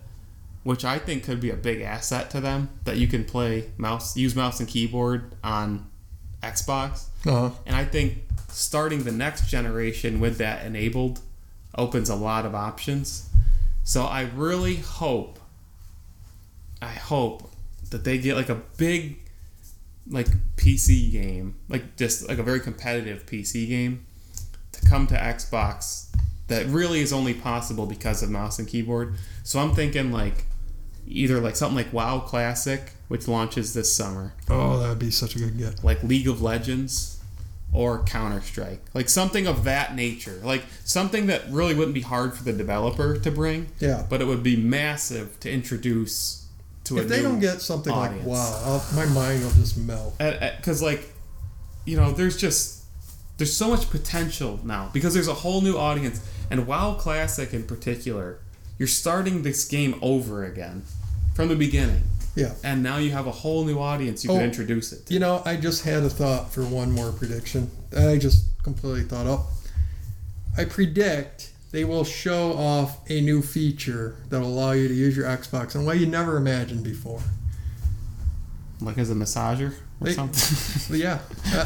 which 0.62 0.82
I 0.82 0.98
think 0.98 1.22
could 1.22 1.38
be 1.38 1.50
a 1.50 1.54
big 1.56 1.82
asset 1.82 2.30
to 2.30 2.40
them 2.40 2.70
that 2.84 2.96
you 2.96 3.06
can 3.06 3.26
play 3.26 3.72
mouse 3.76 4.16
use 4.16 4.34
mouse 4.34 4.58
and 4.58 4.66
keyboard 4.66 5.34
on 5.44 5.86
Xbox. 6.42 7.08
Uh 7.26 7.30
huh. 7.32 7.50
And 7.66 7.76
I 7.76 7.84
think 7.84 8.22
starting 8.48 9.04
the 9.04 9.12
next 9.12 9.50
generation 9.50 10.18
with 10.18 10.38
that 10.38 10.64
enabled 10.64 11.20
opens 11.76 12.08
a 12.08 12.16
lot 12.16 12.46
of 12.46 12.54
options. 12.54 13.28
So 13.82 14.04
I 14.04 14.22
really 14.34 14.76
hope, 14.76 15.38
I 16.80 16.92
hope 16.92 17.50
that 17.90 18.04
they 18.04 18.16
get 18.16 18.34
like 18.34 18.48
a 18.48 18.62
big, 18.78 19.18
like 20.08 20.28
PC 20.56 21.10
game, 21.10 21.56
like 21.68 21.96
just 21.96 22.28
like 22.28 22.38
a 22.38 22.42
very 22.42 22.60
competitive 22.60 23.26
PC 23.26 23.68
game, 23.68 24.04
to 24.72 24.84
come 24.88 25.06
to 25.08 25.14
Xbox. 25.14 26.10
That 26.48 26.66
really 26.66 27.00
is 27.00 27.10
only 27.12 27.32
possible 27.32 27.86
because 27.86 28.22
of 28.22 28.28
mouse 28.30 28.58
and 28.58 28.68
keyboard. 28.68 29.14
So 29.44 29.60
I'm 29.60 29.74
thinking 29.74 30.12
like 30.12 30.44
either 31.06 31.40
like 31.40 31.56
something 31.56 31.76
like 31.76 31.92
WoW 31.92 32.20
Classic, 32.20 32.92
which 33.08 33.26
launches 33.28 33.72
this 33.72 33.94
summer, 33.96 34.34
Oh, 34.50 34.78
that 34.78 34.88
would 34.90 34.98
be 34.98 35.10
such 35.10 35.36
a 35.36 35.38
good 35.38 35.56
get. 35.56 35.82
like 35.84 36.02
League 36.02 36.28
of 36.28 36.42
Legends 36.42 37.18
or 37.72 38.02
Counter 38.04 38.40
Strike. 38.42 38.80
Like 38.92 39.08
something 39.08 39.46
of 39.46 39.64
that 39.64 39.96
nature. 39.96 40.38
Like 40.44 40.64
something 40.84 41.26
that 41.26 41.42
really 41.50 41.74
wouldn't 41.74 41.94
be 41.94 42.02
hard 42.02 42.34
for 42.34 42.44
the 42.44 42.52
developer 42.52 43.16
to 43.18 43.30
bring, 43.30 43.68
Yeah. 43.80 44.04
but 44.08 44.20
it 44.20 44.26
would 44.26 44.42
be 44.42 44.54
massive 44.56 45.40
to 45.40 45.50
introduce 45.50 46.43
to 46.84 46.98
If 46.98 47.08
they 47.08 47.22
don't 47.22 47.40
get 47.40 47.60
something 47.62 47.92
audience. 47.92 48.26
like 48.26 48.36
wow, 48.36 48.62
I'll, 48.64 48.96
my 48.96 49.06
mind 49.06 49.42
will 49.42 49.50
just 49.52 49.76
melt. 49.76 50.16
because 50.18 50.82
uh, 50.82 50.86
like 50.86 51.12
you 51.84 51.96
know 51.96 52.12
there's 52.12 52.36
just 52.36 52.84
there's 53.38 53.54
so 53.56 53.68
much 53.68 53.90
potential 53.90 54.60
now 54.64 54.90
because 54.92 55.12
there's 55.14 55.28
a 55.28 55.34
whole 55.34 55.60
new 55.60 55.76
audience 55.76 56.20
and 56.50 56.66
WoW 56.66 56.94
Classic 56.94 57.52
in 57.52 57.64
particular 57.64 58.38
you're 58.78 58.88
starting 58.88 59.42
this 59.42 59.64
game 59.66 59.94
over 60.02 60.44
again 60.44 60.82
from 61.34 61.48
the 61.48 61.56
beginning 61.56 62.02
Yeah. 62.36 62.54
and 62.62 62.82
now 62.82 62.98
you 62.98 63.10
have 63.12 63.26
a 63.26 63.32
whole 63.32 63.64
new 63.64 63.78
audience 63.78 64.24
you 64.24 64.30
Oh. 64.30 64.34
can 64.36 64.44
introduce 64.44 64.92
it 64.92 65.06
to. 65.06 65.14
You 65.14 65.20
know, 65.20 65.42
I 65.44 65.56
just 65.56 65.84
had 65.84 66.02
a 66.02 66.10
thought 66.10 66.52
for 66.52 66.62
one 66.64 66.90
more 66.92 67.12
prediction. 67.12 67.70
that 67.90 68.08
I 68.08 68.18
just 68.18 68.44
completely 68.62 69.02
thought 69.04 69.26
up. 69.26 69.46
I 70.56 70.64
predict 70.64 71.50
they 71.74 71.84
will 71.84 72.04
show 72.04 72.52
off 72.52 72.98
a 73.10 73.20
new 73.20 73.42
feature 73.42 74.14
that'll 74.28 74.46
allow 74.46 74.70
you 74.70 74.86
to 74.86 74.94
use 74.94 75.16
your 75.16 75.26
Xbox 75.26 75.74
in 75.74 75.80
a 75.80 75.84
way 75.84 75.96
you 75.96 76.06
never 76.06 76.36
imagined 76.36 76.84
before. 76.84 77.20
like 78.80 78.96
as 78.96 79.10
a 79.10 79.14
massager 79.14 79.72
or 80.00 80.06
They- 80.06 80.12
something 80.14 80.96
yeah, 81.00 81.18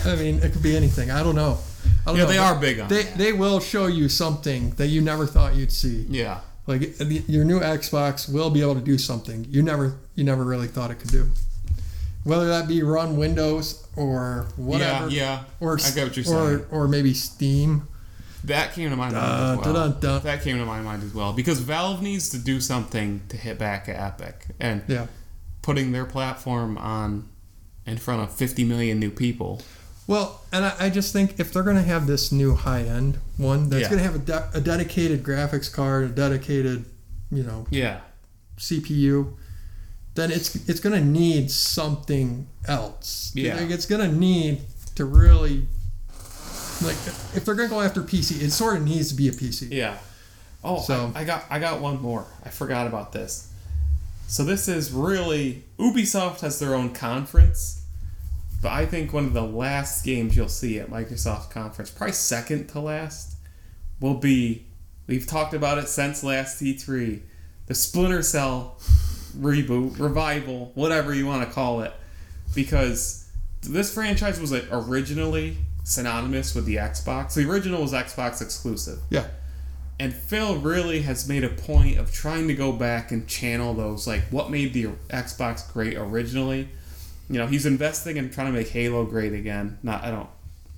I 0.06 0.16
mean, 0.16 0.36
it 0.42 0.52
could 0.52 0.62
be 0.62 0.74
anything. 0.74 1.10
I 1.10 1.22
don't 1.22 1.34
know. 1.34 1.58
I 2.06 2.10
don't 2.10 2.16
yeah 2.16 2.22
know, 2.24 2.28
they 2.30 2.38
are 2.38 2.58
big 2.58 2.80
on 2.80 2.88
They 2.88 3.02
that. 3.02 3.18
they 3.18 3.32
will 3.34 3.60
show 3.60 3.86
you 3.86 4.08
something 4.08 4.70
that 4.78 4.86
you 4.86 5.02
never 5.02 5.26
thought 5.26 5.54
you'd 5.54 5.72
see. 5.72 6.06
yeah 6.08 6.40
Like 6.66 6.98
your 7.28 7.44
new 7.44 7.60
Xbox 7.60 8.32
will 8.32 8.48
be 8.50 8.62
able 8.62 8.76
to 8.76 8.80
do 8.80 8.96
something 8.96 9.46
you 9.50 9.62
never 9.62 9.98
you 10.14 10.24
never 10.24 10.42
really 10.44 10.68
thought 10.68 10.90
it 10.90 10.98
could 11.00 11.10
do. 11.10 11.28
Whether 12.24 12.48
that 12.48 12.66
be 12.66 12.82
run 12.82 13.16
Windows 13.18 13.86
or 13.94 14.46
whatever, 14.56 15.08
yeah 15.10 15.20
yeah 15.20 15.44
or 15.60 15.78
I 15.84 15.90
get 15.90 16.04
what 16.08 16.16
you're 16.16 16.34
or 16.34 16.66
or 16.70 16.88
maybe 16.88 17.12
Steam. 17.14 17.86
That 18.44 18.72
came 18.74 18.90
to 18.90 18.96
my 18.96 19.10
mind 19.10 19.14
Dun, 19.14 19.58
as 19.58 19.64
well. 19.64 19.74
dun, 19.74 19.90
dun, 19.92 20.00
dun. 20.00 20.22
that 20.24 20.42
came 20.42 20.58
to 20.58 20.64
my 20.66 20.80
mind 20.80 21.02
as 21.02 21.12
well 21.14 21.32
because 21.32 21.60
Valve 21.60 22.02
needs 22.02 22.28
to 22.30 22.38
do 22.38 22.60
something 22.60 23.20
to 23.28 23.36
hit 23.36 23.58
back 23.58 23.88
at 23.88 23.96
Epic 23.96 24.46
and 24.60 24.82
Yeah. 24.86 25.06
putting 25.62 25.92
their 25.92 26.04
platform 26.04 26.78
on 26.78 27.28
in 27.86 27.96
front 27.98 28.22
of 28.22 28.32
50 28.32 28.64
million 28.64 28.98
new 29.00 29.10
people 29.10 29.62
Well, 30.06 30.40
and 30.52 30.64
I, 30.64 30.74
I 30.80 30.90
just 30.90 31.12
think 31.12 31.38
if 31.40 31.52
they're 31.52 31.62
going 31.62 31.76
to 31.76 31.82
have 31.82 32.06
this 32.06 32.32
new 32.32 32.54
high 32.54 32.82
end 32.82 33.18
one 33.36 33.68
that's 33.70 33.82
Yeah. 33.82 33.88
going 33.90 33.98
to 33.98 34.04
have 34.04 34.14
a, 34.14 34.18
de- 34.18 34.50
a 34.54 34.60
dedicated 34.60 35.22
graphics 35.22 35.70
card, 35.72 36.04
a 36.04 36.08
dedicated, 36.08 36.84
you 37.30 37.42
know, 37.42 37.66
yeah 37.70 38.00
CPU, 38.58 39.34
then 40.14 40.30
it's 40.32 40.54
it's 40.68 40.80
going 40.80 40.98
to 40.98 41.04
need 41.04 41.50
something 41.50 42.46
else. 42.66 43.30
Yeah. 43.34 43.54
Like, 43.56 43.70
it's 43.70 43.86
going 43.86 44.08
to 44.10 44.14
need 44.16 44.62
to 44.96 45.04
really 45.04 45.68
like 46.82 46.96
if 47.34 47.44
they're 47.44 47.54
to 47.54 47.66
go 47.68 47.80
after 47.80 48.02
PC, 48.02 48.40
it 48.42 48.50
sort 48.50 48.76
of 48.76 48.84
needs 48.84 49.08
to 49.08 49.14
be 49.14 49.28
a 49.28 49.32
PC. 49.32 49.68
Yeah. 49.72 49.98
Oh, 50.64 50.80
So- 50.80 51.12
I, 51.14 51.20
I 51.20 51.24
got 51.24 51.44
I 51.50 51.58
got 51.58 51.80
one 51.80 52.00
more. 52.02 52.26
I 52.44 52.48
forgot 52.50 52.86
about 52.86 53.12
this. 53.12 53.52
So 54.26 54.44
this 54.44 54.68
is 54.68 54.92
really 54.92 55.64
Ubisoft 55.78 56.40
has 56.40 56.58
their 56.58 56.74
own 56.74 56.92
conference, 56.92 57.84
but 58.60 58.72
I 58.72 58.84
think 58.84 59.12
one 59.12 59.24
of 59.24 59.32
the 59.32 59.42
last 59.42 60.04
games 60.04 60.36
you'll 60.36 60.48
see 60.48 60.78
at 60.78 60.90
Microsoft 60.90 61.50
conference, 61.50 61.90
probably 61.90 62.12
second 62.12 62.68
to 62.70 62.80
last, 62.80 63.36
will 64.00 64.14
be 64.18 64.66
we've 65.06 65.26
talked 65.26 65.54
about 65.54 65.78
it 65.78 65.88
since 65.88 66.22
last 66.22 66.60
E3, 66.62 67.20
the 67.66 67.74
Splinter 67.74 68.22
Cell 68.22 68.76
reboot, 69.38 69.98
revival, 69.98 70.72
whatever 70.74 71.14
you 71.14 71.26
want 71.26 71.46
to 71.48 71.54
call 71.54 71.80
it, 71.80 71.92
because 72.54 73.30
this 73.62 73.92
franchise 73.94 74.38
was 74.40 74.52
like, 74.52 74.66
originally 74.70 75.56
synonymous 75.88 76.54
with 76.54 76.66
the 76.66 76.76
Xbox. 76.76 77.34
The 77.34 77.48
original 77.48 77.82
was 77.82 77.92
Xbox 77.92 78.42
exclusive. 78.42 78.98
Yeah. 79.10 79.26
And 80.00 80.14
Phil 80.14 80.56
really 80.58 81.02
has 81.02 81.28
made 81.28 81.42
a 81.42 81.48
point 81.48 81.98
of 81.98 82.12
trying 82.12 82.46
to 82.48 82.54
go 82.54 82.70
back 82.72 83.10
and 83.10 83.26
channel 83.26 83.74
those, 83.74 84.06
like 84.06 84.22
what 84.30 84.50
made 84.50 84.72
the 84.72 84.84
Xbox 85.08 85.72
great 85.72 85.96
originally. 85.96 86.68
You 87.28 87.38
know, 87.38 87.46
he's 87.46 87.66
investing 87.66 88.16
in 88.16 88.30
trying 88.30 88.46
to 88.48 88.52
make 88.58 88.68
Halo 88.68 89.04
great 89.04 89.32
again. 89.32 89.78
Not, 89.82 90.04
I 90.04 90.10
don't 90.10 90.28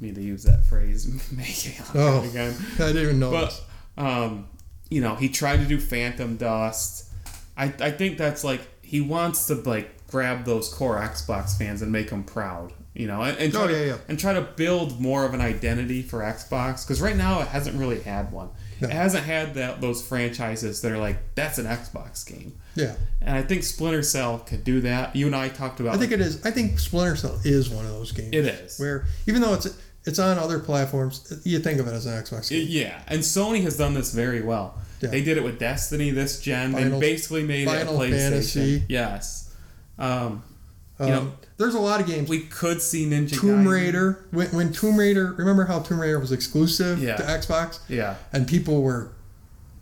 mean 0.00 0.14
to 0.14 0.22
use 0.22 0.44
that 0.44 0.64
phrase, 0.64 1.06
make 1.36 1.46
Halo 1.46 1.88
Oh. 1.94 2.20
great 2.20 2.30
again. 2.30 2.54
I 2.74 2.78
didn't 2.78 3.02
even 3.02 3.18
know. 3.20 3.30
But, 3.30 3.62
um, 4.02 4.48
you 4.90 5.00
know, 5.02 5.16
he 5.16 5.28
tried 5.28 5.58
to 5.58 5.66
do 5.66 5.78
Phantom 5.78 6.36
Dust. 6.36 7.10
I, 7.56 7.64
I 7.80 7.90
think 7.90 8.16
that's 8.16 8.42
like, 8.42 8.62
he 8.82 9.00
wants 9.02 9.46
to, 9.48 9.54
like, 9.56 10.06
grab 10.08 10.44
those 10.44 10.72
core 10.72 10.98
Xbox 10.98 11.56
fans 11.58 11.82
and 11.82 11.92
make 11.92 12.10
them 12.10 12.24
proud. 12.24 12.72
You 13.00 13.06
know, 13.08 13.22
and, 13.22 13.36
and 13.38 13.52
try 13.52 13.62
Oh, 13.62 13.66
to, 13.68 13.72
yeah, 13.72 13.84
yeah. 13.86 13.96
and 14.08 14.18
try 14.18 14.32
to 14.34 14.42
build 14.42 15.00
more 15.00 15.24
of 15.24 15.32
an 15.34 15.40
identity 15.40 16.02
for 16.02 16.20
Xbox 16.20 16.84
because 16.86 17.00
right 17.00 17.16
now 17.16 17.40
it 17.40 17.48
hasn't 17.48 17.78
really 17.78 18.00
had 18.00 18.30
one. 18.30 18.50
No. 18.80 18.88
It 18.88 18.92
hasn't 18.94 19.24
had 19.24 19.54
that 19.54 19.80
those 19.80 20.00
franchises 20.06 20.80
that 20.82 20.92
are 20.92 20.98
like 20.98 21.34
that's 21.34 21.58
an 21.58 21.66
Xbox 21.66 22.24
game. 22.26 22.58
Yeah, 22.74 22.94
And 23.20 23.36
I 23.36 23.42
think 23.42 23.62
Splinter 23.64 24.02
Cell 24.02 24.38
could 24.38 24.62
do 24.64 24.80
that. 24.82 25.16
You 25.16 25.26
and 25.26 25.34
I 25.36 25.48
talked 25.48 25.80
about 25.80 25.94
I 25.94 25.98
think 25.98 26.12
it 26.12 26.20
is. 26.20 26.44
I 26.46 26.50
think 26.50 26.78
Splinter 26.78 27.16
Cell 27.16 27.38
is 27.44 27.68
one 27.68 27.84
of 27.84 27.90
those 27.92 28.12
games. 28.12 28.30
it 28.32 28.44
is. 28.46 28.78
where 28.78 29.06
even 29.26 29.40
though 29.42 29.54
it's 29.54 29.66
it's 30.06 30.18
on 30.18 30.38
other 30.38 30.58
platforms, 30.58 31.40
you 31.44 31.58
think 31.58 31.78
of 31.80 31.86
it 31.88 31.92
as 31.92 32.06
an 32.06 32.12
Xbox 32.22 32.48
game. 32.50 32.66
Yeah, 32.68 33.02
and 33.06 33.20
Sony 33.20 33.62
has 33.64 33.76
done 33.76 33.92
this 33.94 34.12
very 34.14 34.40
well. 34.42 34.78
Yeah. 35.02 35.10
They 35.10 35.22
did 35.22 35.36
it 35.38 35.44
with 35.44 35.58
Destiny 35.58 36.10
this 36.10 36.40
gen. 36.40 36.72
Final- 36.72 37.00
they 37.00 37.12
basically 37.12 37.42
made 37.44 37.66
Final 37.66 38.00
it 38.02 38.10
a 38.10 38.12
PlayStation. 38.14 38.18
Fantasy. 38.30 38.84
Yes. 38.88 39.54
Um, 39.98 40.42
Um, 41.04 41.10
know, 41.10 41.32
there's 41.56 41.74
a 41.74 41.80
lot 41.80 42.00
of 42.00 42.06
games. 42.06 42.28
we 42.28 42.40
could 42.40 42.80
see 42.82 43.06
Ninja 43.06 43.38
Tomb. 43.38 43.66
Raider. 43.66 44.24
When, 44.30 44.48
when 44.48 44.72
Tomb 44.72 44.96
Raider, 44.98 45.32
remember 45.36 45.64
how 45.64 45.80
Tomb 45.80 46.00
Raider 46.00 46.18
was 46.18 46.32
exclusive 46.32 47.02
Yeah. 47.02 47.16
to 47.16 47.22
Xbox, 47.22 47.78
Yeah, 47.88 48.16
and 48.32 48.46
people 48.48 48.82
were 48.82 49.10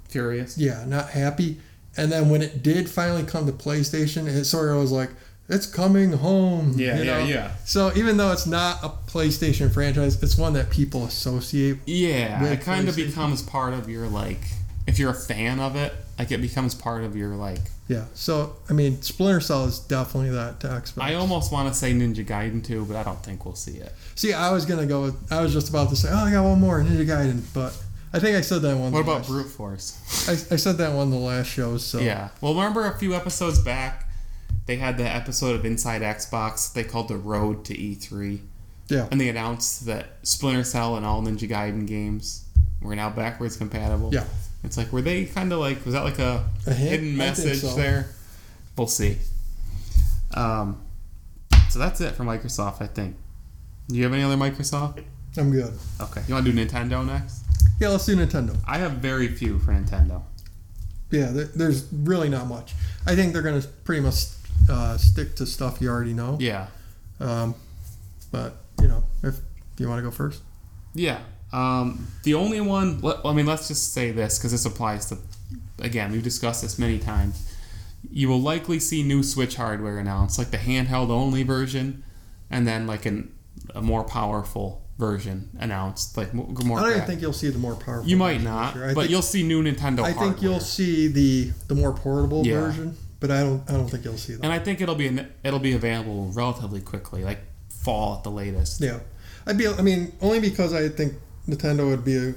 Furious. 0.09 0.57
yeah 0.57 0.85
not 0.87 1.11
happy. 1.11 1.61
And 1.97 2.11
then 2.13 2.29
when 2.31 2.43
it 2.43 2.63
did 2.63 2.89
finally 2.89 3.25
come 3.25 3.47
to 3.47 3.53
PlayStation, 3.53 4.27
it 4.29 4.45
sort 4.45 4.71
of 4.71 4.77
was 4.77 4.93
like 4.93 5.11
it's 5.49 5.67
coming 5.67 6.13
home. 6.13 6.75
Yeah, 6.77 6.99
you 6.99 7.05
yeah, 7.05 7.19
know? 7.19 7.25
yeah. 7.25 7.51
So 7.65 7.91
even 7.97 8.19
though 8.19 8.33
it's 8.33 8.47
not 8.47 8.85
a 8.85 8.91
PlayStation 9.11 9.73
franchise, 9.73 10.23
it's 10.23 10.37
one 10.37 10.53
that 10.53 10.69
people 10.71 11.05
associate. 11.07 11.79
Yeah, 11.87 12.45
it 12.45 12.61
kind 12.61 12.87
of 12.89 12.97
becomes 12.97 13.43
part 13.43 13.73
of 13.75 13.89
your 13.89 14.07
like. 14.09 14.41
If 14.89 14.99
you're 14.99 15.11
a 15.11 15.15
fan 15.15 15.61
of 15.61 15.77
it, 15.77 15.93
like 16.19 16.33
it 16.33 16.41
becomes 16.41 16.75
part 16.75 17.05
of 17.05 17.15
your 17.15 17.37
like. 17.37 17.61
Yeah. 17.89 18.07
So 18.15 18.57
I 18.69 18.73
mean, 18.73 19.01
Splinter 19.03 19.41
Cell 19.41 19.65
is 19.67 19.79
definitely 19.79 20.31
that 20.31 20.61
to 20.61 20.69
Xbox. 20.69 21.03
I 21.03 21.15
almost 21.15 21.53
want 21.53 21.69
to 21.69 21.75
say 21.75 21.93
Ninja 21.93 22.25
Gaiden 22.27 22.65
too, 22.65 22.85
but 22.87 22.97
I 22.97 23.03
don't 23.03 23.23
think 23.23 23.45
we'll 23.45 23.55
see 23.55 23.77
it. 23.79 23.93
See, 24.15 24.33
I 24.33 24.51
was 24.51 24.67
gonna 24.67 24.87
go 24.87 25.03
with. 25.03 25.33
I 25.33 25.41
was 25.43 25.53
just 25.53 25.69
about 25.69 25.91
to 25.91 25.97
say, 25.97 26.09
oh, 26.11 26.17
I 26.25 26.31
got 26.33 26.43
one 26.45 26.59
more 26.61 26.81
Ninja 26.83 27.07
Gaiden, 27.07 27.43
but 27.55 27.77
I 28.13 28.19
think 28.19 28.37
I 28.37 28.41
said 28.41 28.63
that 28.63 28.77
one. 28.77 28.91
What 28.93 29.05
the 29.05 29.11
about 29.11 29.17
last- 29.19 29.29
Brute 29.29 29.47
Force? 29.51 30.29
I, 30.29 30.33
I 30.55 30.57
said 30.57 30.79
that 30.79 30.93
one 30.95 31.11
the 31.11 31.17
last 31.17 31.47
show. 31.49 31.77
So 31.77 31.99
Yeah. 32.01 32.31
Well, 32.41 32.55
remember 32.55 32.87
a 32.87 32.99
few 32.99 33.15
episodes 33.15 33.59
back, 33.61 34.09
they 34.67 34.77
had 34.77 34.97
the 34.99 35.05
episode 35.09 35.55
of 35.55 35.65
Inside 35.65 36.03
Xbox 36.03 36.73
they 36.73 36.85
called 36.85 37.09
the 37.09 37.17
Road 37.17 37.65
to 37.67 37.75
E3. 37.75 38.41
Yeah. 38.89 39.07
And 39.11 39.21
they 39.21 39.29
announced 39.29 39.85
that 39.87 40.07
Splinter 40.23 40.65
Cell 40.65 40.97
and 40.97 41.05
all 41.05 41.21
Ninja 41.23 41.47
Gaiden 41.49 41.87
games 41.87 42.45
were 42.81 42.97
now 42.97 43.11
backwards 43.11 43.57
compatible. 43.57 44.11
Yeah. 44.15 44.25
It's 44.65 44.77
like, 44.77 44.93
were 44.93 45.03
they 45.03 45.25
kind 45.25 45.53
of 45.53 45.61
like, 45.61 45.85
was 45.85 45.95
that 45.95 46.03
like 46.05 46.19
a, 46.19 46.45
A 46.67 46.75
hidden 46.75 47.17
message 47.17 47.59
so. 47.61 47.75
there? 47.77 48.09
We'll 48.77 48.87
see. 48.87 49.19
Um, 50.35 50.81
so 51.71 51.79
that's 51.79 52.01
it 52.01 52.15
for 52.15 52.25
Microsoft, 52.25 52.83
I 52.83 52.87
think. 52.87 53.17
Do 53.89 53.97
you 53.97 54.05
have 54.05 54.13
any 54.13 54.23
other 54.23 54.37
Microsoft? 54.37 55.03
I'm 55.37 55.51
good. 55.51 55.73
Okay. 56.01 56.23
You 56.27 56.35
want 56.35 56.47
to 56.47 56.53
do 56.53 56.67
Nintendo 56.67 57.07
next? 57.07 57.45
Yeah, 57.81 57.89
let's 57.89 58.07
do 58.07 58.17
Nintendo. 58.17 58.57
I 58.67 58.79
have 58.79 58.93
very 58.93 59.29
few 59.29 59.59
for 59.61 59.73
Nintendo. 59.73 60.23
Yeah, 61.11 61.27
there, 61.27 61.45
there's 61.45 61.87
really 61.93 62.29
not 62.29 62.47
much. 62.49 62.75
I 63.07 63.15
think 63.15 63.33
they're 63.33 63.43
gonna 63.43 63.63
pretty 63.85 64.03
much 64.03 64.25
uh, 64.69 64.97
stick 64.99 65.37
to 65.37 65.47
stuff 65.47 65.81
you 65.81 65.89
already 65.89 66.13
know. 66.13 66.37
Yeah. 66.41 66.67
Um, 67.21 67.55
but 68.31 68.57
you 68.83 68.89
know, 68.89 69.05
if 69.23 69.37
do 69.77 69.85
you 69.85 69.89
want 69.89 70.01
to 70.01 70.03
go 70.03 70.11
first? 70.11 70.43
Yeah. 70.95 71.21
Um, 71.53 72.07
the 72.25 72.35
only 72.35 72.61
one, 72.61 73.01
let- 73.01 73.25
I 73.25 73.33
mean, 73.33 73.47
let's 73.47 73.69
just 73.69 73.93
say 73.93 74.11
this 74.11 74.39
because 74.39 74.53
this 74.53 74.65
applies 74.67 75.07
to, 75.07 75.19
again, 75.79 76.13
we've 76.13 76.23
discussed 76.23 76.63
this 76.63 76.79
many 76.79 76.99
times. 76.99 77.45
You 78.11 78.29
will 78.29 78.41
likely 78.41 78.79
see 78.79 79.03
new 79.03 79.23
Switch 79.23 79.57
hardware 79.57 79.99
announced, 79.99 80.39
like 80.39 80.51
the 80.51 80.59
handheld 80.59 81.11
only 81.11 81.43
version, 81.43 82.03
and 82.51 82.67
then 82.67 82.87
like 82.87 83.07
an, 83.07 83.33
a 83.75 83.83
more 83.83 84.05
powerful 84.05 84.83
version 84.99 85.49
announced, 85.59 86.17
like 86.17 86.33
more. 86.35 86.79
I 86.79 86.83
don't 86.83 86.91
even 86.91 87.03
think 87.07 87.21
you'll 87.23 87.33
see 87.33 87.51
the 87.51 87.59
more 87.59 87.75
powerful. 87.77 88.09
you 88.09 88.17
might 88.17 88.43
not, 88.43 88.75
this 88.75 88.81
year. 88.83 88.91
I 88.91 88.95
but 88.95 89.01
think, 89.03 89.11
you'll 89.11 89.23
see 89.23 89.43
new 89.43 89.63
Nintendo. 89.63 90.01
Hardware. 90.01 90.07
I 90.07 90.13
think 90.13 90.43
you'll 90.43 90.61
see 90.61 91.09
the 91.09 91.51
the 91.69 91.75
more 91.75 91.93
portable 91.93 92.47
Yeah. 92.47 92.61
version, 92.61 92.97
but 93.21 93.31
I 93.31 93.41
don't. 93.41 93.69
I 93.69 93.73
don't 93.75 93.89
think 93.89 94.05
you'll 94.05 94.17
see 94.17 94.35
that. 94.35 94.45
and 94.45 94.53
I 94.53 94.59
think 94.59 94.81
it'll 94.81 94.95
be 94.95 95.09
an, 95.09 95.29
it'll 95.45 95.59
be 95.61 95.73
available 95.73 96.31
relatively 96.35 96.81
quickly, 96.81 97.25
like 97.25 97.41
fall 97.69 98.17
at 98.19 98.23
the 98.25 98.31
latest. 98.31 98.81
Yeah, 98.81 99.01
I'd 99.47 99.59
be. 99.59 99.67
I 99.69 99.83
mean, 99.83 100.13
only 100.21 100.41
because 100.41 100.73
I 100.73 100.89
think 100.89 101.15
Nintendo 101.49 101.89
would 101.89 102.05
be 102.05 102.17
a. 102.17 102.35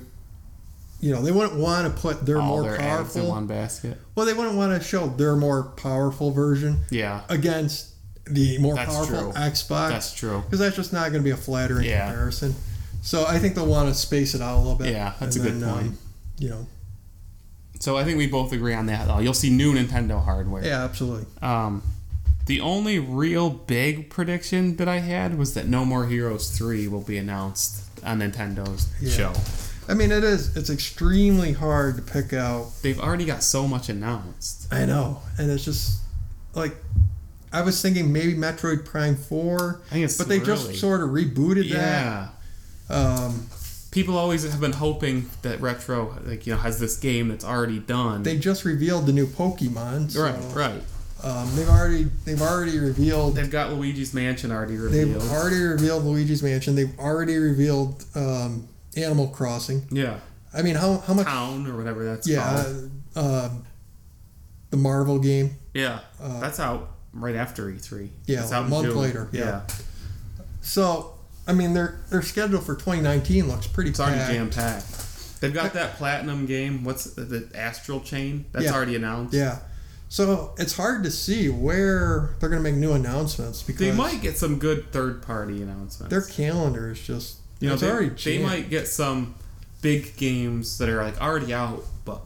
You 1.04 1.12
know, 1.16 1.24
they 1.24 1.32
wouldn't 1.32 1.60
want 1.60 1.88
to 1.94 2.00
put 2.00 2.28
their 2.28 2.40
All 2.40 2.48
more 2.48 2.64
their 2.64 2.78
powerful. 2.78 3.28
one 3.28 3.48
basket. 3.48 3.98
Well, 4.14 4.28
they 4.28 4.34
wouldn't 4.34 4.56
want 4.56 4.80
to 4.80 4.88
show 4.88 5.08
their 5.08 5.36
more 5.36 5.64
powerful 5.64 6.30
version 6.30 6.82
Yeah, 6.92 7.22
against 7.28 7.88
the 8.26 8.60
more 8.60 8.76
That's 8.76 8.94
powerful 8.94 9.32
true. 9.34 9.42
Xbox. 9.42 9.90
that's 9.90 10.14
true. 10.14 10.42
because 10.46 10.60
that's 10.60 10.76
just 10.76 10.94
not 10.94 11.10
going 11.10 11.24
to 11.24 11.24
be 11.24 11.32
a 11.32 11.36
flattering 11.38 11.88
Yeah. 11.88 12.06
comparison. 12.06 12.54
So 13.02 13.26
I 13.26 13.40
think 13.40 13.56
they'll 13.56 13.66
want 13.66 13.90
to 13.90 13.96
space 13.96 14.36
it 14.36 14.42
out 14.42 14.58
a 14.58 14.60
little 14.60 14.76
bit. 14.76 14.94
Yeah, 14.94 15.14
that's 15.20 15.36
and 15.38 15.46
a 15.48 15.50
good 15.50 15.64
point. 15.64 15.88
Um, 15.88 15.98
you 16.38 16.50
know, 16.50 16.68
So 17.80 17.98
I 17.98 18.04
think 18.04 18.20
we 18.20 18.28
both 18.28 18.54
agree 18.54 18.76
on 18.76 18.86
that. 18.86 19.08
Though 19.08 19.18
you'll 19.18 19.34
see 19.34 19.50
new 19.50 19.74
Nintendo 19.74 20.24
hardware. 20.24 20.64
yeah, 20.64 20.84
absolutely. 20.84 21.26
Um, 21.42 21.82
the 22.46 22.62
only 22.62 23.00
real 23.00 23.50
big 23.50 24.12
prediction 24.12 24.76
that 24.76 24.88
I 24.88 25.00
had 25.00 25.36
was 25.36 25.56
that 25.56 25.68
No 25.68 25.84
More 25.84 26.06
Heroes 26.06 26.52
3 26.56 26.88
will 26.88 27.02
be 27.02 27.18
announced 27.18 27.86
on 28.04 28.20
Nintendo's 28.20 28.88
Yeah. 29.00 29.12
show. 29.12 29.34
I 29.88 29.94
mean, 29.94 30.12
it 30.12 30.24
is. 30.24 30.56
It's 30.56 30.70
extremely 30.70 31.54
hard 31.54 31.96
to 31.98 32.02
pick 32.02 32.34
out. 32.34 32.72
They've 32.82 33.00
already 33.00 33.26
got 33.26 33.44
so 33.44 33.68
much 33.68 33.90
announced. 33.90 34.72
I 34.72 34.86
know, 34.86 35.22
and 35.38 35.50
it's 35.52 35.66
just 35.66 36.00
like 36.54 36.76
I 37.52 37.62
was 37.62 37.82
thinking 37.82 38.14
maybe 38.14 38.34
Metroid 38.36 38.86
Prime 38.86 39.16
Four, 39.16 39.82
I 39.90 39.94
think 39.94 40.06
it's 40.06 40.18
but 40.18 40.30
they 40.30 40.40
just 40.40 40.76
sort 40.76 41.02
of 41.02 41.10
rebooted 41.10 41.66
yeah. 41.68 42.30
that. 42.88 42.96
Um, 42.96 43.48
People 43.92 44.18
always 44.18 44.50
have 44.50 44.62
been 44.62 44.72
hoping 44.72 45.30
that 45.42 45.60
Retro, 45.60 46.18
like 46.26 46.48
you 46.48 46.54
know, 46.54 46.60
has 46.60 46.80
this 46.80 46.96
game 46.96 47.28
that's 47.28 47.44
already 47.44 47.80
done. 47.80 48.24
they 48.24 48.38
just 48.38 48.64
revealed 48.64 49.06
the 49.06 49.12
new 49.12 49.28
Pokemon. 49.28 50.12
So, 50.12 50.22
right, 50.24 50.56
right. 50.56 50.84
Um, 51.24 51.56
they've 51.56 51.70
already 51.70 52.04
they've 52.26 52.42
already 52.42 52.80
revealed 52.80 53.36
They've 53.36 53.50
got 53.52 53.72
Luigi's 53.74 54.14
Mansion 54.14 54.52
already 54.52 54.76
revealed. 54.78 55.22
they've 55.22 55.32
already 55.32 55.62
revealed 55.62 56.04
Luigi's 56.04 56.42
Mansion. 56.42 56.74
They've 56.76 56.98
already 57.00 57.38
revealed 57.38 58.04
um, 58.16 58.68
Animal 58.98 59.28
Crossing. 59.28 59.84
yeah, 59.92 60.20
I 60.54 60.62
mean, 60.64 60.76
how 60.76 60.98
how 61.00 61.14
much? 61.14 61.28
Town 61.28 61.68
or 61.68 61.78
whatever 61.78 62.04
that's 62.06 62.28
Yeah, 62.28 62.64
called. 62.64 62.92
uh, 63.16 63.50
the 64.72 64.78
Marvel 64.78 65.20
game. 65.20 65.56
Yeah, 65.74 66.00
Uh, 66.20 66.40
that's 66.40 66.60
out 66.60 66.90
right 67.14 67.36
after 67.36 67.68
E3. 67.70 68.10
Yeah, 68.26 68.42
it's 68.42 68.52
a 68.52 68.62
month 68.64 68.88
June. 68.88 68.98
later, 68.98 69.30
yeah. 69.32 69.62
So, 70.62 71.14
I 71.48 71.54
mean, 71.54 71.74
their 71.74 72.00
their 72.10 72.22
schedule 72.22 72.62
for 72.62 72.76
2019 72.76 73.48
looks 73.48 73.68
pretty 73.68 73.92
It's 73.92 74.00
already 74.00 74.18
packed. 74.20 74.32
jam 74.34 74.50
packed. 74.50 75.42
They've 75.42 75.54
got 75.54 75.74
that 75.74 75.96
platinum 75.98 76.46
game. 76.46 76.84
What's 76.84 77.06
the, 77.06 77.22
the 77.24 77.50
Astral 77.58 78.00
Chain? 78.02 78.46
That's 78.52 78.66
Yeah. 78.66 78.74
already 78.74 78.96
announced. 78.96 79.34
Yeah. 79.34 79.60
So 80.12 80.54
it's 80.58 80.76
hard 80.76 81.06
to 81.06 81.10
see 81.10 81.48
where 81.48 82.36
they're 82.42 82.50
going 82.50 82.62
to 82.62 82.70
make 82.70 82.78
new 82.78 82.92
announcements 82.92 83.64
because 83.64 83.80
They 83.80 83.94
might 83.94 84.22
get 84.22 84.38
some 84.38 84.60
good 84.60 84.92
third 84.92 85.22
party 85.22 85.62
announcements. 85.62 86.10
their 86.10 86.22
calendar 86.22 86.92
is 86.92 87.00
just 87.00 87.38
you 87.62 87.70
know, 87.70 87.76
it's 87.76 87.82
they, 87.82 87.90
already 87.90 88.10
they 88.10 88.44
might 88.44 88.70
get 88.70 88.90
some 88.90 89.36
big 89.82 90.18
games 90.18 90.80
that 90.80 90.90
are 90.90 91.02
like 91.02 91.22
already 91.22 91.54
out 91.54 91.86
but 92.04 92.22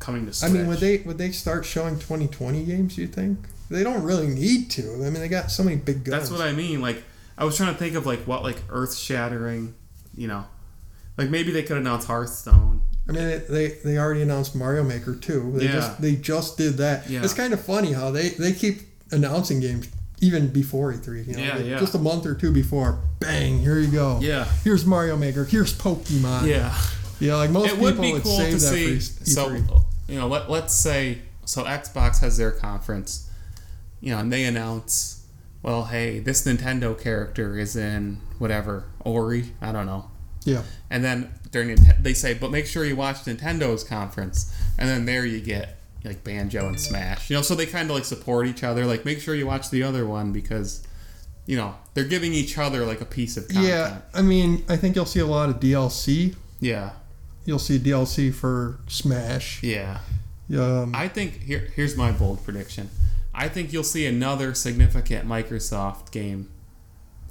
coming 0.00 0.30
to 0.30 0.44
I 0.44 0.50
mean, 0.50 0.66
would 0.66 0.80
they 0.80 0.98
would 0.98 1.16
they 1.16 1.30
start 1.30 1.64
showing 1.64 1.94
2020 1.94 2.62
games? 2.64 2.98
You 2.98 3.06
think 3.06 3.38
they 3.70 3.82
don't 3.82 4.02
really 4.02 4.26
need 4.26 4.70
to? 4.72 4.82
I 4.82 5.08
mean, 5.08 5.14
they 5.14 5.28
got 5.28 5.50
so 5.50 5.62
many 5.62 5.76
big 5.76 6.04
guns. 6.04 6.28
That's 6.28 6.30
what 6.30 6.46
I 6.46 6.52
mean. 6.52 6.82
Like 6.82 7.04
I 7.38 7.46
was 7.46 7.56
trying 7.56 7.72
to 7.72 7.78
think 7.78 7.96
of 7.96 8.04
like 8.04 8.20
what 8.26 8.42
like 8.42 8.60
earth 8.68 8.94
shattering, 8.94 9.74
you 10.14 10.28
know. 10.28 10.44
Like 11.16 11.30
maybe 11.30 11.52
they 11.52 11.62
could 11.62 11.78
announce 11.78 12.04
Hearthstone. 12.04 12.82
I 13.08 13.12
mean, 13.12 13.24
they, 13.26 13.38
they 13.38 13.68
they 13.84 13.98
already 13.98 14.22
announced 14.22 14.54
Mario 14.54 14.82
Maker 14.82 15.14
2. 15.14 15.52
They 15.58 15.64
Yeah. 15.66 15.72
just 15.72 16.00
they 16.00 16.16
just 16.16 16.56
did 16.56 16.74
that. 16.78 17.08
Yeah. 17.10 17.22
It's 17.22 17.34
kind 17.34 17.52
of 17.52 17.60
funny 17.60 17.92
how 17.92 18.10
they 18.10 18.30
they 18.30 18.52
keep 18.52 18.80
announcing 19.10 19.60
games 19.60 19.88
even 20.20 20.48
before 20.48 20.92
E3. 20.92 21.26
You 21.26 21.32
know, 21.36 21.42
Yeah, 21.42 21.56
like 21.56 21.66
yeah. 21.66 21.78
just 21.78 21.94
a 21.94 21.98
month 21.98 22.24
or 22.24 22.34
two 22.34 22.50
before, 22.50 22.98
bang, 23.20 23.58
here 23.58 23.78
you 23.78 23.88
go. 23.88 24.18
Yeah. 24.22 24.44
Here's 24.64 24.86
Mario 24.86 25.16
Maker. 25.16 25.44
Here's 25.44 25.76
Pokemon. 25.76 26.46
Yeah. 26.46 26.74
Yeah, 27.20 27.36
like 27.36 27.50
most 27.50 27.66
it 27.66 27.70
people 27.72 27.84
would 27.84 28.00
be 28.00 28.12
cool 28.20 28.36
save 28.38 28.54
to 28.54 28.58
that 28.58 28.72
see. 28.74 28.94
for 28.98 29.24
So 29.26 29.56
you 30.08 30.18
know, 30.18 30.26
let 30.26 30.50
let's 30.50 30.74
say 30.74 31.18
so 31.44 31.62
Xbox 31.64 32.20
has 32.20 32.38
their 32.38 32.50
conference, 32.50 33.28
you 34.00 34.12
know, 34.12 34.18
and 34.18 34.32
they 34.32 34.44
announce, 34.44 35.24
well, 35.62 35.84
hey, 35.84 36.18
this 36.20 36.46
Nintendo 36.46 36.98
character 36.98 37.58
is 37.58 37.76
in 37.76 38.18
whatever 38.38 38.84
Ori. 39.00 39.52
I 39.60 39.72
don't 39.72 39.84
know. 39.86 40.10
yeah. 40.44 40.62
And 40.90 41.04
then 41.04 41.30
during 41.54 41.76
they 42.00 42.12
say, 42.12 42.34
but 42.34 42.50
make 42.50 42.66
sure 42.66 42.84
you 42.84 42.96
watch 42.96 43.18
Nintendo's 43.24 43.84
conference, 43.84 44.52
and 44.76 44.88
then 44.88 45.06
there 45.06 45.24
you 45.24 45.40
get 45.40 45.76
like 46.04 46.24
Banjo 46.24 46.66
and 46.66 46.78
Smash. 46.78 47.30
You 47.30 47.36
know, 47.36 47.42
so 47.42 47.54
they 47.54 47.64
kind 47.64 47.88
of 47.88 47.96
like 47.96 48.04
support 48.04 48.46
each 48.46 48.64
other. 48.64 48.84
Like, 48.84 49.04
make 49.04 49.20
sure 49.20 49.34
you 49.34 49.46
watch 49.46 49.70
the 49.70 49.84
other 49.84 50.04
one 50.04 50.32
because, 50.32 50.86
you 51.46 51.56
know, 51.56 51.76
they're 51.94 52.04
giving 52.04 52.34
each 52.34 52.58
other 52.58 52.84
like 52.84 53.00
a 53.00 53.06
piece 53.06 53.36
of 53.36 53.46
content. 53.46 53.68
Yeah, 53.68 53.98
I 54.12 54.20
mean, 54.20 54.64
I 54.68 54.76
think 54.76 54.96
you'll 54.96 55.06
see 55.06 55.20
a 55.20 55.26
lot 55.26 55.48
of 55.48 55.60
DLC. 55.60 56.34
Yeah. 56.60 56.90
You'll 57.44 57.60
see 57.60 57.78
DLC 57.78 58.34
for 58.34 58.80
Smash. 58.88 59.62
Yeah. 59.62 60.00
Um, 60.50 60.92
I 60.94 61.08
think 61.08 61.42
here 61.44 61.68
here's 61.74 61.96
my 61.96 62.10
bold 62.10 62.44
prediction. 62.44 62.90
I 63.32 63.48
think 63.48 63.72
you'll 63.72 63.84
see 63.84 64.06
another 64.06 64.54
significant 64.54 65.26
Microsoft 65.26 66.10
game 66.10 66.50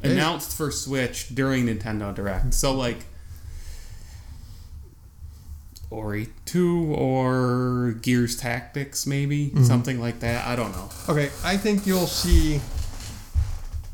announced 0.02 0.56
for 0.56 0.72
Switch 0.72 1.34
during 1.36 1.66
Nintendo 1.66 2.14
Direct. 2.14 2.54
So 2.54 2.74
like 2.74 3.06
Ori 5.94 6.30
2 6.45 6.94
or 6.95 7.94
Gears 8.02 8.36
Tactics 8.36 9.06
maybe, 9.07 9.48
Mm-hmm. 9.49 9.64
something 9.64 9.99
like 10.02 10.20
that. 10.22 10.45
I 10.48 10.56
don't 10.56 10.72
know. 10.72 10.90
Okay, 11.10 11.30
I 11.44 11.57
think 11.57 11.86
you'll 11.88 12.07
see 12.07 12.60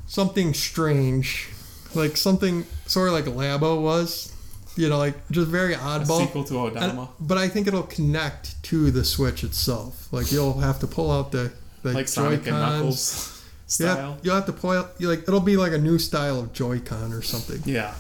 something 0.08 0.54
strange, 0.54 1.50
like 1.94 2.18
something 2.18 2.66
sort 2.88 3.08
of 3.10 3.14
like 3.14 3.26
Labo 3.26 3.82
was, 3.82 4.34
you 4.76 4.90
know, 4.90 4.98
like 4.98 5.16
just 5.30 5.48
very 5.48 5.74
A 5.74 5.78
oddball. 5.78 6.26
sequel 6.26 6.44
to 6.46 6.68
And- 6.68 6.76
Odama. 6.78 7.10
but 7.20 7.38
I 7.38 7.48
think 7.48 7.68
it'll 7.68 7.84
connect 7.84 8.62
to 8.64 8.92
the 8.92 9.04
Switch 9.04 9.44
itself. 9.44 10.08
Like 10.12 10.32
you'll 10.32 10.60
have 10.60 10.80
to 10.80 10.88
pull 10.88 11.12
out 11.12 11.32
the 11.32 11.52
the 11.84 11.94
like 11.94 12.08
Sonic 12.10 12.44
Joy-Cons. 12.44 12.74
Knuckles 12.74 13.36
Yeah, 13.80 13.94
style. 13.94 14.18
you'll 14.24 14.36
have 14.36 14.48
to 14.48 14.54
pull 14.54 14.72
out. 14.72 15.00
like 15.02 15.24
it'll 15.28 15.40
be 15.40 15.56
like 15.58 15.74
a 15.74 15.78
new 15.78 16.00
style 16.00 16.40
of 16.40 16.54
Joy-Con 16.54 17.14
or 17.14 17.22
something. 17.22 17.62
Yeah. 17.66 17.94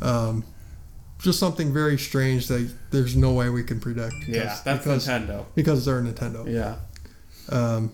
Um, 0.00 0.44
just 1.20 1.38
something 1.38 1.72
very 1.72 1.98
strange 1.98 2.48
that 2.48 2.70
there's 2.90 3.14
no 3.16 3.32
way 3.32 3.48
we 3.50 3.62
can 3.62 3.78
predict. 3.80 4.14
Yeah, 4.26 4.42
because- 4.42 4.62
that's 4.62 4.84
because, 4.84 5.06
Nintendo. 5.06 5.44
because 5.54 5.84
they're 5.84 6.00
Nintendo. 6.02 6.50
Yeah. 6.50 6.76
Um, 7.54 7.92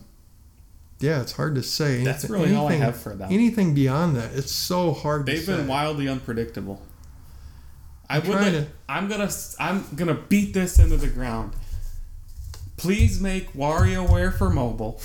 yeah, 1.01 1.21
it's 1.21 1.33
hard 1.33 1.55
to 1.57 1.63
say. 1.63 2.05
That's 2.05 2.25
Anything- 2.25 2.43
really 2.43 2.55
all 2.57 2.69
I 2.69 2.75
have 2.75 2.97
for 2.97 3.15
them. 3.15 3.29
Anything 3.31 3.75
beyond 3.75 4.17
that, 4.17 4.33
it's 4.35 4.53
so 4.53 4.93
hard 4.93 5.27
They've 5.27 5.41
to 5.41 5.45
say. 5.47 5.57
been 5.57 5.67
wildly 5.67 6.09
unpredictable. 6.09 6.81
I 8.09 8.19
I'm 8.19 8.29
would. 8.29 8.39
to- 8.53 8.67
I'm 8.89 9.09
gonna. 9.09 9.31
I'm 9.59 9.85
gonna 9.97 10.15
beat 10.15 10.55
this 10.55 10.79
into 10.79 10.97
the 10.97 11.09
ground. 11.09 11.53
Please 12.77 13.21
make 13.21 13.53
WarioWare 13.55 14.33
for 14.37 14.49
mobile, 14.51 15.01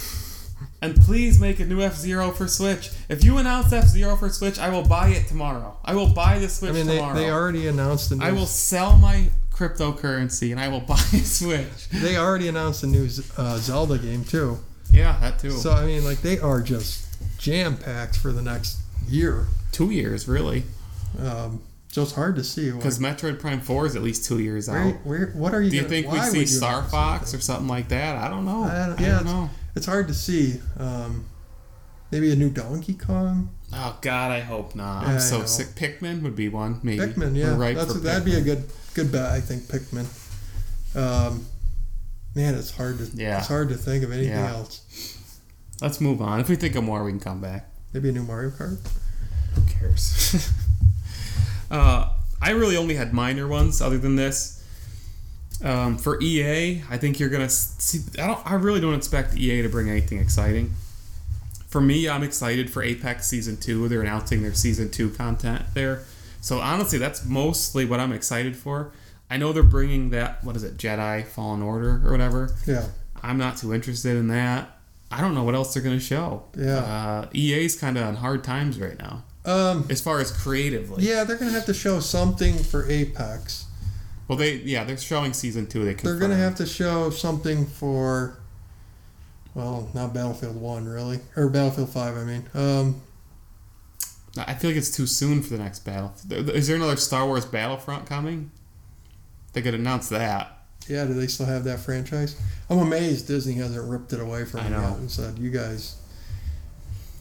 and 0.81 0.95
please 0.95 1.39
make 1.39 1.59
a 1.59 1.65
new 1.65 1.81
F 1.81 1.95
Zero 1.95 2.31
for 2.31 2.47
Switch. 2.47 2.89
If 3.09 3.23
you 3.23 3.37
announce 3.37 3.71
F 3.73 3.85
Zero 3.87 4.15
for 4.15 4.29
Switch, 4.29 4.57
I 4.59 4.69
will 4.69 4.83
buy 4.83 5.09
it 5.09 5.27
tomorrow. 5.27 5.77
I 5.85 5.93
will 5.95 6.09
buy 6.13 6.39
the 6.39 6.49
Switch 6.49 6.71
tomorrow. 6.73 6.81
I 6.81 6.85
mean, 6.85 6.87
they, 6.87 6.97
tomorrow. 6.97 7.15
they 7.19 7.29
already 7.31 7.67
announced 7.67 8.09
the 8.09 8.15
new. 8.15 8.25
I 8.25 8.31
will 8.31 8.45
sell 8.47 8.97
my 8.97 9.29
cryptocurrency 9.51 10.51
and 10.51 10.59
I 10.59 10.67
will 10.67 10.79
buy 10.93 10.95
a 11.13 11.17
Switch. 11.19 11.89
They 11.89 12.17
already 12.17 12.47
announced 12.47 12.81
the 12.81 12.87
new 12.87 13.07
uh, 13.37 13.57
Zelda 13.57 13.97
game 13.97 14.23
too. 14.25 14.57
Yeah, 14.91 15.17
that 15.21 15.39
too. 15.39 15.51
So 15.51 15.71
I 15.71 15.85
mean, 15.85 16.03
like 16.03 16.21
they 16.21 16.39
are 16.39 16.61
just 16.61 17.07
jam 17.39 17.77
packed 17.77 18.17
for 18.17 18.31
the 18.31 18.41
next 18.41 18.79
year. 19.07 19.47
two 19.71 19.89
years 19.91 20.27
really, 20.27 20.63
Um, 21.19 21.61
so 21.89 22.01
it's 22.03 22.13
hard 22.13 22.35
to 22.37 22.43
see. 22.43 22.71
because 22.71 22.99
Metroid 22.99 23.39
Prime 23.39 23.59
Four 23.61 23.85
is 23.85 23.95
at 23.95 24.01
least 24.01 24.25
two 24.25 24.39
years 24.39 24.69
where, 24.69 24.79
out. 24.79 24.95
where, 25.05 25.27
what 25.27 25.53
are 25.53 25.61
you? 25.61 25.69
Do 25.69 25.75
you 25.77 25.81
gonna, 25.83 25.89
think 25.89 26.11
we 26.11 26.19
see 26.21 26.45
Star 26.45 26.83
Fox 26.83 27.31
something? 27.31 27.37
or 27.39 27.41
something 27.41 27.67
like 27.67 27.89
that? 27.89 28.17
I 28.17 28.27
don't 28.29 28.45
know. 28.45 28.63
I 28.63 28.83
I 28.83 28.87
don't- 28.87 28.97
don't, 29.01 29.25
know. 29.25 29.49
It's 29.75 29.85
hard 29.85 30.07
to 30.09 30.13
see. 30.13 30.59
Um, 30.77 31.25
maybe 32.11 32.31
a 32.31 32.35
new 32.35 32.49
Donkey 32.49 32.93
Kong. 32.93 33.49
Oh 33.73 33.97
God, 34.01 34.31
I 34.31 34.41
hope 34.41 34.75
not. 34.75 35.03
Yeah, 35.07 35.13
I'm 35.13 35.19
so 35.19 35.45
sick. 35.45 35.67
Pikmin 35.69 36.21
would 36.23 36.35
be 36.35 36.49
one, 36.49 36.79
maybe. 36.83 36.99
Pikmin, 36.99 37.35
yeah, 37.35 37.55
right 37.55 37.75
that's 37.75 37.93
that'd 38.01 38.23
Pikmin. 38.23 38.25
be 38.25 38.35
a 38.35 38.41
good 38.41 38.63
good 38.93 39.11
bet. 39.11 39.31
I 39.31 39.39
think 39.39 39.63
Pikmin. 39.63 40.05
Um, 40.95 41.45
man, 42.35 42.55
it's 42.55 42.71
hard 42.75 42.97
to 42.97 43.05
Yeah. 43.15 43.37
it's 43.39 43.47
hard 43.47 43.69
to 43.69 43.75
think 43.75 44.03
of 44.03 44.11
anything 44.11 44.33
Yeah. 44.33 44.51
else. 44.51 44.81
Let's 45.81 46.01
move 46.01 46.21
on. 46.21 46.39
If 46.41 46.49
we 46.49 46.55
think 46.57 46.75
of 46.75 46.83
more, 46.83 47.03
we 47.03 47.11
can 47.11 47.19
come 47.19 47.39
back. 47.41 47.69
Maybe 47.93 48.09
a 48.09 48.11
new 48.11 48.23
Mario 48.23 48.51
Kart. 48.51 48.77
Who 49.55 49.61
cares? 49.79 50.47
uh, 51.71 52.09
I 52.41 52.51
really 52.51 52.75
only 52.77 52.95
had 52.95 53.13
minor 53.13 53.47
ones 53.47 53.81
other 53.81 53.97
than 53.97 54.15
this. 54.15 54.60
Um, 55.63 55.97
for 55.97 56.21
EA, 56.21 56.81
I 56.89 56.97
think 56.97 57.19
you're 57.19 57.29
gonna 57.29 57.49
see. 57.49 57.99
I 58.21 58.27
don't. 58.27 58.39
I 58.45 58.55
really 58.55 58.81
don't 58.81 58.95
expect 58.95 59.37
EA 59.37 59.61
to 59.61 59.69
bring 59.69 59.89
anything 59.89 60.17
exciting. 60.19 60.73
For 61.67 61.79
me, 61.81 62.09
I'm 62.09 62.23
excited 62.23 62.69
for 62.69 62.81
Apex 62.83 63.27
Season 63.27 63.57
Two. 63.57 63.87
They're 63.87 64.01
announcing 64.01 64.41
their 64.41 64.53
Season 64.53 64.89
Two 64.89 65.09
content 65.09 65.63
there. 65.73 66.03
So 66.41 66.59
honestly, 66.59 66.97
that's 66.97 67.23
mostly 67.25 67.85
what 67.85 67.99
I'm 67.99 68.11
excited 68.11 68.55
for. 68.57 68.91
I 69.29 69.37
know 69.37 69.53
they're 69.53 69.63
bringing 69.63 70.09
that. 70.09 70.43
What 70.43 70.55
is 70.55 70.63
it? 70.63 70.77
Jedi 70.77 71.25
Fallen 71.25 71.61
Order 71.61 72.01
or 72.05 72.11
whatever. 72.11 72.53
Yeah, 72.65 72.87
I'm 73.21 73.37
not 73.37 73.57
too 73.57 73.73
interested 73.73 74.17
in 74.17 74.27
that. 74.29 74.77
I 75.11 75.21
don't 75.21 75.35
know 75.35 75.43
what 75.43 75.55
else 75.55 75.73
they're 75.73 75.83
gonna 75.83 75.99
show. 75.99 76.43
Yeah. 76.57 76.77
Uh, 76.77 77.29
EA's 77.33 77.79
kind 77.79 77.97
of 77.97 78.03
on 78.05 78.15
hard 78.15 78.43
times 78.43 78.79
right 78.79 78.97
now 78.97 79.23
um, 79.45 79.85
as 79.89 80.01
far 80.01 80.19
as 80.19 80.31
creatively. 80.31 81.03
yeah, 81.07 81.23
they're 81.23 81.37
gonna 81.37 81.51
have 81.51 81.65
to 81.65 81.73
show 81.73 81.99
something 81.99 82.57
for 82.57 82.89
Apex. 82.89 83.65
Well, 84.31 84.37
they 84.37 84.53
yeah 84.59 84.85
they're 84.85 84.95
showing 84.95 85.33
season 85.33 85.67
two. 85.67 85.83
They 85.83 85.93
They're 85.93 86.15
gonna 86.15 86.37
have 86.37 86.55
to 86.55 86.65
show 86.65 87.09
something 87.09 87.65
for. 87.65 88.37
Well, 89.53 89.89
not 89.93 90.13
Battlefield 90.13 90.55
One, 90.55 90.85
really, 90.87 91.19
or 91.35 91.49
Battlefield 91.49 91.89
Five. 91.89 92.15
I 92.15 92.23
mean, 92.23 92.45
um, 92.53 93.01
I 94.37 94.53
feel 94.53 94.69
like 94.69 94.77
it's 94.77 94.95
too 94.95 95.05
soon 95.05 95.43
for 95.43 95.49
the 95.49 95.57
next 95.57 95.79
battle. 95.79 96.13
Is 96.29 96.67
there 96.67 96.77
another 96.77 96.95
Star 96.95 97.25
Wars 97.25 97.43
Battlefront 97.43 98.05
coming? 98.05 98.51
They 99.51 99.61
could 99.61 99.73
announce 99.73 100.07
that. 100.07 100.59
yeah, 100.87 101.03
do 101.03 101.13
they 101.13 101.27
still 101.27 101.47
have 101.47 101.65
that 101.65 101.81
franchise? 101.81 102.39
I'm 102.69 102.79
amazed 102.79 103.27
Disney 103.27 103.55
hasn't 103.55 103.85
ripped 103.85 104.13
it 104.13 104.21
away 104.21 104.45
from 104.45 104.61
them 104.63 104.73
and 104.93 105.11
said, 105.11 105.39
"You 105.39 105.49
guys." 105.51 105.97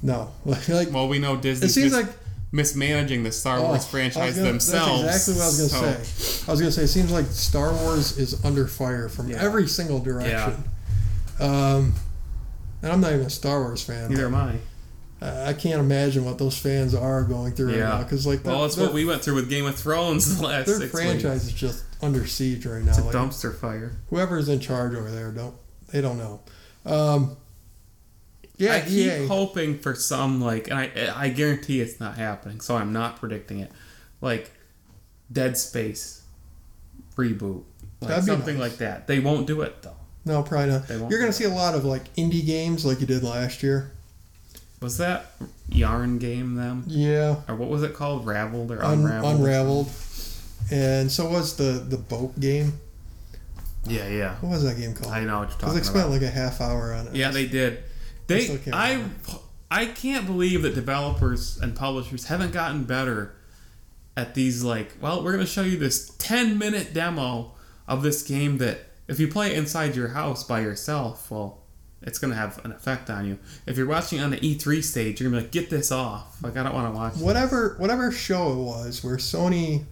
No, 0.01 0.31
like 0.45 0.93
Well, 0.93 1.09
we 1.09 1.19
know 1.19 1.37
Disney. 1.37 1.66
it 1.66 1.70
seems 1.70 1.93
like 1.93 2.07
mismanaging 2.52 3.22
the 3.22 3.31
Star 3.32 3.59
Oh, 3.59 3.62
Wars 3.62 3.70
I 3.70 3.77
was 3.78 3.86
franchise 3.86 4.36
gonna- 4.36 4.48
themselves. 4.48 5.02
That's 5.02 5.28
exactly 5.28 5.35
what 5.35 5.43
I 5.43 5.47
was 5.47 5.72
gonna 5.72 6.05
so- 6.05 6.05
say. 6.05 6.44
I 6.48 6.51
was 6.51 6.60
gonna 6.60 6.72
say 6.72 6.82
it 6.82 6.89
seems 6.89 7.10
like 7.12 7.27
Star 7.31 7.72
Wars 7.72 8.18
is 8.18 8.44
under 8.44 8.66
fire 8.66 9.09
from 9.09 9.28
Yeah. 9.31 9.36
every 9.40 9.68
single 9.68 10.01
direction. 10.01 10.64
Um, 11.39 11.94
and 12.82 12.93
I'm 12.93 13.01
not 13.01 13.12
even 13.12 13.27
a 13.27 13.31
Star 13.31 13.60
Wars 13.62 13.82
fan. 13.82 14.10
Neither 14.10 14.27
am 14.27 14.35
I. 14.35 14.55
I 15.22 15.48
I 15.48 15.52
can't 15.52 15.81
imagine 15.81 16.24
what 16.24 16.39
those 16.39 16.56
fans 16.56 16.94
are 16.94 17.22
going 17.22 17.52
through 17.55 17.74
Yeah. 17.74 17.82
right 17.85 17.98
now 17.98 18.02
because 18.02 18.27
like 18.27 18.44
Well, 18.44 18.59
their, 18.60 18.68
that's 18.68 18.77
what 18.78 18.93
we 18.94 19.05
went 19.05 19.22
through 19.22 19.35
with 19.36 19.48
Game 19.51 19.66
of 19.66 19.77
Thrones 19.77 20.39
the 20.39 20.47
last 20.47 20.66
their 20.66 20.78
six 20.81 20.90
franchise 20.90 21.44
weeks. 21.44 21.44
is 21.44 21.52
just 21.52 21.82
under 22.02 22.27
siege 22.27 22.64
right 22.66 22.82
now. 22.82 22.90
It's 22.90 22.98
a 22.98 23.05
Like, 23.05 23.14
dumpster 23.14 23.55
fire. 23.55 23.93
whoever's 24.09 24.48
in 24.48 24.60
charge 24.60 24.94
over 24.94 25.10
there 25.10 25.31
don't 25.31 25.55
they 25.93 26.01
don't 26.01 26.18
know. 26.18 26.40
Um, 26.86 27.36
yeah, 28.61 28.74
I 28.74 28.81
keep 28.81 29.12
EA. 29.12 29.27
hoping 29.27 29.78
for 29.78 29.95
some 29.95 30.41
like, 30.41 30.69
and 30.69 30.78
I 30.78 31.12
I 31.16 31.28
guarantee 31.31 31.81
it's 31.81 31.99
not 32.01 32.16
happening. 32.16 32.61
So 32.61 32.77
I'm 32.77 32.93
not 32.93 33.16
predicting 33.19 33.61
it. 33.61 33.73
Like 34.20 34.51
Dead 35.32 35.57
Space 35.59 36.23
reboot, 37.16 37.62
like 38.01 38.23
something 38.23 38.59
nice. 38.59 38.70
like 38.70 38.78
that. 38.78 39.07
They 39.07 39.19
won't 39.20 39.47
do 39.47 39.61
it 39.62 39.82
though. 39.82 39.97
no, 40.24 40.43
probably 40.43 40.70
not. 40.70 40.89
They 40.89 40.97
won't 40.99 41.11
You're 41.11 41.20
gonna 41.20 41.32
see 41.32 41.45
a 41.45 41.49
lot 41.51 41.74
of 41.74 41.85
like 41.85 42.12
indie 42.15 42.45
games 42.45 42.85
like 42.87 43.01
you 43.01 43.07
did 43.07 43.23
last 43.23 43.62
year. 43.62 43.93
Was 44.81 44.97
that 44.99 45.27
Yarn 45.69 46.19
game 46.19 46.55
them? 46.55 46.85
Yeah, 46.87 47.37
Or 47.49 47.55
what 47.55 47.69
was 47.69 47.82
it 47.82 47.95
called? 47.95 48.24
Raveled 48.24 48.70
or 48.70 48.82
Un- 48.82 49.01
Unraveled? 49.05 49.35
unraveled. 49.41 49.91
And 50.70 51.11
so 51.12 51.28
was 51.28 51.57
the 51.57 51.85
the 51.87 51.99
boat 51.99 52.39
game. 52.41 52.74
Yeah, 53.87 54.09
yeah. 54.09 54.37
What 54.41 54.51
was 54.51 54.62
that 54.65 54.78
game 54.78 54.95
called? 54.95 55.12
I 55.12 55.24
know 55.24 55.41
what 55.41 55.49
you're 55.51 55.57
Because 55.59 55.61
talking 55.61 55.74
they 55.78 55.82
spent 55.82 55.97
about. 56.07 56.11
like 56.12 56.23
a 56.23 56.31
half 56.31 56.61
hour 56.61 56.93
on 56.95 57.09
it. 57.09 57.15
yeah, 57.15 57.31
they 57.31 57.47
did. 57.47 57.82
I 58.31 58.35
They, 58.35 58.44
still 58.44 58.59
can't 58.59 58.77
I. 58.77 59.05
I 59.73 59.86
can't 59.86 60.27
believe 60.27 60.62
that 60.62 60.74
developers 60.74 61.57
and 61.59 61.77
publishers 61.77 62.24
haven't 62.27 62.52
gotten 62.52 62.85
better 62.85 63.35
at 64.16 64.35
these. 64.35 64.65
Like, 64.65 64.93
well, 65.01 65.23
we're 65.23 65.32
gonna 65.32 65.47
show 65.47 65.62
you 65.62 65.78
this 65.78 66.11
10 66.19 66.59
minute 66.59 66.93
demo 66.93 67.52
of 67.86 68.02
this 68.02 68.23
game 68.23 68.59
that 68.59 68.81
if 69.07 69.20
you 69.20 69.28
play 69.28 69.55
inside 69.55 69.94
your 69.97 70.09
house 70.09 70.43
by 70.44 70.61
yourself, 70.61 71.31
well, 71.31 71.59
it's 72.02 72.19
gonna 72.19 72.35
have 72.35 72.65
an 72.65 72.73
effect 72.73 73.11
on 73.11 73.27
you. 73.27 73.39
If 73.66 73.77
you're 73.77 73.86
watching 73.86 74.20
on 74.20 74.31
the 74.31 74.39
E3 74.39 74.82
stage, 74.82 75.20
you're 75.20 75.31
gonna 75.31 75.43
be 75.43 75.44
like, 75.47 75.52
get 75.52 75.70
this 75.70 75.93
off. 75.93 76.43
Like, 76.43 76.57
I 76.57 76.62
don't 76.65 76.74
want 76.74 76.93
to 76.93 76.98
watch. 76.98 77.12
this." 77.15 77.23
Whatever 77.23 77.77
whatever 77.78 78.11
show 78.11 78.52
it 78.52 78.57
was 78.57 79.05
where 79.05 79.19
Sony 79.19 79.85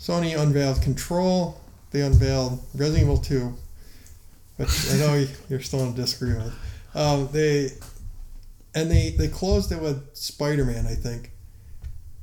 Sony 0.00 0.38
unveiled 0.38 0.82
Control, 0.82 1.60
they 1.92 2.02
unveiled 2.02 2.60
Resident 2.74 3.04
Evil 3.04 3.18
2, 3.18 3.54
which 4.56 4.92
I 4.92 4.96
know 4.96 5.26
you're 5.48 5.60
still 5.60 5.80
in 5.80 5.94
disagreement. 5.94 6.52
Um, 6.94 7.28
they 7.32 7.70
and 8.74 8.90
they 8.90 9.10
they 9.10 9.28
closed 9.28 9.72
it 9.72 9.80
with 9.80 10.14
Spider 10.16 10.64
Man. 10.64 10.86
I 10.86 10.94
think 10.94 11.30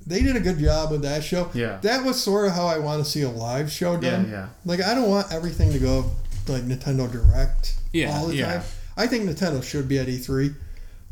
they 0.05 0.21
did 0.21 0.35
a 0.35 0.39
good 0.39 0.57
job 0.59 0.91
with 0.91 1.01
that 1.03 1.23
show. 1.23 1.49
Yeah. 1.53 1.77
That 1.81 2.03
was 2.03 2.21
sort 2.21 2.47
of 2.47 2.53
how 2.53 2.65
I 2.67 2.79
want 2.79 3.03
to 3.03 3.09
see 3.09 3.21
a 3.21 3.29
live 3.29 3.71
show 3.71 3.97
done. 3.97 4.29
yeah. 4.29 4.49
Like 4.65 4.81
I 4.81 4.93
don't 4.93 5.09
want 5.09 5.31
everything 5.31 5.71
to 5.73 5.79
go 5.79 6.05
like 6.47 6.63
Nintendo 6.63 7.09
Direct 7.11 7.75
Yeah, 7.93 8.17
all 8.17 8.27
the 8.27 8.35
yeah. 8.35 8.53
time. 8.53 8.63
I 8.97 9.07
think 9.07 9.29
Nintendo 9.29 9.63
should 9.63 9.87
be 9.87 9.99
at 9.99 10.07
E3. 10.07 10.55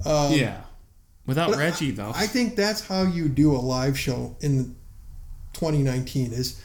Um, 0.05 0.33
Yeah. 0.33 0.61
Without 1.25 1.49
but 1.51 1.59
Reggie 1.59 1.91
though. 1.91 2.11
I 2.15 2.25
think 2.25 2.55
that's 2.55 2.85
how 2.87 3.03
you 3.03 3.29
do 3.29 3.55
a 3.55 3.57
live 3.59 3.97
show 3.97 4.35
in 4.41 4.75
2019 5.53 6.33
is 6.33 6.59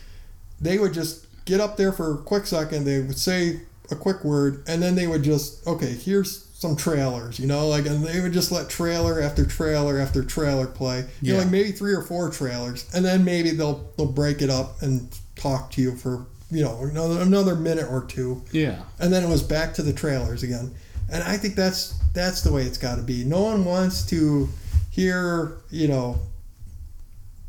they 0.60 0.78
would 0.78 0.94
just 0.94 1.26
get 1.44 1.60
up 1.60 1.76
there 1.76 1.92
for 1.92 2.14
a 2.14 2.18
quick 2.18 2.46
second, 2.46 2.84
they 2.84 3.00
would 3.00 3.18
say 3.18 3.60
a 3.90 3.94
quick 3.96 4.24
word, 4.24 4.62
and 4.66 4.82
then 4.82 4.94
they 4.94 5.06
would 5.06 5.22
just 5.22 5.66
okay, 5.66 5.92
here's 5.92 6.43
some 6.64 6.76
trailers, 6.76 7.38
you 7.38 7.46
know, 7.46 7.68
like 7.68 7.84
and 7.84 8.02
they 8.02 8.20
would 8.20 8.32
just 8.32 8.50
let 8.50 8.70
trailer 8.70 9.20
after 9.20 9.44
trailer 9.44 9.98
after 9.98 10.24
trailer 10.24 10.66
play. 10.66 11.04
You 11.20 11.34
know, 11.34 11.40
like 11.40 11.50
maybe 11.50 11.72
three 11.72 11.92
or 11.92 12.00
four 12.00 12.30
trailers, 12.30 12.88
and 12.94 13.04
then 13.04 13.22
maybe 13.22 13.50
they'll 13.50 13.92
they'll 13.98 14.10
break 14.10 14.40
it 14.40 14.48
up 14.48 14.80
and 14.80 15.14
talk 15.36 15.70
to 15.72 15.82
you 15.82 15.94
for 15.94 16.24
you 16.50 16.64
know 16.64 16.80
another 16.82 17.20
another 17.20 17.54
minute 17.54 17.86
or 17.90 18.04
two 18.04 18.42
yeah. 18.52 18.82
and 19.00 19.12
then 19.12 19.24
it 19.24 19.28
was 19.28 19.42
back 19.42 19.74
to 19.74 19.82
the 19.82 19.92
trailers 19.92 20.42
again. 20.42 20.74
And 21.12 21.22
I 21.22 21.36
think 21.36 21.54
that's 21.54 21.98
that's 22.14 22.40
the 22.40 22.50
way 22.50 22.62
it's 22.62 22.78
got 22.78 22.96
to 22.96 23.02
be. 23.02 23.24
No 23.24 23.42
one 23.42 23.66
wants 23.66 24.06
to 24.06 24.48
hear 24.90 25.58
you 25.70 25.88
know 25.88 26.18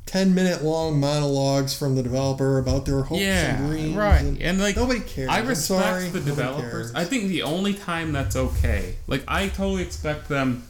ten 0.06 0.36
minute 0.36 0.64
long 0.64 1.00
monologues 1.00 1.78
from 1.78 1.96
the 1.96 2.04
developer 2.04 2.58
about 2.58 2.86
their 2.86 3.02
hopes 3.02 3.22
yeah, 3.22 3.56
and 3.56 3.70
dreams. 3.70 3.96
right. 3.96 4.22
and 4.22 4.42
And 4.42 4.60
like 4.60 4.76
nobody 4.76 5.00
cares. 5.00 5.30
I 5.30 5.40
respect 5.40 6.14
the 6.14 6.20
developers. 6.20 6.94
I 6.94 7.06
think 7.06 7.30
the 7.30 7.44
only 7.44 7.74
time 7.74 8.12
that's 8.12 8.36
okay, 8.36 8.96
like 9.08 9.24
I 9.28 9.48
totally 9.50 9.82
expect 9.82 10.30
them 10.30 10.68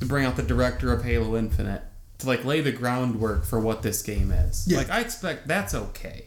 to 0.00 0.06
bring 0.06 0.24
out 0.24 0.36
the 0.36 0.42
director 0.42 0.92
of 0.92 1.04
Halo 1.04 1.36
Infinite 1.36 1.82
to 2.18 2.26
like 2.26 2.44
lay 2.44 2.60
the 2.60 2.72
groundwork 2.72 3.44
for 3.44 3.60
what 3.60 3.82
this 3.82 4.02
game 4.02 4.32
is. 4.32 4.66
Yeah. 4.66 4.78
Like 4.78 4.90
I 4.90 5.00
expect 5.00 5.46
that's 5.46 5.74
okay. 5.74 6.24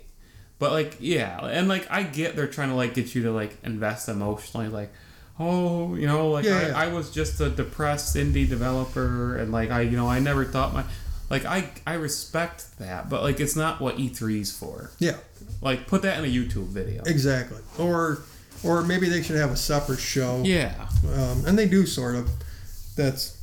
But 0.60 0.72
like 0.72 0.98
yeah, 1.00 1.44
and 1.46 1.68
like 1.68 1.88
I 1.90 2.04
get 2.04 2.36
they're 2.36 2.48
trying 2.48 2.70
to 2.70 2.76
like 2.76 2.94
get 2.94 3.16
you 3.16 3.24
to 3.24 3.32
like 3.32 3.58
invest 3.64 4.10
emotionally 4.10 4.70
like 4.70 4.92
oh, 5.40 5.94
you 5.96 6.08
know, 6.08 6.30
like 6.30 6.46
Yeah, 6.46 6.58
I, 6.58 6.68
yeah. 6.68 6.78
I 6.78 6.88
was 6.94 7.12
just 7.12 7.40
a 7.42 7.50
depressed 7.50 8.16
indie 8.16 8.48
developer 8.48 9.38
and 9.38 9.52
like 9.52 9.70
I 9.70 9.82
you 9.82 9.98
know, 9.98 10.10
I 10.10 10.20
never 10.20 10.46
thought 10.46 10.74
my 10.74 10.84
like 11.30 11.46
I 11.46 11.70
I 11.86 11.96
respect 11.96 12.78
that, 12.80 13.10
but 13.10 13.22
like 13.24 13.40
it's 13.40 13.56
not 13.56 13.80
what 13.82 13.98
E3's 13.98 14.58
for. 14.58 14.92
yeah, 15.00 15.18
Like 15.62 15.88
put 15.88 16.02
that 16.04 16.18
in 16.20 16.26
a 16.26 16.34
YouTube 16.34 16.68
video. 16.68 17.04
exactly. 17.06 17.62
Or 17.78 18.20
or 18.64 18.82
maybe 18.84 19.08
they 19.10 19.22
should 19.22 19.36
have 19.38 19.52
a 19.52 19.58
separate 19.58 20.00
show. 20.00 20.42
Yeah. 20.44 20.88
um, 21.14 21.46
and 21.46 21.58
they 21.58 21.68
do 21.68 21.86
sort 21.86 22.16
of. 22.16 22.30
That's 22.96 23.38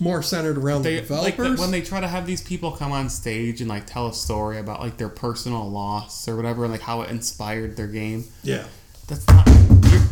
more 0.00 0.22
centered 0.22 0.56
around 0.58 0.82
they 0.82 1.00
the 1.00 1.14
like 1.16 1.34
developers. 1.36 1.56
the, 1.56 1.60
when 1.60 1.70
they 1.72 1.80
try 1.82 2.00
to 2.00 2.06
have 2.06 2.24
these 2.24 2.40
people 2.40 2.70
come 2.70 2.92
on 2.92 3.08
stage 3.08 3.60
and 3.60 3.68
like 3.68 3.84
tell 3.84 4.06
a 4.06 4.12
story 4.14 4.58
about 4.58 4.80
like 4.80 4.96
their 4.96 5.08
personal 5.08 5.68
loss 5.68 6.28
or 6.28 6.36
whatever 6.36 6.62
and 6.62 6.70
like 6.72 6.80
how 6.82 7.00
it 7.02 7.10
inspired 7.10 7.76
their 7.76 7.88
game 7.88 8.22
yeah, 8.44 8.64
that's 9.08 9.26
not 9.26 9.44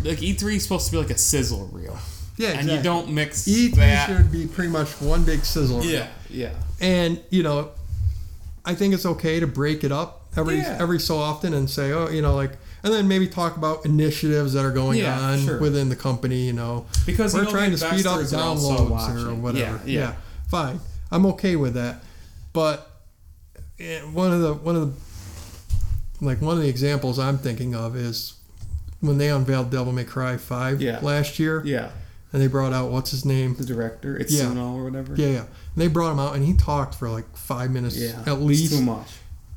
like 0.04 0.18
e3 0.18 0.56
is 0.56 0.64
supposed 0.64 0.86
to 0.86 0.90
be 0.92 0.98
like 0.98 1.10
a 1.10 1.16
sizzle 1.18 1.66
reel 1.72 1.96
yeah, 2.38 2.50
and 2.58 2.68
you 2.68 2.82
don't 2.82 3.08
mix 3.10 3.42
E3 3.48 3.74
that 3.76 4.06
should 4.08 4.30
be 4.32 4.46
pretty 4.46 4.70
much 4.70 4.88
one 5.00 5.24
big 5.24 5.44
sizzle. 5.44 5.84
yeah 5.84 6.08
yeah 6.30 6.50
and 6.80 7.20
you 7.30 7.42
know 7.42 7.70
i 8.64 8.74
think 8.74 8.92
it's 8.92 9.06
okay 9.06 9.40
to 9.40 9.46
break 9.46 9.84
it 9.84 9.92
up 9.92 10.22
every 10.36 10.56
Yeah. 10.58 10.76
every 10.80 10.98
so 11.00 11.16
often 11.16 11.54
and 11.54 11.70
say 11.70 11.92
oh 11.92 12.08
you 12.08 12.20
know 12.20 12.34
like 12.34 12.52
and 12.82 12.92
then 12.92 13.08
maybe 13.08 13.26
talk 13.26 13.56
about 13.56 13.84
initiatives 13.86 14.52
that 14.52 14.64
are 14.64 14.70
going 14.72 14.98
Yeah, 14.98 15.18
on 15.18 15.38
sure. 15.44 15.58
within 15.60 15.88
the 15.88 15.96
company 15.96 16.44
you 16.46 16.52
know 16.52 16.86
because 17.06 17.32
we're 17.34 17.46
trying 17.46 17.70
to 17.70 17.78
speed 17.78 18.06
up 18.06 18.20
downloads 18.20 19.26
or 19.28 19.34
whatever 19.34 19.80
yeah, 19.86 20.00
yeah. 20.00 20.14
fine 20.48 20.80
i'm 21.10 21.24
okay 21.26 21.56
with 21.56 21.74
that 21.74 22.02
but 22.52 22.90
eh, 23.78 24.00
one 24.00 24.32
of 24.32 24.40
the 24.40 24.52
one 24.54 24.76
of 24.76 24.82
the 26.20 26.24
like 26.26 26.40
one 26.42 26.56
of 26.56 26.62
the 26.62 26.68
examples 26.68 27.18
i'm 27.18 27.38
thinking 27.38 27.74
of 27.74 27.96
is 27.96 28.34
when 29.00 29.18
they 29.18 29.28
unveiled 29.30 29.70
devil 29.70 29.92
may 29.92 30.04
cry 30.04 30.36
5 30.36 30.80
Yeah. 30.82 30.98
last 31.00 31.38
year 31.38 31.62
yeah 31.64 31.90
and 32.32 32.42
they 32.42 32.46
brought 32.46 32.72
out 32.72 32.90
what's 32.90 33.10
his 33.10 33.24
name? 33.24 33.54
The 33.54 33.64
director 33.64 34.16
it's 34.16 34.32
Yeah. 34.32 34.44
Suno 34.46 34.74
or 34.74 34.84
whatever. 34.84 35.14
Yeah 35.14 35.28
yeah. 35.28 35.40
And 35.40 35.48
they 35.76 35.88
brought 35.88 36.12
him 36.12 36.18
out 36.18 36.34
and 36.34 36.44
he 36.44 36.54
talked 36.54 36.94
for 36.94 37.08
like 37.08 37.36
five 37.36 37.70
minutes 37.70 37.96
yeah. 37.96 38.22
at 38.26 38.40
least 38.40 38.72
too 38.72 38.82
much 38.82 39.08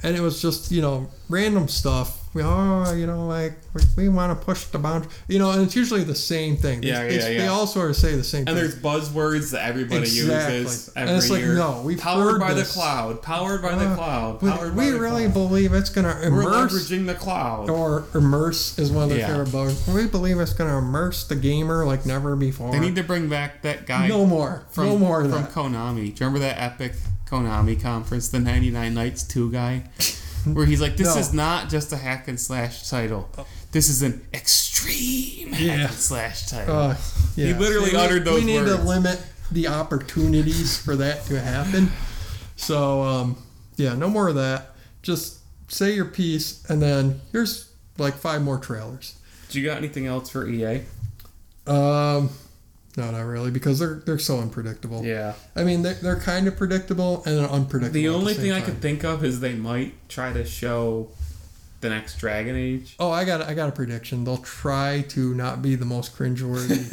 and 0.04 0.16
it 0.16 0.22
was 0.22 0.42
just 0.42 0.72
you 0.72 0.82
know 0.82 1.08
random 1.30 1.68
stuff. 1.68 2.16
We 2.36 2.44
oh 2.44 2.94
you 2.94 3.08
know 3.08 3.26
like 3.26 3.54
we, 3.74 3.82
we 3.98 4.10
want 4.10 4.40
to 4.40 4.46
push 4.46 4.66
the 4.66 4.78
boundary, 4.78 5.10
you 5.28 5.40
know, 5.40 5.50
and 5.50 5.64
it's 5.64 5.76
usually 5.76 6.04
the 6.04 6.14
same 6.14 6.58
thing. 6.58 6.84
Yeah, 6.84 7.08
they, 7.08 7.16
yeah, 7.16 7.22
they 7.22 7.36
yeah. 7.38 7.48
all 7.48 7.66
sort 7.66 7.90
of 7.90 7.96
say 7.96 8.16
the 8.16 8.24
same 8.24 8.46
thing. 8.46 8.54
and 8.56 8.60
thing. 8.70 8.70
there's 8.70 8.76
buzzwords 8.80 9.50
that 9.52 9.66
everybody 9.68 10.02
Exactly. 10.02 10.58
uses 10.60 10.90
And 10.90 11.10
every 11.10 11.18
it's 11.18 11.30
like, 11.32 11.40
year. 11.42 11.56
no, 11.56 11.82
we've 11.84 11.98
powered 12.00 12.40
by 12.40 12.54
this. 12.54 12.68
the 12.72 12.80
cloud, 12.80 13.24
powered 13.24 13.64
by 13.64 13.74
the 13.74 13.86
Uh, 13.88 13.96
cloud, 13.96 14.42
we, 14.44 14.50
powered 14.52 14.76
we 14.76 14.86
by 14.86 14.92
the 14.92 15.00
really 15.00 15.24
cloud. 15.24 15.34
believe 15.34 15.74
it's 15.74 15.90
going 15.90 16.06
to 16.06 16.22
immerse. 16.28 16.46
We're 16.46 16.52
leveraging 16.52 17.08
the 17.08 17.16
cloud. 17.16 17.68
or 17.72 18.04
immerse 18.14 18.78
is 18.78 18.92
one 18.92 19.06
of 19.06 19.10
their 19.10 19.18
Yeah. 19.20 19.28
favorite 19.30 19.52
bugs. 19.52 19.88
We 19.88 20.06
believe 20.06 20.40
it's 20.40 20.54
going 20.54 20.70
to 20.70 20.78
immerse 20.78 21.24
the 21.24 21.36
gamer 21.36 21.84
like 21.84 22.06
never 22.06 22.36
before. 22.36 22.72
They 22.72 22.80
need 22.80 22.96
to 22.98 23.04
bring 23.04 23.28
back 23.28 23.64
that 23.64 23.88
guy 23.88 24.08
no 24.08 24.28
more, 24.28 24.66
from, 24.70 24.86
no 24.86 24.98
more 25.00 25.22
from 25.24 25.32
that. 25.32 25.52
Konami. 25.52 25.96
Do 25.96 26.06
you 26.06 26.14
remember 26.20 26.40
that 26.40 26.60
epic 26.62 26.94
Konami 27.30 27.82
conference, 27.82 28.30
the 28.30 28.40
99 28.40 28.94
Nights 28.94 29.24
2 29.24 29.52
guy? 29.52 29.84
Where 30.46 30.66
he's 30.66 30.82
like, 30.82 30.98
this 30.98 31.08
No. 31.16 31.22
is 31.22 31.34
not 31.34 31.70
just 31.70 31.92
a 31.94 31.98
hack 31.98 32.28
and 32.28 32.40
slash 32.40 32.90
title. 32.90 33.30
This 33.72 33.90
is 33.90 34.02
an 34.02 34.26
extreme 34.34 35.50
Yeah. 35.54 35.74
hack 35.76 35.90
and 35.90 35.94
slash 36.00 36.48
title. 36.48 36.76
Uh, 36.76 36.96
yeah. 37.36 37.48
He 37.48 37.54
literally 37.54 37.92
We- 37.92 37.98
uttered 37.98 38.26
those 38.26 38.36
words. 38.36 38.46
We 38.46 38.52
need 38.54 38.66
to 38.66 38.76
limit 38.76 39.22
the 39.52 39.68
opportunities 39.68 40.78
for 40.78 40.96
that 40.96 41.26
to 41.26 41.40
happen. 41.40 41.92
So, 42.56 43.04
um, 43.04 43.38
yeah, 43.78 43.94
no 43.96 44.10
more 44.10 44.28
of 44.30 44.36
that. 44.36 44.76
Just 45.02 45.40
say 45.72 45.94
your 45.94 46.06
piece, 46.06 46.64
and 46.70 46.82
then 46.82 47.22
here's 47.32 47.70
like 47.98 48.16
five 48.16 48.42
more 48.42 48.58
trailers. 48.58 49.16
Do 49.50 49.60
you 49.60 49.66
got 49.68 49.78
anything 49.78 50.06
else 50.08 50.30
for 50.30 50.48
EA? 50.48 50.82
Um, 51.68 52.30
no, 52.98 53.12
not 53.12 53.22
really, 53.22 53.52
because 53.52 53.80
they're 53.80 54.02
they're 54.06 54.20
so 54.20 54.40
unpredictable. 54.40 55.04
Yeah. 55.06 55.34
I 55.56 55.64
mean, 55.64 55.84
they're, 55.84 55.94
they're 55.96 56.20
kind 56.20 56.48
of 56.48 56.58
predictable 56.58 57.24
and 57.26 57.38
they're 57.38 57.50
unpredictable. 57.50 57.94
The 57.94 58.10
only 58.10 58.34
same 58.34 58.44
thing 58.44 58.52
I 58.52 58.62
could 58.62 58.82
think 58.82 59.04
of 59.04 59.24
is 59.24 59.40
they 59.40 59.54
might 59.54 59.94
try 60.10 60.34
to 60.34 60.44
show 60.46 61.10
the 61.82 61.90
next 61.90 62.18
Dragon 62.18 62.56
Age. 62.56 62.96
Oh, 63.00 63.12
I 63.12 63.26
got 63.26 63.42
I 63.42 63.54
got 63.54 63.70
a 63.70 63.72
prediction. 63.72 64.24
They'll 64.24 64.38
try 64.38 65.02
to 65.10 65.34
not 65.36 65.62
be 65.62 65.76
the 65.76 65.86
most 65.86 66.18
cringeworthy. 66.18 66.92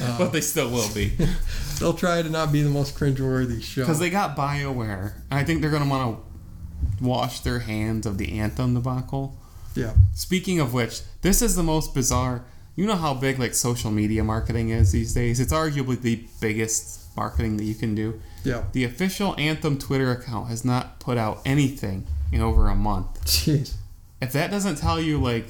uh, 0.00 0.18
but 0.18 0.32
they 0.32 0.40
still 0.40 0.70
will 0.70 0.92
be. 0.94 1.12
they'll 1.80 1.92
try 1.94 2.22
to 2.22 2.30
not 2.30 2.52
be 2.52 2.62
the 2.62 2.70
most 2.70 2.96
cringeworthy 2.96 3.62
show. 3.62 3.82
Because 3.82 3.98
they 3.98 4.10
got 4.10 4.36
BioWare. 4.36 5.12
I 5.30 5.44
think 5.44 5.60
they're 5.60 5.70
going 5.70 5.82
to 5.82 5.88
want 5.88 6.18
to 6.18 7.04
wash 7.04 7.40
their 7.40 7.58
hands 7.58 8.06
of 8.06 8.16
the 8.16 8.38
Anthem 8.38 8.74
debacle. 8.74 9.36
yeah. 9.74 9.92
Speaking 10.14 10.60
of 10.60 10.72
which, 10.72 11.02
this 11.22 11.42
is 11.42 11.56
the 11.56 11.62
most 11.62 11.94
bizarre. 11.94 12.44
You 12.76 12.86
know 12.86 12.94
how 12.94 13.14
big 13.14 13.38
like 13.38 13.54
social 13.54 13.90
media 13.90 14.22
marketing 14.22 14.68
is 14.68 14.92
these 14.92 15.14
days? 15.14 15.40
It's 15.40 15.52
arguably 15.52 15.98
the 15.98 16.26
biggest 16.40 17.16
marketing 17.16 17.56
that 17.56 17.64
you 17.64 17.74
can 17.74 17.94
do. 17.94 18.20
Yeah. 18.44 18.64
The 18.72 18.84
official 18.84 19.34
Anthem 19.38 19.78
Twitter 19.78 20.10
account 20.12 20.48
has 20.48 20.62
not 20.62 21.00
put 21.00 21.16
out 21.16 21.40
anything 21.46 22.06
in 22.30 22.42
over 22.42 22.68
a 22.68 22.74
month. 22.74 23.24
Jeez. 23.24 23.72
If 24.20 24.32
that 24.32 24.50
doesn't 24.50 24.76
tell 24.76 25.00
you 25.00 25.18
like 25.18 25.46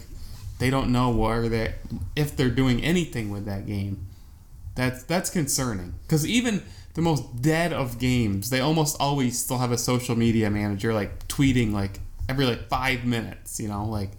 they 0.61 0.71
don't 0.71 0.93
know 0.93 1.11
where 1.11 1.49
they 1.49 1.75
if 2.15 2.37
they're 2.37 2.49
doing 2.49 2.83
anything 2.85 3.31
with 3.31 3.45
that 3.47 3.67
game, 3.67 4.07
that's 4.77 5.03
that's 5.03 5.29
concerning. 5.29 5.95
Because 6.03 6.25
even 6.25 6.63
the 6.95 7.03
most 7.03 7.43
dead 7.43 7.73
of 7.73 7.99
games, 7.99 8.51
they 8.51 8.61
almost 8.61 8.97
always 9.01 9.37
still 9.37 9.59
have 9.59 9.73
a 9.73 9.79
social 9.79 10.15
media 10.15 10.49
manager 10.49 10.95
like 10.95 11.27
tweeting 11.27 11.73
like 11.73 11.99
every 12.29 12.47
like 12.47 12.69
five 12.69 13.05
minutes. 13.05 13.59
You 13.59 13.67
know, 13.67 13.85
like. 13.85 14.13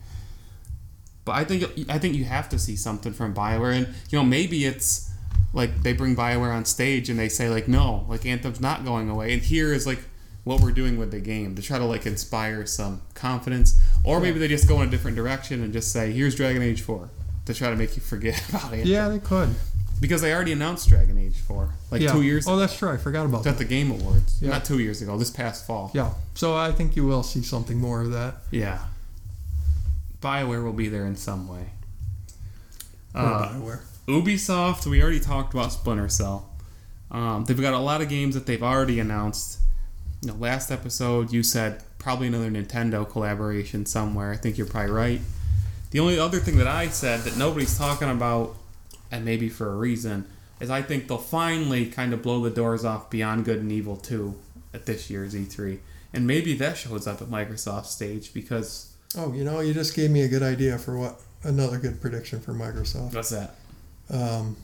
But 1.28 1.34
I 1.36 1.44
think 1.44 1.64
I 1.90 2.00
think 2.00 2.16
you 2.16 2.24
have 2.26 2.50
to 2.50 2.58
see 2.58 2.76
something 2.76 3.14
from 3.14 3.36
Bioware, 3.36 3.76
and 3.76 3.88
you 4.10 4.18
know 4.18 4.26
maybe 4.26 4.66
it's 4.66 5.12
like 5.54 5.84
they 5.84 5.94
bring 5.94 6.16
Bioware 6.16 6.54
on 6.56 6.66
stage 6.66 7.10
and 7.10 7.20
they 7.20 7.30
say 7.30 7.50
like 7.50 7.68
no, 7.68 8.06
like 8.10 8.26
Anthem's 8.26 8.60
not 8.60 8.84
going 8.84 9.10
away, 9.10 9.34
and 9.34 9.42
here 9.44 9.72
is 9.74 9.86
like 9.86 10.00
what 10.44 10.62
we're 10.62 10.72
doing 10.72 10.98
with 10.98 11.12
the 11.12 11.20
game 11.20 11.56
to 11.56 11.62
try 11.62 11.78
to 11.78 11.86
like 11.86 12.06
inspire 12.08 12.66
some 12.66 13.02
confidence, 13.14 13.80
or 14.04 14.20
maybe 14.20 14.40
they 14.40 14.48
just 14.48 14.68
go 14.68 14.82
in 14.82 14.88
a 14.88 14.92
different 14.92 15.16
direction 15.18 15.62
and 15.62 15.72
just 15.74 15.92
say 15.92 16.12
here's 16.12 16.34
Dragon 16.36 16.62
Age 16.64 16.82
Four 16.82 17.10
to 17.46 17.54
try 17.54 17.70
to 17.70 17.76
make 17.76 17.96
you 17.96 18.02
forget 18.02 18.42
about 18.50 18.74
it. 18.74 18.86
Yeah, 18.88 19.10
they 19.10 19.20
could. 19.20 19.50
because 20.00 20.22
they 20.22 20.34
already 20.34 20.52
announced 20.54 20.88
Dragon 20.90 21.18
Age 21.18 21.38
Four 21.40 21.70
like 21.92 22.02
yeah. 22.02 22.12
two 22.14 22.22
years 22.22 22.48
Oh, 22.48 22.54
ago 22.54 22.60
that's 22.62 22.78
true. 22.78 22.90
I 22.90 22.98
forgot 22.98 23.26
about 23.26 23.40
at 23.40 23.44
that. 23.44 23.58
the 23.58 23.66
Game 23.66 23.92
Awards, 23.92 24.38
Yeah. 24.42 24.52
not 24.52 24.64
two 24.66 24.80
years 24.80 25.02
ago, 25.02 25.18
this 25.18 25.30
past 25.32 25.68
fall. 25.68 25.92
Yeah. 25.94 26.12
So 26.36 26.56
I 26.56 26.72
think 26.72 26.96
you 26.96 27.06
will 27.06 27.24
see 27.24 27.42
something 27.42 27.78
more 27.78 28.02
of 28.02 28.12
that. 28.12 28.36
Yeah. 28.52 28.80
Bioware 30.22 30.64
will 30.64 30.74
be 30.74 30.90
there 30.90 31.06
in 31.06 31.16
some 31.16 31.48
way. 31.48 31.72
Uh, 33.14 33.50
Bioware. 33.50 33.82
Ubisoft, 34.08 34.86
we 34.86 35.02
already 35.02 35.20
talked 35.20 35.54
about 35.54 35.72
Splinter 35.72 36.10
Cell. 36.10 36.50
Um, 37.12 37.46
they've 37.46 37.60
got 37.60 37.74
a 37.74 37.80
lot 37.80 38.02
of 38.02 38.10
games 38.10 38.36
that 38.36 38.46
they've 38.46 38.64
already 38.64 39.00
announced. 39.00 39.60
You 40.22 40.30
know, 40.30 40.36
last 40.36 40.72
episode 40.72 41.32
you 41.32 41.44
said 41.44 41.84
probably 42.00 42.28
another 42.28 42.50
Nintendo 42.50 43.10
collaboration 43.10 43.86
somewhere. 43.86 44.32
I 44.32 44.38
think 44.38 44.58
you're 44.58 44.68
probably 44.68 44.92
right. 44.92 45.22
The 45.92 46.00
only 46.00 46.20
other 46.20 46.40
thing 46.40 46.58
that 46.58 46.68
I 46.68 46.88
said 46.90 47.22
that 47.22 47.38
nobody's 47.38 47.78
talking 47.78 48.10
about, 48.10 48.56
and 49.12 49.24
maybe 49.24 49.50
for 49.50 49.72
a 49.72 49.76
reason, 49.76 50.26
is 50.60 50.70
I 50.70 50.82
think 50.82 51.08
they'll 51.08 51.18
finally 51.18 51.86
kind 51.86 52.14
of 52.14 52.22
blow 52.22 52.42
the 52.42 52.50
doors 52.50 52.84
off 52.84 53.10
Beyond 53.10 53.46
Good 53.46 53.60
and 53.60 53.72
Evil 53.72 53.96
2 53.96 54.36
at 54.74 54.86
this 54.86 55.10
year's 55.10 55.34
E3. 55.34 55.80
And 56.14 56.26
maybe 56.26 56.54
that 56.56 56.78
shows 56.78 57.08
up 57.08 57.22
at 57.22 57.28
Microsoft 57.28 57.86
stage 57.86 58.34
because 58.34 58.87
Oh, 59.16 59.34
you 59.34 59.44
know, 59.44 59.60
you 59.62 59.74
just 59.74 59.96
gave 59.96 60.12
me 60.12 60.22
a 60.24 60.28
good 60.28 60.44
idea 60.44 60.78
for 60.78 60.98
what 60.98 61.20
another 61.44 61.78
good 61.78 62.02
prediction 62.02 62.40
for 62.40 62.54
Microsoft. 62.54 63.14
what's 63.16 63.30
that? 63.30 63.56
Um, 64.10 64.58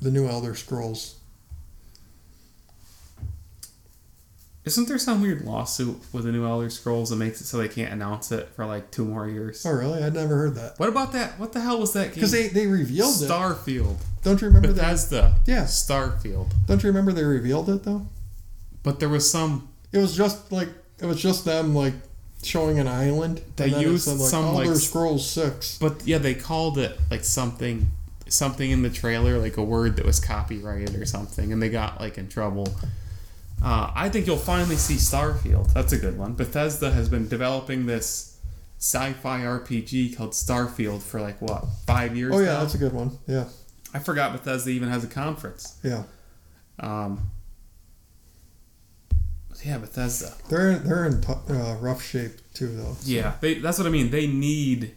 the 0.00 0.10
new 0.10 0.26
Elder 0.28 0.54
Scrolls. 0.54 1.16
Isn't 4.64 4.86
there 4.86 4.98
some 4.98 5.22
weird 5.22 5.46
lawsuit 5.46 5.96
with 6.12 6.24
the 6.24 6.32
new 6.32 6.44
Elder 6.44 6.68
Scrolls 6.68 7.08
that 7.08 7.16
makes 7.16 7.40
it 7.40 7.44
so 7.44 7.56
they 7.56 7.68
can't 7.68 7.90
announce 7.90 8.30
it 8.32 8.50
for 8.50 8.66
like 8.66 8.90
two 8.90 9.04
more 9.06 9.26
years? 9.26 9.64
Oh, 9.64 9.72
really? 9.72 10.04
I'd 10.04 10.12
never 10.12 10.36
heard 10.36 10.56
that. 10.56 10.78
What 10.78 10.90
about 10.90 11.12
that? 11.12 11.38
What 11.38 11.54
the 11.54 11.60
hell 11.60 11.80
was 11.80 11.94
that 11.94 12.08
game? 12.08 12.14
Because 12.14 12.32
they, 12.32 12.48
they 12.48 12.66
revealed 12.66 13.14
it. 13.22 13.30
Starfield. 13.30 13.96
Don't 14.22 14.42
you 14.42 14.48
remember 14.48 14.68
that? 14.68 14.82
Bethesda. 14.82 15.36
Yeah. 15.46 15.64
Starfield. 15.64 16.52
Don't 16.66 16.82
you 16.82 16.88
remember 16.88 17.12
they 17.12 17.24
revealed 17.24 17.70
it 17.70 17.84
though? 17.84 18.06
But 18.82 19.00
there 19.00 19.08
was 19.08 19.30
some. 19.30 19.70
It 19.90 19.98
was 19.98 20.14
just 20.14 20.52
like 20.52 20.68
it 21.00 21.06
was 21.06 21.20
just 21.20 21.46
them 21.46 21.74
like 21.74 21.94
showing 22.42 22.78
an 22.78 22.88
island. 22.88 23.42
They 23.56 23.68
used 23.68 24.04
said, 24.04 24.18
like, 24.18 24.30
some, 24.30 24.44
Elder 24.44 24.70
like, 24.70 24.76
Scrolls 24.76 25.28
Six. 25.28 25.78
But 25.78 26.06
yeah, 26.06 26.18
they 26.18 26.34
called 26.34 26.78
it 26.78 26.98
like 27.10 27.24
something, 27.24 27.88
something 28.28 28.70
in 28.70 28.82
the 28.82 28.90
trailer, 28.90 29.38
like 29.38 29.56
a 29.56 29.62
word 29.62 29.96
that 29.96 30.04
was 30.04 30.20
copyrighted 30.20 30.94
or 30.94 31.06
something, 31.06 31.52
and 31.52 31.62
they 31.62 31.68
got 31.68 32.00
like 32.00 32.18
in 32.18 32.28
trouble. 32.28 32.68
Uh, 33.62 33.90
I 33.94 34.08
think 34.08 34.26
you'll 34.26 34.36
finally 34.36 34.76
see 34.76 34.94
Starfield. 34.94 35.72
That's 35.72 35.92
a 35.92 35.98
good 35.98 36.16
one. 36.16 36.34
Bethesda 36.34 36.92
has 36.92 37.08
been 37.08 37.28
developing 37.28 37.86
this 37.86 38.38
sci-fi 38.78 39.40
RPG 39.40 40.16
called 40.16 40.30
Starfield 40.30 41.02
for 41.02 41.20
like 41.20 41.40
what 41.42 41.64
five 41.86 42.16
years. 42.16 42.34
Oh 42.34 42.38
yeah, 42.38 42.46
now? 42.46 42.60
that's 42.60 42.74
a 42.74 42.78
good 42.78 42.92
one. 42.92 43.18
Yeah, 43.26 43.46
I 43.92 43.98
forgot 43.98 44.32
Bethesda 44.32 44.70
even 44.70 44.88
has 44.88 45.04
a 45.04 45.08
conference. 45.08 45.78
yeah. 45.82 46.04
Um, 46.80 47.30
yeah, 49.64 49.78
Bethesda. 49.78 50.32
They're 50.48 50.70
in, 50.70 50.84
they're 50.84 51.06
in 51.06 51.22
uh, 51.24 51.76
rough 51.80 52.02
shape 52.02 52.32
too, 52.54 52.68
though. 52.68 52.94
So- 53.00 53.10
Yeah, 53.10 53.34
they, 53.40 53.54
that's 53.54 53.78
what 53.78 53.86
I 53.86 53.90
mean. 53.90 54.10
They 54.10 54.26
need. 54.26 54.94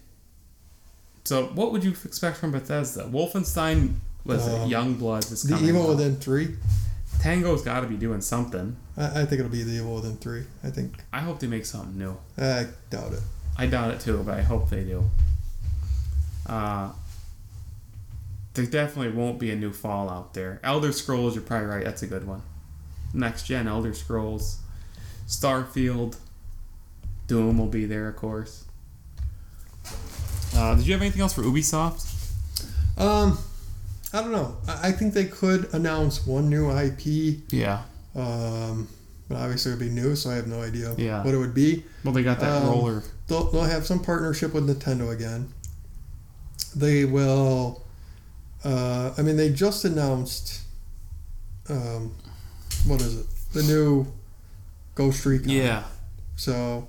So, 1.24 1.46
what 1.48 1.72
would 1.72 1.84
you 1.84 1.92
expect 1.92 2.38
from 2.38 2.52
Bethesda? 2.52 3.04
Wolfenstein 3.04 3.96
was? 4.26 4.48
Um, 4.48 4.70
Youngblood 4.70 5.32
is 5.32 5.44
The. 5.44 5.58
Evil 5.64 5.84
out. 5.84 5.90
Within 5.90 6.16
three. 6.16 6.56
Tango's 7.20 7.62
got 7.62 7.82
to 7.82 7.88
be 7.88 7.98
doing 7.98 8.22
something. 8.22 8.76
I, 8.98 9.22
I 9.22 9.26
think 9.26 9.34
it'll 9.34 9.50
be 9.52 9.62
the 9.64 9.74
Evil 9.74 9.96
Within 9.96 10.18
three. 10.18 10.44
I 10.64 10.70
think. 10.72 10.96
I 11.14 11.20
hope 11.20 11.40
they 11.40 11.48
make 11.48 11.66
something 11.66 11.98
new. 11.98 12.18
I 12.38 12.66
doubt 12.90 13.14
it. 13.14 13.20
I 13.58 13.68
doubt 13.68 13.92
it 13.92 14.00
too, 14.00 14.24
but 14.26 14.36
I 14.38 14.42
hope 14.42 14.70
they 14.72 14.84
do. 14.84 15.04
Uh, 16.48 16.92
there 18.56 18.66
definitely 18.66 19.12
won't 19.14 19.40
be 19.40 19.52
a 19.52 19.56
new 19.56 19.72
Fallout 19.72 20.34
there. 20.34 20.60
Elder 20.64 20.92
Scrolls, 20.92 21.36
you're 21.36 21.44
probably 21.44 21.68
right. 21.68 21.86
That's 21.86 22.02
a 22.02 22.08
good 22.08 22.26
one. 22.26 22.42
Next 23.14 23.44
gen 23.46 23.68
Elder 23.68 23.94
Scrolls, 23.94 24.60
Starfield, 25.28 26.18
Doom 27.28 27.58
will 27.58 27.68
be 27.68 27.86
there, 27.86 28.08
of 28.08 28.16
course. 28.16 28.66
Uh, 30.56 30.76
did 30.76 30.86
you 30.86 30.94
have 30.94 31.02
anything 31.02 31.22
else 31.22 31.34
for 31.34 31.42
Ubisoft? 31.44 32.08
Um, 32.98 33.38
I 34.14 34.22
don't 34.22 34.32
know. 34.32 34.58
I, 34.68 34.90
I 34.90 34.92
think 34.92 35.14
they 35.14 35.26
could 35.26 35.74
announce 35.74 36.26
one 36.26 36.50
new 36.50 36.70
IP. 36.72 37.40
Yeah. 37.52 37.84
Um, 38.16 38.88
but 39.30 39.38
obviously 39.38 39.72
it 39.72 39.76
would 39.76 39.86
be 39.86 39.90
new, 39.90 40.16
so 40.16 40.30
I 40.30 40.36
have 40.36 40.48
no 40.48 40.62
idea 40.62 40.94
Yeah. 40.98 41.24
what 41.24 41.34
it 41.34 41.38
would 41.38 41.54
be. 41.54 41.84
Well, 42.04 42.14
they 42.14 42.24
got 42.24 42.40
that 42.42 42.62
Um, 42.62 42.68
roller. 42.68 43.04
They'll, 43.28 43.50
they'll 43.52 43.64
have 43.64 43.86
some 43.86 44.04
partnership 44.04 44.54
with 44.54 44.68
Nintendo 44.68 45.10
again. 45.12 45.50
They 46.76 47.06
will. 47.06 47.84
Uh, 48.64 49.14
I 49.18 49.22
mean, 49.22 49.38
they 49.38 49.50
just 49.52 49.86
announced. 49.86 50.62
Um, 51.70 52.14
what 52.86 53.02
is 53.02 53.20
it? 53.20 53.26
The 53.54 53.64
new 53.64 54.08
Ghost 54.96 55.26
Recon. 55.26 55.50
Yeah. 55.50 55.84
So 56.36 56.88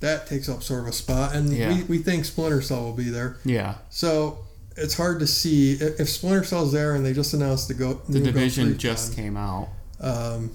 that 0.00 0.26
takes 0.26 0.48
up 0.48 0.62
sort 0.62 0.80
of 0.82 0.86
a 0.88 0.92
spot, 0.92 1.34
and 1.34 1.50
Yeah. 1.52 1.74
we, 1.74 1.82
we 1.84 1.98
think 1.98 2.24
Splinter 2.24 2.60
Cell 2.62 2.82
will 2.84 2.92
be 2.92 3.10
there. 3.10 3.36
Yeah. 3.44 3.76
So 3.90 4.38
it's 4.76 4.96
hard 4.96 5.20
to 5.20 5.26
see 5.26 5.72
if, 5.74 6.08
Splinter 6.08 6.44
Cell's 6.44 6.72
there, 6.72 6.94
and 6.94 7.04
they 7.06 7.12
just 7.12 7.32
announced 7.34 7.68
the 7.68 7.74
go. 7.74 7.94
The 8.08 8.20
division 8.20 8.76
just 8.76 9.14
came 9.16 9.36
out. 9.36 9.68
Um, 10.00 10.50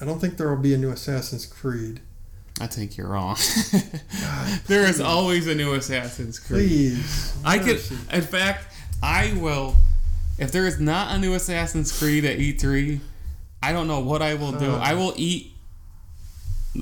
I 0.00 0.04
don't 0.04 0.20
think 0.20 0.36
there 0.36 0.48
will 0.48 0.62
be 0.62 0.74
a 0.74 0.78
new 0.78 0.90
Assassin's 0.90 1.44
Creed. 1.46 2.00
I 2.60 2.66
think 2.66 2.96
you're 2.96 3.08
wrong. 3.08 3.36
God, 4.20 4.60
there 4.66 4.84
is 4.88 5.00
always 5.00 5.46
a 5.46 5.54
new 5.54 5.74
Assassin's 5.74 6.38
Creed. 6.38 6.68
please. 6.68 7.36
I 7.44 7.58
could, 7.58 7.80
in 8.12 8.22
fact, 8.22 8.72
I 9.02 9.32
will. 9.40 9.76
If 10.38 10.52
there 10.52 10.66
is 10.66 10.78
not 10.78 11.14
a 11.14 11.18
new 11.18 11.34
Assassin's 11.34 11.96
Creed 11.98 12.24
at 12.24 12.38
E3, 12.38 13.00
I 13.62 13.72
don't 13.72 13.88
know 13.88 14.00
what 14.00 14.22
I 14.22 14.34
will 14.34 14.52
do. 14.52 14.70
Huh. 14.70 14.78
I 14.82 14.94
will 14.94 15.12
eat 15.16 15.52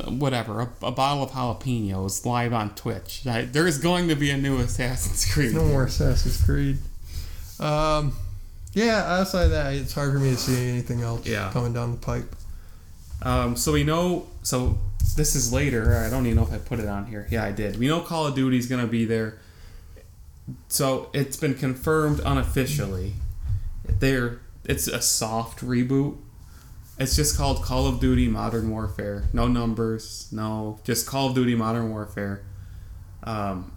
whatever 0.09 0.61
a, 0.61 0.71
a 0.87 0.93
bottle 0.93 1.23
of 1.23 1.31
jalapenos 1.31 2.27
live 2.27 2.53
on 2.53 2.75
Twitch. 2.75 3.27
I, 3.27 3.43
there 3.43 3.67
is 3.67 3.79
going 3.79 4.09
to 4.09 4.15
be 4.15 4.31
a 4.31 4.37
new 4.37 4.59
Assassin's 4.59 5.33
Creed. 5.33 5.55
No 5.55 5.65
more 5.65 5.85
Assassin's 5.85 6.43
Creed. 6.45 6.79
Um, 7.59 8.13
yeah, 8.75 9.05
outside 9.19 9.45
of 9.45 9.51
that, 9.53 9.73
it's 9.75 9.95
hard 9.95 10.13
for 10.13 10.19
me 10.19 10.31
to 10.31 10.37
see 10.37 10.69
anything 10.69 11.01
else 11.01 11.27
Yeah. 11.27 11.51
coming 11.53 11.73
down 11.73 11.93
the 11.93 11.99
pipe. 11.99 12.35
Um, 13.23 13.57
so 13.57 13.73
we 13.73 13.85
know. 13.85 14.27
So 14.43 14.79
this 15.17 15.35
is 15.35 15.51
later. 15.51 15.97
I 15.97 16.11
don't 16.11 16.27
even 16.27 16.37
know 16.37 16.43
if 16.43 16.53
I 16.53 16.59
put 16.59 16.79
it 16.79 16.87
on 16.87 17.07
here. 17.07 17.27
Yeah, 17.31 17.45
I 17.45 17.53
did. 17.53 17.79
We 17.79 17.89
know 17.89 18.01
Call 18.01 18.27
of 18.27 18.35
Duty 18.35 18.59
is 18.59 18.67
gonna 18.67 18.87
be 18.87 19.07
there. 19.07 19.39
So 20.69 21.09
it's 21.15 21.39
been 21.39 21.55
confirmed 21.55 22.21
unofficially. 22.25 23.15
There, 23.89 24.41
it's 24.65 24.89
a 24.89 25.01
soft 25.01 25.61
reboot. 25.61 26.19
It's 26.99 27.15
just 27.15 27.37
called 27.37 27.63
Call 27.63 27.87
of 27.87 28.01
Duty 28.01 28.27
Modern 28.27 28.71
Warfare. 28.71 29.25
No 29.33 29.49
numbers. 29.49 30.29
No, 30.33 30.81
just 30.85 31.07
Call 31.07 31.29
of 31.29 31.35
Duty 31.35 31.55
Modern 31.55 31.91
Warfare. 31.91 32.43
Um, 33.23 33.73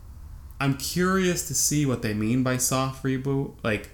I'm 0.60 0.78
curious 0.78 1.48
to 1.48 1.54
see 1.54 1.86
what 1.86 2.02
they 2.02 2.14
mean 2.14 2.44
by 2.44 2.58
soft 2.58 3.04
reboot. 3.04 3.56
Like, 3.64 3.90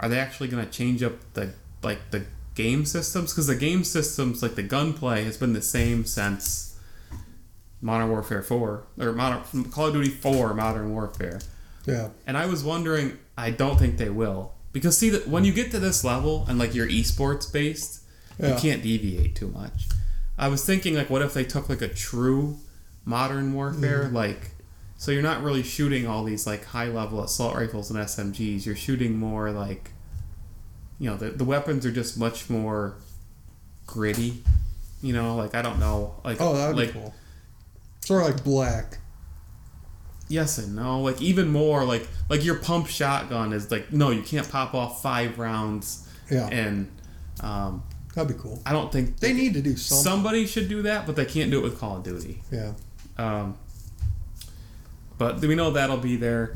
are 0.00 0.08
they 0.08 0.18
actually 0.18 0.48
gonna 0.48 0.66
change 0.66 1.02
up 1.02 1.14
the 1.34 1.54
like 1.82 2.10
the 2.10 2.26
game 2.54 2.84
systems? 2.84 3.32
Because 3.32 3.46
the 3.48 3.56
game 3.56 3.84
systems, 3.84 4.42
like 4.42 4.54
the 4.54 4.62
gunplay, 4.62 5.24
has 5.24 5.36
been 5.36 5.52
the 5.52 5.62
same 5.62 6.04
since 6.04 6.76
Modern 7.80 8.10
Warfare 8.10 8.42
Four 8.42 8.84
or 8.98 9.12
Modern 9.12 9.64
Call 9.70 9.88
of 9.88 9.92
Duty 9.94 10.10
Four 10.10 10.54
Modern 10.54 10.92
Warfare. 10.92 11.40
Yeah. 11.86 12.10
And 12.26 12.36
I 12.36 12.46
was 12.46 12.62
wondering, 12.62 13.18
I 13.36 13.50
don't 13.50 13.78
think 13.78 13.96
they 13.98 14.10
will. 14.10 14.52
Because 14.72 14.98
see 14.98 15.10
that 15.10 15.28
when 15.28 15.44
you 15.44 15.52
get 15.52 15.70
to 15.70 15.78
this 15.78 16.04
level 16.04 16.44
and 16.48 16.58
like 16.58 16.74
you're 16.74 16.88
esports 16.88 17.50
based, 17.52 18.02
Yeah. 18.38 18.54
you 18.54 18.60
can't 18.60 18.82
deviate 18.82 19.34
too 19.34 19.48
much. 19.48 19.88
I 20.36 20.48
was 20.48 20.64
thinking 20.64 20.94
like 20.94 21.10
what 21.10 21.22
if 21.22 21.34
they 21.34 21.44
took 21.44 21.68
like 21.68 21.82
a 21.82 21.88
true 21.88 22.58
modern 23.04 23.54
warfare 23.54 24.04
mm. 24.04 24.12
like 24.12 24.50
so 24.98 25.10
you're 25.10 25.22
not 25.22 25.42
really 25.42 25.62
shooting 25.62 26.06
all 26.06 26.24
these 26.24 26.46
like 26.46 26.64
high 26.66 26.88
level 26.88 27.22
assault 27.22 27.54
rifles 27.54 27.90
and 27.90 27.98
SMGs. 27.98 28.66
You're 28.66 28.76
shooting 28.76 29.16
more 29.16 29.50
like 29.52 29.92
you 30.98 31.08
know, 31.08 31.16
the 31.16 31.30
the 31.30 31.44
weapons 31.44 31.86
are 31.86 31.92
just 31.92 32.18
much 32.18 32.50
more 32.50 32.96
gritty. 33.86 34.42
You 35.00 35.12
know, 35.12 35.36
like 35.36 35.54
I 35.54 35.62
don't 35.62 35.78
know, 35.78 36.14
like 36.24 36.38
Oh, 36.40 36.54
that 36.54 36.68
would 36.68 36.76
like 36.76 36.92
be 36.92 37.00
cool. 37.00 37.14
Sort 38.00 38.22
of 38.22 38.34
like 38.34 38.44
Black. 38.44 38.98
Yes 40.28 40.58
and 40.58 40.76
no. 40.76 41.00
Like 41.00 41.20
even 41.22 41.48
more 41.48 41.84
like 41.84 42.06
like 42.28 42.44
your 42.44 42.56
pump 42.56 42.86
shotgun 42.86 43.52
is 43.52 43.70
like 43.70 43.92
no, 43.92 44.10
you 44.10 44.22
can't 44.22 44.48
pop 44.50 44.74
off 44.74 45.02
five 45.02 45.38
rounds 45.38 46.08
Yeah, 46.30 46.46
and 46.48 46.90
um, 47.40 47.82
that'd 48.14 48.34
be 48.36 48.40
cool. 48.42 48.60
I 48.66 48.72
don't 48.72 48.92
think 48.92 49.18
They 49.20 49.32
need 49.32 49.54
to 49.54 49.62
do 49.62 49.76
something. 49.76 50.02
somebody 50.04 50.46
should 50.46 50.68
do 50.68 50.82
that, 50.82 51.06
but 51.06 51.16
they 51.16 51.24
can't 51.24 51.50
do 51.50 51.58
it 51.60 51.62
with 51.62 51.78
Call 51.78 51.96
of 51.98 52.02
Duty. 52.02 52.42
Yeah. 52.50 52.72
Um, 53.16 53.56
but 55.16 55.40
we 55.40 55.54
know 55.54 55.70
that'll 55.72 55.96
be 55.96 56.16
there. 56.16 56.54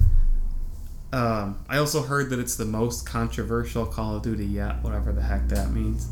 Um, 1.13 1.59
I 1.69 1.79
also 1.79 2.03
heard 2.03 2.31
that 2.31 2.39
it's 2.39 2.57
the 2.57 2.65
most 2.65 3.05
controversial 3.07 3.85
Call 3.87 4.17
of 4.17 4.23
Duty 4.23 4.47
yet, 4.47 4.83
whatever 4.83 5.13
the 5.13 5.21
heck 5.23 5.49
that 5.49 5.71
means. 5.71 6.09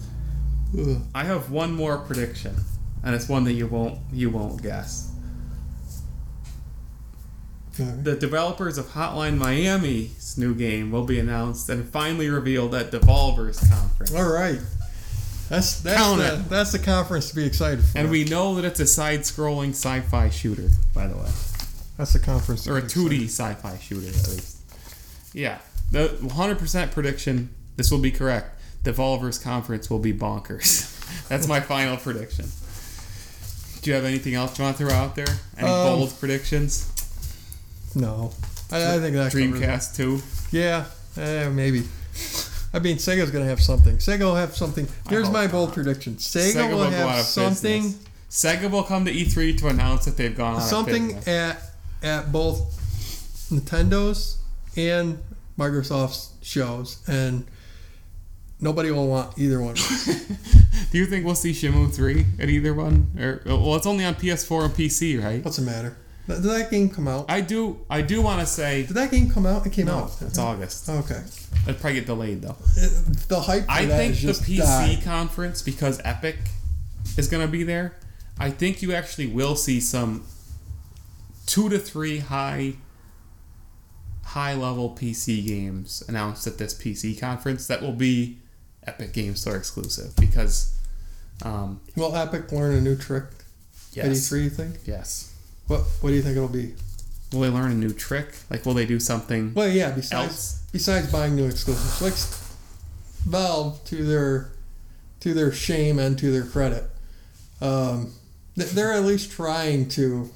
Ugh. 0.78 1.00
I 1.14 1.24
have 1.24 1.50
one 1.50 1.72
more 1.74 1.98
prediction, 1.98 2.54
and 3.02 3.14
it's 3.14 3.28
one 3.28 3.44
that 3.44 3.52
you 3.52 3.66
won't 3.66 3.98
you 4.12 4.30
won't 4.30 4.62
guess. 4.62 5.10
The 7.76 8.16
developers 8.16 8.76
of 8.78 8.86
Hotline 8.88 9.38
Miami's 9.38 10.36
new 10.36 10.54
game 10.54 10.90
will 10.90 11.04
be 11.04 11.18
announced 11.18 11.68
and 11.68 11.88
finally 11.88 12.28
revealed 12.28 12.74
at 12.74 12.90
Devolver's 12.90 13.58
conference. 13.70 14.14
All 14.14 14.28
right. 14.30 14.58
That's 15.48 15.80
that's 15.80 15.96
Count 15.96 16.18
the, 16.18 16.34
it. 16.34 16.48
that's 16.48 16.72
the 16.72 16.78
conference 16.78 17.30
to 17.30 17.36
be 17.36 17.44
excited 17.46 17.82
for. 17.84 17.98
And 17.98 18.10
we 18.10 18.24
know 18.24 18.54
that 18.56 18.64
it's 18.64 18.80
a 18.80 18.86
side-scrolling 18.86 19.70
sci-fi 19.70 20.30
shooter, 20.30 20.68
by 20.94 21.06
the 21.08 21.16
way, 21.16 21.30
that's 21.96 22.12
the 22.12 22.18
conference 22.20 22.68
or 22.68 22.78
a 22.78 22.82
2D 22.82 23.24
sci-fi 23.24 23.76
shooter 23.78 24.06
at 24.08 24.28
least. 24.28 24.58
Yeah, 25.34 25.58
the 25.90 26.08
100% 26.22 26.92
prediction. 26.92 27.50
This 27.76 27.90
will 27.90 27.98
be 27.98 28.10
correct. 28.12 28.60
Devolver's 28.84 29.38
conference 29.38 29.88
will 29.90 29.98
be 29.98 30.12
bonkers. 30.12 30.96
That's 31.28 31.46
my 31.48 31.60
final 31.60 31.96
prediction. 31.96 32.46
Do 33.82 33.90
you 33.90 33.94
have 33.96 34.04
anything 34.04 34.34
else 34.34 34.58
you 34.58 34.64
want 34.64 34.76
to 34.78 34.86
throw 34.86 34.94
out 34.94 35.16
there? 35.16 35.26
Any 35.58 35.68
Um, 35.68 35.98
bold 35.98 36.14
predictions? 36.20 36.90
Excited. 37.90 38.06
No, 38.06 38.32
I, 38.70 38.96
I 38.96 38.98
think 38.98 39.14
that 39.16 39.32
covers 39.32 39.34
it. 39.34 39.54
Dreamcast 39.54 39.96
2? 39.96 40.22
Yeah, 40.56 40.84
eh, 41.16 41.48
maybe. 41.48 41.82
I 42.72 42.78
mean, 42.78 42.96
Sega's 42.96 43.30
gonna 43.30 43.46
have 43.46 43.60
something. 43.60 43.96
Sega 43.96 44.20
will 44.20 44.36
have 44.36 44.56
something. 44.56 44.86
Here's 45.08 45.30
my 45.30 45.46
bold 45.48 45.72
prediction. 45.72 46.14
Sega, 46.14 46.54
Sega 46.54 46.70
will 46.70 46.78
will 46.78 46.90
go 46.90 46.96
out 46.96 47.08
have 47.08 47.18
of 47.20 47.24
something, 47.24 47.82
business. 47.82 48.06
Sega 48.30 48.70
will 48.70 48.84
come 48.84 49.04
to 49.04 49.12
E3 49.12 49.58
to 49.58 49.68
announce 49.68 50.04
that 50.04 50.16
they've 50.16 50.36
gone 50.36 50.56
out 50.56 50.62
something 50.62 51.10
of 51.10 51.24
business. 51.24 51.28
at 51.28 51.62
at 52.02 52.32
both 52.32 52.58
Nintendo's 53.50 54.38
and 54.76 55.20
Microsoft's 55.58 56.34
shows, 56.42 57.02
and 57.08 57.44
nobody 58.60 58.92
will 58.92 59.08
want 59.08 59.36
either 59.36 59.60
one. 59.60 59.74
Do 60.92 60.98
you 60.98 61.06
think 61.06 61.24
we'll 61.24 61.34
see 61.34 61.52
Shenmue 61.52 61.92
3 61.92 62.24
at 62.38 62.48
either 62.48 62.72
one? 62.72 63.10
Or 63.18 63.42
well, 63.46 63.76
it's 63.76 63.86
only 63.86 64.04
on 64.04 64.14
PS4 64.14 64.66
and 64.66 64.74
PC, 64.74 65.22
right? 65.22 65.44
What's 65.44 65.56
the 65.56 65.62
matter? 65.62 65.96
Did 66.36 66.42
that 66.44 66.70
game 66.70 66.88
come 66.90 67.08
out? 67.08 67.26
I 67.28 67.40
do. 67.40 67.80
I 67.90 68.02
do 68.02 68.22
want 68.22 68.40
to 68.40 68.46
say 68.46 68.84
Did 68.84 68.94
that 68.94 69.10
game 69.10 69.30
come 69.30 69.46
out? 69.46 69.66
It 69.66 69.72
came 69.72 69.86
no. 69.86 69.98
out. 69.98 70.12
It's 70.20 70.38
August. 70.38 70.88
Okay. 70.88 71.22
It'll 71.66 71.74
probably 71.74 71.94
get 71.94 72.06
delayed 72.06 72.42
though. 72.42 72.56
It- 72.76 73.28
the 73.28 73.40
hype. 73.40 73.64
For 73.64 73.70
I 73.70 73.86
think 73.86 74.16
the 74.16 74.32
PC 74.32 74.58
died. 74.58 75.02
conference 75.04 75.62
because 75.62 76.00
Epic 76.04 76.36
is 77.16 77.28
going 77.28 77.44
to 77.46 77.50
be 77.50 77.62
there. 77.64 77.96
I 78.38 78.50
think 78.50 78.80
you 78.82 78.92
actually 78.94 79.26
will 79.26 79.56
see 79.56 79.80
some 79.80 80.24
two 81.46 81.68
to 81.68 81.78
three 81.78 82.18
high 82.20 82.74
high 84.24 84.54
level 84.54 84.90
PC 84.90 85.44
games 85.46 86.02
announced 86.08 86.46
at 86.46 86.56
this 86.58 86.72
PC 86.74 87.18
conference 87.18 87.66
that 87.66 87.82
will 87.82 87.92
be 87.92 88.38
Epic 88.86 89.12
Game 89.12 89.34
Store 89.36 89.56
exclusive 89.56 90.14
because 90.16 90.74
Um, 91.42 91.80
Will 91.96 92.14
Epic 92.14 92.52
learn 92.52 92.74
a 92.76 92.80
new 92.80 92.96
trick 92.96 93.24
yes. 93.92 94.06
E3? 94.30 94.44
You 94.44 94.50
think? 94.50 94.76
Yes. 94.84 95.29
What 95.70 95.82
What 96.00 96.10
do 96.10 96.16
you 96.16 96.22
think 96.22 96.36
it'll 96.36 96.48
be? 96.48 96.74
Will 97.32 97.42
they 97.42 97.48
learn 97.48 97.70
a 97.70 97.74
new 97.76 97.92
trick? 97.92 98.34
Like, 98.50 98.66
will 98.66 98.74
they 98.74 98.86
do 98.86 98.98
something 98.98 99.54
Well, 99.54 99.68
yeah. 99.68 99.92
Besides 99.92 100.12
else? 100.28 100.62
besides 100.72 101.12
buying 101.12 101.36
new 101.36 101.46
exclusives, 101.46 102.02
like 102.02 102.14
Valve, 103.24 103.84
to 103.84 104.04
their 104.04 104.50
to 105.20 105.32
their 105.32 105.52
shame 105.52 105.98
and 106.00 106.18
to 106.18 106.32
their 106.32 106.42
credit, 106.44 106.84
um, 107.60 108.12
they're 108.56 108.92
at 108.92 109.04
least 109.04 109.30
trying 109.30 109.88
to 109.90 110.30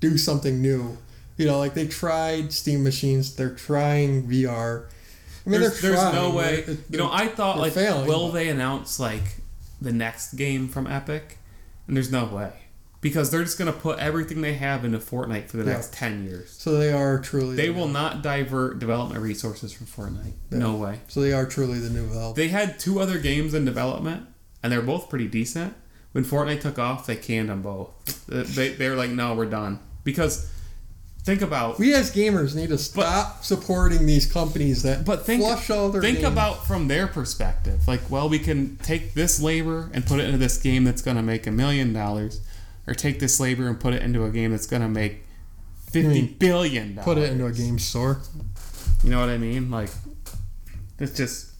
do 0.00 0.16
something 0.16 0.62
new. 0.62 0.96
You 1.36 1.44
know, 1.46 1.58
like 1.58 1.74
they 1.74 1.86
tried 1.86 2.52
Steam 2.52 2.82
machines. 2.82 3.36
They're 3.36 3.54
trying 3.54 4.26
VR. 4.28 4.86
I 5.46 5.50
mean, 5.50 5.60
there's, 5.60 5.82
there's 5.82 5.96
trying. 6.00 6.14
no 6.14 6.30
way. 6.30 6.64
You 6.88 6.96
know, 6.96 7.10
I 7.12 7.26
thought 7.28 7.58
like, 7.58 7.74
failing, 7.74 8.06
will 8.06 8.28
but- 8.28 8.34
they 8.34 8.48
announce 8.48 8.98
like 8.98 9.36
the 9.78 9.92
next 9.92 10.34
game 10.34 10.68
from 10.68 10.86
Epic? 10.86 11.36
And 11.86 11.94
there's 11.94 12.10
no 12.10 12.24
way 12.24 12.50
because 13.04 13.30
they're 13.30 13.44
just 13.44 13.58
gonna 13.58 13.70
put 13.70 13.98
everything 13.98 14.40
they 14.40 14.54
have 14.54 14.82
into 14.82 14.98
Fortnite 14.98 15.48
for 15.48 15.58
the 15.58 15.64
Yeah. 15.64 15.74
next 15.74 15.92
ten 15.92 16.24
years. 16.24 16.54
So 16.56 16.78
they 16.78 16.90
are 16.90 17.18
truly. 17.20 17.54
They 17.54 17.66
the 17.66 17.74
will 17.74 17.86
not 17.86 18.22
divert 18.22 18.78
development 18.78 19.20
resources 19.22 19.72
from 19.74 19.86
Fortnite. 19.86 20.32
No 20.50 20.74
way. 20.76 21.00
So 21.08 21.20
they 21.20 21.34
are 21.34 21.44
truly 21.44 21.78
the 21.78 21.90
new 21.90 22.06
Valve. 22.06 22.34
They 22.34 22.48
had 22.48 22.78
two 22.80 22.98
other 23.00 23.18
games 23.18 23.52
in 23.52 23.66
development, 23.66 24.22
and 24.62 24.72
they're 24.72 24.80
both 24.80 25.10
pretty 25.10 25.28
decent. 25.28 25.74
When 26.12 26.24
Fortnite 26.24 26.62
took 26.62 26.78
off, 26.78 27.06
they 27.06 27.16
canned 27.16 27.50
them 27.50 27.60
both. 27.60 27.90
They 28.26 28.70
they're 28.70 28.96
like, 28.96 29.10
no, 29.10 29.34
we're 29.34 29.46
done 29.46 29.80
because 30.02 30.46
think 31.24 31.42
about 31.42 31.78
we 31.78 31.92
as 31.94 32.10
gamers 32.10 32.54
need 32.54 32.68
to 32.70 32.78
stop 32.78 33.44
supporting 33.44 34.06
these 34.06 34.24
companies 34.30 34.82
that 34.82 35.04
But 35.04 35.26
think 35.26 35.42
flush 35.42 35.68
all 35.70 35.90
their 35.90 36.00
think 36.00 36.18
games. 36.20 36.28
about 36.32 36.66
from 36.66 36.88
their 36.88 37.06
perspective. 37.06 37.86
Like, 37.86 38.10
well, 38.10 38.28
we 38.30 38.38
can 38.38 38.76
take 38.82 39.12
this 39.14 39.40
labor 39.40 39.90
and 39.92 40.06
put 40.06 40.20
it 40.20 40.24
into 40.24 40.38
this 40.38 40.56
game 40.56 40.84
that's 40.84 41.02
going 41.02 41.16
to 41.18 41.22
make 41.22 41.46
a 41.46 41.50
million 41.50 41.92
dollars, 41.92 42.40
or 42.86 42.94
take 42.94 43.18
this 43.20 43.38
labor 43.40 43.68
and 43.68 43.78
put 43.80 43.94
it 43.94 44.02
into 44.02 44.24
a 44.24 44.30
game 44.30 44.50
that's 44.52 44.66
going 44.66 44.82
to 44.82 44.88
make 44.88 45.24
fifty 45.90 46.08
mean, 46.22 46.36
billion 46.38 46.94
dollars. 46.96 47.04
put 47.04 47.18
it 47.18 47.30
into 47.32 47.46
a 47.46 47.52
game 47.52 47.78
store. 47.78 48.20
You 49.02 49.10
know 49.10 49.20
what 49.20 49.28
I 49.28 49.38
mean? 49.38 49.70
Like, 49.70 49.90
it's 50.98 51.16
just 51.16 51.50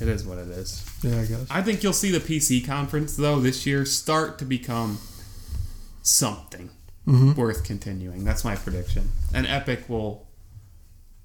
it 0.00 0.08
is 0.08 0.24
what 0.24 0.38
it 0.38 0.48
is. 0.48 0.84
Yeah, 1.02 1.20
I 1.20 1.24
guess. 1.26 1.46
I 1.50 1.62
think 1.62 1.82
you'll 1.82 1.92
see 1.92 2.10
the 2.10 2.20
PC 2.20 2.64
conference 2.66 3.16
though 3.16 3.40
this 3.40 3.66
year 3.66 3.84
start 3.84 4.38
to 4.38 4.44
become 4.44 4.98
something 6.02 6.70
Mhm. 7.06 7.36
worth 7.36 7.64
continuing. 7.64 8.24
That's 8.24 8.44
my 8.44 8.56
prediction. 8.56 9.10
And 9.34 9.46
Epic 9.46 9.88
will 9.88 10.26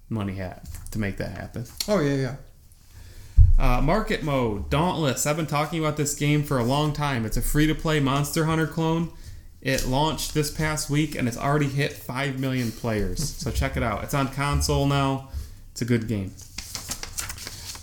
money 0.10 0.36
hat 0.36 0.68
to 0.92 1.00
make 1.00 1.18
that 1.18 1.32
happen. 1.32 1.66
Oh 1.88 2.00
yeah, 2.00 2.16
yeah. 2.16 2.36
Uh, 3.57 3.82
market 3.82 4.22
mode, 4.22 4.70
Dauntless. 4.70 5.26
I've 5.26 5.38
been 5.38 5.48
talking 5.48 5.80
about 5.80 5.98
this 5.98 6.14
game 6.14 6.44
for 6.44 6.57
a 6.57 6.64
long 6.64 6.91
time. 6.94 7.26
It's 7.26 7.38
a 7.38 7.41
free 7.41 7.68
to 7.68 7.76
play 7.76 7.99
Monster 7.99 8.45
Hunter 8.45 8.68
clone. 8.68 9.12
It 9.62 9.88
launched 9.88 10.34
this 10.34 10.52
past 10.52 10.90
week 10.90 11.16
and 11.16 11.28
it's 11.28 11.38
already 11.38 11.68
hit 11.68 11.94
5 11.94 12.40
million 12.40 12.72
players. 12.72 13.28
so 13.38 13.52
check 13.52 13.78
it 13.78 13.84
out. 13.84 14.03
It's 14.03 14.14
on 14.14 14.28
console 14.28 14.86
now. 14.86 15.30
It's 15.72 15.82
a 15.82 15.86
good 15.86 16.07
game. 16.07 16.30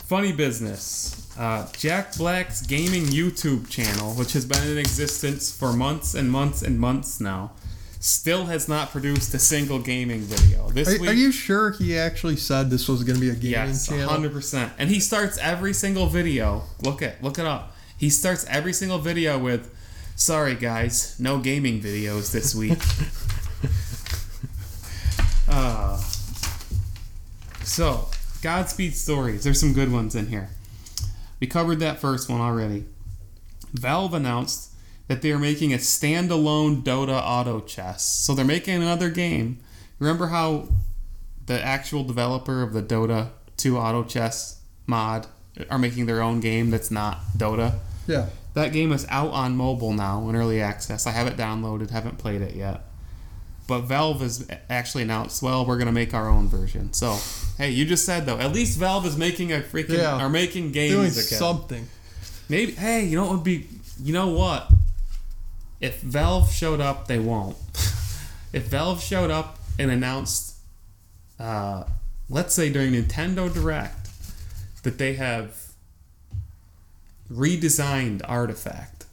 Funny 0.07 0.33
business. 0.33 1.35
Uh, 1.39 1.67
Jack 1.73 2.17
Black's 2.17 2.61
gaming 2.63 3.05
YouTube 3.05 3.69
channel, 3.71 4.13
which 4.15 4.35
has 4.35 4.45
been 4.45 4.63
in 4.69 4.77
existence 4.77 5.51
for 5.51 5.73
months 5.73 6.15
and 6.15 6.31
months 6.31 6.61
and 6.63 6.79
months 6.79 7.21
now, 7.21 7.53
still 8.03 8.47
has 8.47 8.69
not 8.69 8.91
produced 8.91 9.33
a 9.33 9.39
single 9.39 9.79
gaming 9.79 10.23
video. 10.23 10.69
This 10.71 10.89
Are, 10.89 11.01
week, 11.01 11.11
are 11.11 11.15
you 11.15 11.31
sure 11.31 11.71
he 11.71 11.97
actually 11.97 12.37
said 12.37 12.69
this 12.69 12.89
was 12.89 13.05
going 13.05 13.15
to 13.15 13.21
be 13.21 13.31
a 13.31 13.35
gaming 13.35 13.51
Yes, 13.69 13.87
channel? 13.87 14.09
hundred 14.09 14.33
percent. 14.33 14.73
And 14.77 14.91
he 14.91 14.99
starts 14.99 15.39
every 15.39 15.73
single 15.73 16.09
video. 16.09 16.65
Look 16.83 17.01
at 17.01 17.23
look 17.23 17.39
it 17.39 17.47
up. 17.47 17.77
He 17.97 18.11
starts 18.11 18.45
every 18.49 18.73
single 18.73 18.99
video 18.99 19.39
with, 19.39 19.73
"Sorry 20.17 20.57
guys, 20.57 21.15
no 21.21 21.39
gaming 21.39 21.81
videos 21.81 22.33
this 22.33 22.57
week." 22.57 22.81
uh, 25.49 25.97
so, 27.63 28.09
Godspeed 28.43 28.97
stories. 28.97 29.45
There's 29.45 29.61
some 29.61 29.73
good 29.73 29.93
ones 29.93 30.17
in 30.17 30.27
here. 30.27 30.51
We 31.39 31.47
covered 31.47 31.79
that 31.79 32.01
first 32.01 32.29
one 32.29 32.41
already. 32.41 32.85
Valve 33.73 34.13
announced 34.13 34.72
that 35.13 35.21
they 35.21 35.31
are 35.31 35.39
making 35.39 35.75
a 35.75 35.77
standalone 35.77 36.83
Dota 36.83 37.21
auto 37.23 37.61
chess. 37.61 38.03
So 38.03 38.35
they're 38.35 38.47
making 38.47 38.77
another 38.77 39.11
game. 39.11 39.59
Remember 39.99 40.29
how 40.29 40.69
the 41.45 41.63
actual 41.63 42.03
developer 42.03 42.63
of 42.63 42.73
the 42.73 42.83
Dota 42.83 43.29
2 43.59 43.77
auto 43.77 44.05
chess 44.05 44.63
mod 44.87 45.27
are 45.69 45.79
making 45.79 46.07
their 46.07 46.23
own 46.23 46.41
game 46.41 46.71
that's 46.71 46.91
not 46.91 47.21
Dota? 47.37 47.75
Yeah. 48.07 48.31
That 48.55 48.73
game 48.73 48.91
is 48.91 49.07
out 49.11 49.33
on 49.33 49.55
mobile 49.55 49.93
now 49.93 50.27
in 50.31 50.35
early 50.35 50.63
access. 50.63 51.07
I 51.07 51.11
have 51.11 51.27
it 51.27 51.37
downloaded, 51.37 51.91
haven't 51.91 52.17
played 52.17 52.41
it 52.41 52.55
yet. 52.57 52.81
But 53.69 53.83
Valve 53.83 54.23
has 54.23 54.49
actually 54.71 55.03
announced, 55.03 55.43
well, 55.43 55.67
we're 55.67 55.77
gonna 55.79 55.93
make 55.93 56.15
our 56.15 56.29
own 56.31 56.49
version. 56.49 56.95
So, 56.95 57.19
hey, 57.59 57.71
you 57.71 57.85
just 57.85 58.07
said 58.07 58.25
though, 58.25 58.39
at 58.39 58.53
least 58.55 58.79
Valve 58.79 59.05
is 59.05 59.19
making 59.19 59.53
a 59.53 59.61
freaking 59.61 59.99
Yeah. 59.99 60.17
are 60.17 60.31
making 60.31 60.73
Doing 60.73 61.03
games 61.03 61.19
again. 61.19 61.39
something. 61.39 61.87
Maybe 62.49 62.73
hey, 62.73 63.05
you 63.05 63.17
know 63.17 63.25
what 63.25 63.33
would 63.35 63.45
be 63.45 63.67
you 64.03 64.15
know 64.15 64.29
what? 64.29 64.71
If 65.83 66.01
Valve 66.01 66.51
showed 66.51 66.81
up, 66.81 67.09
they 67.09 67.19
won't. 67.19 67.57
if 68.53 68.69
Valve 68.69 69.03
showed 69.03 69.31
up 69.31 69.59
and 69.79 69.91
announced 69.91 70.57
uh, 71.39 71.85
let's 72.31 72.55
say 72.55 72.73
during 72.73 72.93
Nintendo 72.93 73.53
Direct 73.53 74.09
that 74.85 74.99
they 74.99 75.15
have 75.15 75.57
redesigned 77.31 78.23
Artifact 78.29 79.07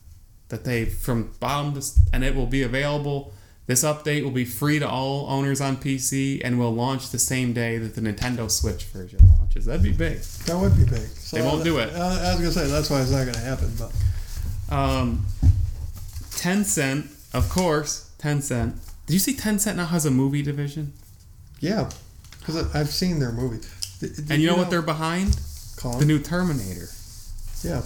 that 0.50 0.64
they 0.64 0.86
from 0.86 1.32
bottom 1.40 1.74
to 1.74 1.86
and 2.14 2.24
it 2.24 2.36
will 2.36 2.48
be 2.48 2.64
available 2.64 3.34
this 3.70 3.84
update 3.84 4.24
will 4.24 4.32
be 4.32 4.46
free 4.46 4.80
to 4.80 4.90
all 4.90 5.28
owners 5.30 5.62
on 5.62 5.78
PC 5.78 6.42
and 6.44 6.58
will 6.58 6.74
launch 6.74 7.12
the 7.12 7.20
same 7.20 7.54
day 7.54 7.78
that 7.78 7.94
the 7.94 8.02
Nintendo 8.02 8.50
Switch 8.50 8.86
version 8.86 9.20
launches. 9.38 9.66
That'd 9.66 9.84
be 9.84 9.92
big. 9.92 10.22
That 10.48 10.58
would 10.58 10.76
be 10.76 10.86
big. 10.86 11.06
So 11.08 11.38
They 11.38 11.44
won't 11.44 11.64
do 11.64 11.78
it. 11.78 11.94
I 11.94 12.34
was 12.34 12.40
going 12.40 12.52
to 12.52 12.52
say 12.52 12.66
that's 12.68 12.90
why 12.90 13.02
it's 13.02 13.12
not 13.12 13.26
going 13.26 13.34
to 13.36 13.40
happen. 13.40 13.72
But 13.78 14.76
Um, 14.76 15.24
Tencent, 16.40 17.08
of 17.34 17.50
course, 17.50 18.12
Tencent. 18.18 18.78
Did 19.06 19.14
you 19.14 19.20
see 19.20 19.34
Tencent 19.36 19.76
now 19.76 19.86
has 19.86 20.06
a 20.06 20.12
movie 20.12 20.42
division? 20.42 20.94
yeah, 21.60 21.90
because 22.40 22.74
I've 22.74 22.90
seen 22.90 23.20
their 23.20 23.32
movie. 23.34 23.60
Did- 24.00 24.16
did 24.16 24.32
And 24.32 24.42
you 24.42 24.48
know 24.48 24.56
what 24.56 24.70
they're 24.70 24.82
behind? 24.82 25.38
called? 25.76 26.00
The 26.02 26.06
new 26.06 26.20
Terminator. 26.20 26.88
yeah. 27.64 27.82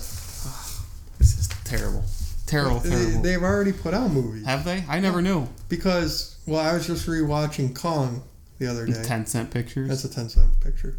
This 1.18 1.38
is 1.40 1.48
terrible. 1.64 2.04
Terrible, 2.46 2.80
They, 2.82 2.90
terrible. 2.90 3.22
they've 3.22 3.42
already 3.44 3.72
put 3.72 3.94
out 3.96 4.12
movies 4.12 4.46
Have 4.46 4.66
they? 4.66 4.84
I 4.88 5.00
never 5.00 5.22
knew. 5.22 5.48
because 5.70 6.38
well, 6.46 6.60
I 6.60 6.74
was 6.74 6.86
just 6.86 7.08
rewatching 7.08 7.74
Kong 7.74 8.22
the 8.60 8.68
other 8.68 8.86
day. 8.86 8.94
Tencent 8.94 9.50
Pictures. 9.50 9.88
That's 9.90 10.04
a 10.04 10.10
ten 10.10 10.30
cent 10.30 10.60
picture, 10.62 10.96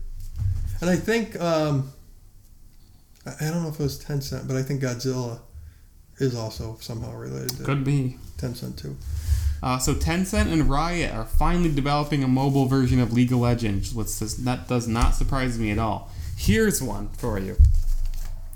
and 0.81 0.89
I 0.91 0.97
think 0.97 1.39
um, 1.41 1.93
I 3.27 3.31
I 3.41 3.51
don't 3.51 3.63
know 3.63 3.69
if 3.69 3.79
it 3.79 3.83
was 3.83 3.99
ten 3.99 4.21
cent, 4.21 4.49
but 4.49 4.57
I 4.57 4.63
think 4.63 4.83
Godzilla 4.83 5.41
is 6.19 6.35
also 6.35 6.77
somehow 6.81 7.15
related 7.17 7.57
to 7.59 7.65
Could 7.65 7.85
be. 7.85 8.17
ten 8.39 8.55
cent 8.55 8.79
too. 8.79 8.97
Uh, 9.63 9.79
so 9.79 9.95
Tencent 9.95 10.53
and 10.53 10.69
Riot 10.69 11.15
are 11.15 11.25
finally 11.25 11.73
developing 11.75 12.23
a 12.23 12.29
mobile 12.29 12.67
version 12.67 13.01
of 13.01 13.15
League 13.15 13.33
of 13.33 13.39
Legends, 13.39 13.95
which 13.95 14.19
does, 14.19 14.45
that 14.45 14.69
does 14.69 14.87
not 14.87 15.15
surprise 15.15 15.59
me 15.59 15.71
at 15.71 15.79
all. 15.79 16.11
Here's 16.37 16.83
one 16.83 17.09
for 17.17 17.39
you. 17.39 17.57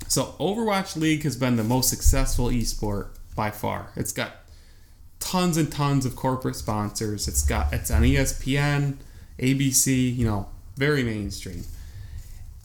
So 0.07 0.35
Overwatch 0.39 0.97
League 0.97 1.23
has 1.23 1.35
been 1.37 1.57
the 1.57 1.65
most 1.65 1.89
successful 1.89 2.49
esport 2.49 3.09
by 3.35 3.51
far. 3.51 3.91
It's 3.97 4.13
got 4.13 4.33
tons 5.19 5.57
and 5.57 5.73
tons 5.73 6.05
of 6.05 6.15
corporate 6.15 6.57
sponsors. 6.57 7.27
It's 7.27 7.43
got 7.45 7.73
it's 7.73 7.91
on 7.91 8.03
ESPN, 8.03 8.97
ABC, 9.39 10.15
you 10.15 10.27
know, 10.27 10.49
very 10.77 11.03
mainstream. 11.03 11.65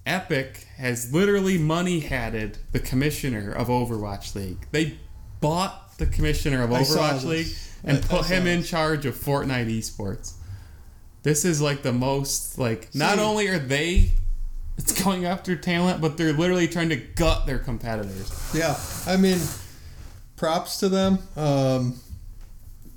Epic 0.06 0.68
has 0.78 1.14
literally 1.14 1.58
money 1.58 2.00
hatted 2.00 2.58
the 2.72 2.80
commissioner 2.80 3.52
of 3.52 3.68
Overwatch 3.68 4.36
League. 4.36 4.68
They 4.72 4.98
bought 5.40 5.98
the 5.98 6.06
commissioner 6.06 6.64
of 6.64 6.70
Overwatch. 6.72 7.24
League 7.24 7.48
and 7.84 7.98
I- 7.98 8.00
I 8.00 8.04
put 8.04 8.26
saw 8.26 8.34
him 8.34 8.48
in 8.48 8.64
charge 8.64 9.06
of 9.06 9.16
Fortnite 9.16 9.70
esports. 9.70 10.34
This 11.24 11.46
is 11.46 11.62
like 11.62 11.84
the 11.84 11.94
most 11.94 12.58
like 12.58 12.94
not 12.94 13.18
only 13.20 13.48
are 13.48 13.60
they 13.60 14.12
it's 14.78 14.92
going 15.04 15.24
after 15.26 15.56
talent, 15.56 16.02
but 16.02 16.18
they're 16.18 16.34
literally 16.34 16.68
trying 16.68 16.90
to 16.90 16.98
gut 16.98 17.46
their 17.46 17.60
competitors. 17.60 18.52
Yeah, 18.54 18.78
I 19.06 19.18
mean, 19.18 19.40
props 20.36 20.80
to 20.80 20.90
them. 20.90 21.20
Um, 21.38 22.00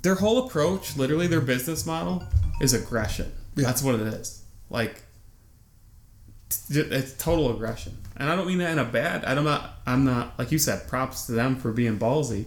Their 0.01 0.15
whole 0.15 0.47
approach, 0.47 0.97
literally 0.97 1.27
their 1.27 1.41
business 1.41 1.85
model, 1.85 2.23
is 2.61 2.73
aggression. 2.73 3.31
Yeah. 3.55 3.65
That's 3.67 3.81
what 3.83 3.95
it 3.95 4.01
is. 4.01 4.43
Like 4.69 5.03
it's 6.69 7.13
total 7.17 7.51
aggression, 7.53 7.97
and 8.15 8.29
I 8.29 8.35
don't 8.35 8.47
mean 8.47 8.59
that 8.59 8.71
in 8.71 8.79
a 8.79 8.85
bad. 8.85 9.25
I'm 9.25 9.43
not. 9.43 9.75
I'm 9.85 10.05
not 10.05 10.37
like 10.39 10.51
you 10.51 10.59
said. 10.59 10.87
Props 10.87 11.25
to 11.27 11.33
them 11.33 11.55
for 11.55 11.71
being 11.71 11.97
ballsy. 11.99 12.45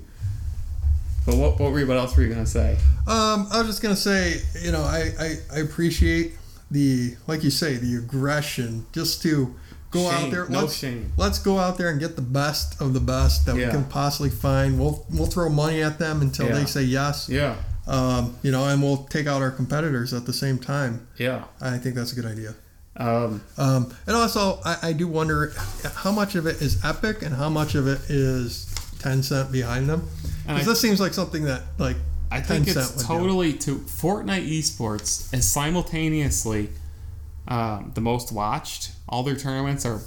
But 1.27 1.37
what 1.37 1.61
what 1.61 1.73
were 1.73 1.81
you, 1.81 1.87
what 1.87 1.97
else 1.99 2.17
were 2.17 2.23
you 2.23 2.31
gonna 2.31 2.47
say? 2.47 2.79
Um, 3.07 3.47
I 3.53 3.59
was 3.59 3.67
just 3.67 3.83
gonna 3.83 3.97
say, 3.97 4.41
you 4.63 4.73
know, 4.73 4.83
I, 4.83 5.11
I, 5.19 5.37
I 5.55 5.59
appreciate 5.61 6.33
the 6.71 7.15
like 7.27 7.45
you 7.45 7.51
say 7.51 7.77
the 7.77 7.97
aggression 7.97 8.87
just 8.93 9.21
to 9.23 9.55
go 9.91 10.09
out 10.09 10.31
there. 10.31 10.49
No 10.49 10.61
let's, 10.61 10.77
shame. 10.77 11.13
Let's 11.17 11.39
go 11.39 11.59
out 11.59 11.77
there 11.77 11.91
and 11.91 12.01
get 12.01 12.17
the 12.17 12.23
best 12.23 12.81
of 12.81 12.95
the 12.95 13.01
best 13.01 13.45
that 13.47 13.57
Yeah. 13.57 13.67
we 13.67 13.73
can 13.73 13.85
possibly 13.85 14.31
find. 14.31 14.79
We'll 14.79 15.05
we'll 15.11 15.27
throw 15.27 15.49
money 15.51 15.83
at 15.83 15.99
them 15.99 16.23
until 16.23 16.47
Yeah. 16.47 16.55
they 16.55 16.65
say 16.65 16.83
yes. 16.85 17.29
Yeah. 17.29 17.57
Um, 17.87 18.37
you 18.43 18.51
know, 18.53 18.67
and 18.67 18.83
we'll 18.83 19.05
take 19.05 19.27
out 19.27 19.43
our 19.43 19.51
competitors 19.51 20.15
at 20.15 20.25
the 20.25 20.33
same 20.33 20.59
time. 20.59 21.07
Yeah. 21.19 21.45
I 21.61 21.77
think 21.79 21.97
that's 21.97 22.13
a 22.13 22.15
good 22.15 22.27
idea. 22.27 22.55
Um, 22.97 23.43
Um, 23.57 23.95
and 24.07 24.17
also, 24.17 24.61
I, 24.65 24.77
I 24.83 24.93
do 24.93 25.07
wonder 25.09 25.53
how 25.95 26.11
much 26.11 26.35
of 26.35 26.47
it 26.47 26.61
is 26.61 26.85
Epic 26.85 27.23
and 27.23 27.35
how 27.35 27.49
much 27.49 27.75
of 27.75 27.87
it 27.87 28.01
is 28.11 28.67
Tencent 28.99 29.51
behind 29.53 29.89
them. 29.89 30.09
Because 30.47 30.67
this 30.67 30.81
seems 30.81 31.01
like 31.01 31.15
something 31.15 31.45
that 31.45 31.63
like 31.79 31.97
I 32.31 32.41
think 32.41 32.67
Tencent 32.67 32.77
it's 32.77 32.97
would 32.97 33.01
do. 33.03 33.07
totally 33.07 33.53
to 33.55 33.77
Fortnite 33.77 34.49
esports 34.49 35.33
is 35.33 35.49
simultaneously 35.49 36.71
um, 37.49 37.93
the 37.95 38.01
most 38.01 38.33
watched. 38.33 38.93
All 39.09 39.23
their 39.23 39.37
tournaments 39.37 39.87
are 39.87 40.01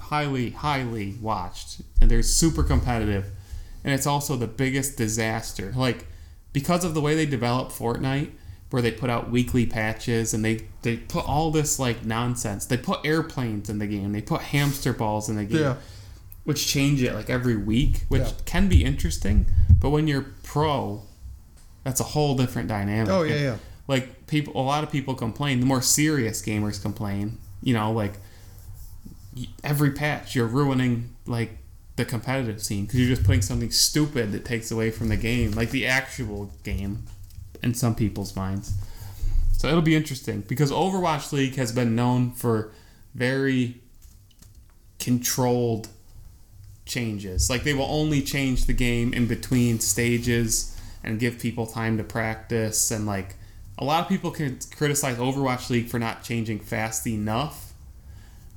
highly, 0.00 0.50
highly 0.50 1.14
watched, 1.20 1.82
and 2.00 2.10
they're 2.10 2.22
super 2.22 2.62
competitive. 2.62 3.26
And 3.84 3.92
it's 3.92 4.06
also 4.06 4.36
the 4.36 4.46
biggest 4.46 4.96
disaster. 4.96 5.72
Like 5.76 6.06
because 6.52 6.84
of 6.84 6.94
the 6.94 7.00
way 7.00 7.14
they 7.14 7.26
develop 7.26 7.68
Fortnite, 7.70 8.30
where 8.76 8.82
they 8.82 8.92
put 8.92 9.08
out 9.08 9.30
weekly 9.30 9.64
patches 9.64 10.34
and 10.34 10.44
they 10.44 10.60
they 10.82 10.98
put 10.98 11.26
all 11.26 11.50
this 11.50 11.78
like 11.78 12.04
nonsense. 12.04 12.66
They 12.66 12.76
put 12.76 13.00
airplanes 13.06 13.70
in 13.70 13.78
the 13.78 13.86
game. 13.86 14.12
They 14.12 14.20
put 14.20 14.42
hamster 14.42 14.92
balls 14.92 15.30
in 15.30 15.36
the 15.36 15.46
game 15.46 15.60
yeah, 15.62 15.76
which 16.44 16.66
change 16.66 17.02
it 17.02 17.14
like 17.14 17.30
every 17.30 17.56
week, 17.56 18.04
which 18.08 18.20
Yeah. 18.20 18.32
can 18.44 18.68
be 18.68 18.84
interesting. 18.84 19.46
But 19.80 19.88
when 19.90 20.06
you're 20.06 20.26
pro, 20.42 21.04
that's 21.84 22.00
a 22.00 22.04
whole 22.04 22.36
different 22.36 22.68
dynamic. 22.68 23.10
oh 23.10 23.22
yeah, 23.22 23.36
yeah, 23.36 23.56
Like 23.88 24.26
people, 24.26 24.52
a 24.54 24.60
lot 24.60 24.84
of 24.84 24.92
people 24.92 25.14
complain. 25.14 25.60
The 25.60 25.66
more 25.66 25.80
serious 25.80 26.42
gamers 26.42 26.82
complain. 26.82 27.38
You 27.62 27.72
know, 27.72 27.92
like 27.92 28.12
every 29.64 29.92
patch, 29.92 30.34
you're 30.34 30.46
ruining 30.46 31.14
like 31.26 31.56
the 31.96 32.04
competitive 32.04 32.62
scene 32.62 32.84
because 32.84 33.00
you're 33.00 33.08
just 33.08 33.24
putting 33.24 33.40
something 33.40 33.70
stupid 33.70 34.32
that 34.32 34.44
takes 34.44 34.70
away 34.70 34.90
from 34.90 35.08
the 35.08 35.16
game, 35.16 35.52
like 35.52 35.70
the 35.70 35.86
actual 35.86 36.52
game, 36.62 37.04
in 37.66 37.74
some 37.74 37.94
people's 37.96 38.34
minds. 38.36 38.72
So 39.58 39.68
it'll 39.68 39.82
be 39.82 39.96
interesting 39.96 40.42
because 40.42 40.70
Overwatch 40.70 41.32
League 41.32 41.56
has 41.56 41.72
been 41.72 41.96
known 41.96 42.30
for 42.30 42.70
very 43.14 43.80
controlled 44.98 45.88
changes. 46.84 47.50
Like 47.50 47.64
they 47.64 47.74
will 47.74 47.84
only 47.90 48.22
change 48.22 48.66
the 48.66 48.72
game 48.72 49.12
in 49.12 49.26
between 49.26 49.80
stages 49.80 50.78
and 51.02 51.18
give 51.18 51.38
people 51.38 51.66
time 51.66 51.96
to 51.98 52.04
practice 52.04 52.90
and 52.90 53.06
like 53.06 53.34
a 53.78 53.84
lot 53.84 54.02
of 54.02 54.08
people 54.08 54.30
can 54.30 54.58
criticize 54.74 55.16
Overwatch 55.18 55.68
League 55.68 55.88
for 55.88 55.98
not 55.98 56.22
changing 56.22 56.60
fast 56.60 57.06
enough. 57.06 57.72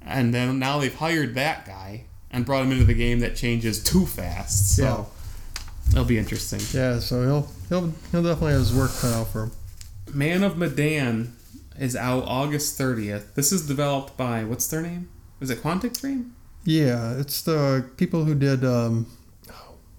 And 0.02 0.34
then 0.34 0.60
now 0.60 0.80
they've 0.80 0.94
hired 0.96 1.36
that 1.36 1.66
guy 1.66 2.06
and 2.32 2.46
brought 2.46 2.64
him 2.64 2.72
into 2.72 2.86
the 2.86 2.94
game 2.94 3.20
that 3.20 3.36
changes 3.36 3.84
too 3.84 4.06
fast. 4.06 4.76
So 4.76 4.84
Yeah. 4.84 5.92
it'll 5.92 6.06
be 6.06 6.18
interesting. 6.20 6.62
yeah. 6.74 7.00
So 7.00 7.22
he'll 7.24 7.50
he'll 7.70 7.94
he'll 8.12 8.24
definitely 8.24 8.52
have 8.52 8.62
his 8.62 8.74
work 8.76 8.92
cut 9.00 9.14
out 9.14 9.28
for 9.28 9.44
him. 9.44 9.52
Man 10.14 10.44
of 10.44 10.58
Medan 10.58 11.36
is 11.80 11.96
out 11.96 12.24
August 12.26 12.78
30th. 12.80 13.36
This 13.36 13.52
is 13.52 13.66
developed 13.68 14.18
by 14.18 14.44
what's 14.44 14.68
their 14.68 14.82
name? 14.82 15.10
Is 15.40 15.50
it 15.50 15.60
Quantic 15.62 16.00
Dream? 16.02 16.36
Yeah, 16.66 17.18
it's 17.18 17.42
the 17.42 17.86
people 17.98 18.26
who 18.26 18.36
did 18.36 18.66
um, 18.66 19.08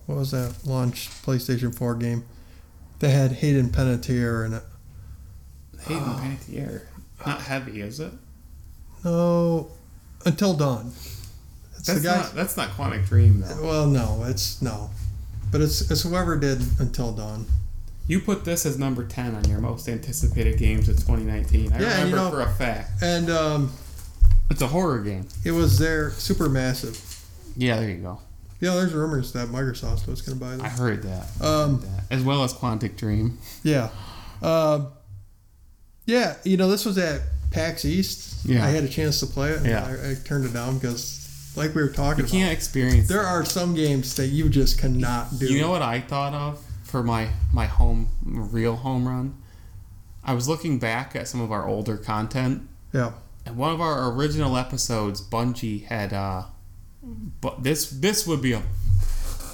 what 0.06 0.18
was 0.18 0.30
that 0.32 0.54
launch 0.66 1.08
PlayStation 1.24 1.74
Four 1.74 1.94
game? 1.94 2.24
They 2.98 3.10
had 3.10 3.32
Hayden 3.32 3.70
Panettiere 3.70 4.44
in 4.44 4.52
it. 4.54 4.62
Hayden 5.86 6.02
Panettiere. 6.04 6.82
Not 7.24 7.40
heavy, 7.40 7.80
is 7.80 7.98
it? 8.00 8.12
No, 9.04 9.70
Until 10.26 10.52
Dawn. 10.54 10.88
It's 11.76 11.86
That's 11.86 12.02
the 12.02 12.06
guy. 12.08 12.16
not 12.16 12.34
that's 12.34 12.56
not 12.58 12.68
Quantic 12.70 13.06
Dream 13.06 13.40
though. 13.40 13.62
Well, 13.62 13.86
no, 13.86 14.24
it's 14.26 14.60
no, 14.60 14.90
but 15.50 15.62
it's 15.62 15.90
it's 15.90 16.02
whoever 16.02 16.36
did 16.36 16.60
Until 16.78 17.12
Dawn. 17.12 17.46
You 18.10 18.18
put 18.18 18.44
this 18.44 18.66
as 18.66 18.76
number 18.76 19.04
10 19.04 19.36
on 19.36 19.44
your 19.48 19.60
most 19.60 19.88
anticipated 19.88 20.58
games 20.58 20.88
of 20.88 20.96
2019. 20.96 21.72
I 21.72 21.78
Yeah, 21.78 21.90
remember 21.92 22.08
you 22.08 22.14
know- 22.16 22.30
for 22.32 22.40
a 22.40 22.52
fact. 22.52 23.00
And 23.02 23.30
um, 23.30 23.72
It's 24.50 24.60
a 24.62 24.66
horror 24.66 24.98
game. 25.00 25.28
it 25.44 25.52
was 25.52 25.78
their 25.78 26.10
Supermassive. 26.10 26.98
Yeah, 27.56 27.78
there 27.78 27.88
you 27.88 27.98
go. 27.98 28.18
Yeah, 28.60 28.74
there's 28.74 28.92
rumors 28.92 29.32
that 29.34 29.48
Microsoft 29.48 30.08
was 30.08 30.22
going 30.22 30.36
to 30.38 30.44
buy 30.44 30.56
this. 30.56 30.62
I 30.62 30.68
heard 30.68 31.04
that. 31.04 31.28
Um, 31.40 31.80
that. 31.82 32.04
As 32.16 32.24
well 32.24 32.42
as 32.42 32.52
Quantic 32.52 32.96
Dream. 32.96 33.38
yeah, 33.62 33.90
um, 34.42 34.88
yeah. 36.04 36.34
You 36.42 36.56
know, 36.56 36.68
this 36.68 36.84
was 36.84 36.98
at 36.98 37.20
PAX 37.52 37.84
East. 37.84 38.44
Yeah. 38.44 38.64
I 38.66 38.70
had 38.70 38.82
a 38.84 38.88
chance 38.88 39.20
to 39.20 39.26
play 39.26 39.52
it. 39.52 39.64
Yeah. 39.64 39.86
I, 39.86 40.10
I 40.10 40.14
turned 40.24 40.44
it 40.46 40.52
down 40.52 40.78
because, 40.78 41.52
like 41.56 41.74
we 41.76 41.82
were 41.82 41.88
talking 41.88 42.24
You 42.24 42.24
about, 42.24 42.32
can't 42.32 42.52
experience 42.52 43.06
there 43.08 43.22
that. 43.22 43.28
are 43.28 43.44
some 43.44 43.74
games 43.74 44.16
that 44.16 44.26
you 44.28 44.48
just 44.48 44.78
cannot 44.78 45.38
do. 45.38 45.46
You 45.46 45.60
know 45.60 45.70
what 45.70 45.82
I 45.82 46.00
thought 46.00 46.34
of 46.34 46.60
for 46.90 47.02
my 47.02 47.30
my 47.52 47.66
home 47.66 48.08
real 48.24 48.76
home 48.76 49.06
run? 49.06 49.36
I 50.22 50.34
was 50.34 50.48
looking 50.48 50.78
back 50.78 51.16
at 51.16 51.28
some 51.28 51.40
of 51.40 51.50
our 51.50 51.66
older 51.66 51.96
content 51.96 52.68
Yeah. 52.92 53.12
And 53.46 53.56
one 53.56 53.72
of 53.72 53.80
our 53.80 54.12
original 54.12 54.56
episodes, 54.58 55.22
Bungie 55.22 55.84
had 55.86 56.12
uh, 56.12 56.44
but 57.40 57.62
this 57.62 57.88
this 57.88 58.26
would 58.26 58.42
be 58.42 58.52
a 58.52 58.62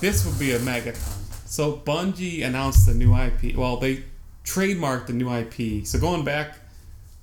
this 0.01 0.27
would 0.27 0.39
be 0.39 0.53
a 0.53 0.59
megaton. 0.59 1.49
So 1.49 1.77
Bungie 1.77 2.45
announced 2.45 2.87
the 2.87 2.95
new 2.95 3.17
IP. 3.17 3.57
Well, 3.57 3.77
they 3.77 4.05
trademarked 4.45 5.07
the 5.07 5.13
new 5.13 5.33
IP. 5.33 5.87
So 5.87 5.99
going 5.99 6.25
back 6.25 6.59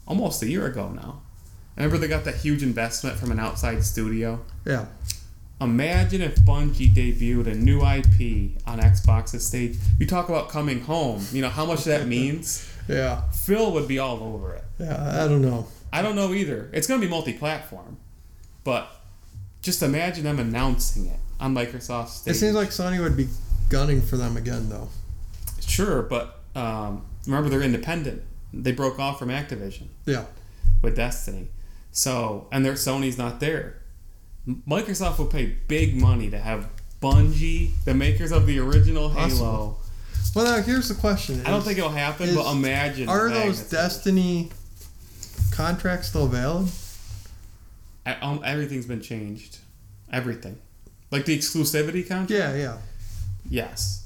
almost 0.08 0.42
a 0.42 0.50
year 0.50 0.66
ago 0.66 0.90
now. 0.90 1.22
Remember 1.76 1.98
they 1.98 2.08
got 2.08 2.24
that 2.26 2.36
huge 2.36 2.62
investment 2.62 3.18
from 3.18 3.32
an 3.32 3.40
outside 3.40 3.84
studio. 3.84 4.40
Yeah. 4.66 4.86
Imagine 5.64 6.22
if 6.22 6.36
Bungie 6.38 6.94
debuted 6.94 7.48
a 7.48 7.56
new 7.56 7.80
IP 7.80 8.52
on 8.68 8.80
Xbox's 8.80 9.46
stage. 9.48 9.78
You 10.00 10.06
talk 10.08 10.30
about 10.30 10.50
coming 10.50 10.82
home. 10.82 11.26
You 11.32 11.42
know 11.42 11.50
how 11.50 11.66
much 11.66 11.84
that 11.86 12.08
means. 12.18 12.70
Yeah. 12.88 13.22
Phil 13.32 13.72
would 13.72 13.88
be 13.88 14.00
all 14.00 14.22
over 14.24 14.54
it. 14.56 14.64
Yeah. 14.80 15.24
I 15.24 15.28
don't 15.28 15.42
know. 15.42 15.68
I 15.92 16.02
don't 16.02 16.16
know 16.16 16.34
either. 16.34 16.70
It's 16.74 16.88
going 16.88 17.00
to 17.00 17.06
be 17.08 17.10
multi-platform, 17.10 17.98
but 18.64 18.90
just 19.62 19.82
imagine 19.84 20.24
them 20.24 20.40
announcing 20.40 21.06
it 21.06 21.20
on 21.40 21.54
Microsoft's 21.54 22.14
stage. 22.14 22.36
It 22.36 22.40
seems 22.40 22.56
like 22.56 22.70
Sony 22.70 23.00
would 23.02 23.16
be 23.16 23.28
gunning 23.70 24.02
for 24.02 24.18
them 24.18 24.36
again, 24.36 24.70
though. 24.70 24.90
sure, 25.62 26.02
but 26.02 26.40
um, 26.56 27.06
remember 27.26 27.50
they're 27.50 27.62
independent. 27.62 28.24
They 28.54 28.72
broke 28.72 29.00
off 29.00 29.18
from 29.20 29.30
Activision 29.30 29.88
Yeah. 30.06 30.26
with 30.82 30.96
Destiny, 30.96 31.48
so 31.92 32.48
and 32.52 32.66
their 32.66 32.74
Sony's 32.74 33.18
not 33.18 33.40
there. 33.40 33.78
Microsoft 34.48 35.18
will 35.20 35.26
pay 35.28 35.56
big 35.68 35.96
money 35.96 36.30
to 36.30 36.38
have 36.38 36.68
Bungie, 37.02 37.72
the 37.86 37.94
makers 37.94 38.32
of 38.32 38.46
the 38.46 38.60
original 38.60 39.10
Halo. 39.10 39.24
Possible. 39.28 39.80
Well, 40.36 40.46
now 40.58 40.62
here's 40.64 40.88
the 40.90 40.96
question: 40.96 41.42
I 41.46 41.50
don't 41.50 41.60
is- 41.60 41.66
think 41.66 41.78
it'll 41.78 41.90
happen, 41.92 42.30
is- 42.30 42.36
but 42.36 42.52
imagine. 42.52 43.08
are 43.10 43.30
those. 43.30 43.62
Destiny 43.70 44.50
contracts 45.52 46.08
still 46.10 46.28
valid? 46.28 46.70
I- 48.06 48.16
um, 48.16 48.42
everything's 48.44 48.86
been 48.86 49.02
changed. 49.02 49.60
Everything, 50.12 50.58
like 51.12 51.26
the 51.26 51.38
exclusivity 51.38 52.08
contract. 52.08 52.30
Yeah. 52.32 52.56
Yeah. 52.56 52.78
Yes. 53.50 54.06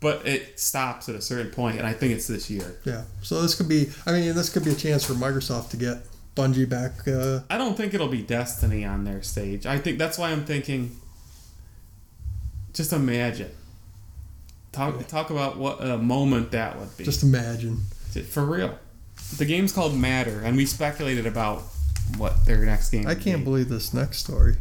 But 0.00 0.26
it 0.26 0.58
stops 0.58 1.08
at 1.08 1.14
a 1.14 1.20
certain 1.20 1.52
point, 1.52 1.78
and 1.78 1.86
I 1.86 1.92
think 1.92 2.12
it's 2.12 2.26
this 2.26 2.50
year. 2.50 2.74
Yeah. 2.84 3.04
So 3.22 3.40
this 3.42 3.54
could 3.54 3.68
be. 3.68 3.90
I 4.06 4.12
mean, 4.12 4.34
this 4.34 4.48
could 4.48 4.64
be 4.64 4.72
a 4.72 4.74
chance 4.74 5.04
for 5.04 5.12
Microsoft 5.14 5.70
to 5.70 5.76
get 5.76 5.98
Bungie 6.34 6.68
back. 6.68 7.06
Uh, 7.06 7.40
I 7.50 7.58
don't 7.58 7.76
think 7.76 7.94
it'll 7.94 8.08
be 8.08 8.22
Destiny 8.22 8.84
on 8.84 9.04
their 9.04 9.22
stage. 9.22 9.66
I 9.66 9.78
think 9.78 9.98
that's 9.98 10.18
why 10.18 10.30
I'm 10.30 10.44
thinking. 10.44 10.96
Just 12.72 12.92
imagine. 12.92 13.50
Talk 14.72 15.06
talk 15.06 15.28
about 15.28 15.58
what 15.58 15.84
a 15.84 15.98
moment 15.98 16.52
that 16.52 16.78
would 16.78 16.96
be. 16.96 17.04
just 17.04 17.22
imagine. 17.22 17.82
for 18.30 18.44
real. 18.44 18.78
The 19.36 19.44
game's 19.44 19.72
called 19.72 19.94
Matter, 19.94 20.40
and 20.42 20.56
we 20.56 20.64
speculated 20.64 21.26
about 21.26 21.62
what 22.16 22.46
their 22.46 22.64
next 22.64 22.90
game. 22.90 23.06
I 23.06 23.14
can't 23.14 23.40
be. 23.40 23.44
believe 23.44 23.68
this 23.68 23.92
next 23.92 24.18
story. 24.18 24.56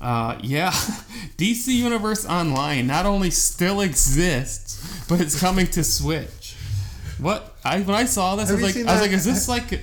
Uh, 0.00 0.38
yeah, 0.42 0.70
DC 1.36 1.68
Universe 1.68 2.26
Online 2.26 2.86
not 2.86 3.04
only 3.06 3.30
still 3.30 3.82
exists, 3.82 5.04
but 5.08 5.20
it's 5.20 5.38
coming 5.38 5.66
to 5.68 5.84
Switch. 5.84 6.56
What 7.18 7.56
I 7.64 7.80
when 7.80 7.96
I 7.96 8.04
saw 8.04 8.36
this, 8.36 8.50
I 8.50 8.54
was 8.54 8.62
like, 8.62 8.76
I 8.76 8.92
was 8.92 9.00
like, 9.02 9.10
is 9.10 9.24
this 9.24 9.48
like? 9.48 9.82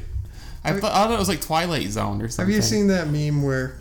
I 0.63 0.69
Have- 0.69 0.79
thought, 0.79 0.91
I 0.93 1.05
thought 1.05 1.13
it 1.13 1.19
was 1.19 1.27
like 1.29 1.41
Twilight 1.41 1.89
Zone 1.89 2.21
or 2.21 2.29
something. 2.29 2.53
Have 2.53 2.55
you 2.55 2.61
seen 2.67 2.87
that 2.87 3.09
meme 3.09 3.43
where, 3.43 3.75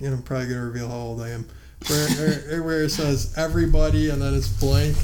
you 0.00 0.08
know, 0.10 0.16
I'm 0.16 0.22
probably 0.22 0.48
gonna 0.48 0.64
reveal 0.66 0.88
how 0.88 0.96
old 0.96 1.20
I 1.22 1.30
am, 1.30 1.46
where, 1.88 2.08
where, 2.10 2.62
where 2.64 2.82
it 2.84 2.90
says 2.90 3.32
everybody 3.36 4.10
and 4.10 4.20
then 4.20 4.34
it's 4.34 4.48
blank, 4.48 4.96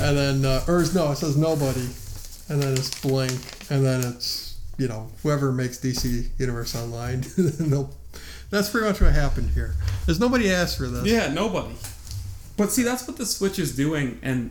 and 0.00 0.16
then 0.16 0.44
uh, 0.44 0.64
or 0.66 0.84
no, 0.94 1.12
it 1.12 1.16
says 1.16 1.36
nobody, 1.36 1.86
and 2.48 2.62
then 2.62 2.72
it's 2.74 2.98
blank, 3.00 3.38
and 3.70 3.84
then 3.84 4.00
it's 4.04 4.58
you 4.78 4.88
know 4.88 5.10
whoever 5.22 5.52
makes 5.52 5.78
DC 5.78 6.28
Universe 6.38 6.74
Online. 6.76 7.24
and 7.36 7.72
they'll- 7.72 7.94
that's 8.50 8.70
pretty 8.70 8.86
much 8.86 8.98
what 9.02 9.12
happened 9.12 9.50
here. 9.50 9.74
There's 10.06 10.18
nobody 10.20 10.50
asked 10.50 10.78
for 10.78 10.86
this. 10.88 11.04
Yeah, 11.04 11.30
nobody. 11.30 11.74
But 12.56 12.72
see, 12.72 12.82
that's 12.82 13.06
what 13.06 13.18
the 13.18 13.26
Switch 13.26 13.58
is 13.58 13.76
doing, 13.76 14.18
and 14.22 14.50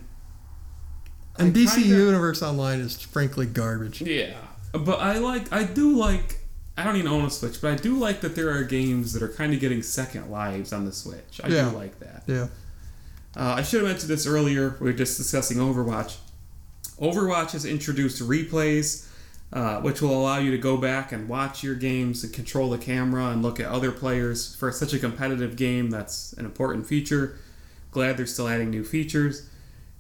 And 1.40 1.50
I 1.50 1.60
DC 1.60 1.74
kinda- 1.82 1.88
Universe 1.90 2.44
Online 2.44 2.80
is 2.80 3.02
frankly 3.02 3.48
garbage. 3.48 4.02
Yeah, 4.02 4.36
but 4.80 5.00
I 5.00 5.18
like, 5.20 5.52
I 5.54 5.64
do 5.64 5.96
like 5.96 6.40
I 6.80 6.84
don't 6.84 6.96
even 6.98 7.08
own 7.12 7.26
a 7.26 7.30
Switch, 7.32 7.60
but 7.60 7.72
I 7.72 7.76
do 7.76 7.96
like 7.98 8.22
that 8.22 8.36
there 8.36 8.52
are 8.52 8.62
games 8.64 9.14
that 9.14 9.24
are 9.24 9.30
kind 9.30 9.52
of 9.52 9.60
getting 9.60 9.82
second 9.82 10.30
lives 10.30 10.72
on 10.72 10.86
the 10.86 10.92
Switch. 10.92 11.42
I 11.44 11.48
Yeah. 11.48 11.72
do 11.72 11.76
like 11.76 12.00
that. 12.02 12.24
Yeah. 12.28 12.48
Uh, 13.36 13.56
I 13.58 13.64
should 13.64 13.82
have 13.82 13.90
mentioned 13.90 14.10
this 14.12 14.28
earlier. 14.28 14.76
We 14.80 14.92
were 14.92 14.98
just 14.98 15.18
discussing 15.18 15.58
Overwatch. 15.58 16.18
Overwatch 17.02 17.52
has 17.52 17.66
introduced 17.66 18.22
replays, 18.22 19.08
uh, 19.54 19.82
which 19.82 20.02
will 20.02 20.12
allow 20.20 20.38
you 20.38 20.52
to 20.52 20.58
go 20.60 20.78
back 20.78 21.12
and 21.12 21.28
watch 21.28 21.64
your 21.64 21.76
games 21.76 22.24
and 22.24 22.32
control 22.34 22.70
the 22.70 22.78
camera 22.78 23.28
and 23.30 23.42
look 23.42 23.60
at 23.60 23.68
other 23.68 23.92
players. 23.92 24.56
For 24.56 24.72
such 24.72 24.94
a 24.94 25.00
competitive 25.00 25.56
game, 25.56 25.90
that's 25.90 26.34
an 26.34 26.46
important 26.46 26.86
feature. 26.86 27.38
Glad 27.92 28.18
they're 28.18 28.26
still 28.28 28.48
adding 28.48 28.70
new 28.70 28.84
features. 28.84 29.48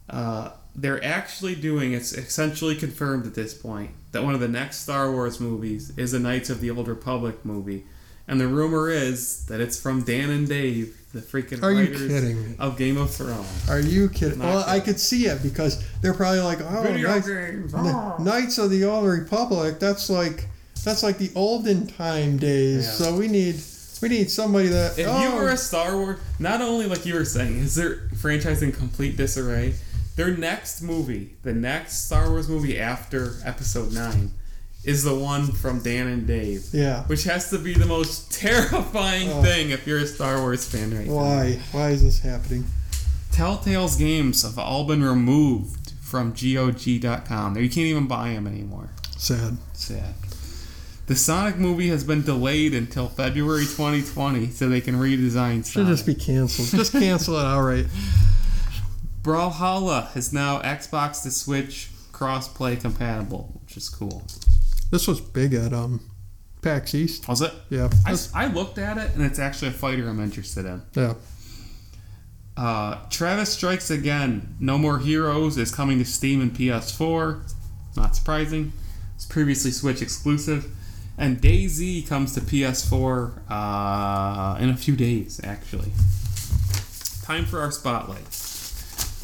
Uh, 0.09 0.49
they're 0.77 1.03
actually 1.03 1.55
doing, 1.55 1.93
it's 1.93 2.13
essentially 2.13 2.75
confirmed 2.75 3.25
at 3.25 3.33
this 3.33 3.53
point, 3.53 3.91
that 4.11 4.23
one 4.23 4.35
of 4.35 4.39
the 4.39 4.47
next 4.47 4.81
Star 4.81 5.11
Wars 5.11 5.39
movies 5.39 5.91
is 5.97 6.13
a 6.13 6.19
Knights 6.19 6.51
of 6.51 6.61
the 6.61 6.69
Old 6.69 6.87
Republic 6.87 7.43
movie. 7.43 7.85
And 8.27 8.39
the 8.39 8.47
rumor 8.47 8.89
is 8.89 9.45
that 9.47 9.59
it's 9.59 9.79
from 9.79 10.03
Dan 10.03 10.29
and 10.29 10.47
Dave, 10.47 10.95
the 11.13 11.21
freaking 11.21 11.63
Are 11.63 11.71
you 11.71 11.91
writers 11.91 12.07
kidding 12.07 12.49
me? 12.49 12.55
of 12.59 12.77
Game 12.77 12.97
of 12.97 13.09
Thrones. 13.09 13.69
Are 13.69 13.79
you 13.79 14.09
kidding? 14.09 14.39
Not 14.39 14.45
Well, 14.45 14.63
I 14.67 14.81
could 14.81 14.99
see 14.99 15.25
it 15.27 15.41
because 15.41 15.83
they're 16.01 16.13
probably 16.13 16.41
like, 16.41 16.59
oh, 16.61 16.83
Video 16.83 17.09
Knights, 17.09 17.27
games. 17.27 17.73
Ah. 17.73 18.17
Knights 18.19 18.57
of 18.57 18.69
the 18.69 18.83
Old 18.83 19.07
Republic. 19.07 19.79
That's 19.79 20.09
like 20.09 20.45
that's 20.83 21.03
like 21.03 21.17
the 21.17 21.31
olden 21.35 21.87
time 21.87 22.37
days. 22.37 22.85
Yeah. 22.85 22.91
So 22.91 23.17
we 23.17 23.29
need 23.29 23.61
we 24.01 24.09
need 24.09 24.29
somebody 24.29 24.67
that. 24.67 24.99
If 24.99 25.07
oh, 25.07 25.23
you 25.23 25.35
were 25.35 25.49
a 25.49 25.57
Star 25.57 25.95
Wars, 25.95 26.19
not 26.37 26.61
only 26.61 26.85
like 26.85 27.05
you 27.05 27.15
were 27.15 27.25
saying, 27.25 27.59
is 27.59 27.75
their 27.75 28.09
franchise 28.17 28.61
in 28.61 28.73
complete 28.73 29.15
disarray? 29.15 29.73
Their 30.17 30.35
next 30.35 30.81
movie, 30.81 31.35
the 31.43 31.53
next 31.53 32.05
Star 32.07 32.29
Wars 32.29 32.49
movie 32.49 32.77
after 32.79 33.35
Episode 33.45 33.93
Nine, 33.93 34.31
is 34.83 35.03
the 35.03 35.13
one 35.15 35.51
from 35.51 35.79
Dan 35.81 36.07
and 36.07 36.25
Dave, 36.27 36.65
yeah. 36.73 37.03
which 37.05 37.23
has 37.25 37.49
to 37.51 37.59
be 37.59 37.73
the 37.73 37.85
most 37.85 38.31
terrifying 38.39 39.29
Oh. 39.31 39.41
thing 39.43 39.69
if 39.69 39.85
you're 39.87 39.99
a 39.99 40.07
Star 40.07 40.39
Wars 40.41 40.67
fan 40.67 40.93
right 40.97 41.05
now. 41.07 41.13
Why? 41.13 41.59
Why 41.71 41.89
is 41.91 42.03
this 42.03 42.19
happening? 42.19 42.65
Telltale's 43.31 43.95
games 43.95 44.41
have 44.43 44.57
all 44.57 44.85
been 44.85 45.03
removed 45.03 45.93
from 46.01 46.31
GOG.com. 46.33 47.55
You 47.57 47.69
can't 47.69 47.77
even 47.87 48.07
buy 48.07 48.29
them 48.29 48.47
anymore. 48.47 48.89
Sad. 49.17 49.57
Sad. 49.73 50.15
The 51.05 51.15
Sonic 51.15 51.57
movie 51.57 51.89
has 51.89 52.03
been 52.03 52.23
delayed 52.23 52.73
until 52.73 53.07
February 53.07 53.65
2020 53.65 54.49
so 54.49 54.67
they 54.67 54.81
can 54.81 54.95
redesign 54.95 55.57
Should 55.57 55.73
Sonic. 55.73 55.89
just 55.89 56.05
be 56.07 56.15
canceled. 56.15 56.69
Just 56.69 56.91
cancel 56.91 57.37
it 57.37 57.45
outright. 57.45 57.85
Brawlhalla 59.27 60.15
is 60.15 60.31
now 60.31 60.61
Xbox 60.61 61.21
to 61.23 61.31
Switch 61.31 61.89
cross-play 62.13 62.77
compatible, 62.77 63.59
which 63.61 63.75
is 63.75 63.89
cool. 63.89 64.25
This 64.89 65.05
was 65.05 65.19
big 65.19 65.53
at 65.53 65.73
um, 65.73 65.99
PAX 66.61 66.95
East. 66.95 67.27
Was 67.27 67.41
it? 67.41 67.53
Yeah. 67.69 67.89
I, 68.05 68.15
I 68.33 68.47
looked 68.47 68.77
at 68.77 68.97
it 68.97 69.13
and 69.15 69.23
it's 69.23 69.37
actually 69.37 69.67
a 69.67 69.71
fighter 69.71 70.07
I'm 70.07 70.21
interested 70.21 70.65
in. 70.65 70.81
yeah. 70.93 71.15
Uh, 72.55 72.99
Travis 73.09 73.51
Strikes 73.51 73.91
Again, 73.91 74.55
No 74.61 74.77
More 74.77 74.97
Heroes 74.97 75.57
is 75.57 75.75
coming 75.75 75.99
to 75.99 76.05
Steam 76.05 76.41
and 76.41 76.53
PS4. 76.53 77.53
Not 77.97 78.15
surprising. 78.15 78.71
It's 79.15 79.25
previously 79.25 79.71
Switch 79.71 80.01
exclusive. 80.01 80.73
And 81.17 81.41
DayZ 81.41 82.07
comes 82.07 82.33
to 82.35 82.39
PS4 82.39 83.41
uh, 83.49 84.57
in 84.59 84.69
a 84.69 84.77
few 84.77 84.95
days, 84.95 85.41
actually. 85.43 85.91
Time 87.23 87.43
for 87.43 87.59
our 87.59 87.71
spotlight. 87.71 88.23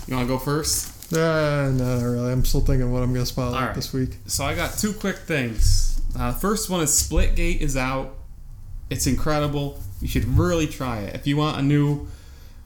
You 0.07 0.15
want 0.15 0.27
to 0.27 0.33
go 0.33 0.37
first? 0.39 1.13
Uh, 1.13 1.69
no, 1.71 1.99
not 1.99 2.03
really. 2.03 2.31
I'm 2.31 2.43
still 2.43 2.61
thinking 2.61 2.91
what 2.91 3.03
I'm 3.03 3.13
gonna 3.13 3.25
spotlight 3.25 3.61
All 3.61 3.67
right. 3.67 3.75
this 3.75 3.93
week. 3.93 4.17
So 4.25 4.43
I 4.43 4.55
got 4.55 4.77
two 4.77 4.93
quick 4.93 5.17
things. 5.17 6.01
Uh, 6.17 6.31
first 6.33 6.69
one 6.69 6.81
is 6.81 6.89
Splitgate 6.89 7.59
is 7.59 7.77
out. 7.77 8.15
It's 8.89 9.07
incredible. 9.07 9.79
You 10.01 10.07
should 10.07 10.25
really 10.25 10.67
try 10.67 10.99
it. 10.99 11.15
If 11.15 11.25
you 11.27 11.37
want 11.37 11.57
a 11.59 11.61
new 11.61 12.07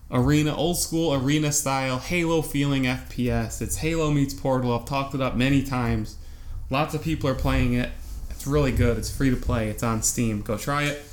arena, 0.10 0.56
old 0.56 0.78
school 0.78 1.14
arena 1.14 1.52
style, 1.52 2.00
Halo 2.00 2.42
feeling 2.42 2.84
FPS, 2.84 3.62
it's 3.62 3.78
Halo 3.78 4.12
meets 4.12 4.34
Portal. 4.34 4.74
I've 4.74 4.86
talked 4.86 5.14
it 5.14 5.22
up 5.22 5.36
many 5.36 5.64
times. 5.64 6.18
Lots 6.70 6.94
of 6.94 7.02
people 7.04 7.30
are 7.30 7.36
playing 7.36 7.74
it. 7.74 7.90
It's 8.30 8.48
really 8.48 8.72
good. 8.72 8.98
It's 8.98 9.10
free 9.16 9.30
to 9.30 9.36
play. 9.36 9.70
It's 9.70 9.84
on 9.84 10.02
Steam. 10.04 10.42
Go 10.42 10.58
try 10.58 10.84
it. 10.84 11.04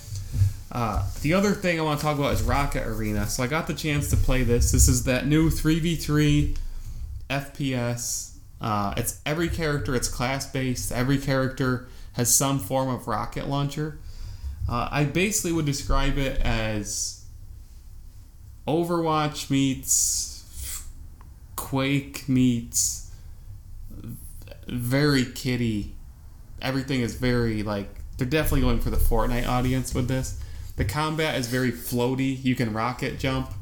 Uh, 0.75 1.05
the 1.23 1.33
other 1.33 1.53
thing 1.53 1.79
I 1.79 1.85
want 1.85 2.01
to 2.01 2.05
talk 2.05 2.19
about 2.19 2.35
is 2.35 2.43
Rocket 2.43 2.85
Arena. 2.85 3.29
So 3.29 3.45
I 3.45 3.47
got 3.47 3.69
the 3.69 3.75
chance 3.75 4.11
to 4.11 4.17
play 4.17 4.43
this. 4.43 4.73
This 4.73 4.89
is 4.89 5.05
that 5.05 5.25
new 5.25 5.49
3v3 5.49 6.57
FPS. 7.31 8.35
Uh, 8.61 8.93
it's 8.97 9.21
every 9.25 9.49
character. 9.49 9.95
It's 9.95 10.09
class 10.09 10.51
based. 10.51 10.91
Every 10.91 11.19
character 11.19 11.87
has 12.15 12.35
some 12.35 12.59
form 12.59 12.89
of 12.89 13.07
rocket 13.07 13.49
launcher. 13.49 13.99
Uh, 14.69 14.89
I 14.91 15.05
basically 15.05 15.53
would 15.53 15.67
describe 15.67 16.19
it 16.19 16.41
as 16.41 17.25
Overwatch 18.67 19.51
meets 19.51 20.85
Quake 21.55 22.29
meets 22.29 23.13
very 24.67 25.25
kitty. 25.25 25.95
Everything 26.61 27.01
is 27.01 27.15
very 27.15 27.63
like 27.63 27.89
they're 28.17 28.27
definitely 28.27 28.63
going 28.63 28.81
for 28.81 28.91
the 28.91 28.97
Fortnite 28.97 29.47
audience 29.47 29.95
with 29.95 30.09
this. 30.09 30.41
The 30.77 30.85
combat 30.85 31.37
is 31.37 31.47
very 31.47 31.71
floaty. 31.71 32.43
You 32.43 32.55
can 32.55 32.73
rocket 32.73 33.19
jump. 33.19 33.53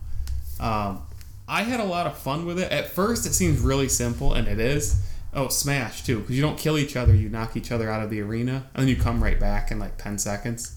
Um, 0.59 1.03
I 1.49 1.65
had 1.65 1.81
a 1.81 1.85
lot 1.85 2.07
of 2.07 2.17
fun 2.17 2.47
with 2.47 2.59
it. 2.59 2.71
At 2.73 2.89
first, 2.89 3.27
it 3.27 3.35
seems 3.35 3.61
really 3.61 3.89
simple, 3.89 4.33
and 4.33 4.49
it 4.49 4.59
is. 4.59 5.03
Oh, 5.35 5.49
Smash 5.49 6.05
too, 6.05 6.21
because 6.21 6.37
you 6.37 6.43
don't 6.43 6.59
kill 6.59 6.79
each 6.79 6.97
other; 6.97 7.15
you 7.15 7.29
knock 7.29 7.57
each 7.57 7.73
other 7.73 7.91
out 7.91 8.03
of 8.03 8.11
the 8.11 8.21
arena, 8.21 8.67
and 8.75 8.83
then 8.83 8.89
you 8.89 8.97
come 8.97 9.23
right 9.23 9.39
back 9.39 9.71
in 9.71 9.79
like 9.79 9.99
ten 9.99 10.19
seconds. 10.19 10.77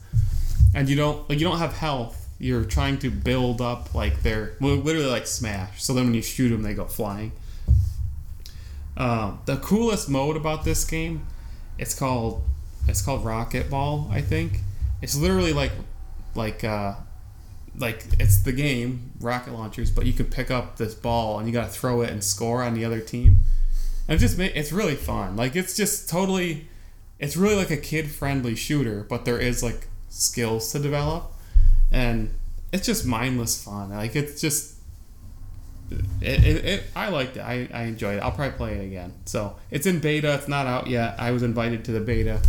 And 0.73 0.89
you 0.89 0.95
don't 0.95 1.29
like 1.29 1.39
you 1.39 1.45
don't 1.45 1.59
have 1.59 1.73
health. 1.73 2.27
You're 2.39 2.65
trying 2.65 2.97
to 2.99 3.09
build 3.09 3.61
up 3.61 3.93
like 3.95 4.15
well, 4.23 4.75
literally 4.75 5.09
like 5.09 5.27
Smash. 5.27 5.83
So 5.83 5.93
then 5.93 6.05
when 6.05 6.13
you 6.13 6.21
shoot 6.21 6.49
them, 6.49 6.63
they 6.63 6.73
go 6.73 6.85
flying. 6.85 7.31
Um, 8.97 9.39
the 9.45 9.57
coolest 9.57 10.09
mode 10.09 10.37
about 10.37 10.63
this 10.63 10.85
game, 10.85 11.25
it's 11.77 11.97
called 11.97 12.43
it's 12.87 13.01
called 13.01 13.25
Rocket 13.25 13.69
Ball. 13.69 14.09
I 14.11 14.21
think 14.21 14.59
it's 15.01 15.15
literally 15.15 15.53
like 15.53 15.71
like 16.35 16.63
uh, 16.63 16.95
like 17.77 18.05
it's 18.19 18.41
the 18.41 18.51
game 18.51 19.11
rocket 19.19 19.53
launchers, 19.53 19.91
but 19.91 20.05
you 20.05 20.13
can 20.13 20.25
pick 20.25 20.51
up 20.51 20.77
this 20.77 20.93
ball 20.93 21.39
and 21.39 21.47
you 21.47 21.53
gotta 21.53 21.71
throw 21.71 22.01
it 22.01 22.09
and 22.09 22.23
score 22.23 22.63
on 22.63 22.73
the 22.73 22.85
other 22.85 22.99
team. 22.99 23.39
And 24.07 24.17
it 24.17 24.19
just 24.19 24.39
it's 24.39 24.71
really 24.71 24.95
fun. 24.95 25.35
Like 25.35 25.55
it's 25.55 25.75
just 25.75 26.09
totally, 26.09 26.67
it's 27.19 27.35
really 27.35 27.55
like 27.55 27.71
a 27.71 27.77
kid 27.77 28.11
friendly 28.11 28.55
shooter, 28.55 29.05
but 29.09 29.25
there 29.25 29.39
is 29.39 29.63
like 29.63 29.87
skills 30.09 30.71
to 30.71 30.79
develop, 30.79 31.31
and 31.91 32.33
it's 32.71 32.85
just 32.85 33.05
mindless 33.05 33.63
fun. 33.63 33.89
Like 33.89 34.15
it's 34.15 34.39
just. 34.41 34.73
It, 36.19 36.43
it, 36.43 36.65
it, 36.65 36.83
I 36.95 37.09
liked 37.09 37.37
it. 37.37 37.41
I, 37.41 37.69
I 37.71 37.83
enjoyed 37.83 38.17
it. 38.17 38.19
I'll 38.23 38.31
probably 38.31 38.57
play 38.57 38.73
it 38.73 38.85
again. 38.85 39.13
So 39.25 39.57
it's 39.69 39.85
in 39.85 39.99
beta. 39.99 40.33
It's 40.33 40.47
not 40.47 40.65
out 40.65 40.87
yet. 40.87 41.13
I 41.19 41.29
was 41.29 41.43
invited 41.43 41.85
to 41.85 41.91
the 41.91 41.99
beta. 41.99 42.41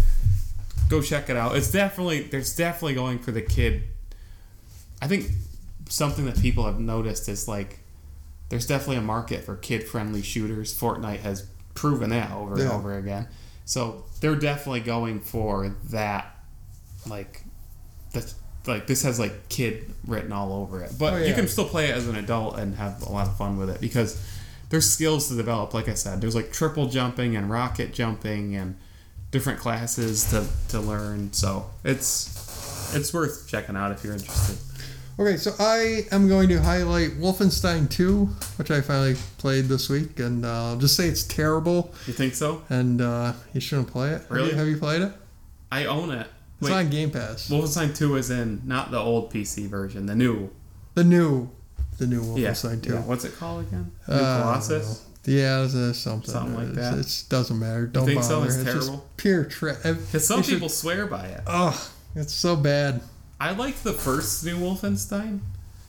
Go 0.89 1.03
check 1.03 1.29
it 1.31 1.37
out. 1.37 1.57
It's 1.57 1.71
definitely 1.71 2.23
there's 2.23 2.55
definitely 2.57 2.95
going 2.95 3.19
for 3.19 3.33
the 3.33 3.43
kid 3.43 3.83
I 5.03 5.09
think 5.09 5.31
something 5.89 6.25
that 6.27 6.41
people 6.41 6.65
have 6.65 6.81
noticed 6.81 7.29
is 7.29 7.47
like 7.49 7.81
there's 8.49 8.67
definitely 8.67 8.97
a 8.97 9.03
market 9.03 9.45
for 9.45 9.57
kid 9.57 9.85
friendly 9.85 10.23
shooters. 10.23 10.79
Fortnite 10.79 11.21
has 11.21 11.47
proven 11.75 12.11
that 12.11 12.31
over 12.31 12.55
and 12.55 12.71
over 12.71 12.97
again. 12.97 13.29
So 13.65 14.05
they're 14.21 14.37
definitely 14.37 14.81
going 14.81 15.21
for 15.21 15.75
that 15.91 16.37
like 17.09 17.43
that's 18.13 18.35
like 18.67 18.87
this 18.87 19.03
has 19.03 19.19
like 19.21 19.49
kid 19.49 19.93
written 20.07 20.33
all 20.33 20.53
over 20.53 20.83
it. 20.83 20.93
But 20.99 21.15
Oh, 21.15 21.17
you 21.19 21.35
can 21.35 21.49
still 21.49 21.69
play 21.69 21.89
it 21.91 21.97
as 21.97 22.09
an 22.09 22.17
adult 22.17 22.59
and 22.59 22.75
have 22.77 23.03
a 23.03 23.11
lot 23.11 23.27
of 23.29 23.37
fun 23.37 23.59
with 23.59 23.71
it 23.71 23.81
because 23.81 24.21
there's 24.71 24.89
skills 24.91 25.29
to 25.29 25.37
develop, 25.37 25.75
like 25.75 25.89
I 25.89 25.95
said. 25.95 26.21
There's 26.21 26.35
like 26.35 26.53
triple 26.53 26.89
jumping 26.89 27.37
and 27.37 27.49
rocket 27.51 27.93
jumping 27.93 28.57
and 28.57 28.77
different 29.31 29.59
classes 29.59 30.31
to, 30.31 30.47
to 30.71 30.81
learn. 30.81 31.33
So 31.33 31.67
it's 31.85 32.95
it's 32.95 33.13
worth 33.13 33.49
checking 33.49 33.77
out 33.77 33.93
if 33.93 34.05
you're 34.05 34.13
interested. 34.15 34.57
Okay, 35.19 35.39
so 35.39 35.55
I 35.59 36.05
am 36.13 36.29
going 36.29 36.51
to 36.51 36.61
highlight 36.61 37.13
Wolfenstein 37.19 37.89
2, 37.89 38.27
which 38.57 38.71
I 38.71 38.83
finally 38.83 39.17
played 39.39 39.65
this 39.65 39.89
week, 39.89 40.19
and 40.21 40.45
uh, 40.45 40.67
I'll 40.73 40.77
just 40.77 40.95
say 40.95 41.09
it's 41.09 41.23
terrible, 41.23 41.95
You 42.07 42.13
think 42.13 42.35
so? 42.35 42.63
and 42.69 43.01
uh, 43.01 43.33
you 43.55 43.61
shouldn't 43.63 43.89
play 43.89 44.11
it. 44.11 44.21
Have 44.21 44.31
you- 44.31 44.37
Really? 44.37 44.55
Have 44.55 44.69
you, 44.69 44.77
played 44.77 45.01
it? 45.01 45.13
I 45.73 45.87
own 45.87 46.11
it. 46.11 46.27
It's 46.61 46.69
Wait, 46.69 46.73
on 46.77 46.91
Game 46.91 47.11
Pass. 47.11 47.49
Wolfenstein 47.49 47.97
2 47.97 48.17
is 48.17 48.29
in 48.31 48.61
not 48.67 48.91
the 48.91 48.99
old 48.99 49.33
PC 49.33 49.67
version, 49.69 50.05
the 50.05 50.15
new. 50.15 50.51
The 50.95 51.05
new, 51.05 51.49
the 51.97 52.07
new 52.07 52.37
Yeah. 52.37 52.51
Wolfenstein 52.51 52.83
2. 52.83 52.93
yeah. 52.93 53.01
What's 53.01 53.25
it 53.25 53.35
called 53.37 53.67
again? 53.67 53.91
New 54.07 54.15
Uh, 54.15 54.43
Colossus? 54.43 55.06
Yeah, 55.27 55.65
it's, 55.65 55.75
uh, 55.75 55.93
something. 55.93 56.31
Something 56.31 56.55
like 56.55 56.73
that. 56.75 56.99
It's, 56.99 57.25
doesn't 57.25 57.59
matter. 57.59 57.87
Don't 57.87 58.07
think 58.07 58.21
bother. 58.21 58.47
It's 58.47 58.57
just 58.63 58.67
terrible? 58.67 59.07
pure 59.17 59.45
trash. 59.45 59.77
Because 59.83 60.27
some 60.27 60.43
people 60.43 60.69
swear 60.69 61.07
by 61.07 61.27
it. 61.27 61.41
Oh, 61.47 61.91
it's 62.15 62.33
so 62.33 62.57
bad. 62.57 63.01
I 63.41 63.51
liked 63.53 63.83
the 63.85 63.93
first 63.93 64.45
new 64.45 64.57
Wolfenstein, 64.57 65.41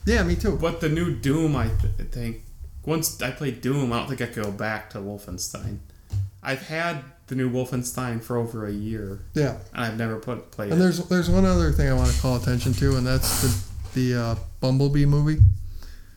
Yeah, 0.04 0.22
me 0.22 0.34
too. 0.36 0.56
but 0.60 0.80
the 0.80 0.88
new 0.88 1.14
Doom, 1.14 1.56
I 1.56 1.68
th- 1.68 2.10
think. 2.10 2.42
Once 2.84 3.20
I 3.22 3.30
played 3.30 3.60
Doom, 3.60 3.92
I 3.92 3.98
don't 4.00 4.08
think 4.08 4.20
I 4.22 4.26
could 4.26 4.44
go 4.44 4.50
back 4.50 4.90
to 4.90 4.98
Wolfenstein. 4.98 5.78
I've 6.42 6.62
had 6.68 7.04
the 7.28 7.34
new 7.34 7.50
Wolfenstein 7.50 8.22
for 8.22 8.36
over 8.36 8.66
a 8.66 8.72
year, 8.72 9.20
Yeah. 9.34 9.56
and 9.74 9.84
I've 9.84 9.96
never 9.98 10.16
put 10.16 10.50
played 10.50 10.72
And 10.72 10.80
it. 10.80 10.82
there's 10.82 10.98
there's 11.08 11.28
one 11.30 11.44
other 11.44 11.72
thing 11.72 11.88
I 11.88 11.92
want 11.94 12.10
to 12.10 12.20
call 12.20 12.36
attention 12.36 12.72
to, 12.74 12.96
and 12.96 13.06
that's 13.06 13.42
the 13.42 13.64
the 14.12 14.20
uh, 14.20 14.34
Bumblebee 14.60 15.04
movie. 15.06 15.40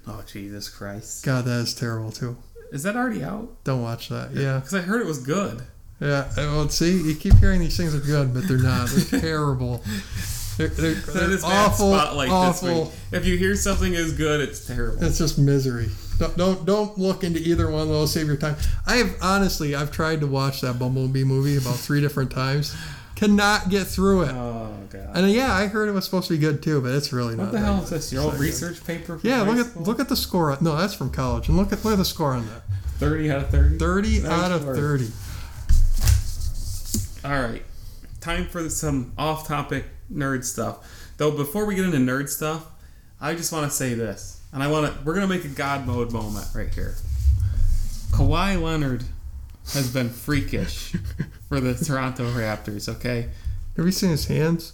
Oh 0.08 0.24
Jesus 0.26 0.70
Christ! 0.70 1.24
God, 1.26 1.46
that 1.46 1.60
is 1.62 1.74
terrible 1.74 2.12
too. 2.12 2.38
Is 2.72 2.84
that 2.84 2.96
already 2.96 3.24
out? 3.24 3.64
Don't 3.64 3.82
watch 3.82 4.10
that. 4.10 4.32
Yeah, 4.34 4.56
Because 4.56 4.74
I 4.74 4.82
heard 4.82 5.02
it 5.02 5.08
was 5.08 5.20
good. 5.20 5.62
yeah. 6.00 6.30
Well, 6.38 6.68
see, 6.70 7.02
you 7.02 7.16
keep 7.16 7.36
hearing 7.36 7.60
these 7.60 7.76
things 7.78 7.94
are 7.94 8.00
good, 8.00 8.34
but 8.34 8.48
they're 8.48 8.58
not. 8.58 8.90
They're 8.90 9.20
terrible. 9.22 9.84
They're, 10.58 10.68
they're, 10.68 10.94
they're 10.94 11.40
awful. 11.44 11.94
awful. 11.94 12.94
If 13.12 13.26
you 13.26 13.38
hear 13.38 13.56
something 13.56 13.94
is 13.94 14.14
good, 14.14 14.42
it's 14.42 14.66
terrible. 14.66 15.04
It's 15.04 15.18
just 15.18 15.38
misery. 15.38 15.90
Don't, 16.18 16.38
don't 16.38 16.66
don't 16.66 16.98
look 17.00 17.24
into 17.24 17.40
either 17.40 17.70
one 17.72 17.82
of 17.82 17.88
those. 17.90 18.14
Save 18.14 18.28
your 18.28 18.38
time. 18.38 18.56
I 18.86 18.98
have 18.98 19.16
honestly, 19.22 19.74
I've 19.76 19.92
tried 19.92 20.20
to 20.22 20.28
watch 20.28 20.62
that 20.62 20.78
Bumblebee 20.78 21.24
movie 21.24 21.58
about 21.58 21.76
three 21.78 22.00
different 22.00 22.30
times. 22.32 22.76
Cannot 23.22 23.70
get 23.70 23.86
through 23.86 24.24
it. 24.24 24.32
oh 24.32 24.76
god! 24.90 25.12
And 25.16 25.26
uh, 25.26 25.30
yeah, 25.30 25.54
I 25.54 25.68
heard 25.68 25.88
it 25.88 25.92
was 25.92 26.06
supposed 26.06 26.28
to 26.30 26.34
be 26.34 26.40
good 26.40 26.64
too, 26.64 26.82
but 26.82 26.92
it's 26.92 27.14
really 27.14 27.36
What 27.36 27.44
not. 27.44 27.46
What 27.46 27.52
the 27.52 27.60
hell 27.60 27.84
is 27.84 27.90
this? 27.92 28.12
Your 28.12 28.24
old 28.24 28.40
research 28.40 28.84
paper? 28.84 29.20
From 29.20 29.30
Yeah, 29.30 29.44
look 29.44 29.60
at 29.60 29.68
school? 29.68 29.84
look 29.84 30.00
at 30.00 30.10
the 30.10 30.16
score. 30.16 30.58
No, 30.60 30.76
that's 30.76 30.96
from 30.96 31.12
college. 31.12 31.48
And 31.48 31.56
look 31.56 31.72
at 31.72 31.86
look 31.86 31.94
at 31.94 31.98
the 32.00 32.04
score 32.06 32.34
on 32.34 32.48
that. 32.48 32.64
thirty 32.98 33.30
out 33.30 33.42
of 33.44 33.50
thirty. 33.52 33.78
Thirty 33.78 34.20
Nice 34.22 34.32
out 34.32 34.52
of 34.52 34.66
work. 34.66 34.76
thirty. 34.76 35.12
All 37.24 37.40
right, 37.40 37.62
time 38.22 38.48
for 38.48 38.68
some 38.72 39.14
off-topic 39.20 39.86
nerd 40.12 40.44
stuff. 40.44 41.14
Though 41.18 41.30
before 41.30 41.66
we 41.68 41.76
get 41.76 41.86
into 41.86 42.00
nerd 42.00 42.28
stuff, 42.28 42.66
I 43.20 43.36
just 43.36 43.52
want 43.54 43.70
to 43.70 43.76
say 43.78 43.94
this, 43.94 44.42
and 44.52 44.64
I 44.64 44.68
want 44.68 44.92
to. 44.92 45.00
We're 45.04 45.14
gonna 45.14 45.28
make 45.28 45.46
a 45.46 45.50
God 45.50 45.86
mode 45.86 46.12
moment 46.12 46.48
right 46.56 46.74
here. 46.74 46.96
Kawhi 48.14 48.60
Leonard 48.60 49.04
has 49.74 49.94
been 49.94 50.10
freakish 50.10 50.96
for 51.52 51.60
the 51.60 51.74
Toronto 51.76 52.24
Raptors. 52.32 52.88
Okay, 52.88 53.30
Have 53.76 53.86
you 53.86 53.92
seen 53.92 54.10
his 54.12 54.26
hands? 54.28 54.74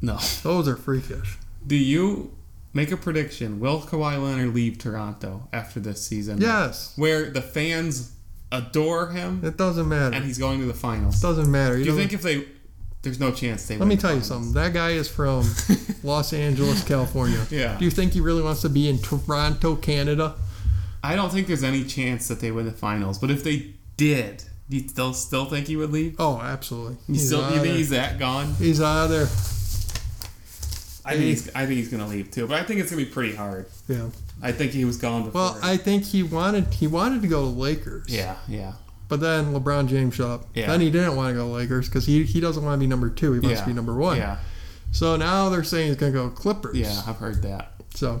no. 0.00 0.18
Those 0.42 0.66
are 0.66 0.76
freakish. 0.76 1.36
Do 1.66 1.76
you 1.76 2.32
make 2.72 2.90
a 2.90 2.96
prediction? 2.96 3.60
Will 3.60 3.80
Kawhi 3.82 4.22
Leonard 4.22 4.54
leave 4.54 4.78
Toronto 4.78 5.48
after 5.52 5.78
this 5.78 6.06
season? 6.06 6.40
Yes. 6.40 6.94
Where 6.96 7.28
the 7.30 7.42
fans 7.42 8.12
adore 8.50 9.08
him 9.10 9.42
It 9.44 9.56
doesn't 9.58 9.88
matter. 9.88 10.14
and 10.16 10.24
he's 10.24 10.38
going 10.38 10.60
to 10.60 10.66
the 10.66 10.72
finals. 10.74 11.20
doesn't 11.20 11.50
matter. 11.50 11.76
Do 11.76 11.84
you 11.84 11.96
think 11.96 12.12
if 12.14 12.22
they 12.22 12.46
there's 13.02 13.20
no 13.20 13.30
chance 13.30 13.66
they 13.68 13.76
Let 13.76 13.86
me 13.88 13.96
tell 13.96 14.14
you 14.14 14.22
something. 14.22 14.52
That 14.54 14.72
guy 14.72 14.90
is 14.92 15.08
from 15.08 15.44
Los 16.02 16.32
Angeles, 16.32 16.82
California. 16.82 17.44
Yeah. 17.50 17.76
Do 17.78 17.84
you 17.84 17.90
think 17.90 18.12
he 18.14 18.20
really 18.20 18.42
wants 18.42 18.62
to 18.62 18.68
be 18.70 18.88
in 18.88 18.98
Toronto, 18.98 19.76
Canada? 19.76 20.34
I 21.04 21.14
don't 21.14 21.30
think 21.30 21.46
there's 21.46 21.62
any 21.62 21.84
chance 21.84 22.26
that 22.28 22.40
they 22.40 22.50
win 22.50 22.64
the 22.66 22.72
finals, 22.72 23.18
but 23.18 23.30
if 23.30 23.44
they 23.44 23.74
did, 23.96 24.42
do 24.68 24.76
you 24.76 24.88
still 24.88 25.12
still 25.14 25.44
think 25.46 25.66
he 25.66 25.76
would 25.76 25.90
leave? 25.92 26.16
Oh, 26.18 26.40
absolutely. 26.40 26.96
You 27.08 27.14
He's 27.14 27.26
still 27.26 27.42
you 27.42 27.50
think 27.60 27.64
there. 27.64 27.74
he's 27.74 27.90
that 27.90 28.18
gone? 28.18 28.54
He's 28.54 28.80
out 28.80 29.04
of 29.04 29.10
there. 29.10 29.26
I 31.04 31.12
think 31.12 31.24
he's 31.24 31.48
I 31.54 31.66
think 31.66 31.78
he's 31.78 31.88
gonna 31.88 32.06
leave 32.06 32.30
too, 32.30 32.46
but 32.48 32.60
I 32.60 32.64
think 32.64 32.80
it's 32.80 32.90
gonna 32.90 33.04
be 33.04 33.10
pretty 33.10 33.34
hard. 33.34 33.66
Yeah. 33.88 34.08
I 34.42 34.52
think 34.52 34.72
he 34.72 34.84
was 34.84 34.96
gone 34.96 35.24
before. 35.24 35.40
Well, 35.40 35.58
I 35.62 35.76
think 35.76 36.04
he 36.04 36.22
wanted 36.22 36.66
he 36.74 36.86
wanted 36.86 37.22
to 37.22 37.28
go 37.28 37.42
to 37.42 37.46
Lakers. 37.46 38.06
yeah, 38.08 38.36
yeah, 38.48 38.72
But 39.08 39.20
then 39.20 39.54
LeBron 39.54 39.88
James 39.88 40.14
showed 40.14 40.30
up. 40.30 40.46
Yeah. 40.54 40.66
Then 40.66 40.80
he 40.80 40.90
didn't 40.90 41.16
want 41.16 41.30
to 41.30 41.34
go 41.34 41.46
to 41.46 41.52
Lakers 41.52 41.88
because 41.88 42.04
he, 42.04 42.24
he 42.24 42.40
doesn't 42.40 42.62
want 42.62 42.78
to 42.78 42.80
be 42.80 42.86
number 42.86 43.08
two. 43.08 43.32
He 43.32 43.38
wants 43.38 43.60
yeah. 43.60 43.64
to 43.64 43.66
be 43.66 43.72
number 43.72 43.94
one. 43.94 44.18
Yeah, 44.18 44.38
So 44.92 45.16
now 45.16 45.48
they're 45.48 45.64
saying 45.64 45.88
he's 45.88 45.96
going 45.96 46.12
to 46.12 46.18
go 46.18 46.28
Clippers. 46.28 46.76
yeah, 46.76 47.00
I've 47.06 47.16
heard 47.16 47.40
that. 47.42 47.72
So 47.94 48.20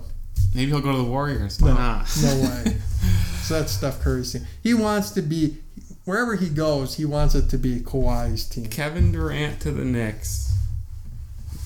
Maybe 0.54 0.70
he'll 0.70 0.80
go 0.80 0.92
to 0.92 0.98
the 0.98 1.04
Warriors. 1.04 1.60
Why 1.60 1.68
no, 1.68 1.74
not? 1.74 2.08
no 2.22 2.34
way. 2.40 2.76
so 3.42 3.58
that's 3.58 3.72
Steph 3.72 4.00
Curry's 4.00 4.32
team. 4.32 4.46
He 4.62 4.72
wants 4.72 5.10
to 5.10 5.22
be 5.22 5.58
wherever 6.06 6.36
he 6.36 6.48
goes. 6.48 6.94
He 6.96 7.04
wants 7.04 7.34
it 7.34 7.50
to 7.50 7.58
be 7.58 7.80
Kawhi's 7.80 8.46
team. 8.48 8.66
Kevin 8.66 9.12
Durant 9.12 9.60
to 9.60 9.70
the 9.70 9.84
Knicks. 9.84 10.56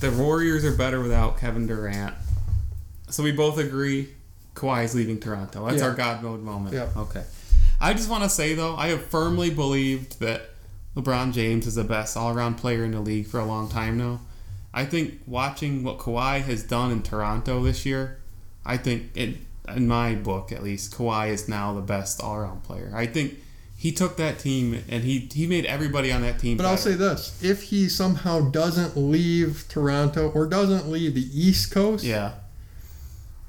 The 0.00 0.10
Warriors 0.10 0.64
are 0.64 0.74
better 0.74 1.00
without 1.00 1.38
Kevin 1.38 1.66
Durant. 1.68 2.14
So 3.10 3.22
we 3.22 3.30
both 3.32 3.58
agree 3.58 4.08
Kawhi's 4.54 4.94
leaving 4.94 5.20
Toronto. 5.20 5.66
That's 5.66 5.80
Yeah. 5.82 5.88
our 5.88 5.94
God 5.94 6.22
mode 6.22 6.42
moment. 6.42 6.74
Yeah. 6.74 6.88
Okay. 6.96 7.22
I 7.80 7.94
just 7.94 8.08
want 8.08 8.24
to 8.24 8.30
say 8.30 8.54
though, 8.54 8.76
I 8.76 8.88
have 8.88 9.04
firmly 9.04 9.50
believed 9.50 10.18
that 10.20 10.50
LeBron 10.96 11.32
James 11.32 11.66
is 11.66 11.76
the 11.76 11.84
best 11.84 12.16
all-around 12.16 12.56
player 12.56 12.84
in 12.84 12.90
the 12.92 13.00
league 13.00 13.26
for 13.26 13.38
a 13.38 13.44
long 13.44 13.68
time 13.68 13.96
now. 13.96 14.20
I 14.72 14.84
think 14.84 15.20
watching 15.26 15.82
what 15.84 15.98
Kawhi 15.98 16.42
has 16.42 16.62
done 16.62 16.90
in 16.92 17.02
Toronto 17.02 17.62
this 17.62 17.84
year, 17.86 18.18
I 18.64 18.76
think 18.76 19.10
it 19.14 19.36
in 19.68 19.86
my 19.86 20.14
book 20.14 20.50
at 20.50 20.62
least, 20.64 20.92
Kawhi 20.96 21.28
is 21.28 21.48
now 21.48 21.74
the 21.74 21.80
best 21.80 22.20
all-around 22.20 22.62
player. 22.64 22.90
I 22.94 23.06
think 23.06 23.34
he 23.80 23.92
took 23.92 24.18
that 24.18 24.38
team 24.38 24.84
and 24.90 25.04
he 25.04 25.20
he 25.32 25.46
made 25.46 25.64
everybody 25.64 26.12
on 26.12 26.20
that 26.20 26.38
team. 26.38 26.58
But 26.58 26.66
I'll 26.66 26.76
say 26.76 26.92
this: 26.92 27.42
if 27.42 27.62
he 27.62 27.88
somehow 27.88 28.50
doesn't 28.50 28.94
leave 28.94 29.64
Toronto 29.70 30.30
or 30.34 30.46
doesn't 30.46 30.90
leave 30.90 31.14
the 31.14 31.26
East 31.32 31.72
Coast, 31.72 32.04
Yeah. 32.04 32.32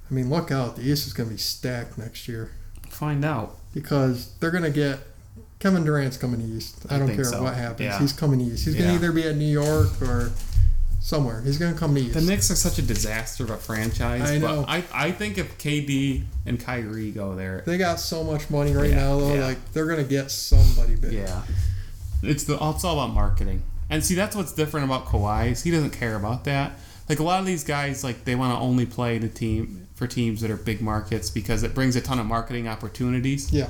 I 0.09 0.13
mean, 0.13 0.29
look 0.29 0.49
out. 0.49 0.77
The 0.77 0.83
East 0.83 1.05
is 1.05 1.11
going 1.11 1.27
to 1.27 1.35
be 1.35 1.39
stacked 1.39 1.97
next 1.97 2.29
year 2.29 2.51
Find 2.89 3.25
out. 3.25 3.57
because 3.73 4.33
they're 4.39 4.51
going 4.51 4.63
to 4.63 4.69
get 4.71 4.99
Kevin 5.59 5.83
Durant's 5.83 6.15
coming 6.15 6.39
east. 6.41 6.85
I, 6.89 6.95
I 6.95 6.99
don't 6.99 7.13
care 7.13 7.25
so. 7.25 7.43
what 7.43 7.55
happens. 7.55 7.81
Yeah. 7.81 7.99
He's 7.99 8.13
coming 8.13 8.39
east. 8.39 8.63
He's 8.63 8.75
going 8.75 8.87
to 8.87 8.95
either 8.95 9.11
be 9.11 9.27
at 9.27 9.35
New 9.35 9.43
York 9.51 10.01
or 10.01 10.31
somewhere. 11.01 11.41
He's 11.41 11.57
going 11.57 11.73
to 11.73 11.79
come 11.79 11.93
to 11.95 11.99
you. 12.01 12.11
The 12.13 12.21
Knicks 12.21 12.49
are 12.51 12.55
such 12.55 12.77
a 12.77 12.81
disaster 12.81 13.43
of 13.43 13.49
a 13.49 13.57
franchise. 13.57 14.29
I 14.31 14.37
know. 14.37 14.61
But 14.61 14.69
I, 14.69 14.83
I 14.93 15.11
think 15.11 15.37
if 15.37 15.57
KD 15.57 16.23
and 16.45 16.59
Kyrie 16.59 17.11
go 17.11 17.35
there, 17.35 17.63
they 17.65 17.77
got 17.77 17.99
so 17.99 18.23
much 18.23 18.49
money 18.49 18.73
right 18.73 18.91
Yeah, 18.91 18.95
now, 18.95 19.17
though. 19.19 19.33
yeah. 19.33 19.45
Like 19.47 19.71
they're 19.73 19.87
going 19.87 20.01
to 20.03 20.09
get 20.09 20.31
somebody 20.31 20.95
big. 20.95 21.11
yeah, 21.13 21.41
it's 22.23 22.43
the 22.45 22.53
it's 22.55 22.83
all 22.85 22.99
about 22.99 23.13
marketing. 23.13 23.63
And 23.89 24.05
see, 24.05 24.15
that's 24.15 24.35
what's 24.37 24.53
different 24.53 24.85
about 24.85 25.05
Kawhi. 25.07 25.51
Is 25.51 25.63
he 25.63 25.71
doesn't 25.71 25.89
care 25.91 26.15
about 26.15 26.45
that. 26.45 26.73
Like 27.09 27.19
a 27.19 27.23
lot 27.23 27.41
of 27.41 27.45
these 27.45 27.65
guys, 27.65 28.03
like 28.05 28.23
they 28.23 28.35
want 28.35 28.55
to 28.57 28.61
only 28.61 28.85
play 28.85 29.17
the 29.17 29.27
team 29.27 29.87
for 29.95 30.07
teams 30.07 30.39
that 30.41 30.49
are 30.49 30.55
big 30.55 30.81
markets 30.81 31.29
because 31.29 31.63
it 31.63 31.75
brings 31.75 31.95
a 31.97 32.01
ton 32.01 32.19
of 32.19 32.25
marketing 32.25 32.67
opportunities. 32.69 33.51
Yeah, 33.51 33.67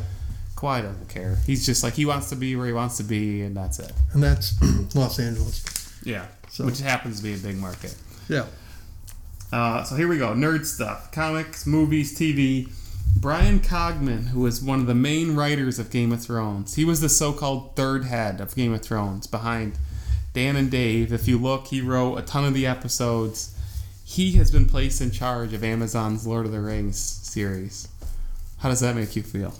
Kawhi 0.55 0.83
doesn't 0.83 1.09
care. 1.09 1.37
He's 1.47 1.65
just 1.65 1.81
like 1.83 1.93
he 1.93 2.05
wants 2.05 2.29
to 2.29 2.35
be 2.35 2.55
where 2.55 2.67
he 2.67 2.73
wants 2.73 2.97
to 2.97 3.03
be, 3.03 3.41
and 3.41 3.55
that's 3.57 3.79
it. 3.79 3.91
and 4.13 4.21
that's 4.21 4.53
Los 4.95 5.17
Angeles. 5.17 5.63
Yeah, 6.03 6.27
So- 6.51 6.65
which 6.65 6.79
happens 6.81 7.17
to 7.17 7.23
be 7.23 7.33
a 7.33 7.37
big 7.37 7.57
market. 7.57 7.95
Yeah. 8.29 8.45
Uh, 9.51 9.83
so 9.83 9.95
here 9.95 10.07
we 10.07 10.17
go. 10.17 10.33
Nerd 10.33 10.65
stuff. 10.65 11.11
Comics, 11.11 11.65
movies, 11.65 12.17
TV. 12.17 12.69
Bryan 13.17 13.59
Cogman, 13.59 14.27
who 14.27 14.39
was 14.41 14.61
one 14.61 14.79
of 14.79 14.87
the 14.87 14.95
main 14.95 15.35
writers 15.35 15.77
of 15.79 15.89
Game 15.89 16.13
of 16.13 16.21
Thrones, 16.23 16.75
he 16.75 16.85
was 16.85 17.01
the 17.01 17.09
so 17.09 17.33
called 17.33 17.75
third 17.75 18.05
head 18.05 18.39
of 18.39 18.55
Game 18.55 18.73
of 18.73 18.81
Thrones 18.81 19.27
behind 19.27 19.77
Dan 20.33 20.55
and 20.55 20.71
Dave. 20.71 21.11
If 21.11 21.27
you 21.27 21.37
look, 21.37 21.67
he 21.67 21.81
wrote 21.81 22.15
a 22.17 22.21
ton 22.21 22.45
of 22.45 22.53
the 22.53 22.65
episodes. 22.65 23.53
He 24.05 24.33
has 24.33 24.49
been 24.51 24.65
placed 24.65 25.01
in 25.01 25.11
charge 25.11 25.51
of 25.53 25.63
Amazon's 25.63 26.25
Lord 26.25 26.45
of 26.45 26.53
the 26.53 26.61
Rings 26.61 26.97
series. 26.97 27.89
How 28.59 28.69
does 28.69 28.79
that 28.79 28.95
make 28.95 29.15
you 29.17 29.23
feel? 29.23 29.53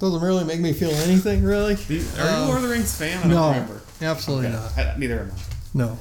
Doesn't 0.00 0.20
really 0.20 0.44
make 0.44 0.60
me 0.60 0.72
feel 0.72 0.90
anything, 0.90 1.42
really. 1.42 1.74
Are 1.74 1.92
you 1.92 2.04
Uh, 2.18 2.44
a 2.44 2.46
Lord 2.46 2.56
of 2.58 2.62
the 2.62 2.68
Rings 2.68 2.94
fan? 2.94 3.18
I 3.18 3.22
don't 3.22 3.30
no, 3.30 3.48
remember. 3.50 3.80
Absolutely 4.02 4.46
Okay. 4.48 4.56
not. 4.56 4.78
I- 4.78 4.96
neither 4.98 5.20
am 5.20 5.30
I. 5.30 5.34
No. 5.74 5.98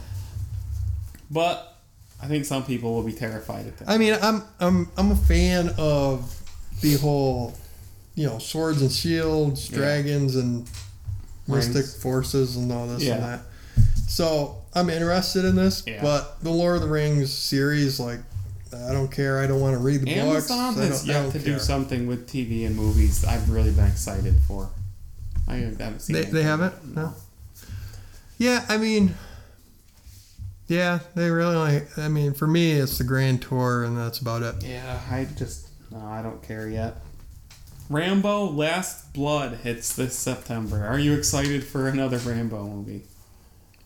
But 1.30 1.78
I 2.22 2.28
think 2.28 2.46
some 2.46 2.64
people 2.66 2.94
will 2.96 3.04
be 3.04 3.14
terrified 3.14 3.68
at 3.68 3.78
that. 3.80 3.90
I 3.90 3.98
mean, 3.98 4.18
I'm 4.22 4.44
I'm 4.60 4.90
I'm 4.98 5.12
a 5.12 5.16
fan 5.16 5.74
of 5.78 6.34
the 6.82 6.96
whole, 6.96 7.54
you 8.16 8.26
know, 8.28 8.40
swords 8.40 8.82
and 8.82 8.92
shields, 8.92 9.70
Yeah. 9.70 9.78
dragons 9.78 10.36
and 10.36 10.68
mystic 11.48 11.76
Rings. 11.76 11.96
forces 11.96 12.56
and 12.56 12.72
all 12.72 12.88
this 12.88 13.04
Yeah. 13.04 13.16
and 13.16 13.24
that. 13.24 13.40
So 14.08 14.56
I'm 14.74 14.90
interested 14.90 15.44
in 15.46 15.56
this, 15.56 15.84
Yeah. 15.86 16.02
but 16.02 16.42
the 16.44 16.50
Lord 16.50 16.76
of 16.78 16.82
the 16.82 16.88
Rings 16.88 17.32
series, 17.34 18.00
like, 18.00 18.20
I 18.74 18.92
don't 18.94 19.12
care. 19.12 19.40
I 19.40 19.48
don't 19.48 19.60
want 19.62 19.74
to 19.76 19.80
read 19.80 20.02
the 20.02 20.06
books. 20.06 20.50
Amazon 20.50 20.60
I 20.80 20.86
has 20.86 21.02
don't- 21.02 21.10
I 21.10 21.14
yet 21.14 21.24
don't 21.24 21.32
to 21.34 21.40
care. 21.40 21.54
do 21.58 21.60
something 21.64 22.08
with 22.08 22.28
TV 22.28 22.66
and 22.66 22.76
movies 22.76 23.24
I've 23.26 23.50
really 23.50 23.72
been 23.72 23.86
excited 23.88 24.36
for. 24.48 24.70
I 25.48 25.56
haven't 25.56 26.02
seen 26.02 26.16
They, 26.16 26.24
they 26.26 26.44
haven't? 26.44 26.96
No. 26.96 27.14
Yeah, 28.38 28.66
I 28.70 28.78
mean, 28.78 29.16
yeah, 30.68 31.00
they 31.16 31.30
really. 31.30 31.82
I 31.98 32.08
mean, 32.08 32.34
for 32.34 32.48
me, 32.48 32.74
it's 32.74 32.98
the 32.98 33.04
Grand 33.04 33.42
Tour, 33.42 33.84
and 33.84 33.98
that's 33.98 34.20
about 34.20 34.44
it. 34.44 34.64
Yeah, 34.64 35.00
I 35.10 35.28
just 35.38 35.70
no, 35.92 36.00
I 36.00 36.22
don't 36.22 36.42
care 36.44 36.70
yet. 36.70 36.98
Rambo: 37.90 38.52
Last 38.52 39.14
Blood 39.14 39.60
hits 39.64 39.96
this 39.96 40.16
September. 40.18 40.86
Are 40.86 41.00
you 41.00 41.14
excited 41.14 41.64
for 41.64 41.88
another 41.88 42.18
Rambo 42.18 42.64
movie? 42.68 43.04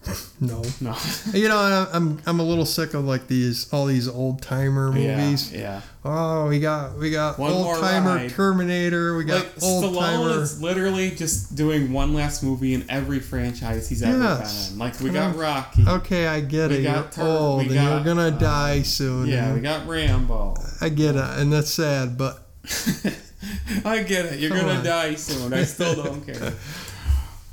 No. 0.41 0.63
No. 0.81 0.95
You 1.33 1.47
know, 1.47 1.87
I'm 1.93 2.19
I'm 2.25 2.39
a 2.39 2.43
little 2.43 2.65
sick 2.65 2.95
of 2.95 3.05
like 3.05 3.27
these 3.27 3.71
all 3.71 3.85
these 3.85 4.07
old 4.07 4.41
timer 4.41 4.91
movies. 4.91 5.53
Yeah. 5.53 5.59
yeah. 5.59 5.81
Oh, 6.03 6.47
we 6.47 6.59
got 6.59 6.97
we 6.97 7.11
got 7.11 7.37
old 7.37 7.79
timer. 7.79 8.27
Terminator. 8.27 9.15
We 9.17 9.23
got 9.25 9.43
Like 9.45 9.63
old 9.63 9.93
timer. 9.95 10.41
is 10.41 10.59
literally 10.59 11.11
just 11.11 11.55
doing 11.55 11.93
one 11.93 12.15
last 12.15 12.41
movie 12.41 12.73
in 12.73 12.83
every 12.89 13.19
franchise 13.19 13.87
he's 13.87 14.01
ever 14.01 14.17
Yes. 14.17 14.69
been 14.69 14.73
in. 14.73 14.79
Like 14.79 14.99
we 14.99 15.09
got. 15.11 15.35
Rocky. 15.35 15.85
Okay, 15.87 16.25
I 16.25 16.41
get 16.41 16.71
We 16.71 16.77
it. 16.77 16.83
got 16.83 17.15
You're 17.15 17.27
old 17.27 17.59
we 17.59 17.65
and 17.65 17.73
got, 17.75 17.89
you're 17.93 18.03
gonna 18.15 18.35
uh, 18.35 18.39
die 18.39 18.81
soon. 18.81 19.27
Yeah, 19.27 19.53
we 19.53 19.59
got 19.59 19.87
Rambo. 19.87 20.55
I 20.81 20.89
get 20.89 21.15
it, 21.15 21.23
and 21.37 21.53
that's 21.53 21.69
sad. 21.69 22.17
But 22.17 22.41
I 23.85 24.01
get 24.01 24.25
it. 24.25 24.39
You're 24.39 24.49
Come 24.49 24.61
gonna 24.61 24.79
on. 24.79 24.83
die 24.85 25.13
soon. 25.15 25.53
I 25.53 25.63
still 25.65 25.93
don't 26.03 26.25
care. 26.25 26.53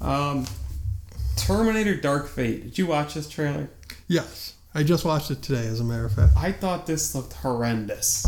Um, 0.00 0.46
Terminator: 1.38 1.94
Dark 1.94 2.28
Fate. 2.28 2.64
Did 2.64 2.78
you 2.78 2.86
watch 2.86 3.14
this 3.14 3.28
trailer? 3.28 3.68
Yes, 4.06 4.54
I 4.74 4.82
just 4.82 5.04
watched 5.04 5.30
it 5.30 5.42
today. 5.42 5.66
As 5.66 5.80
a 5.80 5.84
matter 5.84 6.06
of 6.06 6.14
fact, 6.14 6.32
I 6.36 6.52
thought 6.52 6.86
this 6.86 7.14
looked 7.14 7.34
horrendous, 7.34 8.26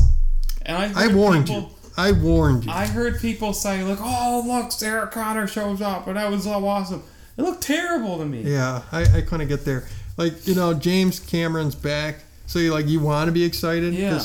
and 0.63 0.77
I 0.77 1.05
I 1.05 1.15
warned 1.15 1.47
people, 1.47 1.63
you. 1.63 1.91
I 1.97 2.13
warned 2.13 2.65
you. 2.65 2.71
I 2.73 2.87
heard 2.87 3.21
people 3.21 3.53
say 3.53 3.83
like, 3.83 3.99
"Oh, 4.01 4.45
look, 4.47 4.73
Sarah 4.73 5.07
Connor 5.07 5.47
shows 5.47 5.81
up, 5.81 6.07
and 6.07 6.17
that 6.17 6.31
was 6.31 6.45
so 6.45 6.67
awesome." 6.67 7.03
It 7.37 7.43
looked 7.43 7.63
terrible 7.63 8.19
to 8.19 8.25
me. 8.25 8.43
Yeah, 8.43 8.83
I, 8.93 9.19
I 9.19 9.21
couldn't 9.23 9.49
get 9.49 9.65
there. 9.65 9.87
Like 10.17 10.47
you 10.47 10.55
know, 10.55 10.75
James 10.75 11.19
Cameron's 11.21 11.75
back, 11.75 12.17
so 12.47 12.59
you 12.59 12.73
like 12.73 12.87
you 12.87 13.01
want 13.01 13.29
to 13.29 13.33
be 13.33 13.45
excited. 13.45 13.95
Yeah. 13.95 14.23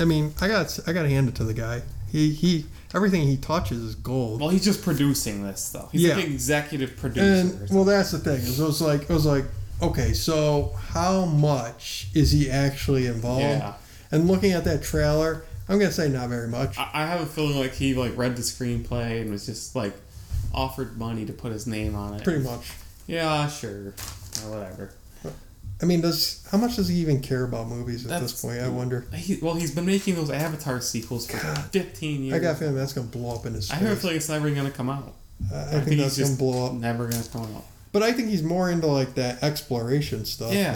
I 0.00 0.04
mean, 0.04 0.32
I 0.40 0.48
got 0.48 0.78
I 0.86 0.92
got 0.92 1.02
to 1.02 1.08
hand 1.08 1.28
it 1.28 1.34
to 1.36 1.44
the 1.44 1.54
guy. 1.54 1.82
He 2.10 2.30
he, 2.30 2.66
everything 2.94 3.22
he 3.26 3.36
touches 3.36 3.78
is 3.82 3.94
gold. 3.94 4.40
Well, 4.40 4.50
he's 4.50 4.64
just 4.64 4.82
producing 4.82 5.42
this 5.42 5.70
though. 5.70 5.88
He's 5.92 6.02
Yeah. 6.02 6.16
like 6.16 6.24
executive 6.26 6.96
producer. 6.96 7.56
And 7.60 7.70
well, 7.70 7.84
that's 7.84 8.10
the 8.12 8.18
thing. 8.18 8.40
It 8.40 8.58
was 8.58 8.80
like 8.80 9.02
it 9.02 9.10
was 9.10 9.26
like 9.26 9.44
okay, 9.80 10.12
so 10.12 10.72
how 10.88 11.24
much 11.24 12.08
is 12.14 12.32
he 12.32 12.50
actually 12.50 13.06
involved? 13.06 13.42
Yeah. 13.42 13.74
And 14.10 14.26
looking 14.26 14.52
at 14.52 14.64
that 14.64 14.82
trailer, 14.82 15.44
I'm 15.68 15.78
gonna 15.78 15.92
say 15.92 16.08
not 16.08 16.28
very 16.30 16.48
much. 16.48 16.76
I 16.78 16.90
I 16.94 17.06
have 17.06 17.20
a 17.20 17.26
feeling 17.26 17.58
like 17.58 17.74
he 17.74 17.94
like 17.94 18.16
read 18.16 18.36
the 18.36 18.42
screenplay 18.42 19.20
and 19.20 19.30
was 19.30 19.46
just 19.46 19.76
like 19.76 19.94
offered 20.54 20.98
money 20.98 21.24
to 21.26 21.32
put 21.32 21.52
his 21.52 21.66
name 21.66 21.94
on 21.94 22.14
it. 22.14 22.24
Pretty 22.24 22.40
much. 22.42 22.72
Yeah, 23.06 23.48
sure, 23.48 23.94
or 24.44 24.50
whatever. 24.50 24.90
I 25.80 25.84
mean, 25.84 26.00
does 26.00 26.44
how 26.50 26.58
much 26.58 26.76
does 26.76 26.88
he 26.88 26.96
even 26.96 27.20
care 27.20 27.44
about 27.44 27.68
movies 27.68 28.04
at 28.04 28.10
That's- 28.10 28.32
this 28.32 28.40
point? 28.42 28.60
I 28.60 28.68
wonder. 28.68 29.06
He, 29.14 29.38
well, 29.40 29.54
he's 29.54 29.70
been 29.72 29.86
making 29.86 30.16
those 30.16 30.30
Avatar 30.30 30.80
sequels 30.80 31.26
for 31.28 31.40
God. 31.40 31.58
15 31.70 32.24
years. 32.24 32.34
I 32.34 32.38
got 32.40 32.56
a 32.56 32.58
feeling 32.58 32.74
that's 32.74 32.92
gonna 32.92 33.06
blow 33.06 33.36
up 33.36 33.46
in 33.46 33.54
his 33.54 33.70
I 33.70 33.74
face. 33.76 33.88
have 33.88 33.96
a 33.96 34.00
feeling 34.00 34.16
it's 34.16 34.28
never 34.28 34.50
gonna 34.50 34.70
come 34.72 34.90
out. 34.90 35.14
I, 35.52 35.56
I 35.56 35.60
I 35.60 35.64
think, 35.70 35.84
think 35.84 36.00
that's 36.00 36.18
gonna 36.18 36.34
blow 36.36 36.66
up. 36.66 36.72
Never 36.72 37.06
gonna 37.06 37.22
come 37.32 37.42
out. 37.54 37.64
But 37.92 38.02
I 38.02 38.12
think 38.12 38.28
he's 38.28 38.42
more 38.42 38.70
into 38.70 38.86
like 38.88 39.14
that 39.14 39.42
exploration 39.44 40.24
stuff. 40.24 40.52
Yeah. 40.52 40.74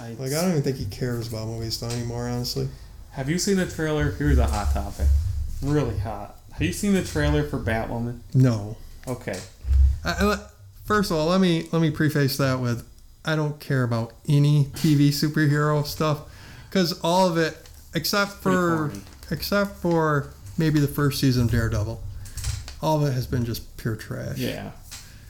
I- 0.00 0.06
I- 0.06 0.16
like 0.18 0.32
I 0.32 0.40
don't 0.40 0.50
even 0.52 0.62
think 0.62 0.76
he 0.76 0.86
cares 0.86 1.26
about 1.28 1.48
movies 1.48 1.82
anymore. 1.82 2.28
Honestly, 2.28 2.68
Have 3.10 3.28
you 3.28 3.38
seen 3.38 3.56
the 3.56 3.66
trailer? 3.66 4.12
Here's 4.12 4.38
a 4.38 4.46
hot 4.46 4.72
topic. 4.72 5.06
Really 5.62 5.98
hot. 5.98 6.36
Have 6.52 6.62
you 6.62 6.72
seen 6.72 6.92
the 6.94 7.02
trailer 7.02 7.42
for 7.42 7.58
Batwoman? 7.58 8.20
no. 8.34 8.76
Okay. 9.08 9.38
I, 10.04 10.10
I, 10.10 10.38
first 10.84 11.10
of 11.10 11.16
all, 11.16 11.26
let 11.26 11.40
me 11.40 11.68
let 11.72 11.82
me 11.82 11.90
preface 11.90 12.36
that 12.36 12.60
with 12.60 12.86
I 13.24 13.36
don't 13.36 13.58
care 13.58 13.84
about 13.84 14.12
any 14.28 14.66
TV 14.66 15.08
superhero 15.08 15.84
stuff 15.86 16.22
because 16.68 17.00
all 17.00 17.28
of 17.28 17.38
it, 17.38 17.56
except 17.94 18.32
for 18.32 18.92
except 19.30 19.76
for 19.76 20.30
maybe 20.58 20.78
the 20.78 20.88
first 20.88 21.20
season 21.20 21.44
of 21.44 21.50
Daredevil, 21.50 22.02
all 22.82 23.02
of 23.02 23.08
it 23.08 23.12
has 23.12 23.26
been 23.26 23.44
just 23.44 23.76
pure 23.76 23.96
trash. 23.96 24.38
Yeah. 24.38 24.72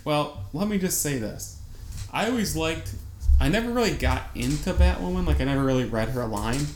Well, 0.05 0.45
let 0.53 0.69
me 0.69 0.79
just 0.79 1.01
say 1.01 1.19
this. 1.19 1.61
I 2.13 2.29
always 2.29 2.57
liked. 2.57 2.95
I 3.41 3.49
never 3.49 3.71
really 3.71 3.95
got 3.95 4.25
into 4.35 4.73
Batwoman. 4.73 5.27
Like 5.27 5.41
I 5.41 5.45
never 5.45 5.65
really 5.65 5.85
read 5.85 6.11
her 6.11 6.25
line, 6.27 6.67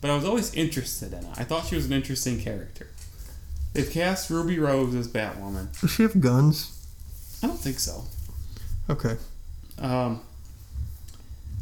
but 0.00 0.10
I 0.10 0.14
was 0.16 0.24
always 0.24 0.54
interested 0.54 1.12
in 1.12 1.20
it. 1.20 1.34
I 1.36 1.44
thought 1.44 1.66
she 1.66 1.76
was 1.76 1.86
an 1.86 1.92
interesting 1.92 2.40
character. 2.40 2.88
They've 3.72 3.90
cast 3.90 4.30
Ruby 4.30 4.58
Rose 4.58 4.94
as 4.94 5.08
Batwoman. 5.08 5.78
Does 5.80 5.90
she 5.90 6.02
have 6.02 6.20
guns? 6.20 6.74
I 7.42 7.46
don't 7.46 7.60
think 7.60 7.78
so. 7.78 8.04
Okay. 8.90 9.16
Um, 9.78 10.20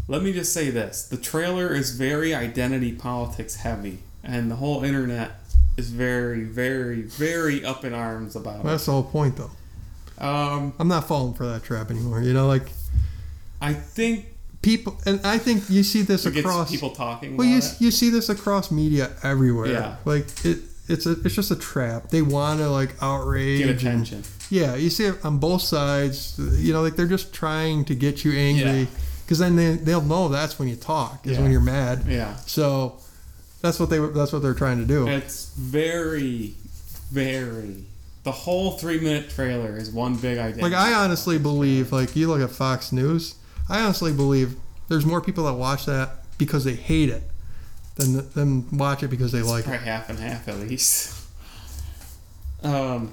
let 0.09 0.23
me 0.23 0.33
just 0.33 0.53
say 0.53 0.70
this: 0.70 1.07
the 1.07 1.16
trailer 1.16 1.74
is 1.74 1.91
very 1.97 2.35
identity 2.35 2.93
politics 2.93 3.57
heavy, 3.57 3.99
and 4.23 4.51
the 4.51 4.57
whole 4.57 4.85
internet 4.85 5.33
is 5.77 5.91
very, 5.91 6.45
very, 6.45 7.03
very 7.03 7.65
up 7.65 7.85
in 7.85 7.93
arms 7.93 8.35
about 8.37 8.59
Well, 8.65 8.69
it. 8.69 8.70
that's 8.77 8.87
the 8.87 8.93
whole 8.93 9.03
point 9.05 9.37
though. 9.37 9.51
Um, 10.19 10.73
I'm 10.78 10.89
not 10.89 11.07
falling 11.07 11.35
for 11.35 11.45
that 11.47 11.62
trap 11.65 11.91
anymore. 11.91 12.23
You 12.23 12.33
know, 12.33 12.47
like 12.47 12.70
I 13.61 13.74
think 13.74 14.27
people, 14.62 14.97
and 15.05 15.20
I 15.24 15.37
think 15.39 15.69
you 15.69 15.83
see 15.83 16.03
this 16.03 16.24
across. 16.24 16.70
people 16.70 16.91
talking 16.91 17.37
Well, 17.37 17.47
you, 17.47 17.59
it. 17.59 17.77
you 17.81 17.91
see 17.91 18.09
this 18.11 18.28
across 18.28 18.70
media 18.70 19.11
everywhere. 19.23 19.66
Yeah. 19.66 19.97
Like 20.07 20.27
it, 20.45 20.61
it's 20.89 21.05
a 21.05 21.12
it's 21.23 21.35
just 21.35 21.51
a 21.51 21.57
trap. 21.57 22.09
They 22.11 22.23
want 22.23 22.61
to 22.61 22.70
like 22.70 22.95
outrage. 23.03 23.59
Get 23.59 23.69
and- 23.70 23.78
attention. 23.78 24.23
yeah, 24.49 24.74
you 24.77 24.89
see 24.89 25.05
it 25.05 25.23
on 25.24 25.39
both 25.39 25.61
sides. 25.62 26.39
You 26.39 26.73
know, 26.73 26.81
like 26.81 26.97
they're 26.97 27.07
just 27.07 27.35
trying 27.35 27.85
to 27.87 27.95
get 27.95 28.24
you 28.24 28.31
Yeah. 28.31 28.87
Because 29.27 29.39
then 29.40 29.57
they 29.57 29.73
they'll 29.77 30.01
know 30.01 30.28
that's 30.28 30.59
when 30.59 30.69
you 30.69 30.77
talk 30.77 31.27
is 31.27 31.32
Yeah. 31.36 31.43
when 31.43 31.51
you're 31.53 31.61
mad. 31.61 32.05
Yeah. 32.09 32.36
So 32.47 32.98
that's 33.61 33.78
what 33.81 33.90
they 33.90 33.98
that's 33.98 34.32
what 34.32 34.40
they're 34.43 34.55
trying 34.55 34.78
to 34.78 34.85
do. 34.86 35.07
It's 35.09 35.51
very, 35.57 36.55
very. 37.11 37.85
The 38.23 38.32
whole 38.32 38.73
three 38.73 39.01
minute 39.01 39.31
trailer 39.31 39.77
is 39.77 39.90
one 39.90 40.16
big 40.16 40.39
idea. 40.39 40.62
Like 40.62 40.73
I 40.73 40.94
honestly 40.94 41.39
believe, 41.39 41.93
like 41.93 42.15
you 42.16 42.28
look 42.28 42.40
at 42.40 42.51
Fox 42.51 42.93
News, 42.93 43.35
I 43.69 43.81
honestly 43.82 44.12
believe 44.12 44.57
there's 44.89 45.05
more 45.07 45.20
people 45.20 45.44
that 45.44 45.55
watch 45.55 45.86
that 45.86 46.24
because 46.39 46.65
they 46.65 46.74
hate 46.74 47.09
it 47.09 47.23
than 47.97 48.28
than 48.35 48.78
watch 48.78 49.03
it 49.03 49.09
because 49.09 49.32
they 49.32 49.43
like 49.43 49.66
it. 49.66 49.81
Half 49.81 50.09
and 50.11 50.19
half 50.19 50.48
at 50.48 50.59
least. 50.59 51.15
Um, 52.62 53.12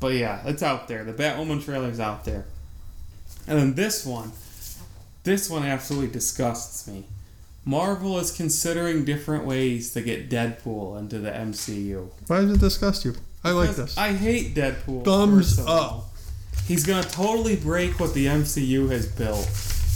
but 0.00 0.14
yeah, 0.14 0.40
it's 0.46 0.62
out 0.62 0.88
there. 0.88 1.04
The 1.04 1.12
Batwoman 1.12 1.62
trailer's 1.64 2.00
out 2.00 2.24
there. 2.24 2.46
And 3.46 3.58
then 3.58 3.74
this 3.74 4.04
one, 4.04 4.32
this 5.24 5.50
one 5.50 5.64
absolutely 5.64 6.08
disgusts 6.08 6.86
me. 6.86 7.04
Marvel 7.64 8.18
is 8.18 8.32
considering 8.32 9.04
different 9.04 9.44
ways 9.44 9.92
to 9.92 10.00
get 10.00 10.30
Deadpool 10.30 10.98
into 10.98 11.18
the 11.18 11.30
MCU. 11.30 12.08
Why 12.26 12.40
does 12.40 12.52
it 12.52 12.60
disgust 12.60 13.04
you? 13.04 13.14
I 13.44 13.50
like 13.50 13.70
this. 13.76 13.96
I 13.98 14.12
hate 14.12 14.54
Deadpool. 14.54 15.04
Thumbs 15.04 15.58
up. 15.58 16.06
He's 16.66 16.84
gonna 16.84 17.02
totally 17.02 17.56
break 17.56 18.00
what 18.00 18.14
the 18.14 18.26
MCU 18.26 18.90
has 18.90 19.06
built. 19.06 19.46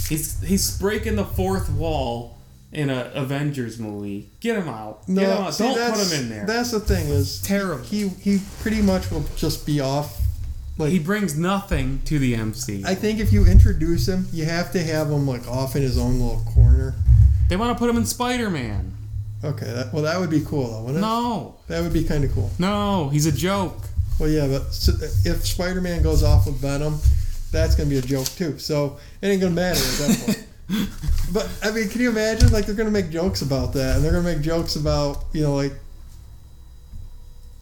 He's 0.09 0.40
he's 0.43 0.78
breaking 0.78 1.16
the 1.16 1.24
fourth 1.24 1.70
wall 1.70 2.39
in 2.73 2.90
a 2.90 3.11
Avengers 3.15 3.78
movie. 3.78 4.31
Get 4.40 4.57
him 4.57 4.69
out. 4.69 5.07
Get 5.07 5.24
him 5.24 5.31
out. 5.31 5.55
see, 5.55 5.65
Don't 5.65 5.94
put 5.94 6.12
him 6.12 6.23
in 6.23 6.31
there. 6.31 6.47
That's 6.47 6.70
the 6.70 6.81
thing 6.81 7.09
is 7.09 7.40
Terrible. 7.43 7.85
He 7.85 8.09
he 8.09 8.40
pretty 8.61 8.82
much 8.82 9.11
will 9.11 9.24
just 9.36 9.66
be 9.66 9.81
off. 9.81 10.22
Like 10.82 10.92
he 10.92 10.98
brings 10.98 11.36
nothing 11.38 12.00
to 12.06 12.18
the 12.18 12.34
MCU. 12.34 12.84
I 12.84 12.94
think 12.94 13.18
if 13.20 13.32
you 13.32 13.46
introduce 13.46 14.06
him, 14.09 14.26
you 14.32 14.44
have 14.44 14.72
to 14.72 14.82
have 14.82 15.10
him 15.10 15.26
like 15.26 15.46
off 15.48 15.76
in 15.76 15.82
his 15.82 15.98
own 15.98 16.20
little 16.20 16.42
corner. 16.54 16.94
they 17.48 17.56
want 17.56 17.76
to 17.76 17.78
put 17.78 17.88
him 17.90 17.96
in 17.96 18.04
Spider 18.06 18.50
Man. 18.50 18.94
Okay, 19.44 19.66
that, 19.66 19.92
well 19.92 20.04
that 20.04 20.20
would 20.20 20.30
be 20.30 20.40
cool 20.44 20.68
though, 20.70 20.80
wouldn't 20.82 20.98
it? 20.98 21.00
No, 21.00 21.56
That 21.66 21.82
would 21.82 21.92
be 21.92 22.04
kind 22.04 22.22
of 22.24 22.32
cool. 22.32 22.50
no, 22.59 23.09
he's 23.09 23.26
a 23.26 23.32
joke. 23.32 23.76
Well, 24.20 24.28
yeah, 24.28 24.46
but 24.46 24.62
s- 24.66 25.26
if 25.26 25.44
Spider-Man 25.44 26.02
goes 26.02 26.22
off 26.22 26.46
with 26.46 26.56
Venom, 26.60 26.98
that's 27.50 27.74
gonna 27.74 27.90
be 27.90 27.98
a 27.98 28.02
joke 28.02 28.26
too. 28.26 28.59
So 28.59 28.98
it 29.20 29.26
ain't 29.28 29.40
gonna 29.40 29.54
matter 29.54 29.80
at 29.80 29.98
that 29.98 30.22
point. 30.24 30.88
but 31.32 31.50
I 31.64 31.72
mean, 31.72 31.88
can 31.88 32.00
you 32.02 32.10
imagine? 32.10 32.52
Like 32.52 32.66
they're 32.66 32.74
gonna 32.76 32.90
make 32.92 33.10
jokes 33.10 33.42
about 33.42 33.72
that, 33.72 33.96
and 33.96 34.04
they're 34.04 34.12
gonna 34.12 34.22
make 34.32 34.42
jokes 34.42 34.76
about 34.76 35.24
you 35.32 35.42
know 35.42 35.56
like 35.56 35.72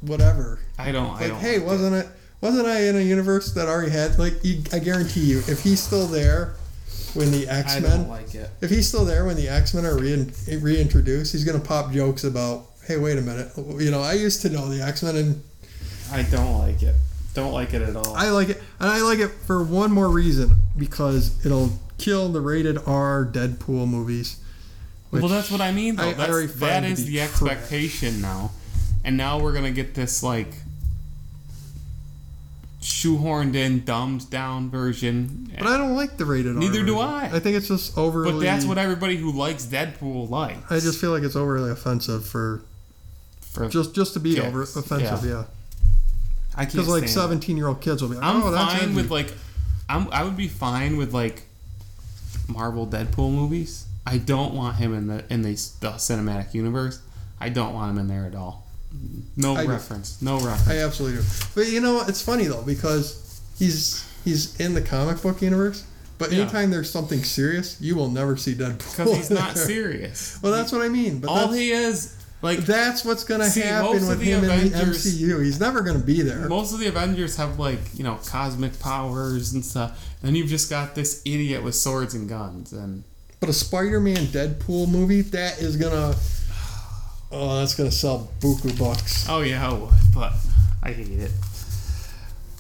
whatever. 0.03 0.59
I 0.79 0.93
don't. 0.93 1.11
I 1.11 1.21
Like, 1.21 1.29
don't. 1.29 1.41
hey, 1.41 1.59
wasn't 1.59 1.97
it? 1.97 2.07
Wasn't 2.41 2.67
I 2.67 2.85
in 2.85 2.97
a 2.97 3.01
universe 3.01 3.53
that 3.53 3.69
already 3.69 3.91
had 3.91 4.19
like? 4.19 4.35
You, 4.43 4.63
I 4.73 4.79
guarantee 4.79 5.21
you, 5.21 5.39
if 5.41 5.63
he's 5.63 5.81
still 5.81 6.07
there 6.07 6.55
when 7.15 7.31
the. 7.33 7.47
X 7.49 7.81
Men, 7.81 8.09
like 8.09 8.35
it. 8.35 8.49
if 8.61 8.71
he's 8.71 8.89
still 8.89 9.05
there 9.05 9.27
when 9.27 9.37
the 9.37 9.49
X 9.49 9.75
Men 9.75 9.85
are 9.85 9.97
rein, 9.99 10.33
reintroduced, 10.61 11.33
he's 11.33 11.45
gonna 11.45 11.61
pop 11.61 11.93
jokes 11.93 12.25
about. 12.25 12.67
Hey, 12.87 12.97
wait 12.97 13.19
a 13.19 13.21
minute. 13.21 13.53
You 13.57 13.91
know, 13.91 14.01
I 14.01 14.15
used 14.15 14.41
to 14.43 14.49
know 14.49 14.69
the 14.69 14.83
X 14.83 15.03
Men, 15.03 15.17
and 15.17 15.43
I 16.13 16.23
don't 16.23 16.59
like 16.59 16.83
it. 16.83 16.95
Don't 17.35 17.53
like 17.53 17.75
it 17.75 17.83
at 17.83 17.95
all. 17.95 18.15
I 18.17 18.31
like 18.31 18.49
it, 18.49 18.63
and 18.81 18.89
I 18.89 19.03
like 19.03 19.19
it 19.19 19.29
for 19.29 19.63
one 19.63 19.93
more 19.93 20.09
reason 20.09 20.57
because 20.77 21.45
it'll 21.45 21.71
kill 21.99 22.31
the 22.31 22.41
rated 22.41 22.79
R 22.87 23.29
Deadpool 23.31 23.87
movies. 23.87 24.41
well, 25.13 25.29
that's 25.29 25.51
what 25.51 25.61
I 25.61 25.73
mean. 25.73 25.97
Though. 25.97 26.05
I- 26.05 26.09
I 26.11 26.47
that 26.47 26.85
is 26.85 27.05
the 27.05 27.17
trash. 27.17 27.29
expectation 27.29 28.21
now, 28.23 28.51
and 29.05 29.17
now 29.17 29.39
we're 29.39 29.53
gonna 29.53 29.71
get 29.71 29.95
this 29.95 30.23
like 30.23 30.55
shoehorned 32.81 33.55
in, 33.55 33.85
dumbed 33.85 34.31
down 34.31 34.71
version. 34.71 35.53
But 35.59 35.67
I 35.67 35.77
don't 35.77 35.95
like 35.95 36.17
the 36.17 36.25
rated 36.25 36.55
R. 36.55 36.59
Neither 36.61 36.85
do 36.85 36.95
version. 36.95 37.09
I. 37.09 37.37
I 37.37 37.39
think 37.41 37.57
it's 37.57 37.69
just 37.69 37.97
overly. 37.99 38.33
But 38.33 38.41
that's 38.41 38.65
what 38.65 38.79
everybody 38.79 39.17
who 39.17 39.33
likes 39.33 39.67
Deadpool 39.67 40.31
likes. 40.31 40.71
I 40.71 40.81
just 40.81 41.01
feel 41.01 41.11
like 41.11 41.23
it's 41.23 41.37
overly 41.37 41.71
offensive 41.71 42.27
for 42.27 42.63
For, 43.41 43.69
just 43.69 43.95
just 43.95 44.15
to 44.15 44.21
be 44.21 44.35
Kids, 44.35 44.47
over 44.47 44.63
offensive. 44.63 45.29
Yeah, 45.29 45.45
I 46.55 46.63
can't 46.65 46.73
because 46.73 46.89
like 46.89 46.99
stand 47.09 47.11
it. 47.11 47.15
seventeen 47.15 47.57
year 47.57 47.69
old 47.69 47.81
kids 47.81 48.01
will 48.03 48.09
be 48.09 48.17
like, 48.17 48.25
I'm 48.25 48.43
"Oh, 48.43 48.51
that's 48.51 48.73
fine 48.73 48.83
edgy." 48.85 48.95
with 48.95 49.11
like, 49.11 49.33
I'm 49.89 50.09
I 50.11 50.25
would 50.25 50.37
be 50.37 50.49
fine 50.49 50.97
with 50.97 51.13
like 51.13 51.43
Marvel 52.49 52.87
Deadpool 52.87 53.31
movies. 53.33 53.87
I 54.07 54.17
don't 54.19 54.55
want 54.55 54.77
him 54.77 54.95
in 54.95 55.07
the 55.07 55.25
in 55.31 55.43
the, 55.43 55.51
the 55.81 55.93
cinematic 55.93 56.55
universe. 56.55 57.03
I 57.39 57.49
don't 57.51 57.75
want 57.75 57.91
him 57.93 57.99
in 57.99 58.09
there 58.09 58.25
at 58.25 58.35
all. 58.35 58.67
No 59.37 59.55
I 59.57 59.65
do. 59.65 59.71
reference. 59.71 60.21
No 60.21 60.35
reference. 60.41 60.69
I 60.69 60.79
absolutely 60.85 61.19
do. 61.21 61.27
But 61.55 61.69
you 61.69 61.81
know, 61.81 61.95
what? 61.95 62.09
it's 62.09 62.23
funny 62.23 62.45
though 62.45 62.63
because 62.63 63.41
he's 63.59 64.05
he's 64.25 64.59
in 64.61 64.75
the 64.75 64.83
comic 64.83 65.23
book 65.23 65.41
universe. 65.43 65.85
But 66.19 66.33
Yeah. 66.33 66.41
anytime 66.43 66.71
there's 66.71 66.91
something 66.91 67.25
serious, 67.25 67.81
you 67.81 67.97
will 67.97 68.11
never 68.11 68.37
see 68.37 68.55
Deadpool. 68.55 68.91
Because 68.97 69.17
he's 69.17 69.31
not 69.31 69.57
serious. 69.73 70.39
Well, 70.43 70.53
that's 70.53 70.71
what 70.73 70.83
I 70.83 70.89
mean. 70.89 71.21
But 71.21 71.29
all 71.31 71.53
he 71.53 71.71
is 71.71 72.15
Like 72.43 72.61
That's 72.61 73.05
what's 73.05 73.25
gonna 73.25 73.49
See, 73.49 73.61
happen 73.61 74.07
with 74.07 74.19
the 74.19 74.25
him 74.25 74.45
in 74.45 74.49
the 74.49 74.55
Avengers- 74.79 75.07
MCU. 75.07 75.45
He's 75.45 75.61
never 75.61 75.81
gonna 75.83 75.99
be 75.99 76.23
there. 76.23 76.49
most 76.49 76.73
of 76.75 76.81
the 76.81 76.87
Avengers 76.89 77.37
have 77.37 77.59
like 77.59 77.79
you 77.95 78.03
know 78.05 78.19
cosmic 78.27 78.79
powers 78.81 79.53
and 79.53 79.65
stuff, 79.65 79.93
and 80.23 80.37
you've 80.37 80.49
just 80.49 80.69
got 80.69 80.95
this 80.95 81.23
idiot 81.25 81.63
with 81.63 81.75
swords 81.75 82.15
and 82.15 82.29
guns, 82.29 82.73
and 82.73 83.05
But 83.41 83.49
a 83.49 83.53
Spider-Man 83.55 84.27
Deadpool 84.29 84.89
movie 84.91 85.21
that 85.23 85.61
is 85.61 85.77
gonna 85.77 86.15
oh 87.33 87.59
that's 87.59 87.75
gonna 87.75 87.91
sell 87.91 88.31
buku 88.41 88.77
bucks. 88.79 89.27
oh 89.29 89.41
yeah, 89.43 89.69
I 89.69 89.73
would, 89.73 89.91
but 90.15 90.33
I 90.83 90.93
hate 90.93 91.09
it. 91.21 91.31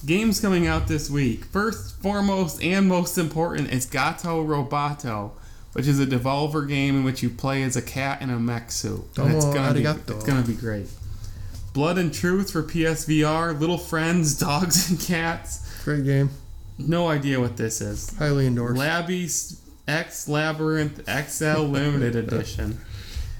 Games 0.06 0.40
coming 0.40 0.66
out 0.66 0.88
this 0.88 1.10
week. 1.10 1.44
First, 1.46 2.00
foremost, 2.02 2.62
and 2.62 2.88
most 2.88 3.18
important 3.18 3.70
is 3.70 3.84
Gato 3.84 4.42
Roboto, 4.44 5.32
which 5.74 5.86
is 5.86 6.00
a 6.00 6.06
Devolver 6.06 6.66
game 6.66 6.96
in 6.96 7.04
which 7.04 7.22
you 7.22 7.28
play 7.28 7.62
as 7.62 7.76
a 7.76 7.82
cat 7.82 8.22
in 8.22 8.30
a 8.30 8.38
mech 8.38 8.70
suit. 8.72 9.02
And 9.18 9.34
it's 9.34 9.44
Domo 9.44 9.54
gonna 9.54 9.74
be 9.74 9.84
it's 9.84 10.24
gonna 10.24 10.46
be 10.46 10.54
great. 10.54 10.86
Blood 11.74 11.98
and 11.98 12.12
Truth 12.12 12.50
for 12.50 12.62
PSVR, 12.62 13.58
Little 13.60 13.78
Friends, 13.78 14.38
Dogs 14.38 14.90
and 14.90 14.98
Cats. 15.00 15.82
Great 15.84 16.04
game. 16.04 16.30
No 16.78 17.08
idea 17.08 17.38
what 17.38 17.56
this 17.58 17.80
is. 17.82 18.16
Highly 18.16 18.46
endorsed. 18.46 18.78
Labby's 18.78 19.60
X 19.86 20.28
Labyrinth 20.28 21.02
XL 21.08 21.60
Limited 21.62 22.16
Edition. 22.32 22.80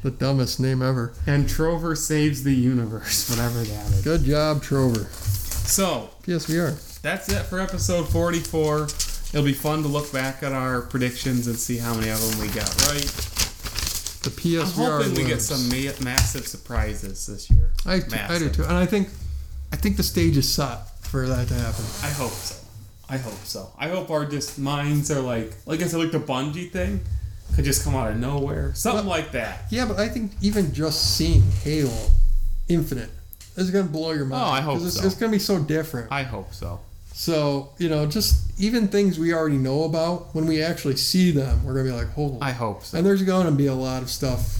The 0.02 0.10
dumbest 0.10 0.58
name 0.60 0.80
ever. 0.80 1.12
And 1.26 1.48
Trover 1.48 1.94
Saves 1.94 2.42
the 2.42 2.54
Universe, 2.54 3.28
whatever 3.30 3.58
that 3.58 3.90
is. 3.92 4.02
Good 4.02 4.24
job, 4.24 4.62
Trover. 4.62 5.04
So, 5.04 6.10
PSVR. 6.22 7.00
that's 7.02 7.28
it 7.30 7.42
for 7.44 7.60
episode 7.60 8.08
44. 8.08 8.84
It'll 8.84 9.44
be 9.44 9.52
fun 9.52 9.82
to 9.82 9.88
look 9.88 10.10
back 10.12 10.42
at 10.42 10.52
our 10.52 10.82
predictions 10.82 11.46
and 11.46 11.56
see 11.56 11.76
how 11.76 11.94
many 11.94 12.08
of 12.10 12.20
them 12.20 12.40
we 12.40 12.48
got 12.48 12.68
right. 12.88 13.02
The 14.22 14.30
PSVR. 14.30 14.62
I'm 14.62 15.02
hoping 15.02 15.14
we 15.14 15.24
get 15.28 15.40
some 15.42 15.68
ma- 15.68 15.92
massive 16.02 16.46
surprises 16.46 17.26
this 17.26 17.50
year. 17.50 17.70
I, 17.86 18.00
I 18.28 18.38
do 18.38 18.50
too, 18.50 18.64
and 18.64 18.72
I 18.72 18.86
think 18.86 19.08
I 19.72 19.76
think 19.76 19.96
the 19.96 20.02
stage 20.02 20.36
is 20.36 20.52
set 20.52 20.88
for 21.02 21.26
that 21.28 21.48
to 21.48 21.54
happen. 21.54 21.84
I 22.02 22.10
hope 22.10 22.32
so. 22.32 22.56
I 23.08 23.16
hope 23.16 23.44
so. 23.44 23.72
I 23.78 23.88
hope 23.88 24.10
our 24.10 24.24
just 24.24 24.58
minds 24.58 25.10
are 25.10 25.20
like, 25.20 25.52
like 25.66 25.80
I 25.80 25.86
said, 25.86 26.00
like 26.00 26.12
the 26.12 26.20
Bungie 26.20 26.70
thing 26.70 27.00
could 27.54 27.64
just 27.64 27.84
come 27.84 27.94
out 27.94 28.10
of 28.10 28.18
nowhere. 28.18 28.72
Something 28.74 29.06
Well- 29.06 29.18
like 29.18 29.32
that. 29.32 29.66
Yeah, 29.70 29.86
but 29.86 29.98
I 29.98 30.08
think 30.08 30.32
even 30.40 30.72
just 30.72 31.16
seeing 31.16 31.42
Halo 31.62 32.10
Infinite 32.68 33.10
is 33.56 33.70
gonna 33.70 33.84
blow 33.88 34.12
your 34.12 34.24
mind. 34.26 34.42
Oh, 34.44 34.50
I 34.52 34.60
hope 34.60 34.78
'Cause 34.78 34.86
it's, 34.86 34.96
so. 35.00 35.06
it's 35.06 35.14
gonna 35.16 35.32
be 35.32 35.38
so 35.38 35.58
different. 35.58 36.08
I 36.10 36.22
hope 36.22 36.54
so. 36.54 36.80
So 37.12 37.70
you 37.78 37.88
know, 37.88 38.06
just 38.06 38.36
even 38.58 38.88
things 38.88 39.18
we 39.18 39.34
already 39.34 39.58
know 39.58 39.84
about 39.84 40.34
when 40.34 40.46
we 40.46 40.62
actually 40.62 40.96
see 40.96 41.30
them, 41.32 41.64
we're 41.64 41.74
gonna 41.74 41.84
be 41.90 41.92
like, 41.94 42.12
"Holy!" 42.14 42.38
I 42.40 42.52
hope 42.52 42.84
so. 42.86 42.96
and 42.96 43.06
there's 43.06 43.22
gonna 43.22 43.50
be 43.50 43.66
a 43.66 43.74
lot 43.74 44.02
of 44.02 44.10
stuff. 44.10 44.58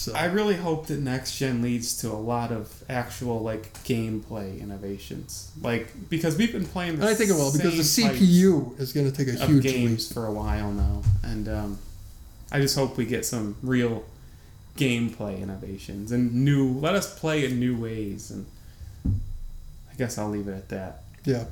So 0.00 0.14
I 0.14 0.24
really 0.24 0.56
hope 0.56 0.86
that 0.86 0.98
next 0.98 1.36
gen 1.36 1.60
leads 1.60 1.98
to 1.98 2.08
a 2.08 2.16
lot 2.16 2.52
of 2.52 2.72
actual 2.88 3.40
like 3.40 3.70
gameplay 3.84 4.58
innovations. 4.58 5.52
Like 5.60 6.08
because 6.08 6.38
we've 6.38 6.52
been 6.52 6.64
playing 6.64 6.96
the 6.96 7.02
and 7.02 7.10
I 7.10 7.14
think 7.14 7.28
it 7.28 7.34
will 7.34 7.52
because 7.52 7.94
the 7.94 8.02
CPU 8.02 8.80
is 8.80 8.94
gonna 8.94 9.10
take 9.10 9.28
a 9.28 9.32
huge 9.32 9.62
leap. 9.62 9.74
games 9.74 10.10
for 10.10 10.24
a 10.24 10.32
while 10.32 10.72
now, 10.72 11.02
and 11.22 11.46
um, 11.50 11.78
I 12.50 12.60
just 12.60 12.76
hope 12.76 12.96
we 12.96 13.04
get 13.04 13.26
some 13.26 13.56
real 13.62 14.02
gameplay 14.78 15.38
innovations 15.42 16.12
and 16.12 16.46
new. 16.46 16.78
Let 16.78 16.94
us 16.94 17.18
play 17.18 17.44
in 17.44 17.60
new 17.60 17.76
ways, 17.78 18.30
and 18.30 18.46
I 19.04 19.96
guess 19.98 20.16
I'll 20.16 20.30
leave 20.30 20.48
it 20.48 20.54
at 20.54 20.70
that. 20.70 21.02
Yeah, 21.26 21.44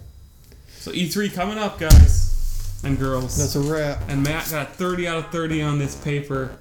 So 0.70 0.90
E3 0.90 1.34
coming 1.34 1.58
up, 1.58 1.78
guys 1.78 2.80
and 2.82 2.98
girls. 2.98 3.36
that's 3.36 3.56
a 3.56 3.60
wrap. 3.60 4.08
and 4.08 4.22
Matt 4.22 4.48
got 4.50 4.74
30 4.74 5.06
out 5.06 5.18
of 5.18 5.30
30 5.32 5.60
on 5.60 5.78
this 5.78 5.94
paper, 5.96 6.56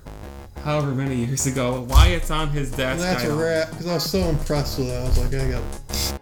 however 0.68 0.94
many 0.94 1.16
years 1.16 1.46
ago. 1.48 1.86
Why 1.88 2.08
it's 2.08 2.30
on 2.30 2.50
his 2.50 2.70
desk, 2.72 3.00
And 3.00 3.00
that's 3.00 3.24
a 3.24 3.34
wrap 3.34 3.70
because 3.70 3.88
I 3.88 3.94
was 3.94 4.12
so 4.12 4.20
impressed 4.20 4.78
with 4.78 4.90
that. 4.90 5.02
I 5.02 5.04
was 5.06 5.18
like, 5.18 5.34
I 5.42 5.52
got 5.52 6.17